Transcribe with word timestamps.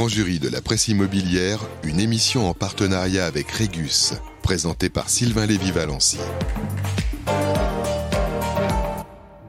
grand 0.00 0.08
jury 0.08 0.38
de 0.38 0.48
la 0.48 0.62
presse 0.62 0.88
immobilière, 0.88 1.60
une 1.84 2.00
émission 2.00 2.48
en 2.48 2.54
partenariat 2.54 3.26
avec 3.26 3.50
Régus, 3.50 4.14
présentée 4.42 4.88
par 4.88 5.10
Sylvain 5.10 5.44
Lévy-Valency. 5.44 6.16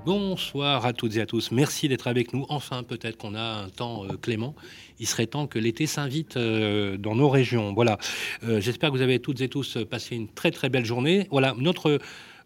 Bonsoir 0.05 0.85
à 0.85 0.91
toutes 0.91 1.15
et 1.15 1.21
à 1.21 1.25
tous. 1.25 1.51
Merci 1.51 1.87
d'être 1.87 2.07
avec 2.07 2.33
nous. 2.33 2.45
Enfin, 2.49 2.83
peut-être 2.83 3.15
qu'on 3.15 3.33
a 3.33 3.63
un 3.63 3.69
temps 3.69 4.03
euh, 4.03 4.17
clément. 4.21 4.53
Il 4.99 5.07
serait 5.07 5.25
temps 5.25 5.47
que 5.47 5.57
l'été 5.57 5.87
s'invite 5.87 6.35
euh, 6.35 6.97
dans 6.97 7.15
nos 7.15 7.29
régions. 7.29 7.71
Voilà. 7.73 7.97
Euh, 8.43 8.59
j'espère 8.59 8.91
que 8.91 8.97
vous 8.97 9.01
avez 9.01 9.19
toutes 9.19 9.39
et 9.39 9.47
tous 9.47 9.77
passé 9.89 10.17
une 10.17 10.27
très 10.27 10.51
très 10.51 10.67
belle 10.67 10.83
journée. 10.83 11.27
Voilà, 11.31 11.55
notre 11.57 11.97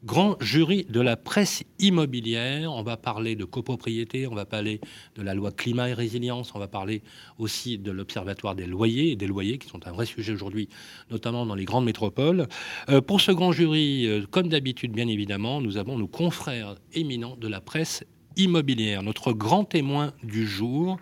grand 0.06 0.38
jury 0.40 0.86
de 0.88 1.02
la 1.02 1.18
presse 1.18 1.64
immobilière. 1.80 2.72
On 2.72 2.84
va 2.84 2.96
parler 2.96 3.36
de 3.36 3.44
copropriété, 3.44 4.28
on 4.28 4.36
va 4.36 4.46
parler 4.46 4.80
de 5.16 5.24
la 5.24 5.34
loi 5.34 5.52
climat 5.52 5.90
et 5.90 5.94
résilience, 5.94 6.54
on 6.54 6.60
va 6.60 6.68
parler 6.68 7.02
aussi 7.40 7.78
de 7.80 7.92
l'observatoire 7.92 8.56
des 8.56 8.68
loyers 8.68 9.12
et 9.12 9.16
des 9.16 9.26
loyers 9.28 9.58
qui 9.58 9.68
sont 9.68 9.88
un 9.88 9.92
vrai 9.92 10.06
sujet 10.06 10.32
aujourd'hui, 10.32 10.70
notamment 11.10 11.46
dans 11.46 11.56
les 11.56 11.66
grandes 11.66 11.86
métropoles. 11.86 12.48
Euh, 12.90 13.02
pour 13.02 13.20
ce 13.20 13.32
grand 13.32 13.52
jury, 13.52 14.06
euh, 14.06 14.26
comme 14.30 14.48
d'habitude, 14.48 14.92
bien 14.92 15.08
évidemment, 15.08 15.60
nous 15.60 15.78
avons 15.78 15.98
nos 15.98 16.08
confrères 16.08 16.76
éminents 16.94 17.36
de 17.36 17.48
la 17.48 17.60
presse 17.60 18.06
immobilière, 18.38 19.02
notre 19.02 19.34
grand 19.34 19.64
témoin 19.64 20.14
du 20.24 20.46
jour 20.46 20.98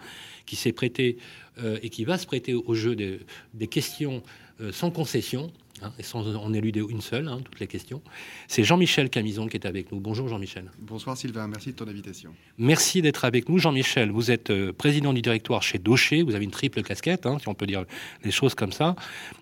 qui 0.46 0.56
s'est 0.56 0.72
prêté 0.72 1.18
euh, 1.58 1.78
et 1.82 1.90
qui 1.90 2.06
va 2.06 2.18
se 2.18 2.26
prêter 2.26 2.54
au 2.54 2.74
jeu 2.74 2.96
des, 2.96 3.20
des 3.54 3.68
questions 3.68 4.24
sans 4.72 4.92
concession 4.92 5.52
Hein, 5.84 5.92
et 6.00 6.04
sans 6.04 6.36
en 6.36 6.54
éluder 6.54 6.82
une 6.88 7.02
seule, 7.02 7.28
hein, 7.28 7.40
toutes 7.44 7.60
les 7.60 7.68
questions. 7.68 8.02
C'est 8.48 8.64
Jean-Michel 8.64 9.10
Camison 9.10 9.48
qui 9.48 9.58
est 9.58 9.66
avec 9.66 9.92
nous. 9.92 10.00
Bonjour 10.00 10.30
Jean-Michel. 10.30 10.72
Bonsoir 10.80 11.18
Sylvain, 11.18 11.48
merci 11.48 11.72
de 11.72 11.76
ton 11.76 11.88
invitation. 11.88 12.34
Merci 12.58 13.02
d'être 13.02 13.26
avec 13.26 13.50
nous 13.50 13.58
Jean-Michel. 13.58 14.10
Vous 14.12 14.32
êtes 14.32 14.50
euh, 14.50 14.72
président 14.72 15.12
du 15.12 15.22
directoire 15.22 15.62
chez 15.62 15.80
Daucher, 15.80 16.24
vous 16.24 16.36
avez 16.36 16.46
une 16.46 16.52
triple 16.52 16.84
casquette, 16.84 17.26
hein, 17.26 17.38
si 17.40 17.50
on 17.50 17.54
peut 17.54 17.66
dire 17.66 17.84
les 18.24 18.32
choses 18.32 18.56
comme 18.56 18.72
ça. 18.72 18.96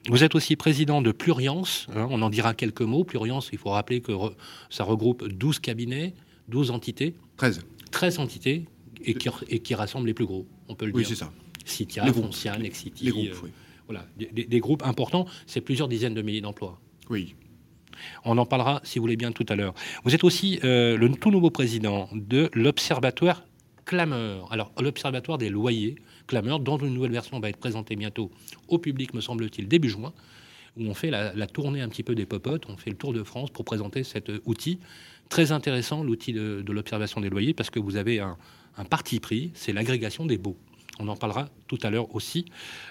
Vous 0.09 0.23
êtes 0.23 0.33
aussi 0.33 0.55
président 0.55 1.01
de 1.01 1.11
Pluriance, 1.11 1.87
on 1.95 2.21
en 2.21 2.29
dira 2.29 2.53
quelques 2.55 2.81
mots. 2.81 3.03
Pluriance, 3.03 3.49
il 3.51 3.59
faut 3.59 3.69
rappeler 3.69 4.01
que 4.01 4.13
ça 4.69 4.83
regroupe 4.83 5.27
12 5.27 5.59
cabinets, 5.59 6.15
12 6.47 6.71
entités. 6.71 7.13
13. 7.37 7.61
13 7.91 8.19
entités 8.19 8.65
et 9.03 9.13
qui, 9.13 9.29
et 9.49 9.59
qui 9.59 9.75
rassemblent 9.75 10.07
les 10.07 10.13
plus 10.13 10.25
gros, 10.25 10.47
on 10.67 10.75
peut 10.75 10.85
le 10.85 10.93
oui, 10.93 11.03
dire. 11.03 11.11
Oui, 11.11 11.15
c'est 11.15 11.23
ça. 11.23 11.31
Citia, 11.65 12.11
Foncia, 12.11 12.57
Nexity. 12.57 13.05
Les 13.05 13.11
groupes, 13.11 13.27
euh, 13.27 13.39
oui 13.43 13.51
voilà, 13.91 14.05
des, 14.15 14.59
groupes 14.59 14.83
importants, 14.85 15.25
c'est 15.45 15.61
plusieurs 15.61 15.87
dizaines 15.87 16.13
de 16.13 16.21
milliers 16.21 16.41
d'emplois. 16.41 16.79
Oui. 17.09 17.35
On 18.23 18.37
en 18.37 18.45
parlera, 18.45 18.79
si 18.83 18.99
vous 18.99 19.03
voulez 19.03 19.17
bien, 19.17 19.31
tout 19.31 19.45
à 19.49 19.55
l'heure. 19.55 19.73
Vous 20.03 20.15
êtes 20.15 20.23
aussi 20.23 20.59
euh, 20.63 20.97
le 20.97 21.11
tout 21.11 21.29
nouveau 21.29 21.49
président 21.49 22.09
de 22.13 22.49
l'Observatoire 22.53 23.43
Clameur. 23.85 24.51
Alors, 24.51 24.71
l'Observatoire 24.79 25.37
des 25.37 25.49
loyers 25.49 25.95
Clameur, 26.27 26.59
dont 26.59 26.77
une 26.77 26.93
nouvelle 26.93 27.11
version 27.11 27.39
va 27.39 27.49
être 27.49 27.57
présentée 27.57 27.95
bientôt 27.95 28.31
au 28.69 28.79
public, 28.79 29.13
me 29.13 29.21
semble-t-il, 29.21 29.67
début 29.67 29.89
juin, 29.89 30.13
où 30.77 30.85
on 30.85 30.93
fait 30.93 31.11
la, 31.11 31.47
tournée 31.47 31.81
un 31.81 31.89
petit 31.89 32.03
peu 32.03 32.15
des 32.15 32.25
popotes, 32.25 32.63
on 32.69 32.77
fait 32.77 32.91
le 32.91 32.95
tour 32.95 33.11
de 33.11 33.23
France 33.23 33.49
pour 33.49 33.65
présenter 33.65 34.03
cet 34.03 34.31
outil. 34.45 34.79
Très 35.27 35.51
intéressant, 35.51 36.03
l'outil 36.03 36.31
de, 36.31 36.63
l'observation 36.69 37.19
des 37.19 37.29
loyers, 37.29 37.53
parce 37.53 37.69
que 37.69 37.79
vous 37.79 37.97
avez 37.97 38.19
un 38.19 38.37
parti 38.89 39.19
pris, 39.19 39.51
c'est 39.53 39.73
l'agrégation 39.73 40.25
des 40.25 40.37
baux. 40.37 40.57
On 40.99 41.07
en 41.07 41.15
parlera 41.15 41.49
tout 41.67 41.79
à 41.83 41.89
l'heure 41.89 42.13
aussi, 42.15 42.45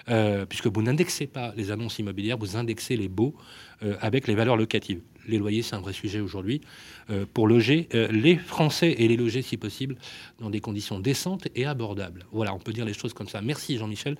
euh, 0.09 0.45
puisque 0.45 0.67
vous 0.67 0.81
n'indexez 0.81 1.27
pas 1.27 1.53
les 1.55 1.71
annonces 1.71 1.99
immobilières, 1.99 2.37
vous 2.37 2.57
indexez 2.57 2.97
les 2.97 3.07
baux 3.07 3.35
euh, 3.83 3.95
avec 4.01 4.27
les 4.27 4.35
valeurs 4.35 4.57
locatives. 4.57 5.01
Les 5.27 5.37
loyers, 5.37 5.61
c'est 5.61 5.75
un 5.75 5.81
vrai 5.81 5.93
sujet 5.93 6.19
aujourd'hui, 6.19 6.61
euh, 7.09 7.25
pour 7.31 7.47
loger 7.47 7.87
les 7.93 8.35
Français 8.37 8.95
et 8.97 9.07
les 9.07 9.17
loger, 9.17 9.43
si 9.43 9.55
possible, 9.55 9.95
dans 10.39 10.49
des 10.49 10.59
conditions 10.59 10.99
décentes 10.99 11.47
et 11.55 11.65
abordables. 11.65 12.25
Voilà, 12.31 12.55
on 12.55 12.59
peut 12.59 12.73
dire 12.73 12.85
les 12.85 12.93
choses 12.93 13.13
comme 13.13 13.27
ça. 13.27 13.41
Merci 13.41 13.77
Jean-Michel 13.77 14.17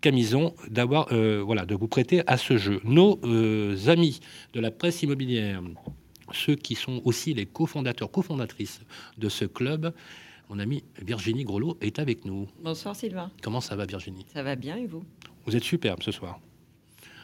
Camison 0.00 0.54
d'avoir, 0.68 1.08
voilà, 1.44 1.66
de 1.66 1.74
vous 1.74 1.88
prêter 1.88 2.22
à 2.26 2.38
ce 2.38 2.56
jeu. 2.56 2.80
Nos 2.84 3.20
amis 3.88 4.20
de 4.54 4.60
la 4.60 4.70
presse 4.70 5.02
immobilière, 5.02 5.60
ceux 6.32 6.54
qui 6.54 6.74
sont 6.74 7.02
aussi 7.04 7.34
les 7.34 7.46
cofondateurs, 7.46 8.10
cofondatrices 8.10 8.80
de 9.18 9.28
ce 9.28 9.44
club, 9.44 9.92
mon 10.48 10.58
amie 10.58 10.82
Virginie 11.04 11.44
Grelot 11.44 11.76
est 11.80 11.98
avec 11.98 12.24
nous. 12.24 12.48
Bonsoir 12.62 12.96
Sylvain. 12.96 13.30
Comment 13.42 13.60
ça 13.60 13.76
va 13.76 13.84
Virginie? 13.84 14.24
Ça 14.32 14.42
va 14.42 14.56
bien 14.56 14.76
et 14.76 14.86
vous? 14.86 15.04
Vous 15.46 15.56
êtes 15.56 15.64
superbe 15.64 16.02
ce 16.02 16.10
soir. 16.10 16.40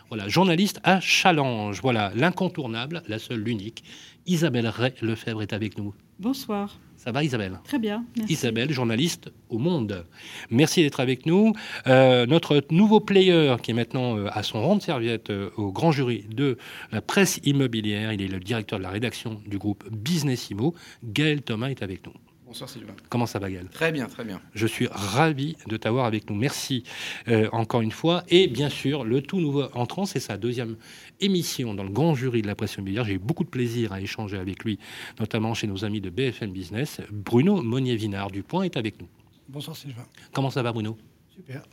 Voilà, 0.08 0.28
journaliste 0.28 0.80
à 0.84 1.00
Challenge. 1.00 1.80
Voilà, 1.80 2.12
l'incontournable, 2.14 3.02
la 3.08 3.18
seule, 3.18 3.40
l'unique. 3.40 3.82
Isabelle 4.26 4.68
Ray 4.68 4.92
Lefebvre 5.00 5.42
est 5.42 5.52
avec 5.52 5.78
nous. 5.78 5.94
Bonsoir. 6.18 6.78
Ça 6.96 7.10
va 7.12 7.24
Isabelle? 7.24 7.58
Très 7.64 7.78
bien. 7.78 8.04
Merci. 8.16 8.32
Isabelle, 8.34 8.70
journaliste 8.72 9.30
au 9.48 9.58
Monde. 9.58 10.06
Merci 10.50 10.82
d'être 10.82 11.00
avec 11.00 11.26
nous. 11.26 11.52
Euh, 11.86 12.24
notre 12.26 12.62
nouveau 12.70 13.00
player 13.00 13.56
qui 13.62 13.72
est 13.72 13.74
maintenant 13.74 14.16
euh, 14.16 14.28
à 14.30 14.42
son 14.42 14.62
rang 14.62 14.76
de 14.76 14.82
serviette 14.82 15.30
euh, 15.30 15.50
au 15.56 15.72
grand 15.72 15.92
jury 15.92 16.24
de 16.30 16.56
la 16.92 17.00
presse 17.02 17.40
immobilière, 17.44 18.12
il 18.12 18.22
est 18.22 18.28
le 18.28 18.40
directeur 18.40 18.78
de 18.78 18.84
la 18.84 18.90
rédaction 18.90 19.40
du 19.46 19.58
groupe 19.58 19.84
Business 19.90 20.50
Imo. 20.50 20.74
Gaël 21.02 21.42
Thomas 21.42 21.68
est 21.68 21.82
avec 21.82 22.06
nous. 22.06 22.12
Bonsoir 22.54 22.70
Sylvain. 22.70 22.94
Comment 23.08 23.26
ça 23.26 23.40
va 23.40 23.50
Gaël? 23.50 23.66
Très 23.66 23.90
bien, 23.90 24.06
très 24.06 24.22
bien. 24.24 24.40
Je 24.54 24.68
suis 24.68 24.86
ravi 24.86 25.56
de 25.66 25.76
t'avoir 25.76 26.06
avec 26.06 26.30
nous. 26.30 26.36
Merci 26.36 26.84
euh, 27.26 27.48
encore 27.50 27.80
une 27.80 27.90
fois. 27.90 28.22
Et 28.28 28.46
bien 28.46 28.68
sûr, 28.68 29.02
le 29.02 29.22
tout 29.22 29.40
nouveau 29.40 29.64
entrant, 29.74 30.06
c'est 30.06 30.20
sa 30.20 30.36
deuxième 30.36 30.76
émission 31.18 31.74
dans 31.74 31.82
le 31.82 31.90
grand 31.90 32.14
jury 32.14 32.42
de 32.42 32.46
la 32.46 32.54
presse 32.54 32.76
immobilière. 32.76 33.04
J'ai 33.06 33.14
eu 33.14 33.18
beaucoup 33.18 33.42
de 33.42 33.48
plaisir 33.48 33.92
à 33.92 34.00
échanger 34.00 34.38
avec 34.38 34.62
lui, 34.62 34.78
notamment 35.18 35.52
chez 35.52 35.66
nos 35.66 35.84
amis 35.84 36.00
de 36.00 36.10
BFM 36.10 36.52
Business. 36.52 37.00
Bruno 37.10 37.60
Monnier-Vinard 37.60 38.30
du 38.30 38.44
Point 38.44 38.62
est 38.62 38.76
avec 38.76 39.00
nous. 39.00 39.08
Bonsoir 39.48 39.76
Sylvain. 39.76 40.06
Comment 40.32 40.50
ça 40.50 40.62
va 40.62 40.72
Bruno? 40.72 40.96
Super. 41.34 41.64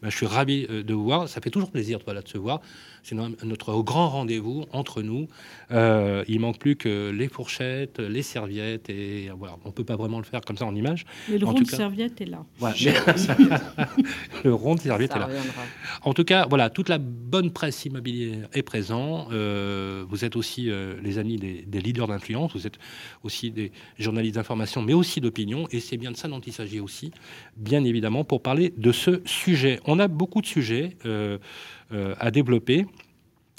Ben, 0.00 0.08
je 0.08 0.16
suis 0.16 0.24
ravi 0.24 0.66
euh, 0.70 0.82
de 0.82 0.94
vous 0.94 1.04
voir. 1.04 1.28
Ça 1.28 1.42
fait 1.42 1.50
toujours 1.50 1.70
plaisir 1.70 1.98
de 1.98 2.22
se 2.26 2.38
voir. 2.38 2.62
C'est 3.02 3.16
notre 3.16 3.82
grand 3.82 4.08
rendez-vous 4.08 4.64
entre 4.72 5.02
nous. 5.02 5.26
Euh, 5.72 6.24
il 6.28 6.38
manque 6.40 6.58
plus 6.58 6.76
que 6.76 7.10
les 7.10 7.28
fourchettes, 7.28 7.98
les 7.98 8.22
serviettes 8.22 8.88
et 8.90 9.30
voilà. 9.36 9.56
On 9.64 9.72
peut 9.72 9.84
pas 9.84 9.96
vraiment 9.96 10.18
le 10.18 10.24
faire 10.24 10.40
comme 10.42 10.56
ça 10.56 10.66
en 10.66 10.74
image. 10.74 11.04
Mais 11.28 11.38
le 11.38 11.46
rond 11.46 11.54
de 11.54 11.64
serviette 11.64 12.20
est 12.20 12.26
là. 12.26 12.44
le 14.44 14.54
rond 14.54 14.76
de 14.76 14.80
serviette 14.80 15.12
est 15.16 15.18
là. 15.18 15.28
En 16.02 16.14
tout 16.14 16.24
cas, 16.24 16.46
voilà, 16.48 16.70
toute 16.70 16.88
la 16.88 16.98
bonne 16.98 17.50
presse 17.50 17.84
immobilière 17.84 18.48
est 18.52 18.62
présente. 18.62 19.32
Euh, 19.32 20.04
vous 20.08 20.24
êtes 20.24 20.36
aussi 20.36 20.70
euh, 20.70 20.94
les 21.02 21.18
amis 21.18 21.36
des, 21.36 21.64
des 21.66 21.80
leaders 21.80 22.06
d'influence. 22.06 22.52
Vous 22.54 22.66
êtes 22.66 22.78
aussi 23.24 23.50
des 23.50 23.72
journalistes 23.98 24.36
d'information, 24.36 24.82
mais 24.82 24.94
aussi 24.94 25.20
d'opinion. 25.20 25.66
Et 25.72 25.80
c'est 25.80 25.96
bien 25.96 26.12
de 26.12 26.16
ça 26.16 26.28
dont 26.28 26.40
il 26.40 26.52
s'agit 26.52 26.80
aussi, 26.80 27.10
bien 27.56 27.84
évidemment, 27.84 28.24
pour 28.24 28.42
parler 28.42 28.72
de 28.76 28.92
ce 28.92 29.22
sujet. 29.24 29.80
On 29.86 29.98
a 29.98 30.08
beaucoup 30.08 30.40
de 30.40 30.46
sujets. 30.46 30.96
Euh, 31.06 31.38
à 32.18 32.30
développer, 32.30 32.86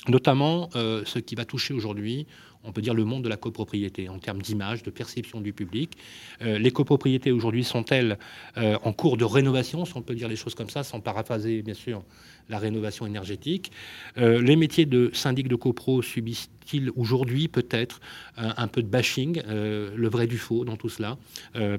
notamment 0.08 0.70
euh, 0.76 1.04
ce 1.06 1.20
qui 1.20 1.36
va 1.36 1.46
toucher 1.46 1.74
aujourd'hui 1.74 2.28
on 2.66 2.72
peut 2.72 2.82
dire 2.82 2.94
le 2.94 3.04
monde 3.04 3.26
de 3.26 3.28
la 3.28 3.36
copropriété 3.36 4.08
en 4.08 4.20
termes 4.20 4.42
d'image, 4.42 4.84
de 4.84 4.90
perception 4.90 5.42
du 5.42 5.52
public. 5.52 5.98
Euh, 6.42 6.58
les 6.58 6.72
copropriétés 6.72 7.30
aujourd'hui 7.34 7.66
sont-elles 7.66 8.18
en 8.56 8.94
cours 8.94 9.18
de 9.18 9.26
rénovation, 9.26 9.84
si 9.84 9.98
on 9.98 10.02
peut 10.02 10.16
dire 10.16 10.30
les 10.30 10.38
choses 10.38 10.56
comme 10.56 10.70
ça, 10.70 10.82
sans 10.84 11.02
paraphraser 11.02 11.62
bien 11.62 11.74
sûr 11.74 12.06
la 12.50 12.60
rénovation 12.60 13.06
énergétique. 13.06 13.72
les 14.18 14.56
métiers 14.56 14.86
de 14.86 15.10
syndic 15.14 15.48
de 15.48 15.56
copro 15.56 16.02
subissent-ils 16.02 16.92
aujourd'hui 16.96 17.48
peut-être 17.48 18.00
un, 18.38 18.68
peu 18.68 18.82
de 18.82 18.88
bashing, 18.88 19.42
le 19.48 20.08
vrai 20.08 20.28
du 20.28 20.38
faux 20.38 20.66
dans 20.66 20.76
tout 20.76 20.90
cela, 20.90 21.18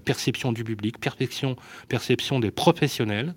perception 0.05 0.53
du 0.53 0.65
public, 0.65 0.99
perception, 0.99 1.57
des 2.41 2.51
professionnels. 2.51 3.35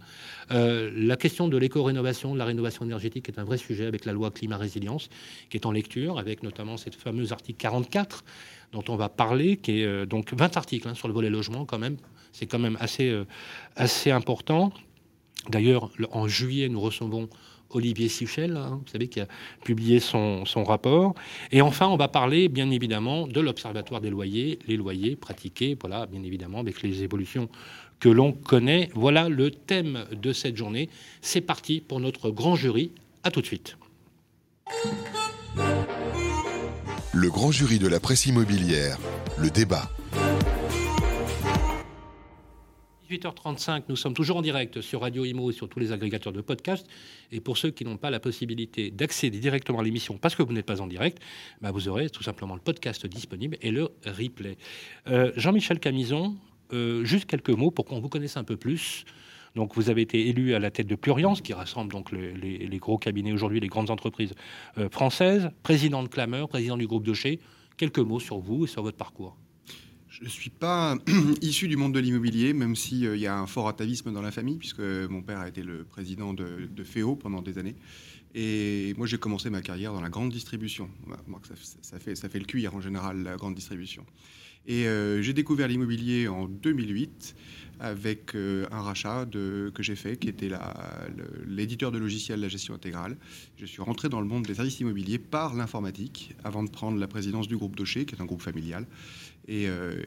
Euh, 0.51 0.91
la 0.95 1.17
question 1.17 1.47
de 1.47 1.57
l'éco-rénovation, 1.57 2.33
de 2.33 2.39
la 2.39 2.45
rénovation 2.45 2.85
énergétique 2.85 3.27
est 3.27 3.39
un 3.39 3.43
vrai 3.43 3.57
sujet 3.57 3.85
avec 3.85 4.05
la 4.05 4.13
loi 4.13 4.31
climat-résilience 4.31 5.09
qui 5.49 5.57
est 5.57 5.65
en 5.65 5.71
lecture, 5.71 6.19
avec 6.19 6.43
notamment 6.43 6.77
cette 6.77 6.95
fameuse 6.95 7.31
article 7.33 7.57
44 7.57 8.23
dont 8.71 8.83
on 8.87 8.95
va 8.95 9.09
parler, 9.09 9.57
qui 9.57 9.81
est 9.81 9.85
euh, 9.85 10.05
donc 10.05 10.33
20 10.33 10.57
articles 10.57 10.87
hein, 10.87 10.93
sur 10.93 11.07
le 11.07 11.13
volet 11.13 11.29
logement 11.29 11.65
quand 11.65 11.79
même. 11.79 11.97
C'est 12.31 12.45
quand 12.45 12.59
même 12.59 12.77
euh, 12.99 13.25
assez 13.75 14.11
important. 14.11 14.71
D'ailleurs, 15.49 15.89
en 16.11 16.27
juillet, 16.27 16.69
nous 16.69 16.81
recevons 16.81 17.29
Olivier 17.69 18.07
Sichel, 18.09 18.55
hein, 18.55 18.81
vous 18.83 18.91
savez, 18.91 19.07
qui 19.07 19.19
a 19.19 19.27
publié 19.63 19.99
son, 19.99 20.45
son, 20.45 20.63
rapport. 20.63 21.15
Et 21.51 21.61
enfin, 21.61 21.87
on 21.87 21.97
va 21.97 22.07
parler, 22.07 22.47
bien 22.47 22.71
évidemment, 22.71 23.27
de 23.27 23.39
l'Observatoire 23.41 24.01
des 24.01 24.09
loyers, 24.09 24.59
les 24.67 24.77
loyers 24.77 25.15
pratiqués, 25.15 25.77
voilà, 25.79 26.05
bien 26.05 26.23
évidemment, 26.23 26.59
avec 26.59 26.81
les 26.81 27.03
évolutions 27.03 27.49
que 27.99 28.09
l'on 28.09 28.31
connaît. 28.31 28.89
Voilà 28.93 29.29
le 29.29 29.51
thème 29.51 30.05
de 30.11 30.33
cette 30.33 30.55
journée. 30.55 30.89
C'est 31.21 31.41
parti 31.41 31.81
pour 31.81 31.99
notre 31.99 32.29
grand 32.29 32.55
jury. 32.55 32.91
À 33.23 33.31
tout 33.31 33.41
de 33.41 33.45
suite. 33.45 33.77
Le 37.13 37.29
grand 37.29 37.51
jury 37.51 37.79
de 37.79 37.87
la 37.87 37.99
presse 37.99 38.25
immobilière, 38.27 38.97
le 39.37 39.49
débat. 39.49 39.89
18h35, 43.17 43.83
nous 43.89 43.95
sommes 43.95 44.13
toujours 44.13 44.37
en 44.37 44.41
direct 44.41 44.81
sur 44.81 45.01
Radio 45.01 45.25
Imo 45.25 45.49
et 45.49 45.53
sur 45.53 45.67
tous 45.67 45.79
les 45.79 45.91
agrégateurs 45.91 46.33
de 46.33 46.41
podcasts. 46.41 46.87
Et 47.31 47.39
pour 47.39 47.57
ceux 47.57 47.71
qui 47.71 47.83
n'ont 47.83 47.97
pas 47.97 48.09
la 48.09 48.19
possibilité 48.19 48.91
d'accéder 48.91 49.39
directement 49.39 49.79
à 49.79 49.83
l'émission 49.83 50.17
parce 50.17 50.35
que 50.35 50.43
vous 50.43 50.53
n'êtes 50.53 50.65
pas 50.65 50.81
en 50.81 50.87
direct, 50.87 51.19
bah, 51.61 51.71
vous 51.71 51.87
aurez 51.87 52.09
tout 52.09 52.23
simplement 52.23 52.55
le 52.55 52.61
podcast 52.61 53.05
disponible 53.05 53.57
et 53.61 53.71
le 53.71 53.89
replay. 54.05 54.57
Euh, 55.07 55.31
Jean-Michel 55.35 55.79
Camison, 55.79 56.37
euh, 56.73 57.03
juste 57.03 57.25
quelques 57.25 57.49
mots 57.49 57.71
pour 57.71 57.85
qu'on 57.85 57.99
vous 57.99 58.09
connaisse 58.09 58.37
un 58.37 58.43
peu 58.43 58.57
plus. 58.57 59.05
Donc 59.55 59.75
vous 59.75 59.89
avez 59.89 60.03
été 60.03 60.27
élu 60.27 60.53
à 60.53 60.59
la 60.59 60.69
tête 60.69 60.87
de 60.87 60.95
Pluriance, 60.95 61.41
qui 61.41 61.53
rassemble 61.53 61.91
donc 61.91 62.11
les, 62.11 62.77
gros 62.77 62.99
cabinets 62.99 63.31
aujourd'hui, 63.31 63.59
les 63.59 63.67
grandes 63.67 63.89
entreprises 63.89 64.35
euh, 64.77 64.89
françaises, 64.89 65.49
président 65.63 66.03
de 66.03 66.07
Clameur, 66.07 66.47
président 66.47 66.77
du 66.77 66.85
groupe 66.85 67.03
Docher. 67.03 67.39
Quelques 67.77 67.99
mots 67.99 68.19
sur 68.19 68.39
vous 68.39 68.65
et 68.65 68.67
sur 68.67 68.83
votre 68.83 68.97
parcours. 68.97 69.37
Je 70.17 70.23
ne 70.23 70.29
suis 70.29 70.49
pas 70.49 70.97
issu 71.43 71.67
du 71.67 71.77
monde 71.77 71.93
de 71.93 71.99
l'immobilier, 71.99 72.51
même 72.53 72.75
s'il 72.75 73.05
euh, 73.05 73.17
y 73.17 73.27
a 73.27 73.37
un 73.37 73.45
fort 73.45 73.67
atavisme 73.67 74.11
dans 74.11 74.23
la 74.23 74.31
famille, 74.31 74.57
puisque 74.57 74.79
mon 74.79 75.21
père 75.21 75.37
a 75.37 75.47
été 75.47 75.61
le 75.61 75.83
président 75.83 76.33
de, 76.33 76.67
de 76.71 76.83
FEO 76.83 77.15
pendant 77.15 77.43
des 77.43 77.59
années. 77.59 77.75
Et 78.33 78.95
moi, 78.97 79.05
j'ai 79.05 79.19
commencé 79.19 79.51
ma 79.51 79.61
carrière 79.61 79.93
dans 79.93 80.01
la 80.01 80.09
grande 80.09 80.31
distribution. 80.31 80.89
Ça, 81.83 81.99
fait, 81.99 82.15
ça 82.15 82.29
fait 82.29 82.39
le 82.39 82.45
cuir 82.45 82.73
en 82.73 82.81
général, 82.81 83.21
la 83.21 83.35
grande 83.35 83.53
distribution. 83.53 84.07
Et 84.65 84.87
euh, 84.87 85.21
j'ai 85.21 85.33
découvert 85.33 85.67
l'immobilier 85.67 86.27
en 86.27 86.47
2008 86.47 87.35
avec 87.79 88.35
euh, 88.35 88.65
un 88.71 88.81
rachat 88.81 89.25
de, 89.25 89.71
que 89.73 89.83
j'ai 89.83 89.95
fait, 89.95 90.17
qui 90.17 90.27
était 90.27 90.49
l'éditeur 91.45 91.91
de 91.91 91.97
logiciels 91.97 92.41
La 92.41 92.49
Gestion 92.49 92.73
Intégrale. 92.73 93.17
Je 93.55 93.65
suis 93.65 93.81
rentré 93.81 94.09
dans 94.09 94.19
le 94.19 94.27
monde 94.27 94.45
des 94.45 94.55
services 94.55 94.79
immobiliers 94.79 95.19
par 95.19 95.53
l'informatique, 95.53 96.35
avant 96.43 96.63
de 96.63 96.69
prendre 96.69 96.99
la 96.99 97.07
présidence 97.07 97.47
du 97.47 97.55
groupe 97.55 97.75
Docher, 97.75 98.05
qui 98.05 98.15
est 98.15 98.21
un 98.21 98.25
groupe 98.25 98.41
familial, 98.41 98.87
et, 99.47 99.67
euh, 99.67 100.01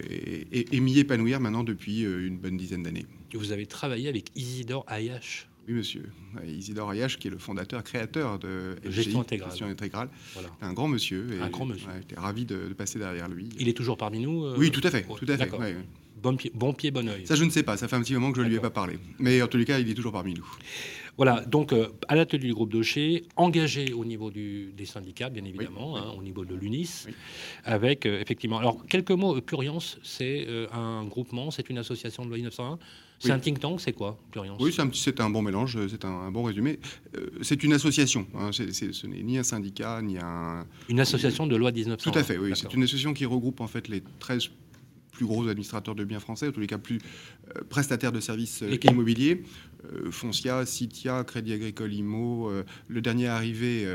m'y 0.73 0.99
épanouir 0.99 1.41
maintenant 1.41 1.65
depuis 1.65 2.05
euh, 2.05 2.27
une 2.27 2.39
bonne 2.39 2.57
dizaine 2.57 2.83
d'années. 2.83 3.07
Vous 3.35 3.53
avez 3.53 3.67
travaillé 3.67 4.09
avec 4.09 4.31
Isidore 4.37 4.85
Ayash 4.87 5.47
oui, 5.69 5.75
monsieur. 5.75 6.11
Isidore 6.49 6.91
Ayash, 6.91 7.19
qui 7.19 7.29
est 7.29 7.31
le 7.31 7.39
fondateur, 7.39 7.85
créateur 7.85 8.39
de 8.39 8.77
Gestion 8.89 9.21
Intégrale. 9.21 9.51
Gestion 9.51 9.67
intégrale. 9.67 10.09
Un 10.63 10.73
grand 10.73 10.89
monsieur. 10.89 11.27
un 11.41 11.49
grand 11.49 11.67
monsieur. 11.67 11.87
J'étais 12.01 12.19
ravi 12.19 12.45
de, 12.45 12.57
passer 12.77 12.99
derrière 12.99 13.29
lui. 13.29 13.51
Il 13.59 13.69
est 13.69 13.75
toujours 13.75 13.97
parmi 13.97 14.21
nous 14.21 14.53
Oui, 14.57 14.73
tout 14.73 14.81
à 14.83 14.91
fait. 14.91 15.03
Tout 15.03 15.27
à 15.29 15.37
fait. 15.37 15.51
Bon 16.23 16.37
pied, 16.37 16.51
bon 16.55 16.73
pied, 16.75 16.91
bon 16.91 17.09
oeil. 17.09 17.27
Ça, 17.27 17.35
je 17.35 17.45
ne 17.45 17.51
sais 17.51 17.63
pas. 17.63 17.77
Ça 17.77 17.89
fait 17.89 17.97
un 17.97 18.03
petit 18.03 18.15
moment 18.15 18.33
que 18.33 18.39
je 18.39 18.43
ne 18.43 18.49
lui 18.49 18.57
ai 18.57 18.61
pas 18.61 18.71
parlé. 18.71 18.99
Mais 19.19 19.41
en 19.41 19.47
tous 19.47 19.57
les 19.57 19.65
cas, 19.65 19.79
il 19.79 19.89
est 19.89 19.95
toujours 19.95 20.13
parmi 20.13 20.35
nous. 20.35 20.47
Voilà, 21.17 21.41
donc 21.47 21.73
euh, 21.73 21.89
à 22.09 22.17
l'atelier 22.17 22.49
du 22.49 22.55
groupe 22.55 22.71
Docher, 22.71 23.25
engagé 23.37 23.93
au 23.93 24.05
niveau 24.05 24.31
du, 24.31 24.73
des 24.77 24.87
syndicats, 24.87 25.29
bien 25.29 25.45
évidemment, 25.45 25.97
hein, 25.97 26.13
au 26.17 26.23
niveau 26.23 26.45
de 26.45 26.55
l'UNIS, 26.55 27.07
avec 27.65 28.07
euh, 28.07 28.21
effectivement. 28.21 28.59
Alors, 28.59 28.85
quelques 28.87 29.11
mots, 29.11 29.37
euh, 29.37 29.41
Pluriance, 29.41 29.99
c'est 30.03 30.47
un 30.73 31.05
groupement, 31.05 31.51
c'est 31.51 31.69
une 31.71 31.79
association 31.79 32.25
de 32.25 32.29
loi 32.29 32.37
1901. 32.37 32.79
C'est 33.23 33.33
un 33.33 33.39
think 33.39 33.61
tank, 33.61 33.83
c'est 33.83 33.93
quoi, 33.93 34.19
Pluriance 34.31 34.59
Oui, 34.61 34.75
c'est 34.95 35.21
un, 35.21 35.29
bon 35.29 35.43
mélange, 35.43 35.77
c'est 35.89 36.07
un, 36.07 36.31
bon 36.31 36.43
résumé. 36.43 36.79
c'est 37.43 37.63
une 37.63 37.75
association, 37.75 38.27
hein, 38.35 38.51
ce 38.51 39.07
n'est 39.07 39.23
ni 39.23 39.37
un 39.37 39.43
syndicat, 39.43 40.01
ni 40.01 40.17
un. 40.17 40.67
Une 40.89 41.01
association 41.01 41.47
de 41.47 41.55
loi 41.55 41.71
1901. 41.71 42.11
Tout 42.11 42.19
à 42.19 42.23
fait, 42.23 42.39
oui. 42.39 42.53
C'est 42.55 42.73
une 42.73 42.83
association 42.83 43.13
qui 43.13 43.27
regroupe 43.27 43.61
en 43.61 43.67
fait 43.67 43.89
les 43.89 44.03
13 44.21 44.49
plus 45.21 45.27
gros 45.27 45.47
administrateurs 45.49 45.95
de 45.95 46.03
biens 46.05 46.19
français, 46.19 46.49
en 46.49 46.53
tous 46.53 46.61
les 46.61 46.67
cas 46.67 46.79
plus 46.79 46.99
euh, 47.55 47.61
prestataires 47.69 48.11
de 48.11 48.21
services 48.21 48.63
euh, 48.63 48.79
immobiliers. 48.85 49.43
Euh, 49.85 50.11
Foncia, 50.11 50.65
Citia, 50.67 51.25
Crédit 51.25 51.53
Agricole 51.53 51.93
Imo, 51.93 52.51
le 52.89 53.01
dernier 53.01 53.29
arrivé 53.29 53.87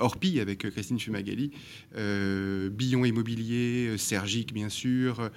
Orpi 0.00 0.40
avec 0.40 0.70
Christine 0.70 0.98
Fumagalli, 0.98 1.50
Billon 1.94 3.04
Immobilier, 3.04 3.96
Sergic 3.98 4.52
bien 4.52 4.68
sûr, 4.68 5.30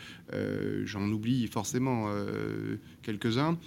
j'en 0.86 1.10
oublie 1.10 1.48
forcément 1.48 2.08
quelques-uns. 3.02 3.58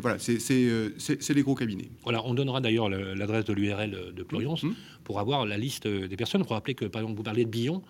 voilà, 0.00 0.18
c'est 0.18 1.34
les 1.34 1.42
gros 1.42 1.54
cabinets. 1.54 1.90
Voilà, 2.02 2.24
on 2.24 2.34
donnera 2.34 2.60
d'ailleurs 2.60 2.88
l'adresse 2.88 3.44
de 3.44 3.52
l'URL 3.52 4.14
de 4.14 4.22
Pluriance 4.22 4.62
mmh. 4.64 4.74
pour 5.04 5.20
avoir 5.20 5.46
la 5.46 5.58
liste 5.58 5.86
des 5.86 6.16
personnes. 6.16 6.42
Pour 6.42 6.52
rappeler 6.52 6.74
que, 6.74 6.86
par 6.86 7.02
exemple, 7.02 7.16
vous 7.16 7.22
parlez 7.22 7.44
de 7.44 7.50
Billon. 7.50 7.82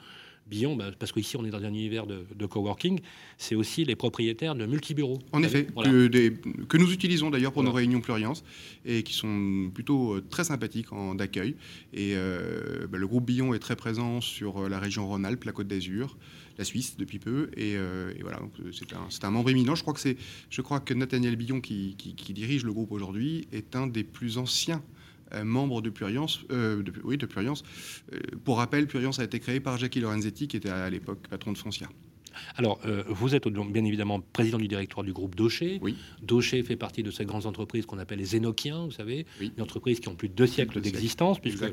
Billon, 0.49 0.77
bah, 0.77 0.91
parce 0.99 1.13
qu'ici 1.13 1.37
on 1.37 1.45
est 1.45 1.51
dans 1.51 1.65
un 1.65 1.69
univers 1.69 2.07
de, 2.07 2.47
coworking, 2.47 3.01
c'est 3.37 3.55
aussi 3.55 3.85
les 3.85 3.97
propriétaires 3.97 4.55
de 4.55 4.67
multibureaux. 4.67 5.19
En 5.33 5.43
effet, 5.43 5.67
que, 5.67 6.77
nous 6.77 6.93
utilisons 6.93 7.31
d'ailleurs 7.31 7.53
pour 7.53 7.63
nos 7.63 7.73
réunions 7.73 8.01
Pluriance 8.01 8.45
et 8.85 9.03
qui 9.03 9.13
sont 9.13 9.71
plutôt 9.75 10.15
euh, 10.15 10.25
très 10.29 10.45
sympathiques 10.45 10.93
en 10.93 11.15
d'accueil. 11.15 11.57
Et 11.93 12.13
euh, 12.15 12.87
bah, 12.87 12.99
le 12.99 13.07
groupe 13.07 13.27
Billon 13.27 13.55
est 13.55 13.59
très 13.59 13.77
présent 13.77 14.21
sur 14.21 14.65
euh, 14.65 14.69
la 14.69 14.79
région 14.79 15.07
Rhône-Alpes, 15.09 15.45
la 15.45 15.53
Côte 15.53 15.67
d'Azur, 15.67 16.17
la 16.59 16.65
Suisse 16.65 16.97
depuis 16.97 17.19
peu. 17.19 17.51
Et, 17.57 17.77
voilà, 18.21 18.41
c'est 19.11 19.25
un, 19.25 19.31
membre 19.31 19.51
éminent. 19.51 19.75
Je 19.75 19.83
crois 19.83 19.95
que, 19.95 20.01
je 20.51 20.63
crois 20.63 20.81
que 20.81 20.95
Nathaniel 20.95 21.37
Billon, 21.37 21.61
qui, 21.61 21.97
qui 21.97 22.33
dirige 22.33 22.65
le 22.65 22.73
groupe 22.73 22.93
aujourd'hui, 22.93 23.47
est 23.53 23.77
un 23.77 23.87
des 23.87 24.05
plus 24.05 24.39
anciens 24.39 24.83
membre 25.45 25.83
de 25.83 25.91
Pluriance. 25.91 26.41
Euh, 26.51 26.83
de, 26.83 26.93
oui, 27.05 27.17
de 27.17 27.27
Pluriance. 27.27 27.63
Euh, 28.13 28.19
pour 28.45 28.59
rappel, 28.59 28.87
Pluriance 28.87 29.19
a 29.19 29.25
été 29.25 29.41
créé 29.41 29.61
par 29.61 29.77
Jackie 29.79 30.01
Lorenzetti, 30.01 30.49
qui 30.49 30.57
était 30.57 30.69
à 30.69 30.89
l'époque 30.91 31.27
patron 31.29 31.53
de 31.53 31.59
Foncia. 31.59 31.89
Alors, 32.57 32.81
euh, 32.85 33.03
vous 33.09 33.35
êtes 33.35 33.49
donc 33.49 33.73
bien 33.73 33.85
évidemment 33.85 34.21
président 34.21 34.59
du 34.59 34.69
directoire 34.69 35.05
du 35.05 35.13
groupe 35.13 35.35
Docher. 35.35 35.79
Oui. 35.83 35.97
Docher 36.23 36.63
fait 36.63 36.77
partie 36.77 37.03
de 37.03 37.11
ces 37.11 37.25
grandes 37.25 37.47
entreprises 37.47 37.87
qu'on 37.87 37.99
appelle 37.99 38.19
les 38.19 38.37
Énochiens, 38.37 38.85
vous 38.85 38.91
savez, 38.91 39.27
oui. 39.41 39.53
une 39.57 39.63
entreprise 39.63 40.01
qui 40.01 40.09
ont 40.09 40.15
plus 40.15 40.29
de 40.29 40.35
deux 40.35 40.47
siècles 40.47 40.81
d'existence, 40.81 41.39
puisque 41.39 41.63
euh, 41.63 41.73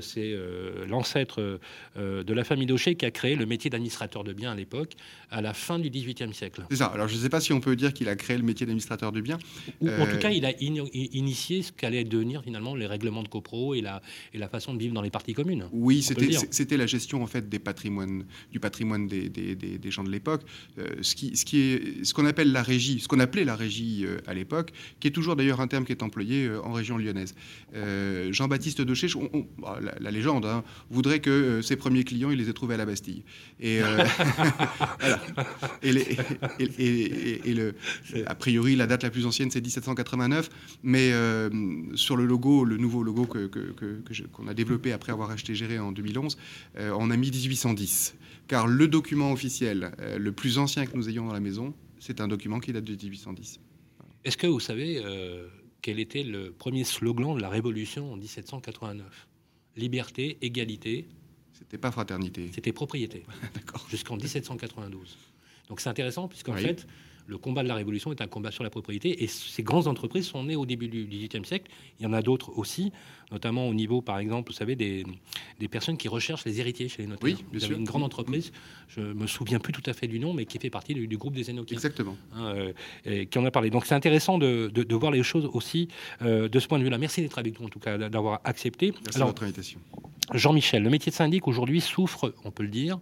c'est 0.00 0.32
euh, 0.32 0.86
l'ancêtre 0.86 1.60
euh, 1.96 2.24
de 2.24 2.34
la 2.34 2.44
famille 2.44 2.66
Daucher 2.66 2.94
qui 2.96 3.04
a 3.04 3.10
créé 3.10 3.36
le 3.36 3.46
métier 3.46 3.70
d'administrateur 3.70 4.24
de 4.24 4.32
biens 4.32 4.52
à 4.52 4.54
l'époque, 4.54 4.92
à 5.30 5.40
la 5.40 5.54
fin 5.54 5.78
du 5.78 5.90
XVIIIe 5.90 6.34
siècle. 6.34 6.64
C'est 6.70 6.76
ça. 6.76 6.86
Alors 6.86 7.08
je 7.08 7.14
ne 7.14 7.20
sais 7.20 7.28
pas 7.28 7.40
si 7.40 7.52
on 7.52 7.60
peut 7.60 7.76
dire 7.76 7.92
qu'il 7.92 8.08
a 8.08 8.16
créé 8.16 8.36
le 8.36 8.42
métier 8.42 8.66
d'administrateur 8.66 9.12
de 9.12 9.20
biens. 9.20 9.38
Ou, 9.80 9.88
en 9.88 10.06
tout 10.06 10.18
cas, 10.18 10.30
il 10.30 10.44
a 10.44 10.52
initié 10.60 11.62
ce 11.62 11.72
qu'allait 11.72 12.04
devenir 12.04 12.42
finalement 12.42 12.74
les 12.74 12.86
règlements 12.86 13.22
de 13.22 13.28
copro 13.28 13.74
et 13.74 13.80
la, 13.80 14.02
et 14.34 14.38
la 14.38 14.48
façon 14.48 14.74
de 14.74 14.78
vivre 14.78 14.94
dans 14.94 15.02
les 15.02 15.10
parties 15.10 15.34
communes. 15.34 15.68
Oui, 15.72 16.02
c'était 16.02 16.76
la 16.76 16.86
gestion 16.86 17.22
en 17.22 17.26
fait 17.26 17.48
des 17.48 17.58
patrimoines, 17.58 18.24
du 18.50 18.60
patrimoine 18.60 19.06
des, 19.06 19.28
des, 19.28 19.54
des, 19.54 19.90
gens 19.90 20.04
de 20.04 20.10
l'époque. 20.10 20.42
ce 21.00 21.14
qui, 21.14 21.36
ce 21.36 21.44
qui 21.44 21.60
est, 21.60 22.04
ce 22.04 22.12
qu'on 22.14 22.26
appelle 22.26 22.52
la 22.52 22.62
régie, 22.62 23.00
ce 23.00 23.08
qu'on 23.08 23.20
appelait 23.20 23.44
la 23.44 23.56
régie 23.56 24.04
à 24.26 24.34
l'époque, 24.34 24.72
qui 25.00 25.08
est 25.08 25.12
toujours 25.12 25.36
d'ailleurs 25.36 25.60
un 25.60 25.68
terme 25.68 25.84
qui 25.84 25.92
est 25.92 26.02
employé 26.02 26.50
en 26.64 26.72
région 26.72 26.98
lyonnaise. 26.98 27.34
Jean-Baptiste 28.30 28.80
Daucher, 28.82 29.08
la, 29.80 30.10
légende, 30.10 30.46
hein, 30.46 30.64
voudrait 30.90 31.20
que 31.20 31.30
euh, 31.30 31.62
ses 31.62 31.76
premiers 31.76 32.04
clients, 32.04 32.30
il 32.30 32.38
les 32.38 32.48
ait 32.48 32.52
trouvés 32.52 32.74
à 32.74 32.76
la 32.76 32.86
Bastille. 32.86 33.22
Et, 33.60 33.80
euh, 33.82 34.04
a 38.26 38.34
priori, 38.34 38.76
la 38.76 38.86
date 38.86 39.02
la 39.02 39.10
plus 39.10 39.26
ancienne, 39.26 39.50
c'est 39.50 39.60
1789, 39.60 40.48
mais 40.82 41.12
euh, 41.12 41.50
sur 41.94 42.16
le 42.16 42.26
logo, 42.26 42.64
le 42.64 42.76
nouveau 42.76 43.02
logo 43.02 43.26
qu'on 43.26 44.48
a 44.48 44.54
développé 44.54 44.92
après 44.92 45.12
avoir 45.12 45.30
acheté 45.30 45.54
Géré 45.54 45.78
en 45.78 45.92
2011, 45.92 46.36
on 46.78 47.10
a 47.10 47.16
mis 47.16 47.30
1810. 47.30 48.16
Car 48.48 48.66
le 48.66 48.86
document 48.86 49.32
officiel 49.32 49.92
le 50.16 50.32
plus 50.32 50.58
ancien 50.58 50.86
que 50.86 50.96
nous 50.96 51.08
ayons 51.08 51.26
dans 51.26 51.32
la 51.32 51.40
maison, 51.40 51.74
c'est 51.98 52.20
un 52.20 52.28
document 52.28 52.60
qui 52.60 52.72
date 52.72 52.84
de 52.84 52.92
1810. 52.92 53.58
Est-ce 54.24 54.36
que 54.36 54.46
vous 54.46 54.60
savez 54.60 55.02
quel 55.82 56.00
était 56.00 56.24
le 56.24 56.50
premier 56.50 56.84
slogan 56.84 57.36
de 57.36 57.40
la 57.40 57.48
Révolution 57.48 58.12
en 58.12 58.16
1789 58.16 59.28
liberté, 59.76 60.38
égalité. 60.40 61.06
C'était 61.52 61.78
pas 61.78 61.90
fraternité. 61.90 62.50
C'était 62.54 62.72
propriété. 62.72 63.24
D'accord. 63.54 63.86
Jusqu'en 63.88 64.16
1792. 64.16 65.16
Donc 65.68 65.80
c'est 65.80 65.88
intéressant 65.88 66.28
puisqu'en 66.28 66.56
fait, 66.56 66.86
le 67.26 67.38
combat 67.38 67.62
de 67.62 67.68
la 67.68 67.74
Révolution 67.74 68.12
est 68.12 68.20
un 68.20 68.26
combat 68.26 68.50
sur 68.50 68.64
la 68.64 68.70
propriété 68.70 69.22
et 69.22 69.26
ces 69.26 69.62
grandes 69.62 69.86
entreprises 69.86 70.26
sont 70.26 70.44
nées 70.44 70.56
au 70.56 70.66
début 70.66 70.88
du 70.88 71.06
XVIIIe 71.06 71.44
siècle. 71.44 71.70
Il 71.98 72.04
y 72.04 72.06
en 72.06 72.12
a 72.12 72.22
d'autres 72.22 72.56
aussi, 72.56 72.92
notamment 73.32 73.68
au 73.68 73.74
niveau, 73.74 74.00
par 74.00 74.18
exemple, 74.18 74.50
vous 74.50 74.56
savez, 74.56 74.76
des, 74.76 75.04
des 75.58 75.68
personnes 75.68 75.96
qui 75.96 76.08
recherchent 76.08 76.44
les 76.44 76.60
héritiers 76.60 76.88
chez 76.88 77.02
les 77.02 77.08
notaires. 77.08 77.24
Oui, 77.24 77.34
bien 77.34 77.58
vous 77.58 77.64
avez 77.64 77.74
une 77.74 77.84
grande 77.84 78.04
entreprise, 78.04 78.52
je 78.88 79.00
me 79.00 79.26
souviens 79.26 79.58
plus 79.58 79.72
tout 79.72 79.82
à 79.86 79.92
fait 79.92 80.06
du 80.06 80.18
nom, 80.18 80.32
mais 80.32 80.46
qui 80.46 80.58
fait 80.58 80.70
partie 80.70 80.94
du, 80.94 81.16
groupe 81.16 81.34
des 81.34 81.50
Enochiens. 81.50 81.76
Exactement. 81.76 82.16
Hein, 82.34 82.54
euh, 82.56 82.72
et 83.04 83.26
qui 83.26 83.38
en 83.38 83.44
a 83.44 83.50
parlé. 83.50 83.70
Donc 83.70 83.86
c'est 83.86 83.94
intéressant 83.94 84.38
de, 84.38 84.68
de, 84.72 84.94
voir 84.94 85.10
les 85.10 85.22
choses 85.22 85.48
aussi 85.52 85.88
euh, 86.22 86.48
de 86.48 86.58
ce 86.60 86.68
point 86.68 86.78
de 86.78 86.84
vue-là. 86.84 86.98
Merci 86.98 87.22
d'être 87.22 87.38
avec 87.38 87.58
nous, 87.58 87.66
en 87.66 87.70
tout 87.70 87.80
cas, 87.80 87.98
d'avoir 87.98 88.40
accepté. 88.44 88.92
Merci 89.04 89.16
Alors, 89.16 89.28
votre 89.28 89.42
invitation. 89.42 89.80
Jean-Michel, 90.32 90.82
le 90.82 90.90
métier 90.90 91.10
de 91.10 91.16
syndic 91.16 91.46
aujourd'hui 91.46 91.80
souffre, 91.80 92.34
on 92.44 92.50
peut 92.50 92.64
le 92.64 92.68
dire, 92.68 92.98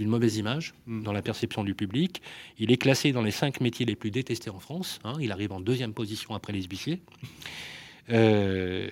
d'une 0.00 0.08
mauvaise 0.08 0.38
image 0.38 0.74
hmm. 0.86 1.02
dans 1.02 1.12
la 1.12 1.22
perception 1.22 1.62
du 1.62 1.74
public. 1.74 2.22
Il 2.58 2.72
est 2.72 2.78
classé 2.78 3.12
dans 3.12 3.22
les 3.22 3.30
cinq 3.30 3.60
métiers 3.60 3.86
les 3.86 3.96
plus 3.96 4.10
détestés 4.10 4.50
en 4.50 4.58
France. 4.58 4.98
Hein. 5.04 5.14
Il 5.20 5.30
arrive 5.30 5.52
en 5.52 5.60
deuxième 5.60 5.92
position 5.92 6.34
après 6.34 6.52
les 6.52 6.62
huissiers. 6.62 7.00
Euh, 8.08 8.90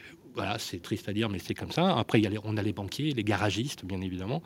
c'est 0.59 0.81
triste 0.83 1.09
à 1.09 1.13
dire, 1.13 1.29
mais 1.29 1.39
c'est 1.39 1.55
comme 1.55 1.71
ça. 1.71 1.97
Après, 1.97 2.21
y 2.21 2.27
a 2.27 2.31
on 2.45 2.57
a 2.57 2.63
les 2.63 2.73
banquiers, 2.73 3.13
les 3.13 3.25
garagistes, 3.25 3.85
bien 3.85 4.01
évidemment, 4.01 4.43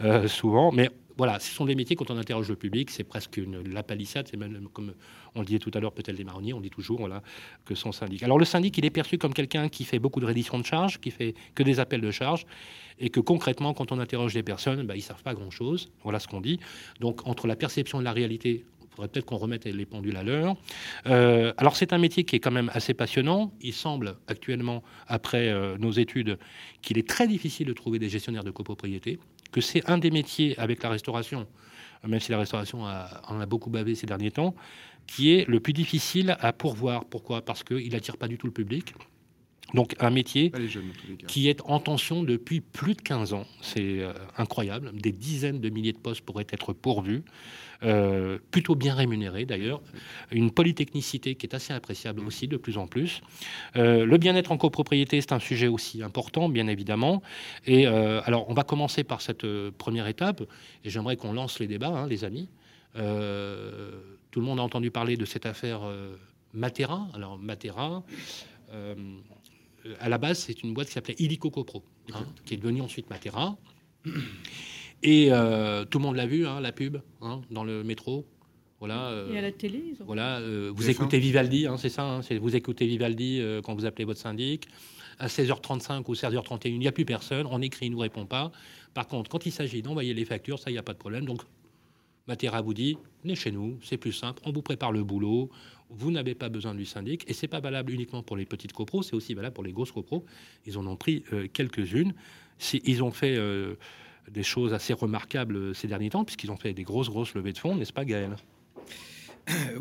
euh, 0.00 0.28
souvent. 0.28 0.72
Mais 0.72 0.90
voilà, 1.16 1.38
ce 1.38 1.52
sont 1.52 1.64
des 1.64 1.74
métiers, 1.74 1.96
quand 1.96 2.10
on 2.10 2.16
interroge 2.18 2.48
le 2.48 2.56
public, 2.56 2.90
c'est 2.90 3.04
presque 3.04 3.36
une, 3.36 3.62
la 3.72 3.82
palissade. 3.82 4.26
C'est 4.28 4.36
même 4.36 4.68
comme 4.72 4.94
on 5.34 5.40
le 5.40 5.46
disait 5.46 5.58
tout 5.58 5.70
à 5.74 5.80
l'heure, 5.80 5.92
peut-être 5.92 6.16
les 6.16 6.24
marronniers, 6.24 6.52
on 6.52 6.60
dit 6.60 6.70
toujours 6.70 6.98
voilà, 6.98 7.22
que 7.64 7.74
son 7.74 7.92
syndic. 7.92 8.22
Alors 8.22 8.38
le 8.38 8.44
syndic, 8.44 8.76
il 8.78 8.84
est 8.84 8.90
perçu 8.90 9.18
comme 9.18 9.34
quelqu'un 9.34 9.68
qui 9.68 9.84
fait 9.84 9.98
beaucoup 9.98 10.20
de 10.20 10.26
reddition 10.26 10.58
de 10.58 10.64
charges, 10.64 11.00
qui 11.00 11.10
fait 11.10 11.34
que 11.54 11.62
des 11.62 11.80
appels 11.80 12.00
de 12.00 12.10
charges, 12.10 12.46
et 12.98 13.10
que 13.10 13.20
concrètement, 13.20 13.74
quand 13.74 13.92
on 13.92 13.98
interroge 13.98 14.34
les 14.34 14.42
personnes, 14.42 14.86
bah, 14.86 14.94
ils 14.94 14.98
ne 14.98 15.02
savent 15.02 15.22
pas 15.22 15.34
grand-chose. 15.34 15.90
Voilà 16.02 16.18
ce 16.18 16.28
qu'on 16.28 16.40
dit. 16.40 16.58
Donc 17.00 17.26
entre 17.26 17.46
la 17.46 17.56
perception 17.56 18.00
et 18.00 18.04
la 18.04 18.12
réalité, 18.12 18.64
il 18.94 18.96
faudrait 18.96 19.08
peut-être 19.08 19.26
qu'on 19.26 19.38
remette 19.38 19.64
les 19.64 19.86
pendules 19.86 20.16
à 20.16 20.22
l'heure. 20.22 20.56
Euh, 21.06 21.52
alors 21.56 21.74
c'est 21.74 21.92
un 21.92 21.98
métier 21.98 22.22
qui 22.22 22.36
est 22.36 22.40
quand 22.40 22.52
même 22.52 22.70
assez 22.72 22.94
passionnant. 22.94 23.52
Il 23.60 23.72
semble 23.72 24.16
actuellement, 24.28 24.84
après 25.08 25.48
euh, 25.48 25.76
nos 25.78 25.90
études, 25.90 26.38
qu'il 26.80 26.96
est 26.96 27.08
très 27.08 27.26
difficile 27.26 27.66
de 27.66 27.72
trouver 27.72 27.98
des 27.98 28.08
gestionnaires 28.08 28.44
de 28.44 28.52
copropriété, 28.52 29.18
que 29.50 29.60
c'est 29.60 29.88
un 29.90 29.98
des 29.98 30.12
métiers 30.12 30.56
avec 30.58 30.82
la 30.82 30.90
restauration 30.90 31.46
même 32.06 32.20
si 32.20 32.30
la 32.30 32.38
restauration 32.38 32.82
en 32.82 33.40
a 33.40 33.46
beaucoup 33.46 33.70
bavé 33.70 33.94
ces 33.94 34.06
derniers 34.06 34.30
temps, 34.30 34.54
qui 35.06 35.32
est 35.32 35.48
le 35.48 35.58
plus 35.60 35.72
difficile 35.72 36.36
à 36.40 36.52
pourvoir. 36.52 37.06
Pourquoi? 37.06 37.42
Parce 37.42 37.64
qu'il 37.64 37.92
n'attire 37.92 38.18
pas 38.18 38.28
du 38.28 38.36
tout 38.36 38.46
le 38.46 38.52
public. 38.52 38.94
Donc 39.74 39.96
un 39.98 40.10
métier 40.10 40.52
qui 41.26 41.48
est 41.48 41.60
en 41.64 41.80
tension 41.80 42.22
depuis 42.22 42.60
plus 42.60 42.94
de 42.94 43.02
15 43.02 43.34
ans. 43.34 43.44
C'est 43.60 44.00
euh, 44.00 44.12
incroyable. 44.38 44.92
Des 44.94 45.10
dizaines 45.10 45.60
de 45.60 45.68
milliers 45.68 45.92
de 45.92 45.98
postes 45.98 46.20
pourraient 46.20 46.46
être 46.50 46.72
pourvus. 46.72 47.24
Euh, 47.82 48.38
plutôt 48.52 48.76
bien 48.76 48.94
rémunérés 48.94 49.44
d'ailleurs. 49.46 49.82
Une 50.30 50.52
polytechnicité 50.52 51.34
qui 51.34 51.46
est 51.46 51.54
assez 51.54 51.72
appréciable 51.72 52.20
aussi 52.24 52.46
de 52.46 52.56
plus 52.56 52.78
en 52.78 52.86
plus. 52.86 53.20
Euh, 53.74 54.06
le 54.06 54.16
bien-être 54.16 54.52
en 54.52 54.56
copropriété, 54.56 55.20
c'est 55.20 55.32
un 55.32 55.40
sujet 55.40 55.66
aussi 55.66 56.02
important, 56.02 56.48
bien 56.48 56.68
évidemment. 56.68 57.20
Et 57.66 57.86
alors 57.86 58.48
on 58.48 58.54
va 58.54 58.62
commencer 58.62 59.02
par 59.02 59.20
cette 59.20 59.44
première 59.70 60.06
étape. 60.06 60.42
Et 60.84 60.90
j'aimerais 60.90 61.16
qu'on 61.16 61.32
lance 61.32 61.58
les 61.58 61.66
débats, 61.66 61.88
hein, 61.88 62.06
les 62.06 62.24
amis. 62.24 62.48
tout 62.94 63.00
le 64.40 64.46
monde 64.46 64.60
a 64.60 64.62
entendu 64.62 64.92
parler 64.92 65.16
de 65.16 65.24
cette 65.24 65.46
affaire 65.46 65.80
Matera. 66.52 67.08
Alors 67.14 67.38
Matera, 67.38 68.04
à 70.00 70.08
la 70.08 70.18
base, 70.18 70.38
c'est 70.38 70.62
une 70.62 70.74
boîte 70.74 70.88
qui 70.88 70.94
s'appelait 70.94 71.16
Illico 71.18 71.50
Copro, 71.50 71.82
hein, 72.12 72.26
qui 72.44 72.54
est 72.54 72.56
devenue 72.56 72.80
ensuite 72.80 73.10
Matera. 73.10 73.56
Et 75.02 75.28
euh, 75.30 75.84
tout 75.84 75.98
le 75.98 76.04
monde 76.04 76.16
l'a 76.16 76.26
vu, 76.26 76.46
hein, 76.46 76.60
la 76.60 76.72
pub, 76.72 76.98
hein, 77.20 77.42
dans 77.50 77.64
le 77.64 77.84
métro. 77.84 78.26
Voilà, 78.80 79.08
euh, 79.08 79.32
et 79.32 79.38
à 79.38 79.42
la 79.42 79.52
télé 79.52 79.94
Voilà, 80.00 80.40
vous 80.74 80.90
écoutez 80.90 81.18
Vivaldi, 81.18 81.66
vous 81.66 82.56
écoutez 82.56 82.86
Vivaldi 82.86 83.42
quand 83.64 83.74
vous 83.74 83.86
appelez 83.86 84.04
votre 84.04 84.20
syndic. 84.20 84.68
À 85.18 85.28
16h35 85.28 86.02
ou 86.08 86.14
16h31, 86.14 86.68
il 86.68 86.78
n'y 86.80 86.88
a 86.88 86.92
plus 86.92 87.04
personne, 87.04 87.46
on 87.48 87.62
écrit, 87.62 87.86
il 87.86 87.90
ne 87.90 87.94
nous 87.94 88.00
répond 88.00 88.26
pas. 88.26 88.50
Par 88.94 89.06
contre, 89.06 89.30
quand 89.30 89.46
il 89.46 89.52
s'agit 89.52 89.80
d'envoyer 89.80 90.12
les 90.12 90.24
factures, 90.24 90.58
ça, 90.58 90.70
il 90.70 90.72
n'y 90.72 90.78
a 90.78 90.82
pas 90.82 90.92
de 90.92 90.98
problème. 90.98 91.24
Donc, 91.24 91.42
Matera 92.26 92.62
vous 92.62 92.74
dit, 92.74 92.96
venez 93.22 93.34
chez 93.34 93.52
nous, 93.52 93.78
c'est 93.82 93.96
plus 93.96 94.12
simple, 94.12 94.42
on 94.44 94.52
vous 94.52 94.62
prépare 94.62 94.92
le 94.92 95.04
boulot, 95.04 95.50
vous 95.96 96.10
n'avez 96.10 96.34
pas 96.34 96.48
besoin 96.48 96.74
du 96.74 96.84
syndic, 96.84 97.28
et 97.28 97.32
c'est 97.32 97.48
pas 97.48 97.60
valable 97.60 97.92
uniquement 97.92 98.22
pour 98.22 98.36
les 98.36 98.44
petites 98.44 98.72
copros, 98.72 99.02
c'est 99.02 99.14
aussi 99.14 99.34
valable 99.34 99.54
pour 99.54 99.64
les 99.64 99.72
grosses 99.72 99.92
copros. 99.92 100.24
Ils 100.66 100.78
en 100.78 100.86
ont 100.86 100.96
pris 100.96 101.24
euh, 101.32 101.48
quelques-unes. 101.52 102.14
Ils 102.84 103.02
ont 103.02 103.10
fait 103.10 103.36
euh, 103.36 103.74
des 104.30 104.42
choses 104.42 104.72
assez 104.72 104.92
remarquables 104.92 105.56
euh, 105.56 105.74
ces 105.74 105.88
derniers 105.88 106.10
temps, 106.10 106.24
puisqu'ils 106.24 106.50
ont 106.50 106.56
fait 106.56 106.72
des 106.72 106.84
grosses, 106.84 107.08
grosses 107.08 107.34
levées 107.34 107.52
de 107.52 107.58
fonds, 107.58 107.76
n'est-ce 107.76 107.92
pas, 107.92 108.04
Gaël 108.04 108.36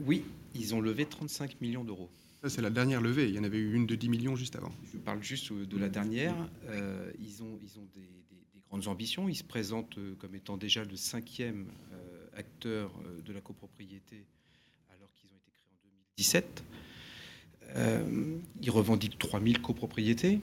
Oui, 0.05 0.23
ils 0.55 0.75
ont 0.75 0.81
levé 0.81 1.05
35 1.05 1.61
millions 1.61 1.83
d'euros. 1.83 2.09
Ça, 2.41 2.49
c'est 2.49 2.61
la 2.61 2.69
dernière 2.69 3.01
levée. 3.01 3.29
Il 3.29 3.35
y 3.35 3.39
en 3.39 3.43
avait 3.43 3.57
eu 3.57 3.73
une 3.73 3.87
de 3.87 3.95
10 3.95 4.09
millions 4.09 4.35
juste 4.35 4.55
avant. 4.55 4.71
Je 4.91 4.97
parle 4.97 5.23
juste 5.23 5.53
de 5.53 5.77
la 5.77 5.87
dernière. 5.87 6.35
ils 7.17 7.41
ont, 7.41 7.57
ils 7.61 7.79
ont 7.79 7.87
des, 7.95 8.09
grandes 8.67 8.87
ambitions. 8.87 9.29
Ils 9.29 9.35
se 9.35 9.45
présentent 9.45 9.97
comme 10.17 10.35
étant 10.35 10.57
déjà 10.57 10.83
le 10.83 10.97
cinquième 10.97 11.67
acteur 12.35 12.91
de 13.23 13.31
la 13.31 13.39
copropriété 13.39 14.25
17. 16.17 16.63
Euh, 17.75 18.37
ils 18.61 18.71
revendiquent 18.71 19.17
3000 19.17 19.61
copropriétés. 19.61 20.39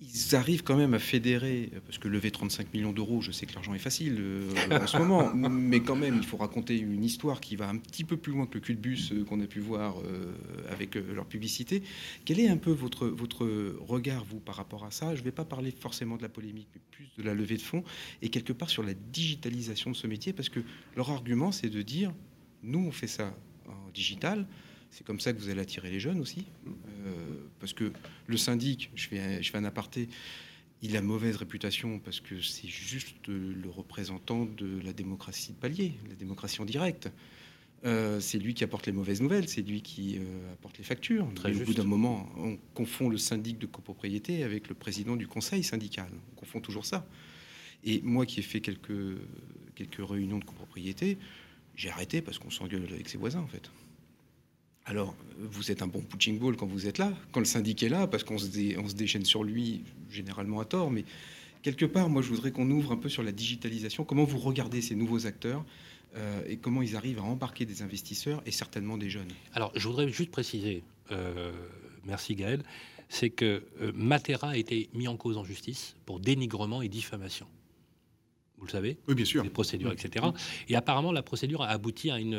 Ils 0.00 0.34
arrivent 0.34 0.62
quand 0.62 0.78
même 0.78 0.94
à 0.94 0.98
fédérer, 0.98 1.70
parce 1.84 1.98
que 1.98 2.08
lever 2.08 2.30
35 2.30 2.72
millions 2.72 2.92
d'euros, 2.92 3.20
je 3.20 3.32
sais 3.32 3.44
que 3.44 3.52
l'argent 3.52 3.74
est 3.74 3.78
facile 3.78 4.16
euh, 4.18 4.50
en 4.70 4.86
ce 4.86 4.96
moment, 4.96 5.30
mais 5.34 5.80
quand 5.80 5.94
même, 5.94 6.16
il 6.16 6.24
faut 6.24 6.38
raconter 6.38 6.78
une 6.78 7.04
histoire 7.04 7.38
qui 7.38 7.54
va 7.54 7.68
un 7.68 7.76
petit 7.76 8.04
peu 8.04 8.16
plus 8.16 8.32
loin 8.32 8.46
que 8.46 8.54
le 8.54 8.60
cul 8.60 8.74
de 8.76 8.80
bus 8.80 9.12
euh, 9.12 9.24
qu'on 9.24 9.38
a 9.42 9.46
pu 9.46 9.60
voir 9.60 9.96
avec 10.70 10.94
leur 10.94 11.26
publicité. 11.26 11.82
Quel 12.24 12.40
est 12.40 12.48
un 12.48 12.56
peu 12.56 12.70
votre, 12.70 13.08
votre 13.08 13.44
regard, 13.78 14.24
vous, 14.24 14.40
par 14.40 14.54
rapport 14.54 14.86
à 14.86 14.90
ça? 14.90 15.14
Je 15.14 15.20
ne 15.20 15.24
vais 15.24 15.32
pas 15.32 15.44
parler 15.44 15.70
forcément 15.70 16.16
de 16.16 16.22
la 16.22 16.30
polémique, 16.30 16.68
mais 16.74 16.80
plus 16.90 17.10
de 17.18 17.22
la 17.22 17.34
levée 17.34 17.58
de 17.58 17.62
fonds, 17.62 17.84
et 18.22 18.30
quelque 18.30 18.54
part 18.54 18.70
sur 18.70 18.82
la 18.82 18.94
digitalisation 18.94 19.90
de 19.90 19.96
ce 19.96 20.06
métier, 20.06 20.32
parce 20.32 20.48
que 20.48 20.60
leur 20.96 21.10
argument, 21.10 21.52
c'est 21.52 21.68
de 21.68 21.82
dire, 21.82 22.10
nous, 22.62 22.86
on 22.86 22.90
fait 22.90 23.06
ça 23.06 23.34
digital. 23.94 24.46
C'est 24.90 25.06
comme 25.06 25.20
ça 25.20 25.32
que 25.32 25.38
vous 25.38 25.48
allez 25.48 25.60
attirer 25.60 25.90
les 25.90 26.00
jeunes 26.00 26.20
aussi. 26.20 26.46
Euh, 26.66 27.12
parce 27.60 27.72
que 27.72 27.92
le 28.26 28.36
syndic, 28.36 28.90
je 28.94 29.08
fais, 29.08 29.42
je 29.42 29.50
fais 29.50 29.58
un 29.58 29.64
aparté, 29.64 30.08
il 30.82 30.96
a 30.96 31.02
mauvaise 31.02 31.36
réputation 31.36 31.98
parce 31.98 32.20
que 32.20 32.40
c'est 32.40 32.68
juste 32.68 33.28
le 33.28 33.68
représentant 33.68 34.46
de 34.46 34.80
la 34.82 34.92
démocratie 34.92 35.52
de 35.52 35.58
palier, 35.58 35.94
la 36.08 36.14
démocratie 36.14 36.60
en 36.60 36.64
direct. 36.64 37.10
Euh, 37.84 38.20
c'est 38.20 38.38
lui 38.38 38.52
qui 38.52 38.62
apporte 38.62 38.86
les 38.86 38.92
mauvaises 38.92 39.22
nouvelles, 39.22 39.48
c'est 39.48 39.62
lui 39.62 39.80
qui 39.80 40.18
euh, 40.18 40.52
apporte 40.52 40.76
les 40.76 40.84
factures. 40.84 41.26
Très 41.34 41.58
au 41.58 41.64
bout 41.64 41.72
d'un 41.72 41.84
moment, 41.84 42.28
on 42.36 42.58
confond 42.74 43.08
le 43.08 43.16
syndic 43.16 43.58
de 43.58 43.66
copropriété 43.66 44.42
avec 44.42 44.68
le 44.68 44.74
président 44.74 45.16
du 45.16 45.26
conseil 45.26 45.62
syndical. 45.62 46.08
On 46.32 46.40
confond 46.40 46.60
toujours 46.60 46.84
ça. 46.84 47.06
Et 47.84 48.02
moi 48.02 48.26
qui 48.26 48.40
ai 48.40 48.42
fait 48.42 48.60
quelques, 48.60 49.16
quelques 49.74 50.06
réunions 50.06 50.38
de 50.38 50.44
copropriété, 50.44 51.16
j'ai 51.74 51.90
arrêté 51.90 52.22
parce 52.22 52.38
qu'on 52.38 52.50
s'engueule 52.50 52.86
avec 52.92 53.08
ses 53.08 53.18
voisins, 53.18 53.40
en 53.40 53.46
fait. 53.46 53.70
Alors, 54.86 55.14
vous 55.38 55.70
êtes 55.70 55.82
un 55.82 55.86
bon 55.86 56.00
punching 56.00 56.38
ball 56.38 56.56
quand 56.56 56.66
vous 56.66 56.86
êtes 56.86 56.98
là, 56.98 57.12
quand 57.32 57.40
le 57.40 57.46
syndic 57.46 57.82
est 57.82 57.88
là, 57.88 58.06
parce 58.06 58.24
qu'on 58.24 58.38
se, 58.38 58.48
déchaîne 58.94 59.24
sur 59.24 59.44
lui, 59.44 59.84
généralement 60.10 60.60
à 60.60 60.64
tort, 60.64 60.90
mais 60.90 61.04
quelque 61.62 61.84
part, 61.84 62.08
moi, 62.08 62.22
je 62.22 62.28
voudrais 62.28 62.50
qu'on 62.50 62.68
ouvre 62.70 62.92
un 62.92 62.96
peu 62.96 63.08
sur 63.08 63.22
la 63.22 63.32
digitalisation. 63.32 64.04
Comment 64.04 64.24
vous 64.24 64.38
regardez 64.38 64.82
ces 64.82 64.96
nouveaux 64.96 65.26
acteurs 65.26 65.64
euh, 66.16 66.42
et 66.48 66.56
comment 66.56 66.82
ils 66.82 66.96
arrivent 66.96 67.20
à 67.20 67.22
embarquer 67.22 67.66
des 67.66 67.82
investisseurs 67.82 68.42
et 68.46 68.50
certainement 68.50 68.98
des 68.98 69.10
jeunes 69.10 69.30
Alors, 69.54 69.70
je 69.76 69.86
voudrais 69.86 70.08
juste 70.08 70.30
préciser, 70.30 70.82
euh, 71.12 71.52
merci 72.04 72.34
Gaël, 72.34 72.64
c'est 73.08 73.30
que 73.30 73.62
euh, 73.80 73.92
Matera 73.94 74.50
a 74.50 74.56
été 74.56 74.88
mis 74.94 75.08
en 75.08 75.16
cause 75.16 75.36
en 75.36 75.44
justice 75.44 75.94
pour 76.06 76.18
dénigrement 76.18 76.82
et 76.82 76.88
diffamation 76.88 77.46
vous 78.60 78.66
le 78.66 78.72
savez 78.72 78.98
Oui, 79.08 79.14
bien 79.14 79.24
sûr. 79.24 79.42
Les 79.42 79.48
procédures, 79.48 79.90
etc. 79.90 80.26
Et 80.68 80.76
apparemment, 80.76 81.12
la 81.12 81.22
procédure 81.22 81.62
a 81.62 81.68
abouti 81.68 82.10
à 82.10 82.18
une, 82.18 82.38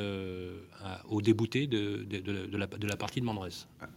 au 1.09 1.21
débouté 1.21 1.65
de, 1.65 2.05
de, 2.07 2.57
la, 2.57 2.67
de, 2.67 2.87
la, 2.87 2.95
partie 2.95 3.21
de 3.21 3.25
Mandres. 3.25 3.47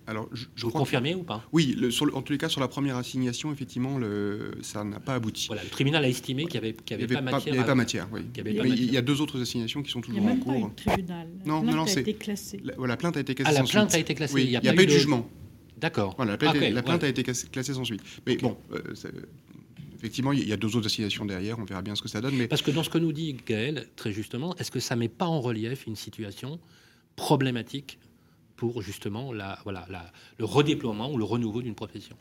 Alors, 0.07 0.29
je, 0.33 0.47
vous 0.65 0.71
confirmez 0.71 1.15
ou 1.15 1.23
pas? 1.23 1.45
Oui, 1.53 1.77
le, 1.79 1.91
sur 1.91 2.15
en 2.17 2.23
tous 2.23 2.33
les 2.33 2.39
cas, 2.39 2.49
sur 2.49 2.63
la 2.63 2.69
première 2.69 2.97
assignation, 2.97 3.53
effectivement, 3.53 3.99
le, 3.99 4.53
ça 4.63 4.85
n'a 4.85 5.01
pas 5.01 5.15
abouti. 5.15 5.47
Voilà, 5.49 5.63
le 5.63 5.69
tribunal 5.69 6.05
a 6.05 6.09
estimé 6.09 6.47
qu'il 6.47 6.61
n'y 6.61 6.69
avait, 6.69 6.77
avait, 6.93 7.07
pas 7.07 7.21
matière. 7.21 7.43
Il 7.47 7.53
n'y 7.53 7.59
avait 7.59 7.67
pas 7.67 7.75
matière, 7.75 8.09
oui. 8.11 8.23
Il 8.37 8.47
y, 8.47 8.85
il 8.85 8.93
y 8.93 8.97
a 8.97 9.03
deux 9.03 9.21
autres 9.21 9.43
assignations 9.43 9.83
qui 9.83 9.91
sont 9.91 10.01
toujours 10.01 10.25
en 10.25 10.37
cours. 10.37 10.55
Il 10.55 10.59
n'y 10.59 10.65
a 10.65 10.67
même 10.67 10.75
pas 10.75 10.83
eu 10.83 10.95
tribunal. 10.97 11.29
non, 11.45 11.63
non, 11.63 11.75
non, 11.75 11.87
c'est. 11.87 12.01
été 12.01 12.15
classée. 12.15 12.61
La, 12.65 12.75
voilà, 12.77 12.97
plainte 12.97 13.19
a 13.19 13.21
été 13.21 13.35
classée. 13.35 13.55
Ah, 13.55 13.63
la 13.63 13.69
plainte 13.69 13.95
a 13.95 13.99
été 13.99 14.15
classée. 14.15 14.43
il 14.43 14.49
n'y 14.49 14.57
a, 14.57 14.61
pas 14.73 14.83
eu 14.83 14.87
de 14.87 14.91
jugement. 14.91 15.29
D'accord. 15.77 16.15
Voilà, 16.17 16.33
la 16.33 16.83
plainte, 16.83 17.05
a 17.05 17.09
été 17.09 17.23
classée 17.23 17.75
sans 17.75 17.85
suite. 17.85 18.03
Mais 18.27 18.37
bon, 18.37 18.57
euh, 18.73 18.81
effectivement, 20.05 20.33
il 20.33 20.47
y 20.47 20.53
a 20.53 20.59
deux 20.59 20.77
autres 20.77 20.85
assignations 20.85 21.25
derrière, 21.25 21.59
on 21.59 21.65
verra 21.65 21.81
bien 21.81 21.95
ce 21.95 22.03
que 22.03 22.09
ça 22.09 22.21
donne. 22.21 22.37
Mais... 22.37 22.47
Parce 22.47 22.61
que 22.61 22.71
dans 22.71 22.83
ce 22.83 22.91
que 22.91 22.99
nous 22.99 23.13
dit 23.13 23.39
Gaël, 23.47 23.89
très 23.97 24.13
justement, 24.13 24.55
est-ce 24.57 24.71
que 24.71 24.79
ça 24.79 24.97
ne 24.97 25.01
met 25.01 25.09
pas 25.09 25.25
en 25.25 25.41
relief 25.41 25.87
une 25.87 25.97
situation 25.97 26.61
problématique 27.17 27.99
pour 28.57 28.83
justement 28.83 29.33
le 29.33 30.45
redéploiement 30.45 31.11
ou 31.11 31.17
le 31.17 31.25
renouveau 31.25 31.63
d'une 31.63 31.75
profession? 31.75 32.17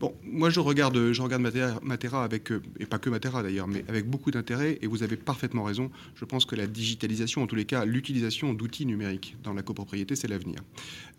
Bon, 0.00 0.12
moi 0.24 0.50
je 0.50 0.58
regarde, 0.60 1.12
je 1.12 1.22
regarde 1.22 1.42
Matera, 1.82 2.24
avec, 2.24 2.50
euh, 2.50 2.60
et 2.80 2.86
pas 2.86 2.98
que 2.98 3.08
Matera 3.08 3.42
d'ailleurs, 3.42 3.68
mais 3.68 3.84
avec 3.88 4.10
beaucoup 4.10 4.30
d'intérêt, 4.32 4.78
et 4.82 4.86
vous 4.88 5.02
avez 5.04 5.16
parfaitement 5.16 5.62
raison. 5.62 5.90
Je 6.16 6.24
pense 6.24 6.44
que 6.44 6.56
la 6.56 6.66
digitalisation, 6.66 7.42
en 7.42 7.46
tous 7.46 7.54
les 7.54 7.64
cas, 7.64 7.84
l'utilisation 7.84 8.54
d'outils 8.54 8.86
numériques 8.86 9.36
dans 9.44 9.54
la 9.54 9.62
copropriété, 9.62 10.16
c'est 10.16 10.26
l'avenir. 10.26 10.58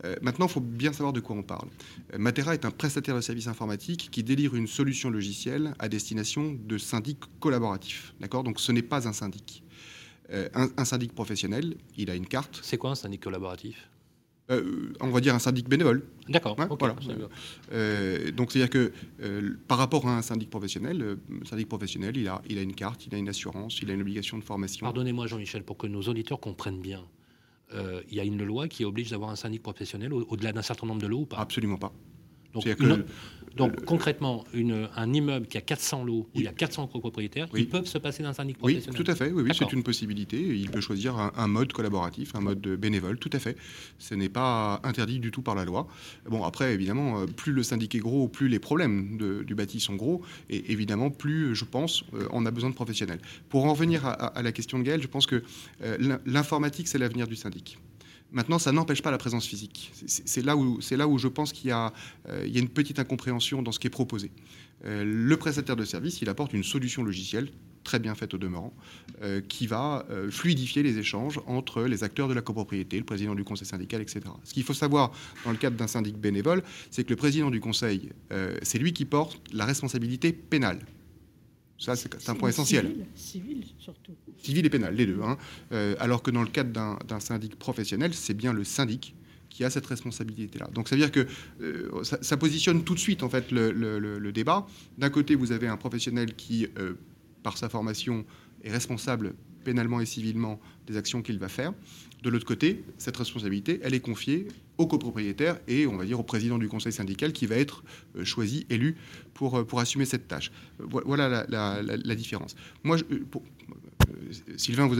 Euh, 0.04 0.16
maintenant, 0.22 0.48
il 0.48 0.52
faut 0.52 0.60
bien 0.60 0.92
savoir 0.92 1.14
de 1.14 1.22
quoi 1.22 1.38
on 1.38 1.44
parle. 1.44 1.70
Euh, 2.14 2.18
Matera 2.18 2.54
est 2.54 2.66
un 2.66 2.72
prestataire 2.72 3.16
de 3.16 3.22
services 3.22 3.48
informatiques 3.48 4.10
qui 4.12 4.24
délivre 4.24 4.56
une 4.56 4.68
solution 4.68 5.10
logicielle 5.10 5.74
à 5.80 5.88
destination 5.88 6.54
de 6.54 6.78
syndics 6.78 7.24
collaboratifs. 7.40 8.14
D'accord? 8.20 8.44
Donc 8.44 8.60
ce 8.60 8.72
n'est 8.72 8.82
pas 8.82 9.08
un 9.08 9.14
syndic. 9.14 9.64
un, 10.32 10.70
un 10.76 10.86
syndic 10.86 11.14
professionnel, 11.14 11.76
il 11.98 12.10
a 12.10 12.16
une 12.16 12.28
carte. 12.28 12.60
C'est 12.62 12.78
quoi 12.78 12.92
un 12.92 12.96
syndic 12.96 13.22
collaboratif? 13.22 13.90
Euh, 14.52 14.94
on 15.02 15.10
va 15.10 15.22
dire 15.22 15.34
un 15.34 15.40
syndic 15.40 15.68
bénévole. 15.68 16.04
D'accord. 16.30 16.56
voilà. 16.56 16.96
Euh, 17.72 18.32
donc 18.32 18.52
c'est-à-dire 18.52 18.70
que 18.70 18.92
euh, 19.22 19.58
par 19.68 19.78
rapport 19.78 20.08
à 20.08 20.16
un 20.18 20.22
syndic 20.22 20.50
professionnel, 20.50 21.18
syndic 21.50 21.68
professionnel, 21.68 22.16
il 22.16 22.28
a, 22.28 22.42
il 22.48 22.58
a 22.60 22.62
une 22.62 22.76
carte, 22.76 23.08
il 23.08 23.16
a 23.16 23.18
une 23.18 23.30
assurance, 23.30 23.80
il 23.82 23.90
a 23.90 23.94
une 23.94 24.02
obligation 24.02 24.38
de 24.38 24.44
formation. 24.44 24.86
Pardonnez-moi 24.86 25.28
Jean-Michel, 25.28 25.64
pour 25.64 25.78
que 25.78 25.88
nos 25.88 26.02
auditeurs 26.04 26.40
comprennent 26.40 26.82
bien. 26.82 27.04
Il 27.74 28.16
y 28.16 28.22
a 28.22 28.24
une 28.24 28.42
loi 28.44 28.70
qui 28.70 28.86
oblige 28.86 29.10
d'avoir 29.10 29.32
un 29.32 29.36
syndic 29.36 29.62
professionnel 29.62 30.14
au-delà 30.14 30.54
d'un 30.54 30.62
certain 30.62 30.88
nombre 30.88 31.02
de 31.02 31.08
lots 31.08 31.22
ou 31.22 31.26
pas? 31.26 31.38
Absolument 31.38 31.78
pas. 31.78 31.92
Donc, 33.56 33.86
concrètement, 33.86 34.44
un 34.96 35.14
immeuble 35.14 35.48
qui 35.48 35.58
a 35.58 35.62
400 35.62 36.04
lots, 36.04 36.28
où 36.36 36.40
il 36.40 36.44
y 36.44 36.48
a 36.48 36.52
400 36.52 36.88
copropriétaires, 36.88 37.48
ils 37.56 37.70
peuvent 37.70 37.86
se 37.86 37.98
passer 37.98 38.22
d'un 38.22 38.34
syndic 38.34 38.58
professionnel. 38.58 38.90
Oui, 38.98 39.04
tout 39.04 39.10
à 39.10 39.16
fait. 39.16 39.32
Oui, 39.32 39.44
oui 39.44 39.52
c'est 39.58 39.72
une 39.72 39.84
possibilité. 39.84 40.38
Il 40.38 40.70
peut 40.70 40.82
choisir 40.82 41.16
un, 41.18 41.48
mode 41.48 41.72
collaboratif, 41.72 42.36
un 42.36 42.42
mode 42.42 42.60
bénévole, 42.60 43.18
tout 43.18 43.30
à 43.32 43.40
fait. 43.40 43.56
Ce 43.98 44.14
n'est 44.14 44.30
pas 44.30 44.82
interdit 44.84 45.20
du 45.20 45.32
tout 45.32 45.42
par 45.42 45.56
la 45.56 45.64
loi. 45.64 45.88
Bon, 46.30 46.44
après, 46.44 46.74
évidemment, 46.74 47.22
euh, 47.22 47.26
plus 47.26 47.54
le 47.54 47.64
syndic 47.64 47.96
est 47.96 48.00
gros, 48.00 48.28
plus 48.28 48.50
les 48.50 48.60
problèmes 48.60 49.18
du 49.18 49.56
bâti 49.56 49.80
sont 49.80 49.96
gros, 49.96 50.22
et 50.50 50.72
évidemment, 50.72 51.10
plus, 51.10 51.56
je 51.56 51.66
pense, 51.66 52.04
euh, 52.14 52.28
on 52.32 52.46
a 52.46 52.52
besoin 52.52 52.70
de 52.70 52.76
professionnels. 52.76 53.20
Pour 53.50 53.66
en 53.66 53.72
revenir 53.72 54.06
à, 54.06 54.42
la 54.42 54.52
question 54.52 54.80
de 54.80 54.84
Gaël, 54.84 55.02
je 55.02 55.08
pense 55.08 55.28
que 55.28 55.44
euh, 55.84 56.18
l'informatique, 56.26 56.88
c'est 56.88 56.98
l'avenir 56.98 57.28
du 57.28 57.36
syndic. 57.36 57.78
Maintenant, 58.32 58.60
ça 58.60 58.72
n'empêche 58.72 59.02
pas 59.02 59.12
la 59.12 59.18
présence 59.18 59.46
physique. 59.46 59.92
C'est 60.06 60.44
là, 60.44 60.58
où, 60.58 60.80
là 60.92 61.08
où 61.08 61.18
je 61.18 61.28
pense 61.28 61.54
qu'il 61.54 61.70
y, 61.70 61.74
euh, 61.74 61.90
y, 62.48 62.58
a 62.58 62.60
une 62.60 62.70
petite 62.70 63.00
incompréhension 63.00 63.62
dans 63.62 63.72
ce 63.72 63.80
qui 63.80 63.88
est 63.88 63.92
proposé. 63.92 64.32
Euh, 64.86 65.04
le 65.06 65.38
prestataire 65.38 65.76
de 65.76 65.86
service, 65.86 66.22
il 66.22 66.30
apporte 66.30 66.54
une 66.54 66.64
solution 66.64 67.04
logicielle 67.04 67.50
très 67.84 68.00
bien 68.00 68.16
faite 68.16 68.34
au 68.34 68.40
demeurant, 68.40 68.74
qui 69.48 69.68
va 69.68 70.08
fluidifier 70.32 70.82
les 70.82 70.98
échanges 70.98 71.40
entre 71.46 71.84
les 71.84 72.04
acteurs 72.04 72.28
de 72.28 72.34
la 72.34 72.42
copropriété, 72.42 72.98
le 72.98 73.06
président 73.06 73.36
du 73.36 73.44
conseil 73.44 73.68
syndical, 73.68 74.02
etc. 74.02 74.22
Ce 74.44 74.56
qu'il 74.56 74.64
faut 74.64 74.74
savoir 74.74 75.12
dans 75.44 75.52
le 75.52 75.58
cadre 75.58 75.78
d'un 75.78 75.86
syndic 75.86 76.18
bénévole, 76.18 76.64
c'est 76.90 77.04
que 77.04 77.12
le 77.12 77.16
président 77.16 77.52
du 77.52 77.60
conseil, 77.60 78.10
c'est 78.64 78.80
lui 78.80 78.92
qui 78.92 79.06
porte 79.06 79.40
la 79.54 79.66
responsabilité 79.66 80.34
pénale. 80.34 80.80
Ça, 81.78 81.96
c'est 81.96 82.30
un 82.30 82.36
point 82.36 82.50
essentiel. 82.50 83.06
Civil, 83.16 83.66
surtout. 83.80 84.14
Civil 84.38 84.66
et 84.66 84.70
pénal, 84.70 84.96
les 84.96 85.06
deux. 85.06 85.20
Hein. 85.22 85.38
alors 86.00 86.24
que 86.24 86.32
dans 86.32 86.42
le 86.42 86.48
cadre 86.48 86.72
d'un 87.04 87.20
syndic 87.20 87.58
professionnel, 87.58 88.14
c'est 88.14 88.34
bien 88.34 88.54
le 88.54 88.64
syndic 88.64 89.14
qui 89.56 89.64
a 89.64 89.70
cette 89.70 89.86
responsabilité-là. 89.86 90.68
Donc 90.74 90.90
ça 90.90 90.98
veut 90.98 91.02
dire 91.02 91.14
que 91.14 91.26
euh, 91.62 92.04
ça, 92.04 92.36
positionne 92.36 92.84
tout 92.84 92.94
de 92.94 93.00
suite 93.00 93.24
en 93.24 93.30
fait 93.30 93.52
le, 93.52 94.32
débat. 94.34 94.68
D'un 94.98 95.10
côté, 95.10 95.36
vous 95.36 95.54
avez 95.54 95.70
un 95.70 95.78
professionnel 95.78 96.36
qui, 96.36 96.68
euh, 96.78 96.96
par 97.42 97.58
sa 97.58 97.70
formation, 97.70 98.26
est 98.66 98.72
responsable 98.72 99.34
pénalement 99.64 100.02
et 100.02 100.06
civilement 100.06 100.60
des 100.88 100.98
actions 100.98 101.22
qu'il 101.22 101.40
va 101.40 101.48
faire. 101.48 101.74
De 102.26 102.30
l'autre 102.32 102.46
côté, 102.46 102.84
cette 102.98 103.16
responsabilité, 103.18 103.80
elle 103.84 103.94
est 103.94 104.00
confiée 104.00 104.48
au 104.80 104.88
copropriétaire 104.88 105.60
et, 105.68 105.86
on 105.86 105.96
va 105.96 106.06
dire, 106.06 106.20
au 106.20 106.24
président 106.24 106.58
du 106.58 106.68
conseil 106.68 106.92
syndical 106.92 107.32
qui 107.32 107.46
va 107.46 107.56
être 107.56 107.84
euh, 108.18 108.26
choisi, 108.26 108.66
élu 108.72 108.96
pour, 109.36 109.66
pour 109.66 109.80
assumer 109.80 110.06
cette 110.06 110.28
tâche. 110.28 110.52
Voilà 110.80 111.46
la, 111.48 112.16
différence. 112.16 112.56
Moi, 112.84 112.98
Sylvain, 114.58 114.88
vous 114.88 115.00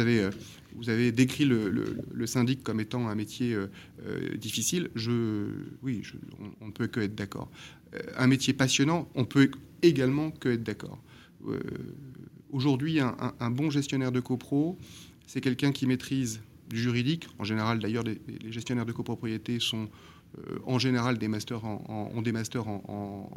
avez 0.90 1.12
décrit 1.12 1.46
le, 1.46 2.26
syndic 2.28 2.64
comme 2.64 2.80
étant 2.80 3.08
un 3.08 3.16
métier 3.16 3.54
euh, 3.54 3.68
euh, 4.06 4.38
difficile. 4.38 4.90
Je, 4.96 5.48
oui, 5.84 6.04
on, 6.62 6.68
ne 6.68 6.72
peut 6.72 6.88
que 6.88 7.00
être 7.00 7.16
d'accord. 7.16 7.50
Euh, 7.96 8.00
un 8.18 8.28
métier 8.28 8.54
passionnant, 8.54 9.10
on 9.16 9.26
peut 9.26 9.50
également 9.82 10.32
que 10.32 10.50
être 10.50 10.64
d'accord. 10.64 11.02
Aujourd'hui, 12.52 13.00
un, 13.00 13.52
bon 13.52 13.70
gestionnaire 13.70 14.12
de 14.12 14.20
copro, 14.20 14.78
c'est 15.28 15.42
quelqu'un 15.42 15.72
qui 15.72 15.86
maîtrise 15.86 16.42
juridique. 16.74 17.28
En 17.40 17.44
général, 17.44 17.80
d'ailleurs, 17.80 18.04
les, 18.04 18.20
gestionnaires 18.52 18.86
de 18.86 18.92
copropriété 18.92 19.60
sont 19.60 19.90
en 20.66 20.80
général 20.80 21.18
des 21.18 21.30
masters 21.30 21.64
en, 21.64 22.12
ont 22.14 22.22
des 22.22 22.34
masters 22.34 22.68
en, 22.68 23.30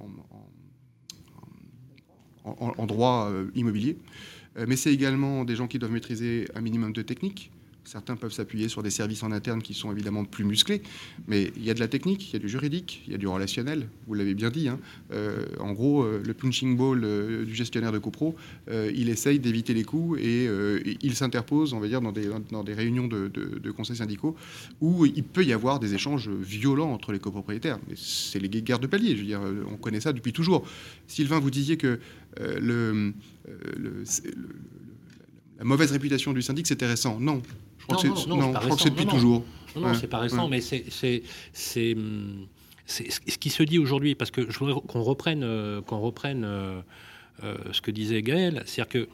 droit 2.87 3.31
immobilier. 3.55 3.97
Euh, 4.59 4.67
mais 4.69 4.77
c'est 4.77 4.93
également 4.93 5.45
des 5.45 5.57
gens 5.57 5.69
qui 5.69 5.79
doivent 5.79 5.93
maîtriser 5.93 6.49
un 6.55 6.61
minimum 6.61 6.93
de 6.93 7.03
technique. 7.03 7.51
Certains 7.85 8.17
peuvent 8.17 8.33
s'appuyer 8.33 8.69
sur 8.69 8.83
des 8.83 8.91
services 8.91 9.23
en 9.23 9.33
interne 9.33 9.63
qui 9.63 9.75
sont 9.75 9.91
évidemment 9.93 10.25
plus 10.25 10.45
musclés, 10.45 10.83
mais 11.27 11.53
il 11.57 11.65
y 11.65 11.71
a 11.71 11.75
de 11.75 11.81
la 11.81 11.89
technique, 11.89 12.31
il 12.31 12.33
y 12.35 12.37
a 12.37 12.39
du 12.39 12.49
juridique, 12.49 13.03
il 13.07 13.13
y 13.13 13.15
a 13.15 13.19
du 13.19 13.27
relationnel, 13.27 13.89
vous 14.07 14.15
l'avez 14.15 14.35
bien 14.35 14.51
dit. 14.51 14.69
Hein. 14.69 14.79
Euh, 15.13 15.47
en 15.59 15.73
gros, 15.73 16.03
euh, 16.03 16.23
le 16.25 16.35
punching 16.35 16.77
ball 16.77 17.01
du 17.45 17.55
gestionnaire 17.55 17.93
de 17.93 17.99
copro, 17.99 18.37
il 18.71 19.09
essaye 19.09 19.39
d'éviter 19.39 19.75
les 19.75 19.85
coups 19.85 20.21
et 20.21 20.49
il 21.03 21.15
s'interpose, 21.15 21.73
on 21.73 21.81
va 21.81 21.89
dire, 21.89 22.01
dans 22.01 22.13
des, 22.13 22.75
réunions 22.75 23.09
de, 23.09 23.71
conseils 23.71 23.97
syndicaux 23.97 24.37
où 24.81 25.07
il 25.07 25.25
peut 25.25 25.45
y 25.45 25.53
avoir 25.53 25.81
des 25.81 25.95
échanges 25.95 26.29
violents 26.29 26.93
entre 26.93 27.13
les 27.13 27.19
copropriétaires. 27.19 27.79
C'est 27.95 28.39
les 28.39 28.49
guerres 28.49 28.81
de 28.81 28.87
palier, 28.87 29.17
je 29.17 29.21
veux 29.21 29.27
dire, 29.27 29.41
on 29.71 29.77
connaît 29.77 30.01
ça 30.01 30.13
depuis 30.13 30.33
toujours. 30.33 30.67
Sylvain, 31.07 31.39
vous 31.39 31.51
disiez 31.51 31.77
que 31.77 31.99
le 32.39 33.13
euh, 33.49 34.05
la 35.59 35.65
mauvaise 35.65 35.93
réputation 35.93 36.33
du 36.33 36.43
syndic, 36.43 36.67
c'était 36.67 36.87
récent. 36.87 37.19
Non, 37.21 37.43
je 37.79 37.87
crois 37.87 37.97
que 37.97 38.83
c'est 38.83 38.91
depuis 38.91 39.07
toujours. 39.07 39.45
Non, 39.77 39.95
c'est 39.95 40.07
pas 40.07 40.19
récent, 40.19 40.49
mais 40.49 40.61
c'est 40.61 41.95
hum, 41.95 42.47
ce 42.87 43.39
qui 43.39 43.51
se 43.51 43.63
dit 43.63 43.79
aujourd'hui, 43.79 44.15
parce 44.15 44.31
que 44.31 44.51
je 44.51 44.59
voudrais 44.59 44.81
qu'on 44.87 45.03
reprenne, 45.03 45.43
euh, 45.43 45.83
qu'on 45.83 45.99
reprenne 45.99 46.45
euh, 46.45 46.81
ce 47.73 47.81
que 47.81 47.91
disait 47.91 48.23
Gaël, 48.23 48.63
c'est-à-dire 48.67 48.89
que 48.89 49.09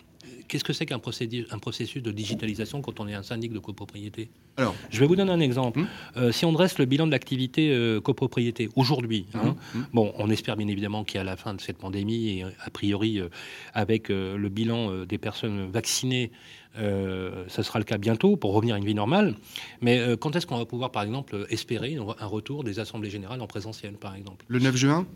qu'est-ce 0.48 0.64
que 0.64 0.72
c'est 0.72 0.86
qu'un 0.86 0.98
processus 0.98 2.02
de 2.02 2.10
digitalisation 2.10 2.82
quand 2.82 3.00
on 3.00 3.08
est 3.08 3.14
un 3.14 3.22
syndic 3.22 3.52
de 3.52 3.58
copropriété 3.58 4.28
Alors, 4.56 4.74
Je 4.90 5.00
vais 5.00 5.06
vous 5.06 5.16
donner 5.16 5.32
un 5.32 5.40
exemple. 5.40 5.80
Hum. 5.80 5.88
Euh, 6.16 6.32
si 6.32 6.44
on 6.44 6.52
dresse 6.52 6.78
le 6.78 6.84
bilan 6.84 7.06
de 7.06 7.12
l'activité 7.12 7.72
euh, 7.72 8.00
copropriété 8.00 8.68
aujourd'hui, 8.76 9.26
hum, 9.34 9.40
hein, 9.40 9.56
hum. 9.74 9.86
bon, 9.92 10.12
on 10.18 10.30
espère 10.30 10.56
bien 10.56 10.68
évidemment 10.68 11.04
qu'à 11.04 11.24
la 11.24 11.36
fin 11.36 11.54
de 11.54 11.60
cette 11.60 11.78
pandémie, 11.78 12.38
et 12.38 12.44
a 12.44 12.70
priori 12.70 13.20
euh, 13.20 13.28
avec 13.72 14.08
le 14.08 14.48
bilan 14.48 15.04
des 15.04 15.18
personnes 15.18 15.70
vaccinées, 15.70 16.30
ça 16.74 17.62
sera 17.62 17.78
le 17.78 17.84
cas 17.84 17.98
bientôt 17.98 18.36
pour 18.36 18.52
revenir 18.52 18.74
à 18.74 18.78
une 18.78 18.84
vie 18.84 18.94
normale. 18.94 19.36
Mais 19.80 20.00
quand 20.20 20.36
est-ce 20.36 20.46
qu'on 20.46 20.58
va 20.58 20.66
pouvoir, 20.66 20.90
par 20.90 21.02
exemple, 21.02 21.46
espérer 21.50 21.96
un 21.96 22.26
retour 22.26 22.64
des 22.64 22.78
assemblées 22.80 23.10
générales 23.10 23.40
en 23.40 23.46
présentiel, 23.46 23.94
par 23.94 24.14
exemple? 24.14 24.44
Le 24.48 24.58
9 24.58 24.76
juin? 24.76 25.06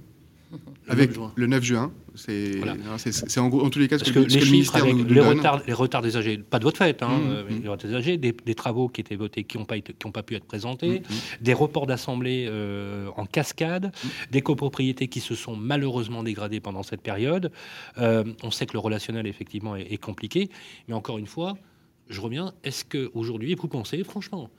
Avec 0.88 1.10
le 1.36 1.46
9 1.46 1.62
juin, 1.62 1.92
c'est 2.14 2.60
en, 3.38 3.46
en, 3.46 3.70
tous 3.70 3.78
les 3.78 3.88
cas 3.88 3.98
ce 3.98 4.10
que, 4.10 4.18
les 4.20 4.40
le 4.40 4.46
ministère 4.46 4.86
nous, 4.86 5.04
les, 5.04 5.20
retards, 5.20 5.62
les 5.66 5.72
retards 5.72 6.02
des 6.02 6.16
AG, 6.16 6.42
pas 6.42 6.58
de 6.58 6.64
votre 6.64 6.78
fait, 6.78 7.02
hein, 7.02 7.08
mmh, 7.08 7.30
euh, 7.30 7.44
mmh. 7.44 7.62
les 7.62 7.68
retards 7.68 8.00
des 8.44 8.54
travaux 8.54 8.88
qui 8.88 9.00
étaient 9.00 9.16
votés 9.16 9.44
qui 9.44 9.58
n'ont 9.58 9.66
pas, 9.66 9.76
pas 10.12 10.22
pu 10.22 10.34
être 10.34 10.46
présentés, 10.46 11.00
mmh, 11.00 11.14
des 11.42 11.52
reports 11.52 11.86
d'assemblée 11.86 12.46
euh, 12.48 13.08
en 13.16 13.26
cascade, 13.26 13.92
des 14.30 14.40
copropriétés 14.40 15.08
qui 15.08 15.20
se 15.20 15.34
sont 15.34 15.56
malheureusement 15.56 16.22
dégradées 16.22 16.60
pendant 16.60 16.82
cette 16.82 17.02
période. 17.02 17.52
Euh, 17.98 18.24
on 18.42 18.50
sait 18.50 18.66
que 18.66 18.72
le 18.72 18.78
relationnel 18.78 19.26
effectivement 19.26 19.76
est, 19.76 19.92
est 19.92 19.98
compliqué, 19.98 20.48
mais 20.88 20.94
encore 20.94 21.18
une 21.18 21.26
fois, 21.26 21.56
je 22.08 22.20
reviens. 22.20 22.54
Est-ce 22.64 22.84
que 22.84 23.10
aujourd'hui, 23.12 23.54
vous 23.54 23.68
pensez 23.68 24.02
franchement 24.04 24.50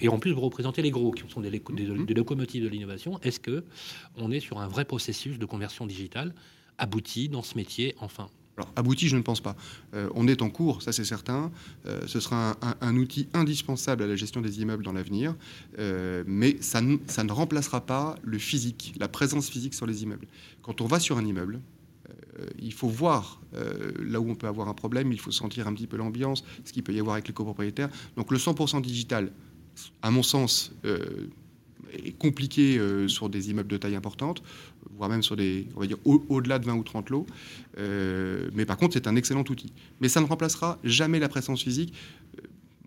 et 0.00 0.08
en 0.08 0.18
plus 0.18 0.32
vous 0.32 0.40
représentez 0.40 0.82
les 0.82 0.90
gros, 0.90 1.10
qui 1.10 1.22
sont 1.28 1.40
des, 1.40 1.50
locomotives 1.50 2.62
de 2.62 2.68
l'innovation, 2.68 3.18
est-ce 3.22 3.40
que 3.40 3.64
on 4.16 4.30
est 4.30 4.40
sur 4.40 4.58
un 4.58 4.68
vrai 4.68 4.84
processus 4.84 5.38
de 5.38 5.46
conversion 5.46 5.86
digitale 5.86 6.34
abouti 6.78 7.28
dans 7.28 7.42
ce 7.42 7.56
métier 7.56 7.94
enfin? 8.00 8.28
Alors, 8.56 8.72
abouti, 8.74 9.08
je 9.08 9.16
ne 9.16 9.22
pense 9.22 9.40
pas. 9.40 9.54
Euh, 9.94 10.08
on 10.14 10.26
est 10.28 10.40
en 10.40 10.48
cours, 10.48 10.80
ça 10.80 10.92
c'est 10.92 11.04
certain. 11.04 11.50
Euh, 11.86 12.00
ce 12.06 12.20
sera 12.20 12.56
un, 12.80 12.96
outil 12.96 13.28
indispensable 13.34 14.02
à 14.02 14.06
la 14.06 14.16
gestion 14.16 14.40
des 14.40 14.60
immeubles 14.62 14.82
dans 14.82 14.94
l'avenir, 14.94 15.34
euh, 15.78 16.24
mais 16.26 16.56
ça, 16.60 16.80
ça, 17.06 17.22
ne 17.24 17.32
remplacera 17.32 17.84
pas 17.84 18.16
le 18.22 18.38
physique, 18.38 18.94
la 18.98 19.08
présence 19.08 19.50
physique 19.50 19.74
sur 19.74 19.86
les 19.86 20.02
immeubles. 20.04 20.26
Quand 20.62 20.80
on 20.80 20.86
va 20.86 21.00
sur 21.00 21.18
un 21.18 21.24
immeuble, 21.24 21.60
il 22.58 22.72
faut 22.74 22.88
voir 22.88 23.40
là 23.98 24.20
où 24.20 24.30
on 24.30 24.34
peut 24.34 24.46
avoir 24.46 24.68
un 24.68 24.74
problème, 24.74 25.10
il 25.10 25.18
faut 25.18 25.30
sentir 25.30 25.66
un 25.66 25.72
petit 25.72 25.86
peu 25.86 25.96
l'ambiance, 25.96 26.44
ce 26.64 26.72
qu'il 26.72 26.82
peut 26.82 26.92
y 26.92 27.00
avoir 27.00 27.14
avec 27.14 27.28
les 27.28 27.32
copropriétaires. 27.32 27.88
Donc 28.16 28.30
le 28.30 28.36
100% 28.36 28.82
digital, 28.82 29.32
à 30.02 30.10
mon 30.10 30.22
sens, 30.22 30.72
euh, 30.84 31.28
est 31.92 32.16
compliqué 32.18 32.78
euh, 32.78 33.08
sur 33.08 33.28
des 33.28 33.50
immeubles 33.50 33.68
de 33.68 33.76
taille 33.76 33.96
importante, 33.96 34.42
voire 34.96 35.08
même 35.08 35.22
sur 35.22 35.36
des, 35.36 35.68
on 35.76 35.80
va 35.80 35.86
dire, 35.86 35.98
au-delà 36.04 36.58
de 36.58 36.66
20 36.66 36.74
ou 36.74 36.82
30 36.82 37.10
lots. 37.10 37.26
Euh, 37.78 38.50
mais 38.54 38.66
par 38.66 38.76
contre, 38.76 38.94
c'est 38.94 39.06
un 39.06 39.16
excellent 39.16 39.44
outil. 39.48 39.72
Mais 40.00 40.08
ça 40.08 40.20
ne 40.20 40.26
remplacera 40.26 40.78
jamais 40.84 41.18
la 41.18 41.28
présence 41.28 41.62
physique. 41.62 41.94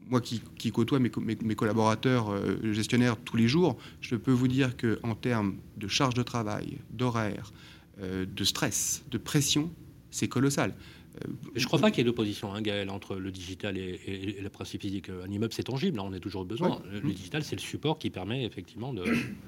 Moi 0.10 0.22
qui, 0.22 0.72
côtoie 0.72 0.98
mes, 0.98 1.12
mes, 1.20 1.56
collaborateurs 1.56 2.34
gestionnaires 2.64 3.16
tous 3.16 3.38
les 3.38 3.48
jours, 3.48 3.78
je 4.02 4.16
peux 4.16 4.32
vous 4.32 4.48
dire 4.48 4.76
qu'en 4.76 5.14
termes 5.14 5.58
de 5.78 5.88
charge 5.88 6.16
de 6.16 6.24
travail, 6.24 6.80
d'horaire, 6.90 7.54
de 8.02 8.44
stress, 8.44 9.04
de 9.12 9.20
pression, 9.20 9.72
c'est 10.10 10.28
colossal. 10.28 10.74
Je 11.56 11.62
ne 11.62 11.66
crois 11.66 11.80
pas 11.80 11.92
qu'il 11.92 12.00
y 12.00 12.02
ait 12.02 12.10
d'opposition, 12.10 12.54
hein, 12.54 12.62
Gaël, 12.62 12.90
entre 12.90 13.16
le 13.16 13.32
digital 13.32 13.78
et, 13.78 14.38
le 14.42 14.50
principe 14.50 14.82
physique. 14.82 15.10
Un 15.10 15.30
immeuble, 15.30 15.54
c'est 15.54 15.64
tangible, 15.64 15.98
là, 15.98 16.04
on 16.04 16.14
a 16.14 16.20
toujours 16.20 16.46
besoin. 16.46 16.82
Le 16.92 17.12
digital, 17.12 17.44
c'est 17.44 17.56
le 17.56 17.62
support 17.62 17.98
qui 18.00 18.10
permet 18.10 18.46
effectivement 18.46 18.94
de... 18.94 19.04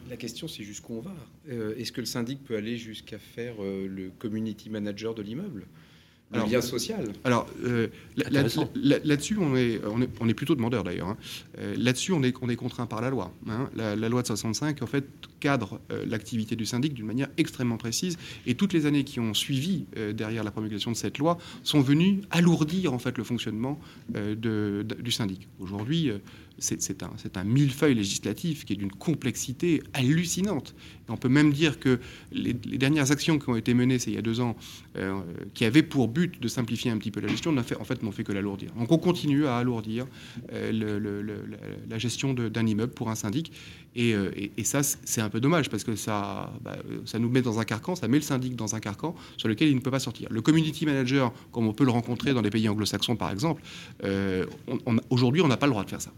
La 0.10 0.17
question, 0.17 0.47
c'est 0.47 0.63
jusqu'où 0.63 0.95
on 0.95 1.02
va? 1.02 1.15
Euh, 1.50 1.76
est-ce 1.78 1.91
que 1.91 2.02
le 2.02 2.06
syndic 2.06 2.43
peut 2.43 2.56
aller 2.56 2.78
jusqu'à 2.78 3.19
faire 3.19 3.56
euh, 3.60 3.88
le 3.88 4.10
community 4.10 4.69
manager 4.69 5.13
de 5.13 5.21
l'immeuble? 5.21 5.67
Lien 6.34 6.62
social. 6.62 7.06
Alors 7.24 7.48
euh, 7.63 7.88
là-dessus, 8.15 9.38
on, 9.39 9.56
est, 9.56 9.82
on, 10.20 10.30
est, 10.30 10.34
plutôt 10.34 10.56
demandeur 10.56 10.84
d'ailleurs. 10.84 11.10
Hein. 11.10 11.17
là-dessus, 11.78 12.13
on 12.13 12.24
est, 12.24 12.34
on 12.41 12.50
est 12.50 12.56
contraint 12.56 12.86
par 12.86 13.02
la 13.02 13.10
loi. 13.10 13.34
Hein. 13.48 13.70
La, 13.76 14.10
loi 14.10 14.22
de 14.22 14.28
65, 14.28 14.82
en 14.82 14.88
fait, 14.88 15.06
cadre 15.39 15.80
l'activité 16.06 16.56
du 16.56 16.65
syndic 16.65 16.94
d'une 16.94 17.06
manière 17.06 17.28
extrêmement 17.38 17.78
précise. 17.78 18.17
Et 18.46 18.56
toutes 18.56 18.74
les 18.74 18.86
années 18.86 19.04
qui 19.04 19.20
ont 19.20 19.34
suivi 19.34 19.86
derrière 20.13 20.44
la 20.44 20.52
promulgation 20.52 20.91
de 20.91 20.98
cette 20.98 21.17
loi 21.17 21.38
sont 21.63 21.82
venues 21.82 22.22
alourdir 22.30 22.94
en 22.94 23.00
fait 23.00 23.17
le 23.17 23.24
fonctionnement 23.24 23.80
de, 24.13 24.86
du 25.00 25.12
syndic. 25.12 25.48
Aujourd'hui, 25.60 26.12
c'est 26.62 27.38
un, 27.38 27.43
millefeuille 27.43 27.95
législatif 27.95 28.65
qui 28.65 28.74
est 28.74 28.76
d'une 28.76 28.91
complexité 28.91 29.82
hallucinante. 29.93 30.76
on 31.10 31.17
peut 31.17 31.30
même 31.30 31.52
dire 31.52 31.80
que 31.80 32.00
les, 32.32 32.54
dernières 32.54 33.12
actions 33.12 33.39
qui 33.39 33.50
ont 33.50 33.56
été 33.56 33.74
menées, 33.74 34.00
c'est 34.00 34.12
il 34.12 34.15
y 34.15 34.19
a 34.19 34.21
deux 34.21 34.39
ans, 34.39 34.56
euh, 34.97 35.19
qui 35.54 35.65
avaient 35.65 35.84
pour 35.84 36.08
but 36.08 36.41
de 36.41 36.47
simplifier 36.47 36.91
un 36.91 36.97
petit 36.97 37.12
peu 37.12 37.19
la 37.19 37.28
gestion, 37.28 37.56
fait, 37.63 37.76
en 37.78 37.84
fait, 37.84 38.04
n'ont 38.04 38.12
fait 38.12 38.24
que 38.24 38.32
l'alourdir. 38.32 38.71
Donc 38.78 38.91
on 38.91 38.97
continue 38.97 39.47
à 39.47 39.58
alourdir 39.58 40.06
euh, 40.54 41.41
la 41.89 41.97
gestion 41.97 42.34
d'un 42.34 42.65
immeuble 42.65 42.93
pour 42.93 43.10
un 43.10 43.15
syndic. 43.15 43.52
Euh, 43.97 44.32
et, 44.36 44.63
ça, 44.63 44.84
c'est 44.84 45.21
un 45.21 45.30
peu 45.30 45.41
dommage 45.41 45.69
parce 45.69 45.84
que 45.84 45.95
ça, 45.95 46.54
bah, 46.62 46.78
ça 47.06 47.19
nous 47.19 47.30
met 47.30 47.41
dans 47.41 47.60
un 47.60 47.65
carcan, 47.65 47.95
ça 47.95 48.08
met 48.08 48.17
le 48.17 48.24
syndic 48.24 48.56
dans 48.56 48.76
un 48.76 48.80
carcan 48.80 49.15
sur 49.38 49.50
lequel 49.50 49.67
il 49.67 49.76
ne 49.76 49.82
peut 49.82 49.91
pas 49.91 50.00
sortir. 50.00 50.30
Le 50.32 50.41
community 50.41 50.86
manager, 50.86 51.34
comme 51.52 51.67
on 51.67 51.74
peut 51.74 51.86
le 51.86 51.91
rencontrer 51.91 52.34
dans 52.34 52.41
les 52.41 52.52
pays 52.52 52.69
anglo-saxons 52.69 53.15
par 53.15 53.32
exemple, 53.32 53.62
aujourd'hui, 55.10 55.41
on 55.41 55.47
n'a 55.47 55.58
pas 55.58 55.65
le 55.65 55.71
droit 55.71 55.84
de 55.84 55.89
faire 55.89 56.02
ça. 56.02 56.12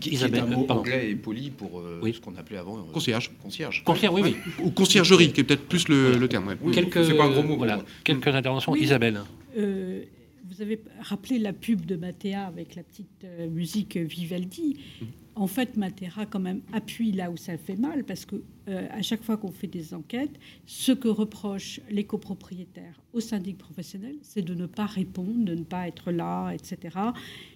Qui, 0.00 0.14
est 0.16 0.22
un 0.22 0.46
mot 0.46 0.66
anglais 0.68 1.10
et 1.10 1.14
poli 1.14 1.50
pour 1.50 1.80
euh, 1.80 2.00
ce 2.12 2.20
qu'on 2.20 2.36
appelait 2.36 2.58
avant 2.58 2.78
euh, 2.78 2.92
concierge. 2.92 3.30
Concierge. 3.42 3.82
Concierge, 3.84 4.14
oui, 4.14 4.20
oui. 4.22 4.36
Ou 4.62 4.70
conciergerie, 4.70 5.32
qui 5.32 5.40
est 5.40 5.44
peut-être 5.44 5.66
plus 5.66 5.88
le, 5.88 6.26
terme. 6.28 6.56
Quelques, 6.72 7.16
pas 7.16 7.24
un 7.24 7.30
gros 7.30 7.42
mot. 7.42 7.56
Voilà, 7.56 7.82
quelques 8.04 8.28
interventions. 8.28 8.76
Isabelle. 8.76 9.20
Euh, 9.56 10.02
vous 10.50 10.62
avez 10.62 10.80
rappelé 11.00 11.38
la 11.38 11.52
pub 11.52 11.84
de 11.84 11.96
Matea 11.96 12.46
avec 12.46 12.74
la 12.74 12.82
petite 12.82 13.24
euh, 13.24 13.48
musique 13.48 13.96
Vivaldi. 13.96 14.76
Mm. 15.00 15.04
En 15.38 15.46
fait, 15.46 15.76
Matera 15.76 16.26
quand 16.26 16.40
même 16.40 16.62
appuie 16.72 17.12
là 17.12 17.30
où 17.30 17.36
ça 17.36 17.56
fait 17.56 17.76
mal 17.76 18.02
parce 18.02 18.24
que 18.24 18.42
euh, 18.68 18.88
à 18.90 19.02
chaque 19.02 19.22
fois 19.22 19.36
qu'on 19.36 19.52
fait 19.52 19.68
des 19.68 19.94
enquêtes, 19.94 20.36
ce 20.66 20.90
que 20.90 21.06
reprochent 21.06 21.80
les 21.88 22.02
copropriétaires 22.02 23.00
au 23.12 23.20
syndic 23.20 23.56
professionnel, 23.56 24.16
c'est 24.22 24.42
de 24.42 24.52
ne 24.52 24.66
pas 24.66 24.86
répondre, 24.86 25.44
de 25.44 25.54
ne 25.54 25.62
pas 25.62 25.86
être 25.86 26.10
là, 26.10 26.50
etc. 26.50 26.98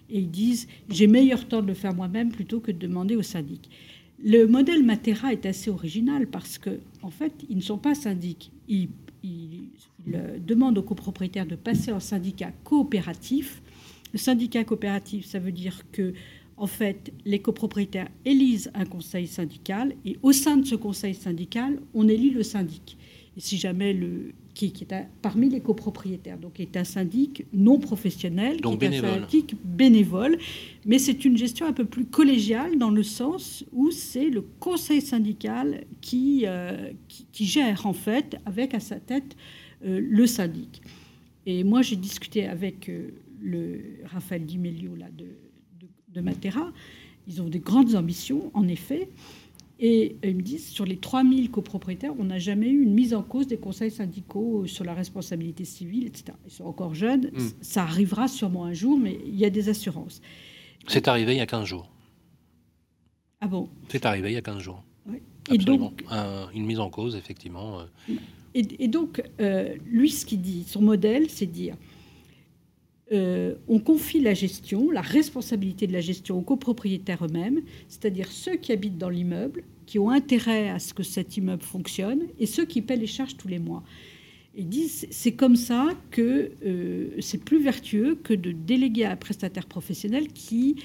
Et 0.09 0.19
ils 0.19 0.31
disent 0.31 0.67
j'ai 0.87 1.07
meilleur 1.07 1.45
temps 1.45 1.61
de 1.61 1.67
le 1.67 1.73
faire 1.73 1.93
moi-même 1.93 2.31
plutôt 2.31 2.61
que 2.61 2.71
de 2.71 2.77
demander 2.77 3.17
au 3.17 3.21
syndic. 3.21 3.69
Le 4.23 4.45
modèle 4.45 4.81
Matera 4.83 5.33
est 5.33 5.45
assez 5.45 5.69
original 5.69 6.27
parce 6.27 6.57
que 6.57 6.79
en 7.01 7.09
fait, 7.09 7.33
ils 7.49 7.57
ne 7.57 7.61
sont 7.61 7.77
pas 7.77 7.95
syndics. 7.95 8.49
Ils 8.69 8.87
il, 9.23 9.67
demande 10.45 10.77
aux 10.77 10.83
copropriétaires 10.83 11.45
de 11.45 11.55
passer 11.55 11.91
en 11.91 11.99
syndicat 11.99 12.51
coopératif. 12.63 13.61
Le 14.13 14.19
syndicat 14.19 14.63
coopératif, 14.63 15.25
ça 15.25 15.39
veut 15.39 15.51
dire 15.51 15.83
que 15.91 16.13
en 16.57 16.67
fait, 16.67 17.11
les 17.25 17.39
copropriétaires 17.39 18.09
élisent 18.25 18.71
un 18.73 18.85
conseil 18.85 19.27
syndical 19.27 19.95
et 20.05 20.17
au 20.21 20.31
sein 20.31 20.57
de 20.57 20.65
ce 20.65 20.75
conseil 20.75 21.15
syndical, 21.15 21.79
on 21.93 22.07
élit 22.07 22.29
le 22.29 22.43
syndic. 22.43 22.97
Et 23.35 23.39
si 23.39 23.57
jamais 23.57 23.93
le 23.93 24.33
qui, 24.53 24.65
est 24.81 25.07
parmi 25.21 25.49
les 25.49 25.61
copropriétaires, 25.61 26.37
donc 26.37 26.59
est 26.59 26.77
un 26.77 26.83
syndic 26.83 27.45
non 27.53 27.79
professionnel, 27.79 28.61
donc 28.61 28.79
qui 28.79 28.85
est 28.85 28.89
bénévole. 28.89 29.09
un 29.09 29.21
syndic 29.21 29.55
bénévole, 29.63 30.37
mais 30.85 30.99
c'est 30.99 31.25
une 31.25 31.37
gestion 31.37 31.65
un 31.65 31.73
peu 31.73 31.85
plus 31.85 32.05
collégiale 32.05 32.77
dans 32.77 32.91
le 32.91 33.03
sens 33.03 33.65
où 33.71 33.91
c'est 33.91 34.29
le 34.29 34.41
conseil 34.59 35.01
syndical 35.01 35.85
qui, 36.01 36.43
euh, 36.45 36.91
qui, 37.07 37.45
gère 37.45 37.85
en 37.85 37.93
fait 37.93 38.37
avec 38.45 38.73
à 38.73 38.79
sa 38.79 38.99
tête 38.99 39.35
euh, 39.85 39.99
le 39.99 40.27
syndic. 40.27 40.81
Et 41.45 41.63
moi 41.63 41.81
j'ai 41.81 41.95
discuté 41.95 42.45
avec 42.45 42.89
euh, 42.89 43.09
le 43.41 43.81
Raphaël 44.05 44.45
Di 44.45 44.57
Melio 44.57 44.95
là, 44.95 45.07
de, 45.17 45.25
de, 46.13 46.19
de 46.19 46.21
Matera. 46.21 46.71
Ils 47.27 47.41
ont 47.41 47.47
des 47.47 47.59
grandes 47.59 47.95
ambitions, 47.95 48.51
en 48.53 48.67
effet. 48.67 49.09
Et 49.79 50.17
ils 50.23 50.35
me 50.35 50.41
disent, 50.41 50.67
sur 50.67 50.85
les 50.85 50.97
3000 50.97 51.49
copropriétaires, 51.51 52.13
on 52.19 52.25
n'a 52.25 52.39
jamais 52.39 52.69
eu 52.69 52.83
une 52.83 52.93
mise 52.93 53.13
en 53.13 53.23
cause 53.23 53.47
des 53.47 53.57
conseils 53.57 53.91
syndicaux 53.91 54.65
sur 54.65 54.85
la 54.85 54.93
responsabilité 54.93 55.65
civile, 55.65 56.07
etc. 56.07 56.37
Ils 56.45 56.51
sont 56.51 56.65
encore 56.65 56.93
jeunes, 56.93 57.31
hmm. 57.33 57.49
ça 57.61 57.83
arrivera 57.83 58.27
sûrement 58.27 58.65
un 58.65 58.73
jour, 58.73 58.97
mais 58.97 59.19
il 59.25 59.35
y 59.35 59.45
a 59.45 59.49
des 59.49 59.69
assurances. 59.69 60.21
C'est 60.87 61.07
arrivé 61.07 61.33
il 61.33 61.37
y 61.37 61.41
a 61.41 61.45
15 61.45 61.65
jours. 61.65 61.89
Ah 63.41 63.47
bon? 63.47 63.67
C'est 63.89 64.05
arrivé 64.05 64.31
il 64.31 64.33
y 64.35 64.37
a 64.37 64.41
15 64.41 64.59
jours. 64.59 64.83
Oui. 65.05 65.17
Et 65.51 65.57
donc, 65.57 66.05
une 66.53 66.65
mise 66.65 66.79
en 66.79 66.89
cause, 66.89 67.15
effectivement. 67.15 67.81
Euh. 67.81 68.15
Et, 68.53 68.87
donc, 68.87 69.21
euh, 69.41 69.75
lui, 69.85 70.11
ce 70.11 70.25
qu'il 70.25 70.41
dit, 70.41 70.63
son 70.67 70.81
modèle, 70.81 71.29
c'est 71.29 71.47
dire 71.47 71.75
euh, 73.13 73.53
on 73.67 73.79
confie 73.79 74.19
la 74.19 74.33
gestion, 74.33 74.89
la 74.89 75.01
responsabilité 75.01 75.85
de 75.85 75.93
la 75.93 76.01
gestion 76.01 76.39
aux 76.39 76.41
copropriétaires 76.41 77.23
eux-mêmes, 77.23 77.61
c'est-à-dire 77.87 78.31
ceux 78.31 78.55
qui 78.55 78.71
habitent 78.71 78.97
dans 78.97 79.09
l'immeuble, 79.09 79.63
qui 79.85 79.99
ont 79.99 80.09
intérêt 80.09 80.69
à 80.69 80.79
ce 80.79 80.93
que 80.93 81.03
cet 81.03 81.37
immeuble 81.37 81.61
fonctionne, 81.61 82.23
et 82.39 82.47
ceux 82.47 82.65
qui 82.65 82.81
paient 82.81 82.95
les 82.95 83.07
charges 83.07 83.37
tous 83.37 83.47
les 83.47 83.59
mois. 83.59 83.83
Et 84.55 84.63
disent 84.63 85.07
c'est 85.11 85.33
comme 85.33 85.55
ça 85.55 85.89
que 86.09 86.51
euh, 86.65 87.09
c'est 87.19 87.43
plus 87.43 87.61
vertueux 87.61 88.15
que 88.23 88.33
de 88.33 88.51
déléguer 88.51 89.03
à 89.05 89.11
un 89.11 89.15
prestataire 89.15 89.67
professionnel 89.67 90.27
qui 90.29 90.77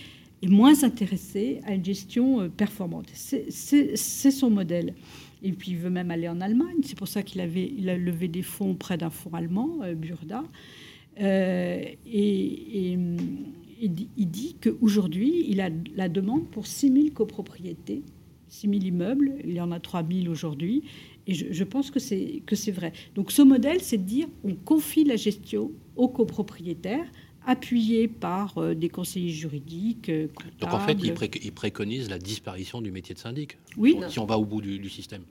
est 0.42 0.48
moins 0.48 0.84
intéressé 0.84 1.60
à 1.64 1.72
une 1.74 1.84
gestion 1.84 2.42
euh, 2.42 2.48
performante. 2.48 3.08
C'est 3.14 4.30
son 4.30 4.50
modèle. 4.50 4.94
Et 5.42 5.52
puis 5.52 5.70
il 5.70 5.78
veut 5.78 5.90
même 5.90 6.10
aller 6.10 6.28
en 6.28 6.40
Allemagne. 6.40 6.78
C'est 6.82 6.98
pour 6.98 7.08
ça 7.08 7.22
qu'il 7.22 7.40
a 7.40 7.46
levé 7.96 8.28
des 8.28 8.42
fonds 8.42 8.74
près 8.74 8.98
d'un 8.98 9.10
fonds 9.10 9.32
allemand, 9.34 9.78
Burda. 9.96 10.42
Euh, 11.20 11.82
et, 12.06 12.98
il 13.80 14.30
dit 14.30 14.56
qu'aujourd'hui, 14.60 15.44
il 15.46 15.60
a 15.60 15.70
la 15.94 16.08
demande 16.08 16.48
pour 16.48 16.66
6 16.66 16.92
000 16.92 17.06
copropriétés, 17.14 18.02
6 18.48 18.68
000 18.68 18.82
immeubles. 18.82 19.34
Il 19.44 19.52
y 19.52 19.60
en 19.60 19.70
a 19.70 19.78
3 19.78 20.02
000 20.04 20.30
aujourd'hui. 20.32 20.82
Et 21.28 21.34
je, 21.34 21.64
pense 21.64 21.90
que 21.90 22.00
c'est, 22.00 22.42
que 22.44 22.56
c'est 22.56 22.72
vrai. 22.72 22.92
Donc 23.14 23.30
ce 23.30 23.42
modèle, 23.42 23.80
c'est 23.80 23.98
de 23.98 24.02
dire 24.02 24.26
on 24.42 24.54
confie 24.54 25.04
la 25.04 25.16
gestion 25.16 25.70
aux 25.94 26.08
copropriétaires 26.08 27.06
appuyés 27.46 28.08
par 28.08 28.58
euh, 28.58 28.74
des 28.74 28.88
conseillers 28.88 29.30
juridiques. 29.30 30.08
Euh, 30.08 30.28
Donc 30.60 30.72
en 30.72 30.80
fait, 30.80 30.98
il, 31.02 31.52
préconise 31.52 32.10
la 32.10 32.18
disparition 32.18 32.80
du 32.80 32.90
métier 32.90 33.14
de 33.14 33.20
syndic. 33.20 33.58
Oui. 33.76 33.96
Si 34.08 34.18
on 34.18 34.26
va 34.26 34.38
au 34.38 34.44
bout 34.44 34.60
du 34.60 34.88
système 34.88 35.22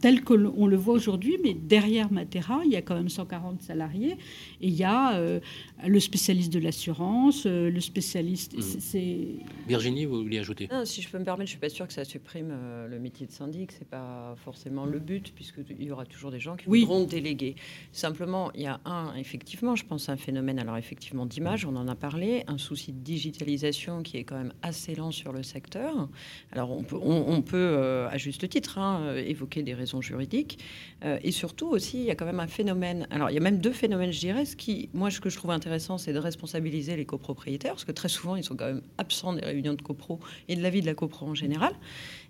tel 0.00 0.24
qu'on 0.24 0.66
le 0.66 0.76
voit 0.76 0.94
aujourd'hui, 0.94 1.38
mais 1.42 1.52
derrière 1.52 2.10
Matera, 2.10 2.62
il 2.64 2.72
y 2.72 2.76
a 2.76 2.82
quand 2.82 2.94
même 2.94 3.08
140 3.08 3.62
salariés. 3.62 4.16
Et 4.60 4.68
il 4.68 4.74
y 4.74 4.84
a 4.84 5.16
euh, 5.16 5.40
le 5.86 6.00
spécialiste 6.00 6.52
de 6.52 6.58
l'assurance, 6.58 7.44
euh, 7.46 7.70
le 7.70 7.80
spécialiste. 7.80 8.56
Mmh. 8.56 8.62
C'est 8.62 9.18
Virginie, 9.66 10.06
vous 10.06 10.22
voulez 10.22 10.38
ajouter? 10.38 10.68
Si 10.84 11.02
je 11.02 11.08
peux 11.08 11.18
me 11.18 11.24
permettre, 11.24 11.46
je 11.46 11.52
suis 11.52 11.60
pas 11.60 11.68
sûre 11.68 11.86
que 11.86 11.92
ça 11.92 12.04
supprime 12.04 12.50
euh, 12.50 12.88
le 12.88 12.98
métier 12.98 13.26
de 13.26 13.32
syndic. 13.32 13.72
C'est 13.72 13.88
pas 13.88 14.34
forcément 14.42 14.86
le 14.86 14.98
but, 14.98 15.32
puisqu'il 15.34 15.82
y 15.82 15.90
aura 15.90 16.06
toujours 16.06 16.30
des 16.30 16.40
gens 16.40 16.56
qui 16.56 16.66
voudront 16.66 17.04
déléguer. 17.04 17.54
Simplement, 17.92 18.50
il 18.54 18.62
y 18.62 18.66
a 18.66 18.80
un, 18.86 19.14
effectivement, 19.16 19.76
je 19.76 19.84
pense, 19.84 20.08
un 20.08 20.16
phénomène, 20.16 20.58
alors 20.58 20.78
effectivement, 20.78 21.26
d'image, 21.26 21.66
on 21.66 21.76
en 21.76 21.88
a 21.88 21.94
parlé, 21.94 22.44
un 22.46 22.58
souci 22.58 22.92
de 22.92 23.00
digitalisation 23.00 24.02
qui 24.02 24.16
est 24.16 24.24
quand 24.24 24.38
même 24.38 24.54
assez 24.62 24.94
lent 24.94 25.10
sur 25.10 25.32
le 25.32 25.42
secteur. 25.42 26.08
Alors, 26.52 26.70
on 26.70 26.82
peut, 26.82 26.98
on, 27.00 27.42
peut 27.42 28.06
à 28.10 28.16
juste 28.16 28.48
titre, 28.48 28.78
hein, 28.78 29.14
évoquer 29.16 29.57
des 29.62 29.74
raisons 29.74 30.00
juridiques. 30.00 30.58
Euh, 31.04 31.18
et 31.22 31.32
surtout 31.32 31.68
aussi, 31.68 31.98
il 31.98 32.04
y 32.04 32.10
a 32.10 32.14
quand 32.14 32.26
même 32.26 32.40
un 32.40 32.46
phénomène. 32.46 33.06
Alors, 33.10 33.30
il 33.30 33.34
y 33.34 33.36
a 33.36 33.40
même 33.40 33.58
deux 33.58 33.72
phénomènes, 33.72 34.12
je 34.12 34.20
dirais. 34.20 34.44
Ce 34.44 34.56
qui, 34.56 34.88
moi, 34.92 35.10
ce 35.10 35.20
que 35.20 35.30
je 35.30 35.36
trouve 35.36 35.50
intéressant, 35.50 35.98
c'est 35.98 36.12
de 36.12 36.18
responsabiliser 36.18 36.96
les 36.96 37.04
copropriétaires, 37.04 37.72
parce 37.72 37.84
que 37.84 37.92
très 37.92 38.08
souvent, 38.08 38.36
ils 38.36 38.44
sont 38.44 38.56
quand 38.56 38.66
même 38.66 38.82
absents 38.98 39.32
des 39.32 39.44
réunions 39.44 39.74
de 39.74 39.82
copro 39.82 40.20
et 40.48 40.56
de 40.56 40.62
la 40.62 40.70
vie 40.70 40.80
de 40.80 40.86
la 40.86 40.94
copro 40.94 41.26
en 41.26 41.34
général. 41.34 41.72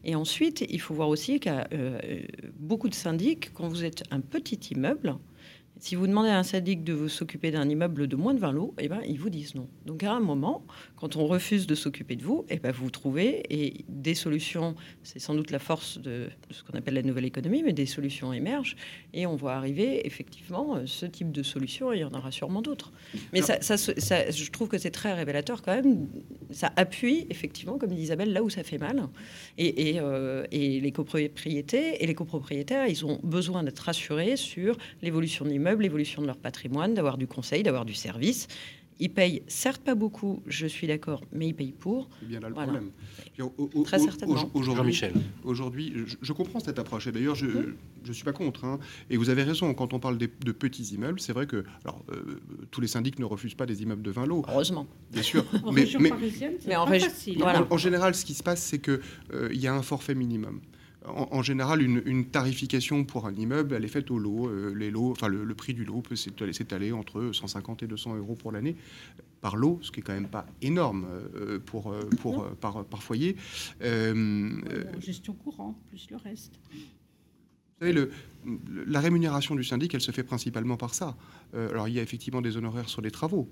Et 0.04 0.14
ensuite, 0.14 0.64
il 0.68 0.80
faut 0.80 0.94
voir 0.94 1.08
aussi 1.08 1.40
qu'il 1.40 1.52
y 1.52 1.54
a 1.54 1.68
euh, 1.72 2.20
beaucoup 2.58 2.88
de 2.88 2.94
syndics, 2.94 3.52
quand 3.52 3.68
vous 3.68 3.84
êtes 3.84 4.02
un 4.10 4.20
petit 4.20 4.72
immeuble, 4.72 5.16
si 5.78 5.94
vous 5.94 6.06
demandez 6.06 6.28
à 6.28 6.38
un 6.38 6.42
syndic 6.42 6.82
de 6.82 6.92
vous 6.92 7.08
s'occuper 7.08 7.50
d'un 7.50 7.68
immeuble 7.68 8.08
de 8.08 8.16
moins 8.16 8.34
de 8.34 8.40
20 8.40 8.52
lots, 8.52 8.74
eh 8.78 8.88
ben, 8.88 9.00
ils 9.06 9.18
vous 9.18 9.30
disent 9.30 9.54
non. 9.54 9.68
Donc 9.86 10.02
à 10.02 10.12
un 10.12 10.20
moment, 10.20 10.64
quand 10.96 11.16
on 11.16 11.26
refuse 11.26 11.66
de 11.66 11.74
s'occuper 11.74 12.16
de 12.16 12.22
vous, 12.22 12.44
eh 12.48 12.58
ben, 12.58 12.72
vous 12.72 12.90
trouvez 12.90 13.42
et 13.50 13.84
des 13.88 14.14
solutions, 14.14 14.74
c'est 15.02 15.20
sans 15.20 15.34
doute 15.34 15.50
la 15.50 15.60
force 15.60 15.98
de, 15.98 16.28
ce 16.50 16.64
qu'on 16.64 16.76
appelle 16.76 16.94
la 16.94 17.02
nouvelle 17.02 17.24
économie, 17.24 17.62
mais 17.62 17.72
des 17.72 17.86
solutions 17.86 18.32
émergent 18.32 18.76
et 19.12 19.26
on 19.26 19.36
voit 19.36 19.54
arriver 19.54 20.04
effectivement 20.06 20.84
ce 20.86 21.06
type 21.06 21.30
de 21.30 21.42
solution 21.42 21.92
et 21.92 21.98
il 21.98 22.00
y 22.00 22.04
en 22.04 22.12
aura 22.12 22.32
sûrement 22.32 22.62
d'autres. 22.62 22.92
Mais 23.32 23.40
je 23.40 24.50
trouve 24.50 24.68
que 24.68 24.78
c'est 24.78 24.90
très 24.90 25.14
révélateur 25.14 25.62
quand 25.62 25.74
même. 25.74 26.08
Ça 26.50 26.72
appuie 26.76 27.26
effectivement, 27.30 27.78
comme 27.78 27.90
dit 27.90 28.02
Isabelle, 28.02 28.32
là 28.32 28.42
où 28.42 28.50
ça 28.50 28.64
fait 28.64 28.78
mal. 28.78 29.08
Et, 29.58 29.90
et, 29.90 30.00
euh, 30.00 30.44
les 30.50 30.92
copropriétés 30.92 32.02
et 32.02 32.06
les 32.06 32.14
copropriétaires, 32.14 32.86
ils 32.86 33.06
ont 33.06 33.20
besoin 33.22 33.62
d'être 33.62 33.78
rassurés 33.78 34.36
sur 34.36 34.76
l'évolution 35.02 35.44
de 35.44 35.50
l'immeuble 35.50 35.67
l'évolution 35.76 36.22
de 36.22 36.26
leur 36.26 36.38
patrimoine, 36.38 36.94
d'avoir 36.94 37.18
du 37.18 37.26
conseil, 37.26 37.62
d'avoir 37.62 37.84
du 37.84 37.94
service. 37.94 38.48
Ils 39.00 39.10
payent 39.10 39.42
certes 39.46 39.82
pas 39.82 39.94
beaucoup, 39.94 40.42
je 40.46 40.66
suis 40.66 40.88
d'accord, 40.88 41.22
mais 41.32 41.48
ils 41.48 41.54
payent 41.54 41.72
pour. 41.72 42.08
C'est 42.18 42.26
bien 42.26 42.40
là 42.40 42.48
le 42.48 42.54
problème. 42.54 42.90
Très 43.84 43.98
certainement. 44.00 44.50
Aujourd'hui, 44.54 45.00
aujourd'hui, 45.44 45.92
je, 46.20 46.32
comprends 46.32 46.58
cette 46.58 46.80
approche. 46.80 47.06
Et 47.06 47.12
d'ailleurs, 47.12 47.36
je 47.36 47.46
ne 47.46 48.12
suis 48.12 48.24
pas 48.24 48.32
contre. 48.32 48.64
Hein. 48.64 48.80
Et 49.08 49.16
vous 49.16 49.30
avez 49.30 49.44
raison, 49.44 49.72
quand 49.74 49.92
on 49.92 50.00
parle 50.00 50.18
de 50.18 50.52
petits 50.52 50.94
immeubles, 50.94 51.20
c'est 51.20 51.32
vrai 51.32 51.46
que 51.46 51.64
alors, 51.84 52.02
euh, 52.10 52.40
tous 52.70 52.80
les 52.80 52.88
syndics 52.88 53.18
ne 53.20 53.24
refusent 53.24 53.54
pas 53.54 53.66
des 53.66 53.82
immeubles 53.82 54.02
de 54.02 54.10
20 54.10 54.26
lots. 54.26 54.44
Heureusement. 54.48 54.86
Bien 55.12 55.22
sûr. 55.22 55.44
en 55.64 55.70
mais, 55.70 55.82
région 55.82 56.00
parisienne, 56.00 56.54
c'est 56.58 56.70
pas 56.70 56.98
facile. 56.98 57.44
En, 57.70 57.76
général, 57.76 58.14
ce 58.16 58.24
qui 58.24 58.34
se 58.34 58.42
passe, 58.42 58.62
c'est 58.62 58.80
qu'il 58.80 59.00
euh, 59.32 59.48
y 59.52 59.68
a 59.68 59.74
un 59.74 59.82
forfait 59.82 60.14
minimum 60.16 60.60
en, 61.06 61.42
général, 61.42 61.80
une, 61.82 62.26
tarification 62.26 63.04
pour 63.04 63.26
un 63.26 63.34
immeuble, 63.34 63.74
elle 63.74 63.84
est 63.84 63.88
faite 63.88 64.10
au 64.10 64.18
lot. 64.18 64.48
Euh, 64.48 64.74
les 64.74 64.90
lots, 64.90 65.12
enfin, 65.12 65.28
le, 65.28 65.54
prix 65.54 65.74
du 65.74 65.84
lot 65.84 66.00
peut 66.00 66.16
s'étaler 66.16 66.92
entre 66.92 67.30
150 67.32 67.82
et 67.82 67.86
200 67.86 68.16
euros 68.16 68.34
pour 68.34 68.52
l'année 68.52 68.76
par 69.40 69.56
lot, 69.56 69.78
ce 69.82 69.92
qui 69.92 70.00
est 70.00 70.02
quand 70.02 70.14
même 70.14 70.28
pas 70.28 70.46
énorme 70.62 71.06
euh, 71.36 71.60
pour, 71.60 71.92
euh, 71.92 72.00
par, 72.60 72.84
par, 72.84 73.02
foyer. 73.02 73.36
gestion 74.98 75.34
courante, 75.34 75.76
plus 75.88 76.10
le 76.10 76.16
reste. 76.16 76.58
Vous 76.72 77.86
savez, 77.86 77.92
le, 77.92 78.10
la 78.86 78.98
rémunération 78.98 79.54
du 79.54 79.62
syndic, 79.62 79.94
elle 79.94 80.00
se 80.00 80.10
fait 80.10 80.24
principalement 80.24 80.76
par 80.76 80.94
ça. 80.94 81.16
alors, 81.54 81.86
il 81.86 81.94
y 81.94 82.00
a 82.00 82.02
effectivement 82.02 82.42
des 82.42 82.56
honoraires 82.56 82.88
sur 82.88 83.02
les 83.02 83.12
travaux. 83.12 83.48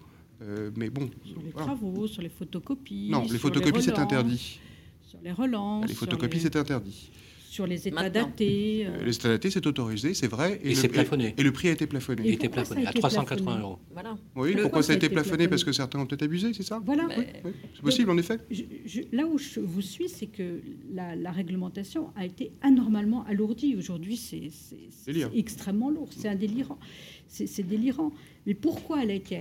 mais 0.74 0.90
bon. 0.90 1.08
Sur 1.24 1.40
les 1.40 1.52
travaux, 1.52 2.08
sur 2.08 2.22
les 2.22 2.28
photocopies. 2.28 3.10
Non, 3.10 3.24
les 3.30 3.38
photocopies, 3.38 3.82
c'est 3.82 3.98
interdit. 4.00 4.58
Sur 5.02 5.20
les 5.22 5.30
relances. 5.30 5.86
Les 5.86 5.94
photocopies, 5.94 6.40
c'est 6.40 6.56
interdit 6.56 7.12
sur 7.56 7.66
les 7.66 7.88
états 7.88 8.10
datés. 8.10 8.86
Euh. 8.86 9.04
Les 9.04 9.16
états 9.16 9.30
datés, 9.30 9.50
c'est 9.50 9.66
autorisé, 9.66 10.12
c'est 10.12 10.26
vrai. 10.26 10.60
Et, 10.62 10.74
c'est 10.74 10.88
plafonné. 10.88 11.34
Et, 11.38 11.42
le 11.42 11.52
prix 11.52 11.68
a 11.68 11.72
été 11.72 11.86
plafonné. 11.86 12.22
Il 12.26 12.34
était 12.34 12.50
plafonné 12.50 12.86
à 12.86 12.92
380 12.92 13.60
euros. 13.60 13.78
Voilà. 13.92 14.16
Oui, 14.34 14.54
pourquoi 14.60 14.82
ça 14.82 14.92
a 14.92 14.96
été 14.96 15.08
plafonné, 15.08 15.48
Parce 15.48 15.64
que 15.64 15.72
certains 15.72 15.98
ont 15.98 16.06
peut-être 16.06 16.24
abusé, 16.24 16.52
c'est 16.52 16.62
ça? 16.62 16.82
Voilà. 16.84 17.08
C'est 17.74 17.82
possible, 17.82 18.10
en 18.10 18.18
effet. 18.18 18.38
là 19.12 19.26
où 19.26 19.38
je 19.38 19.60
vous 19.60 19.80
suis, 19.80 20.08
c'est 20.08 20.26
que 20.26 20.60
la, 20.92 21.32
réglementation 21.32 22.10
a 22.14 22.24
été 22.26 22.52
anormalement 22.62 23.24
alourdie. 23.24 23.74
Aujourd'hui, 23.76 24.16
c'est 24.16 24.50
extrêmement 25.34 25.90
lourd. 25.90 26.08
C'est 26.10 26.28
un 26.28 26.34
délirant. 26.34 26.78
C'est 27.28 27.66
délirant. 27.66 28.12
Mais 28.46 28.54
pourquoi 28.54 29.02
elle 29.02 29.10
a 29.10 29.14
été 29.14 29.40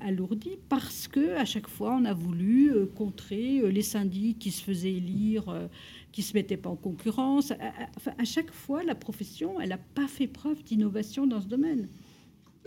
alourdie? 0.00 0.58
Parce 0.68 1.08
que 1.08 1.34
à 1.36 1.44
chaque 1.44 1.68
fois, 1.68 1.96
on 2.00 2.04
a 2.04 2.14
voulu 2.14 2.70
euh, 2.70 2.86
contrer 2.86 3.58
euh, 3.58 3.68
les 3.68 3.82
syndics 3.82 4.38
qui 4.38 4.52
se 4.52 4.62
faisaient 4.62 4.92
élire, 4.92 5.68
qui 6.12 6.22
se 6.22 6.34
mettaient 6.34 6.56
pas 6.56 6.70
en 6.70 6.76
concurrence. 6.76 7.52
à 7.52 8.24
chaque 8.24 8.50
fois, 8.50 8.82
la 8.82 8.94
profession, 8.94 9.60
elle 9.60 9.70
n'a 9.70 9.78
pas 9.78 10.08
fait 10.08 10.26
preuve 10.26 10.62
d'innovation 10.62 11.26
dans 11.26 11.40
ce 11.40 11.46
domaine. 11.46 11.88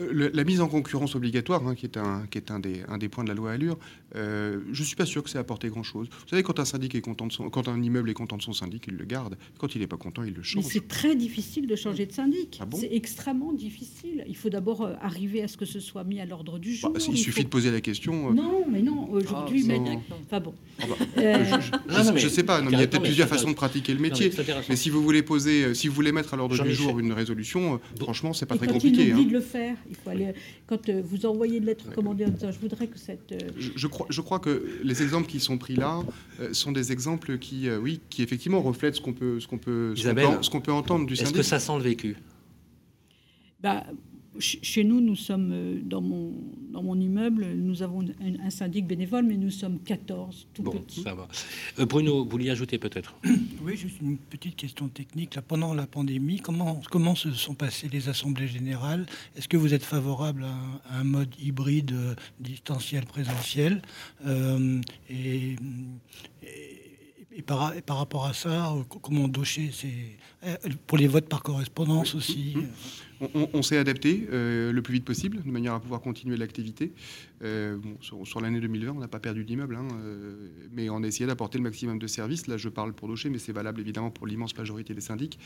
Euh, 0.02 0.30
la 0.34 0.44
mise 0.44 0.62
en 0.62 0.68
concurrence 0.68 1.16
obligatoire, 1.16 1.66
hein, 1.68 1.76
qui 1.76 1.86
est, 1.86 1.98
un, 1.98 2.26
qui 2.30 2.38
est 2.38 2.52
un, 2.52 2.60
des, 2.60 2.82
un 2.88 2.98
des 2.98 3.10
points 3.10 3.24
de 3.24 3.30
la 3.30 3.36
loi 3.36 3.52
Allure, 3.52 3.78
euh, 4.16 4.60
je 4.72 4.82
ne 4.82 4.86
suis 4.86 4.96
pas 4.96 5.06
sûr 5.06 5.24
que 5.24 5.30
ça 5.30 5.40
ait 5.40 5.42
apporté 5.42 5.70
grand-chose. 5.70 6.08
Vous 6.10 6.28
savez, 6.30 6.44
quand 6.44 6.60
un 6.60 6.66
syndic 6.66 6.96
est 6.96 7.02
content 7.02 7.28
de 7.28 7.32
son, 7.32 7.50
quand 7.50 7.68
un 7.68 7.82
immeuble 7.82 8.10
est 8.10 8.14
content 8.14 8.38
de 8.38 8.42
son 8.42 8.54
syndic, 8.54 8.86
il 8.88 8.96
le 8.96 9.06
garde. 9.06 9.38
Quand 9.58 9.76
il 9.76 9.82
n'est 9.82 9.88
pas 9.88 9.98
content, 9.98 10.24
il 10.24 10.34
le 10.34 10.44
change. 10.44 10.64
Mais 10.64 10.70
c'est 10.70 10.88
très 10.88 11.16
difficile 11.16 11.68
de 11.68 11.76
changer 11.76 12.06
de 12.06 12.12
syndic. 12.12 12.60
Ah 12.62 12.66
c'est 12.74 12.94
extrêmement 12.94 13.54
difficile. 13.54 14.26
Il 14.28 14.36
faut 14.36 14.50
d'abord 14.50 14.82
euh, 14.82 14.94
arriver 15.02 15.44
à 15.44 15.48
ce 15.48 15.58
que 15.58 15.66
ce 15.66 15.80
soit 15.80 16.04
mis 16.04 16.20
à 16.20 16.26
l'ordre 16.26 16.60
du 16.60 16.76
jour. 16.76 16.92
Bah, 16.92 17.00
il, 17.08 17.18
suffit 17.18 17.44
de 17.44 17.50
poser 17.50 17.72
la 17.72 17.82
question. 17.82 18.34
Non, 18.34 18.66
mais 18.70 18.82
non. 18.82 19.10
Aujourd'hui, 19.12 19.66
ah, 19.70 20.16
enfin 20.26 20.40
bon. 20.40 20.54
Ah 20.82 20.86
bah, 20.88 22.16
je 22.16 22.26
ne 22.26 22.30
sais 22.30 22.44
pas. 22.44 22.62
il 22.62 22.72
y 22.72 22.76
a 22.76 22.88
peut-être 22.88 23.04
plusieurs 23.04 23.28
façons 23.28 23.50
de 23.50 23.56
pratiquer 23.56 23.94
le 23.94 24.00
métier. 24.00 24.32
mais, 24.70 24.76
si 24.76 24.90
vous 24.90 25.04
voulez 25.04 25.22
poser, 25.22 25.74
si 25.74 25.88
vous 25.88 25.94
voulez 25.94 26.12
mettre 26.12 26.34
à 26.34 26.38
l'ordre 26.38 26.62
du 26.62 26.74
jour 26.74 27.00
une 27.00 27.14
résolution, 27.14 27.80
franchement, 28.00 28.34
c'est 28.34 28.46
pas 28.46 28.58
très 28.58 28.68
compliqué. 28.68 29.08
Il 29.08 29.14
hein. 29.14 29.24
de 29.24 29.32
le 29.32 29.42
faire. 29.42 29.76
Il 29.92 29.98
faut 29.98 30.10
aller 30.10 30.34
quand 30.68 30.88
euh, 30.88 31.02
vous 31.04 31.26
envoyez 31.26 31.58
une 31.58 31.66
lettre 31.66 31.92
commandée 31.92 32.26
en 32.26 32.30
disant 32.30 32.50
je 32.50 32.60
voudrais 32.60 32.88
que 32.88 32.98
cette. 32.98 33.34
Euh, 33.34 33.38
je, 33.58 33.88
crois, 33.88 34.08
je 34.10 34.22
crois 34.22 34.40
que 34.40 34.80
les 34.84 35.04
exemples 35.04 35.28
qui 35.28 35.42
sont 35.42 35.58
pris 35.58 35.76
là 35.76 36.02
euh, 36.40 36.54
sont 36.54 36.72
des 36.72 36.94
exemples 36.94 37.38
qui, 37.38 37.70
oui, 37.70 38.00
qui 38.10 38.24
effectivement 38.24 38.62
reflètent 38.62 38.96
ce 38.96 39.02
qu'on 39.02 39.12
peut, 39.12 39.42
ce 39.42 39.48
qu'on 39.48 39.58
peut, 39.58 39.94
ce 39.96 40.50
qu'on 40.50 40.62
peut, 40.62 40.72
entendre 40.72 41.06
du 41.06 41.14
Est-ce 41.14 41.34
que 41.34 41.44
ça 41.44 41.60
sent 41.60 41.76
le 41.76 41.84
vécu? 41.84 42.16
Bah, 43.60 43.84
chez 44.40 44.84
nous, 44.84 45.02
nous 45.02 45.16
sommes 45.16 45.52
euh, 45.52 45.80
dans 45.84 46.02
mon, 46.02 46.32
dans 46.72 46.82
mon 46.82 47.00
immeuble, 47.00 47.46
nous 47.54 47.84
avons 47.84 48.06
un, 48.22 48.50
syndic 48.50 48.88
bénévole, 48.88 49.26
mais 49.26 49.36
nous 49.36 49.50
sommes 49.50 49.80
14, 49.80 50.48
tout 50.54 50.64
bon, 50.64 50.82
Ça 50.88 51.14
va. 51.14 51.28
Euh, 51.80 51.86
Bruno, 51.86 52.24
vous 52.24 52.30
vouliez 52.30 52.50
ajouter 52.50 52.78
peut-être? 52.78 53.16
Oui, 53.64 53.78
juste 53.78 54.02
une 54.02 54.18
petite 54.18 54.56
question 54.56 54.88
technique. 54.88 55.36
Là, 55.36 55.44
pendant 55.44 55.76
la 55.76 55.86
pandémie, 55.86 56.40
comment, 56.40 56.82
comment 56.90 57.14
se 57.14 57.32
sont 57.32 57.54
passées 57.54 57.90
les 57.92 58.10
assemblées 58.10 58.48
générales? 58.48 59.06
Est-ce 59.36 59.48
que 59.48 59.58
vous 59.58 59.74
êtes 59.74 59.84
favorable 59.84 60.46
à 60.90 61.00
un, 61.00 61.04
mode 61.04 61.30
hybride 61.40 61.92
euh, 61.92 62.16
distanciel 62.40 63.06
présentiel? 63.06 63.82
Et, 65.10 65.56
et, 67.36 67.42
par, 67.46 67.74
par, 67.84 67.98
rapport 67.98 68.26
à 68.26 68.34
ça, 68.34 68.74
comment 69.02 69.28
docher 69.28 69.70
pour 70.88 70.98
les 70.98 71.08
votes 71.08 71.30
par 71.30 71.44
correspondance 71.44 72.16
aussi 72.16 72.56
on, 73.54 73.62
s'est 73.62 73.78
adapté 73.78 74.28
euh, 74.32 74.72
le 74.72 74.82
plus 74.82 74.94
vite 74.94 75.06
possible, 75.06 75.42
de 75.44 75.52
manière 75.52 75.74
à 75.74 75.80
pouvoir 75.80 76.02
continuer 76.02 76.38
l'activité. 76.38 76.92
Euh, 77.44 77.78
sur, 78.02 78.42
l'année 78.42 78.60
2020, 78.60 78.92
on 78.92 79.00
n'a 79.00 79.08
pas 79.08 79.20
perdu 79.20 79.44
d'immeuble, 79.44 79.76
hein, 79.76 79.88
euh, 80.04 80.48
mais 80.72 80.90
on 80.90 81.04
a 81.04 81.08
essayé 81.08 81.28
d'apporter 81.28 81.58
le 81.58 81.64
maximum 81.64 82.00
de 82.00 82.08
services. 82.08 82.48
Là, 82.48 82.58
je 82.58 82.70
parle 82.70 82.94
pour 82.94 83.08
Docher, 83.08 83.30
mais 83.30 83.38
c'est 83.38 83.52
valable 83.52 83.80
évidemment 83.82 84.12
pour 84.12 84.28
l'immense 84.28 84.58
majorité 84.58 84.94
des 84.94 85.02
syndics. 85.02 85.40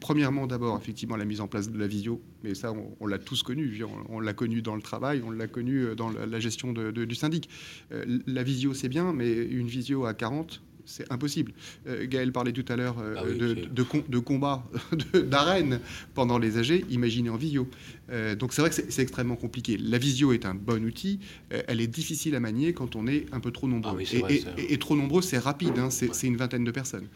premièrement, 0.00 0.46
d'abord, 0.46 0.78
effectivement, 0.78 1.16
la 1.16 1.24
mise 1.24 1.40
en 1.40 1.48
place 1.48 1.70
de 1.70 1.78
la 1.78 1.86
visio, 1.86 2.20
mais 2.44 2.54
ça, 2.54 2.72
on, 3.00 3.06
l'a 3.06 3.18
tous 3.18 3.42
connu. 3.42 3.82
On, 4.08 4.20
l'a 4.20 4.32
connu 4.32 4.62
dans 4.62 4.76
le 4.76 4.82
travail, 4.82 5.22
on 5.24 5.30
l'a 5.30 5.46
connu 5.46 5.94
dans 5.96 6.10
la, 6.10 6.40
gestion 6.40 6.72
du 6.72 7.14
syndic. 7.14 7.48
la 7.90 8.42
visio, 8.42 8.74
c'est 8.74 8.88
bien, 8.88 9.12
mais 9.12 9.32
une 9.32 9.66
visio 9.66 10.06
à 10.06 10.14
40, 10.14 10.62
c'est 10.88 11.10
impossible. 11.12 11.52
Euh, 11.86 12.06
Gaël 12.06 12.32
parlait 12.32 12.52
tout 12.52 12.64
à 12.68 12.76
l'heure 12.76 12.96
euh, 12.98 13.14
ah 13.18 13.24
de, 13.24 13.54
de, 13.54 13.84
de, 14.08 14.18
combat, 14.18 14.64
d'arène 15.14 15.80
pendant 16.14 16.38
les 16.38 16.56
AG, 16.58 16.67
imaginez 16.90 17.30
en 17.30 17.36
visio. 17.36 17.68
Euh, 18.10 18.34
donc 18.34 18.52
c'est 18.52 18.62
vrai 18.62 18.70
que 18.70 18.76
c'est 18.76 19.02
extrêmement 19.02 19.36
compliqué. 19.36 19.76
La 19.76 19.98
visio 19.98 20.32
est 20.32 20.46
un 20.46 20.54
bon 20.54 20.84
outil, 20.84 21.20
elle 21.50 21.80
est 21.80 21.86
difficile 21.86 22.34
à 22.34 22.40
manier 22.40 22.72
quand 22.72 22.96
on 22.96 23.06
est 23.06 23.26
un 23.32 23.40
peu 23.40 23.50
trop 23.50 23.68
nombreux. 23.68 23.98
Ah 24.00 24.28
et, 24.56 24.78
trop 24.78 24.96
nombreux, 24.96 25.22
c'est 25.22 25.38
rapide, 25.38 25.78
hein, 25.78 25.90
c'est 25.90 26.26
une 26.26 26.36
vingtaine 26.36 26.64
de 26.64 26.70
personnes. 26.70 27.08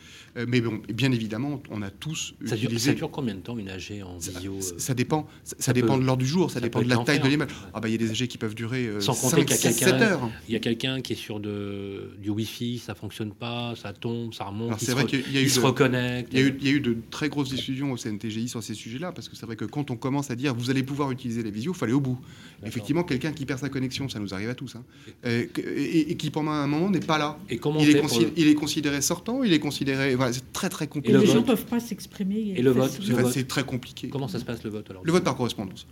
mais 0.49 0.61
bon, 0.61 0.81
bien 0.93 1.13
évidemment, 1.13 1.63
on 1.71 1.83
a 1.83 1.91
tous 1.91 2.35
ça 2.45 2.57
utilisé... 2.57 2.69
Dure, 2.69 2.81
ça 2.81 2.95
dure 2.95 3.11
combien 3.11 3.35
de 3.35 3.41
temps 3.41 3.59
une 3.59 3.71
AG 3.71 4.03
en 4.05 4.19
visio 4.19 4.61
Ça, 4.79 4.95
dépend, 4.95 5.27
ça, 5.45 5.73
dépend 5.73 5.99
de 5.99 6.05
l'heure 6.05 6.17
du 6.17 6.27
jour, 6.27 6.51
ça, 6.51 6.61
dépend 6.61 6.83
de 6.83 6.89
la 6.89 6.99
taille 6.99 7.21
de 7.21 7.29
l'immeuble. 7.29 7.53
Ah 7.75 7.81
bah 7.81 7.89
il 7.89 7.93
y 7.93 7.95
a 7.95 7.99
des 7.99 8.11
AG 8.11 8.27
qui 8.27 8.39
peuvent 8.39 8.55
durer 8.55 8.91
Sans 9.01 9.15
5, 9.15 9.49
7 9.51 9.93
heures. 10.03 10.31
Il 10.49 10.53
y 10.53 10.57
a 10.57 10.61
quelqu'un 10.61 11.01
qui 11.01 11.15
est 11.15 11.17
sur 11.17 11.41
de, 11.41 12.13
du 12.21 12.31
Wi-Fi, 12.31 12.79
ça 12.79 12.95
fonctionne 12.95 13.33
pas 13.33 13.73
ça 13.77 13.93
tombe, 13.93 14.35
ça 14.35 14.45
remonte, 14.45 14.79
c'est 14.81 14.93
vrai 14.93 15.07
qu'il 15.07 15.33
y 15.33 15.39
a 15.39 15.43
eu 15.43 15.49
se 15.49 15.61
reconnecte. 15.61 16.31
Il 16.33 16.39
y, 16.39 16.69
a 16.69 16.73
eu, 16.73 16.81
de 16.81 16.97
très 17.11 17.29
grosses 17.29 17.51
discussions 17.51 17.93
au 17.93 17.97
CNTGI 17.97 18.49
sur 18.49 18.63
ces 18.63 18.75
sujets-là, 18.75 19.13
parce 19.13 19.29
que 19.29 19.37
c'est 19.43 19.47
vrai 19.47 19.57
que 19.57 19.65
quand 19.65 19.91
on 19.91 19.97
commence 19.97 20.31
à 20.31 20.37
dire 20.37 20.55
vous 20.55 20.71
allez 20.71 20.85
pouvoir 20.85 21.11
utiliser 21.11 21.43
les 21.43 21.51
visios, 21.51 21.75
il 21.77 21.83
aller 21.83 21.93
au 21.93 21.99
bout. 21.99 22.17
Effectivement, 22.65 23.03
quelqu'un 23.03 23.33
qui 23.33 23.45
perd 23.45 23.59
sa 23.59 23.69
connexion, 23.69 24.09
ça 24.09 24.21
nous 24.21 24.33
arrive 24.33 24.49
à 24.49 24.55
tous, 24.55 24.77
hein. 24.77 24.85
et, 25.25 26.17
qui 26.17 26.31
pendant 26.31 26.53
un 26.53 26.69
moment 26.69 26.89
n'est 26.89 27.01
pas 27.01 27.19
là. 27.19 27.41
Et 27.51 27.59
comment 27.59 27.81
il, 27.81 27.91
est 27.91 28.05
il 28.37 28.47
est 28.47 28.55
considéré 28.55 29.01
sortant, 29.03 29.43
il 29.43 29.53
est 29.53 29.59
considéré. 29.59 30.17
c'est 30.31 30.53
très 30.53 30.69
très 30.69 30.87
compliqué. 30.87 31.19
les 31.19 31.27
gens 31.27 31.41
ne 31.41 31.41
peuvent 31.41 31.67
pas 31.67 31.81
s'exprimer. 31.81 32.55
Et 32.57 32.63
le 32.63 32.71
vote 32.71 32.97
C'est 33.33 33.49
très 33.49 33.65
compliqué. 33.65 34.11
Comment 34.11 34.29
ça 34.29 34.39
se 34.39 34.45
passe 34.45 34.63
le 34.63 34.71
vote 34.71 34.89
alors? 34.89 35.03
Le 35.05 35.11
vote 35.11 35.25
par 35.25 35.35
correspondance. 35.35 35.89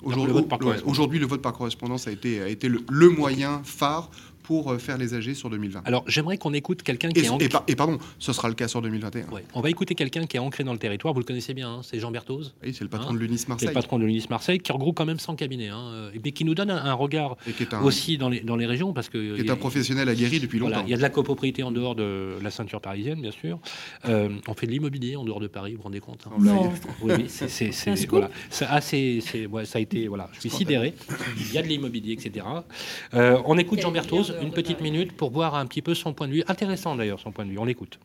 Aujourd'hui, 0.84 1.18
le 1.18 1.26
vote 1.26 1.42
par 1.42 1.52
correspondance 1.52 2.06
a 2.06 2.12
été, 2.12 2.40
a 2.40 2.48
été 2.48 2.68
le 2.68 3.08
moyen 3.08 3.62
phare 3.64 4.12
pour 4.42 4.72
euh, 4.72 4.78
faire 4.78 4.98
les 4.98 5.14
AG 5.14 5.34
sur 5.34 5.50
2020. 5.50 5.82
Alors 5.84 6.04
j'aimerais 6.06 6.38
qu'on 6.38 6.52
écoute 6.52 6.82
quelqu'un 6.82 7.10
qui 7.10 7.20
est 7.20 7.28
ancré... 7.28 7.48
et, 7.68 7.76
pardon, 7.76 7.98
ce 8.18 8.32
sera 8.32 8.48
le 8.48 8.54
cas 8.54 8.68
sur 8.68 8.82
2021. 8.82 9.26
On 9.54 9.60
va 9.60 9.70
écouter 9.70 9.94
quelqu'un 9.94 10.26
qui 10.26 10.36
est 10.36 10.40
ancré 10.40 10.64
dans 10.64 10.72
le 10.72 10.78
territoire, 10.78 11.14
vous 11.14 11.20
le 11.20 11.24
connaissez 11.24 11.54
bien, 11.54 11.70
hein, 11.70 11.80
c'est 11.82 11.98
Jean 11.98 12.10
Berthoz. 12.10 12.54
Oui, 12.62 12.74
c'est 12.74 12.84
le 12.84 12.90
patron 12.90 13.10
hein, 13.10 13.14
de 13.14 13.18
l'UNIS 13.18 13.44
Marseille. 13.48 13.66
C'est 13.66 13.66
le 13.66 13.72
patron 13.72 13.98
de 13.98 14.04
l'UNIS 14.04 14.26
Marseille, 14.30 14.58
qui 14.58 14.72
regroupe 14.72 14.96
quand 14.96 15.06
même 15.06 15.18
100 15.18 15.36
cabinets, 15.36 15.68
hein, 15.68 15.90
euh, 15.92 16.10
mais 16.24 16.32
qui 16.32 16.44
nous 16.44 16.54
donne 16.54 16.70
un, 16.70 16.94
regard 16.94 17.36
aussi 17.82 18.18
dans 18.18 18.28
les, 18.28 18.40
dans 18.40 18.56
les 18.56 18.66
régions. 18.66 18.92
Parce 18.92 19.08
que 19.08 19.36
qui 19.36 19.42
est 19.42 19.50
un 19.50 19.56
professionnel 19.56 20.08
aguerri 20.08 20.40
depuis 20.40 20.58
longtemps. 20.58 20.82
il 20.84 20.90
y 20.90 20.94
a 20.94 20.96
de 20.96 21.02
la 21.02 21.10
copropriété 21.10 21.62
en 21.62 21.70
dehors 21.70 21.94
de 21.94 22.38
la 22.42 22.50
ceinture 22.50 22.80
parisienne, 22.80 23.20
bien 23.20 23.30
sûr. 23.30 23.58
Euh, 24.08 24.28
on 24.48 24.54
fait 24.54 24.66
de 24.66 24.72
l'immobilier 24.72 25.16
en 25.16 25.24
dehors 25.24 25.40
de 25.40 25.46
Paris, 25.46 25.72
vous 25.72 25.78
vous 25.78 25.84
rendez 25.84 26.00
compte 26.00 26.26
Non. 26.38 26.72
Oui, 27.02 27.12
c'est 27.28 27.48
voilà. 28.08 28.30
Ah, 28.68 28.80
ça, 28.80 28.96
a 28.96 29.80
été, 29.80 30.08
voilà, 30.08 30.28
je 30.32 30.40
suis 30.40 30.50
sidéré. 30.50 30.94
Il 31.38 31.52
y 31.52 31.58
a 31.58 31.62
de 31.62 31.68
l'immobilier, 31.68 32.12
etc. 32.12 32.46
on 33.12 33.58
écoute 33.58 33.80
Jean 33.80 33.92
Berthoz, 33.92 34.29
une 34.40 34.52
petite 34.52 34.80
minute 34.80 35.16
pour 35.16 35.30
voir 35.30 35.54
un 35.54 35.66
petit 35.66 35.82
peu 35.82 35.94
son 35.94 36.14
point 36.14 36.28
de 36.28 36.32
vue. 36.32 36.44
Intéressant 36.48 36.96
d'ailleurs 36.96 37.20
son 37.20 37.32
point 37.32 37.44
de 37.44 37.50
vue, 37.50 37.58
on 37.58 37.64
l'écoute. 37.64 37.98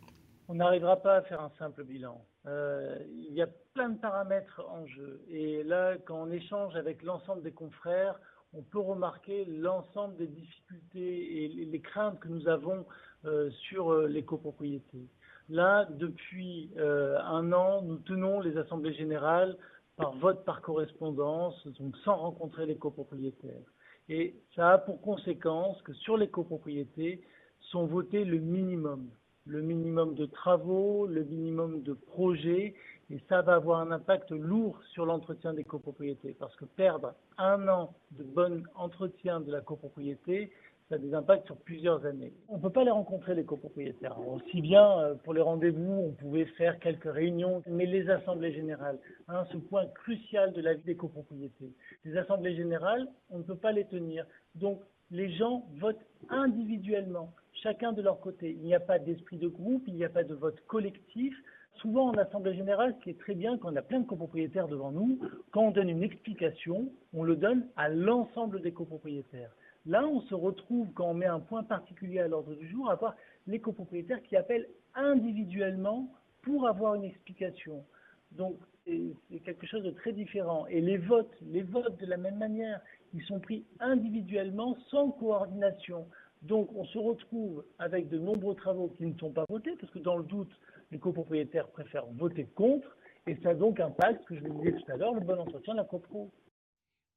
On 0.47 0.55
n'arrivera 0.55 0.97
pas 0.97 1.15
à 1.15 1.21
faire 1.23 1.41
un 1.41 1.51
simple 1.57 1.83
bilan. 1.83 2.23
Euh, 2.45 2.97
il 3.29 3.33
y 3.33 3.41
a 3.41 3.47
plein 3.73 3.89
de 3.89 3.99
paramètres 3.99 4.61
en 4.69 4.85
jeu. 4.85 5.21
Et 5.29 5.63
là, 5.63 5.95
quand 6.05 6.21
on 6.21 6.31
échange 6.31 6.75
avec 6.75 7.01
l'ensemble 7.01 7.41
des 7.41 7.51
confrères, 7.51 8.19
on 8.53 8.61
peut 8.61 8.79
remarquer 8.79 9.45
l'ensemble 9.45 10.15
des 10.17 10.27
difficultés 10.27 11.43
et 11.43 11.47
les 11.65 11.81
craintes 11.81 12.19
que 12.19 12.27
nous 12.27 12.47
avons 12.47 12.85
euh, 13.25 13.49
sur 13.67 13.91
euh, 13.91 14.07
les 14.07 14.23
copropriétés. 14.23 15.07
Là, 15.49 15.87
depuis 15.91 16.71
un 16.75 17.53
an, 17.53 17.83
nous 17.83 17.97
tenons 17.97 18.39
les 18.39 18.57
assemblées 18.57 18.95
générales 18.95 19.55
par 19.95 20.15
vote 20.15 20.43
par 20.43 20.61
correspondance, 20.61 21.67
donc 21.79 21.95
sans 22.03 22.15
rencontrer 22.15 22.65
les 22.65 22.77
copropriétaires. 22.77 23.61
Et 24.09 24.35
ça 24.55 24.73
a 24.73 24.77
pour 24.77 25.01
conséquence 25.01 25.81
que 25.81 25.93
sur 25.93 26.17
les 26.17 26.27
copropriétés 26.27 27.21
sont 27.59 27.85
votés 27.85 28.23
le 28.23 28.39
minimum, 28.39 29.09
le 29.45 29.61
minimum 29.61 30.15
de 30.15 30.25
travaux, 30.25 31.07
le 31.07 31.23
minimum 31.23 31.81
de 31.81 31.93
projets, 31.93 32.75
et 33.09 33.19
ça 33.29 33.41
va 33.41 33.55
avoir 33.55 33.81
un 33.81 33.91
impact 33.91 34.31
lourd 34.31 34.79
sur 34.93 35.05
l'entretien 35.05 35.53
des 35.53 35.63
copropriétés, 35.63 36.35
parce 36.39 36.55
que 36.55 36.65
perdre 36.65 37.13
un 37.37 37.67
an 37.67 37.93
de 38.11 38.23
bon 38.23 38.63
entretien 38.75 39.39
de 39.41 39.51
la 39.51 39.61
copropriété, 39.61 40.51
ça 40.89 40.95
a 40.95 40.97
des 40.99 41.13
impacts 41.13 41.47
sur 41.47 41.57
plusieurs 41.57 42.05
années. 42.05 42.31
On 42.47 42.57
ne 42.57 42.61
peut 42.61 42.69
pas 42.69 42.83
les 42.83 42.91
rencontrer, 42.91 43.33
les 43.33 43.43
copropriétaires. 43.43 44.19
Aussi 44.27 44.61
bien 44.61 44.99
euh, 44.99 45.15
pour 45.15 45.33
les 45.33 45.41
rendez-vous, 45.41 45.91
on 45.91 46.11
pouvait 46.11 46.45
faire 46.57 46.79
quelques 46.79 47.11
réunions, 47.11 47.63
mais 47.67 47.85
les 47.85 48.07
assemblées 48.09 48.53
générales, 48.53 48.99
hein, 49.27 49.45
ce 49.51 49.57
point 49.57 49.87
crucial 49.87 50.53
de 50.53 50.61
la 50.61 50.75
vie 50.75 50.83
des 50.83 50.95
copropriétés. 50.95 51.73
Les 52.03 52.15
assemblées 52.17 52.55
générales, 52.55 53.07
on 53.31 53.39
ne 53.39 53.43
peut 53.43 53.57
pas 53.57 53.71
les 53.71 53.85
tenir. 53.85 54.27
Donc, 54.53 54.79
les 55.09 55.31
gens 55.31 55.65
votent 55.79 56.05
individuellement, 56.29 57.33
chacun 57.63 57.91
de 57.91 58.01
leur 58.01 58.19
côté. 58.19 58.51
Il 58.51 58.63
n'y 58.63 58.75
a 58.75 58.79
pas 58.79 58.99
d'esprit 58.99 59.37
de 59.37 59.47
groupe, 59.47 59.83
il 59.87 59.95
n'y 59.95 60.05
a 60.05 60.09
pas 60.09 60.23
de 60.23 60.35
vote 60.35 60.59
collectif. 60.67 61.35
Souvent, 61.81 62.09
en 62.09 62.13
assemblée 62.13 62.55
générale, 62.55 62.95
ce 62.99 63.03
qui 63.03 63.09
est 63.09 63.19
très 63.19 63.35
bien, 63.35 63.57
quand 63.57 63.73
on 63.73 63.75
a 63.75 63.81
plein 63.81 63.99
de 63.99 64.07
copropriétaires 64.07 64.67
devant 64.67 64.91
nous, 64.91 65.19
quand 65.51 65.63
on 65.63 65.71
donne 65.71 65.89
une 65.89 66.03
explication, 66.03 66.89
on 67.13 67.23
le 67.23 67.35
donne 67.35 67.67
à 67.75 67.89
l'ensemble 67.89 68.61
des 68.61 68.71
copropriétaires. 68.71 69.51
Là, 69.85 70.07
on 70.07 70.21
se 70.21 70.33
retrouve, 70.33 70.91
quand 70.93 71.11
on 71.11 71.13
met 71.13 71.27
un 71.27 71.39
point 71.39 71.63
particulier 71.63 72.19
à 72.19 72.27
l'ordre 72.27 72.55
du 72.55 72.67
jour, 72.67 72.89
à 72.89 72.95
voir 72.95 73.15
les 73.45 73.59
copropriétaires 73.59 74.21
qui 74.23 74.35
appellent 74.35 74.67
individuellement 74.95 76.09
pour 76.41 76.67
avoir 76.67 76.95
une 76.95 77.03
explication. 77.03 77.83
Donc, 78.31 78.57
c'est 78.85 79.39
quelque 79.43 79.65
chose 79.65 79.83
de 79.83 79.91
très 79.91 80.11
différent. 80.11 80.65
Et 80.67 80.81
les 80.81 80.97
votes, 80.97 81.35
les 81.41 81.63
votes 81.63 81.99
de 81.99 82.05
la 82.05 82.17
même 82.17 82.37
manière, 82.37 82.81
ils 83.13 83.23
sont 83.23 83.39
pris 83.39 83.65
individuellement 83.79 84.75
sans 84.89 85.11
coordination. 85.11 86.07
Donc, 86.41 86.69
on 86.75 86.85
se 86.85 86.97
retrouve 86.97 87.63
avec 87.79 88.09
de 88.09 88.17
nombreux 88.17 88.55
travaux 88.55 88.89
qui 88.89 89.05
ne 89.05 89.17
sont 89.17 89.31
pas 89.31 89.45
votés, 89.49 89.75
parce 89.79 89.91
que 89.91 89.99
dans 89.99 90.17
le 90.17 90.23
doute, 90.23 90.51
les 90.91 90.99
copropriétaires 90.99 91.67
préfèrent 91.67 92.05
voter 92.17 92.45
contre, 92.55 92.95
et 93.27 93.35
ça 93.37 93.49
a 93.49 93.53
donc 93.55 93.79
impact, 93.79 94.21
ce 94.21 94.27
que 94.27 94.35
je 94.35 94.41
vous 94.41 94.59
disais 94.59 94.73
tout 94.73 94.91
à 94.91 94.97
l'heure, 94.97 95.13
le 95.13 95.21
bon 95.21 95.39
entretien 95.39 95.73
de 95.73 95.79
la 95.79 95.85
copro. 95.85 96.29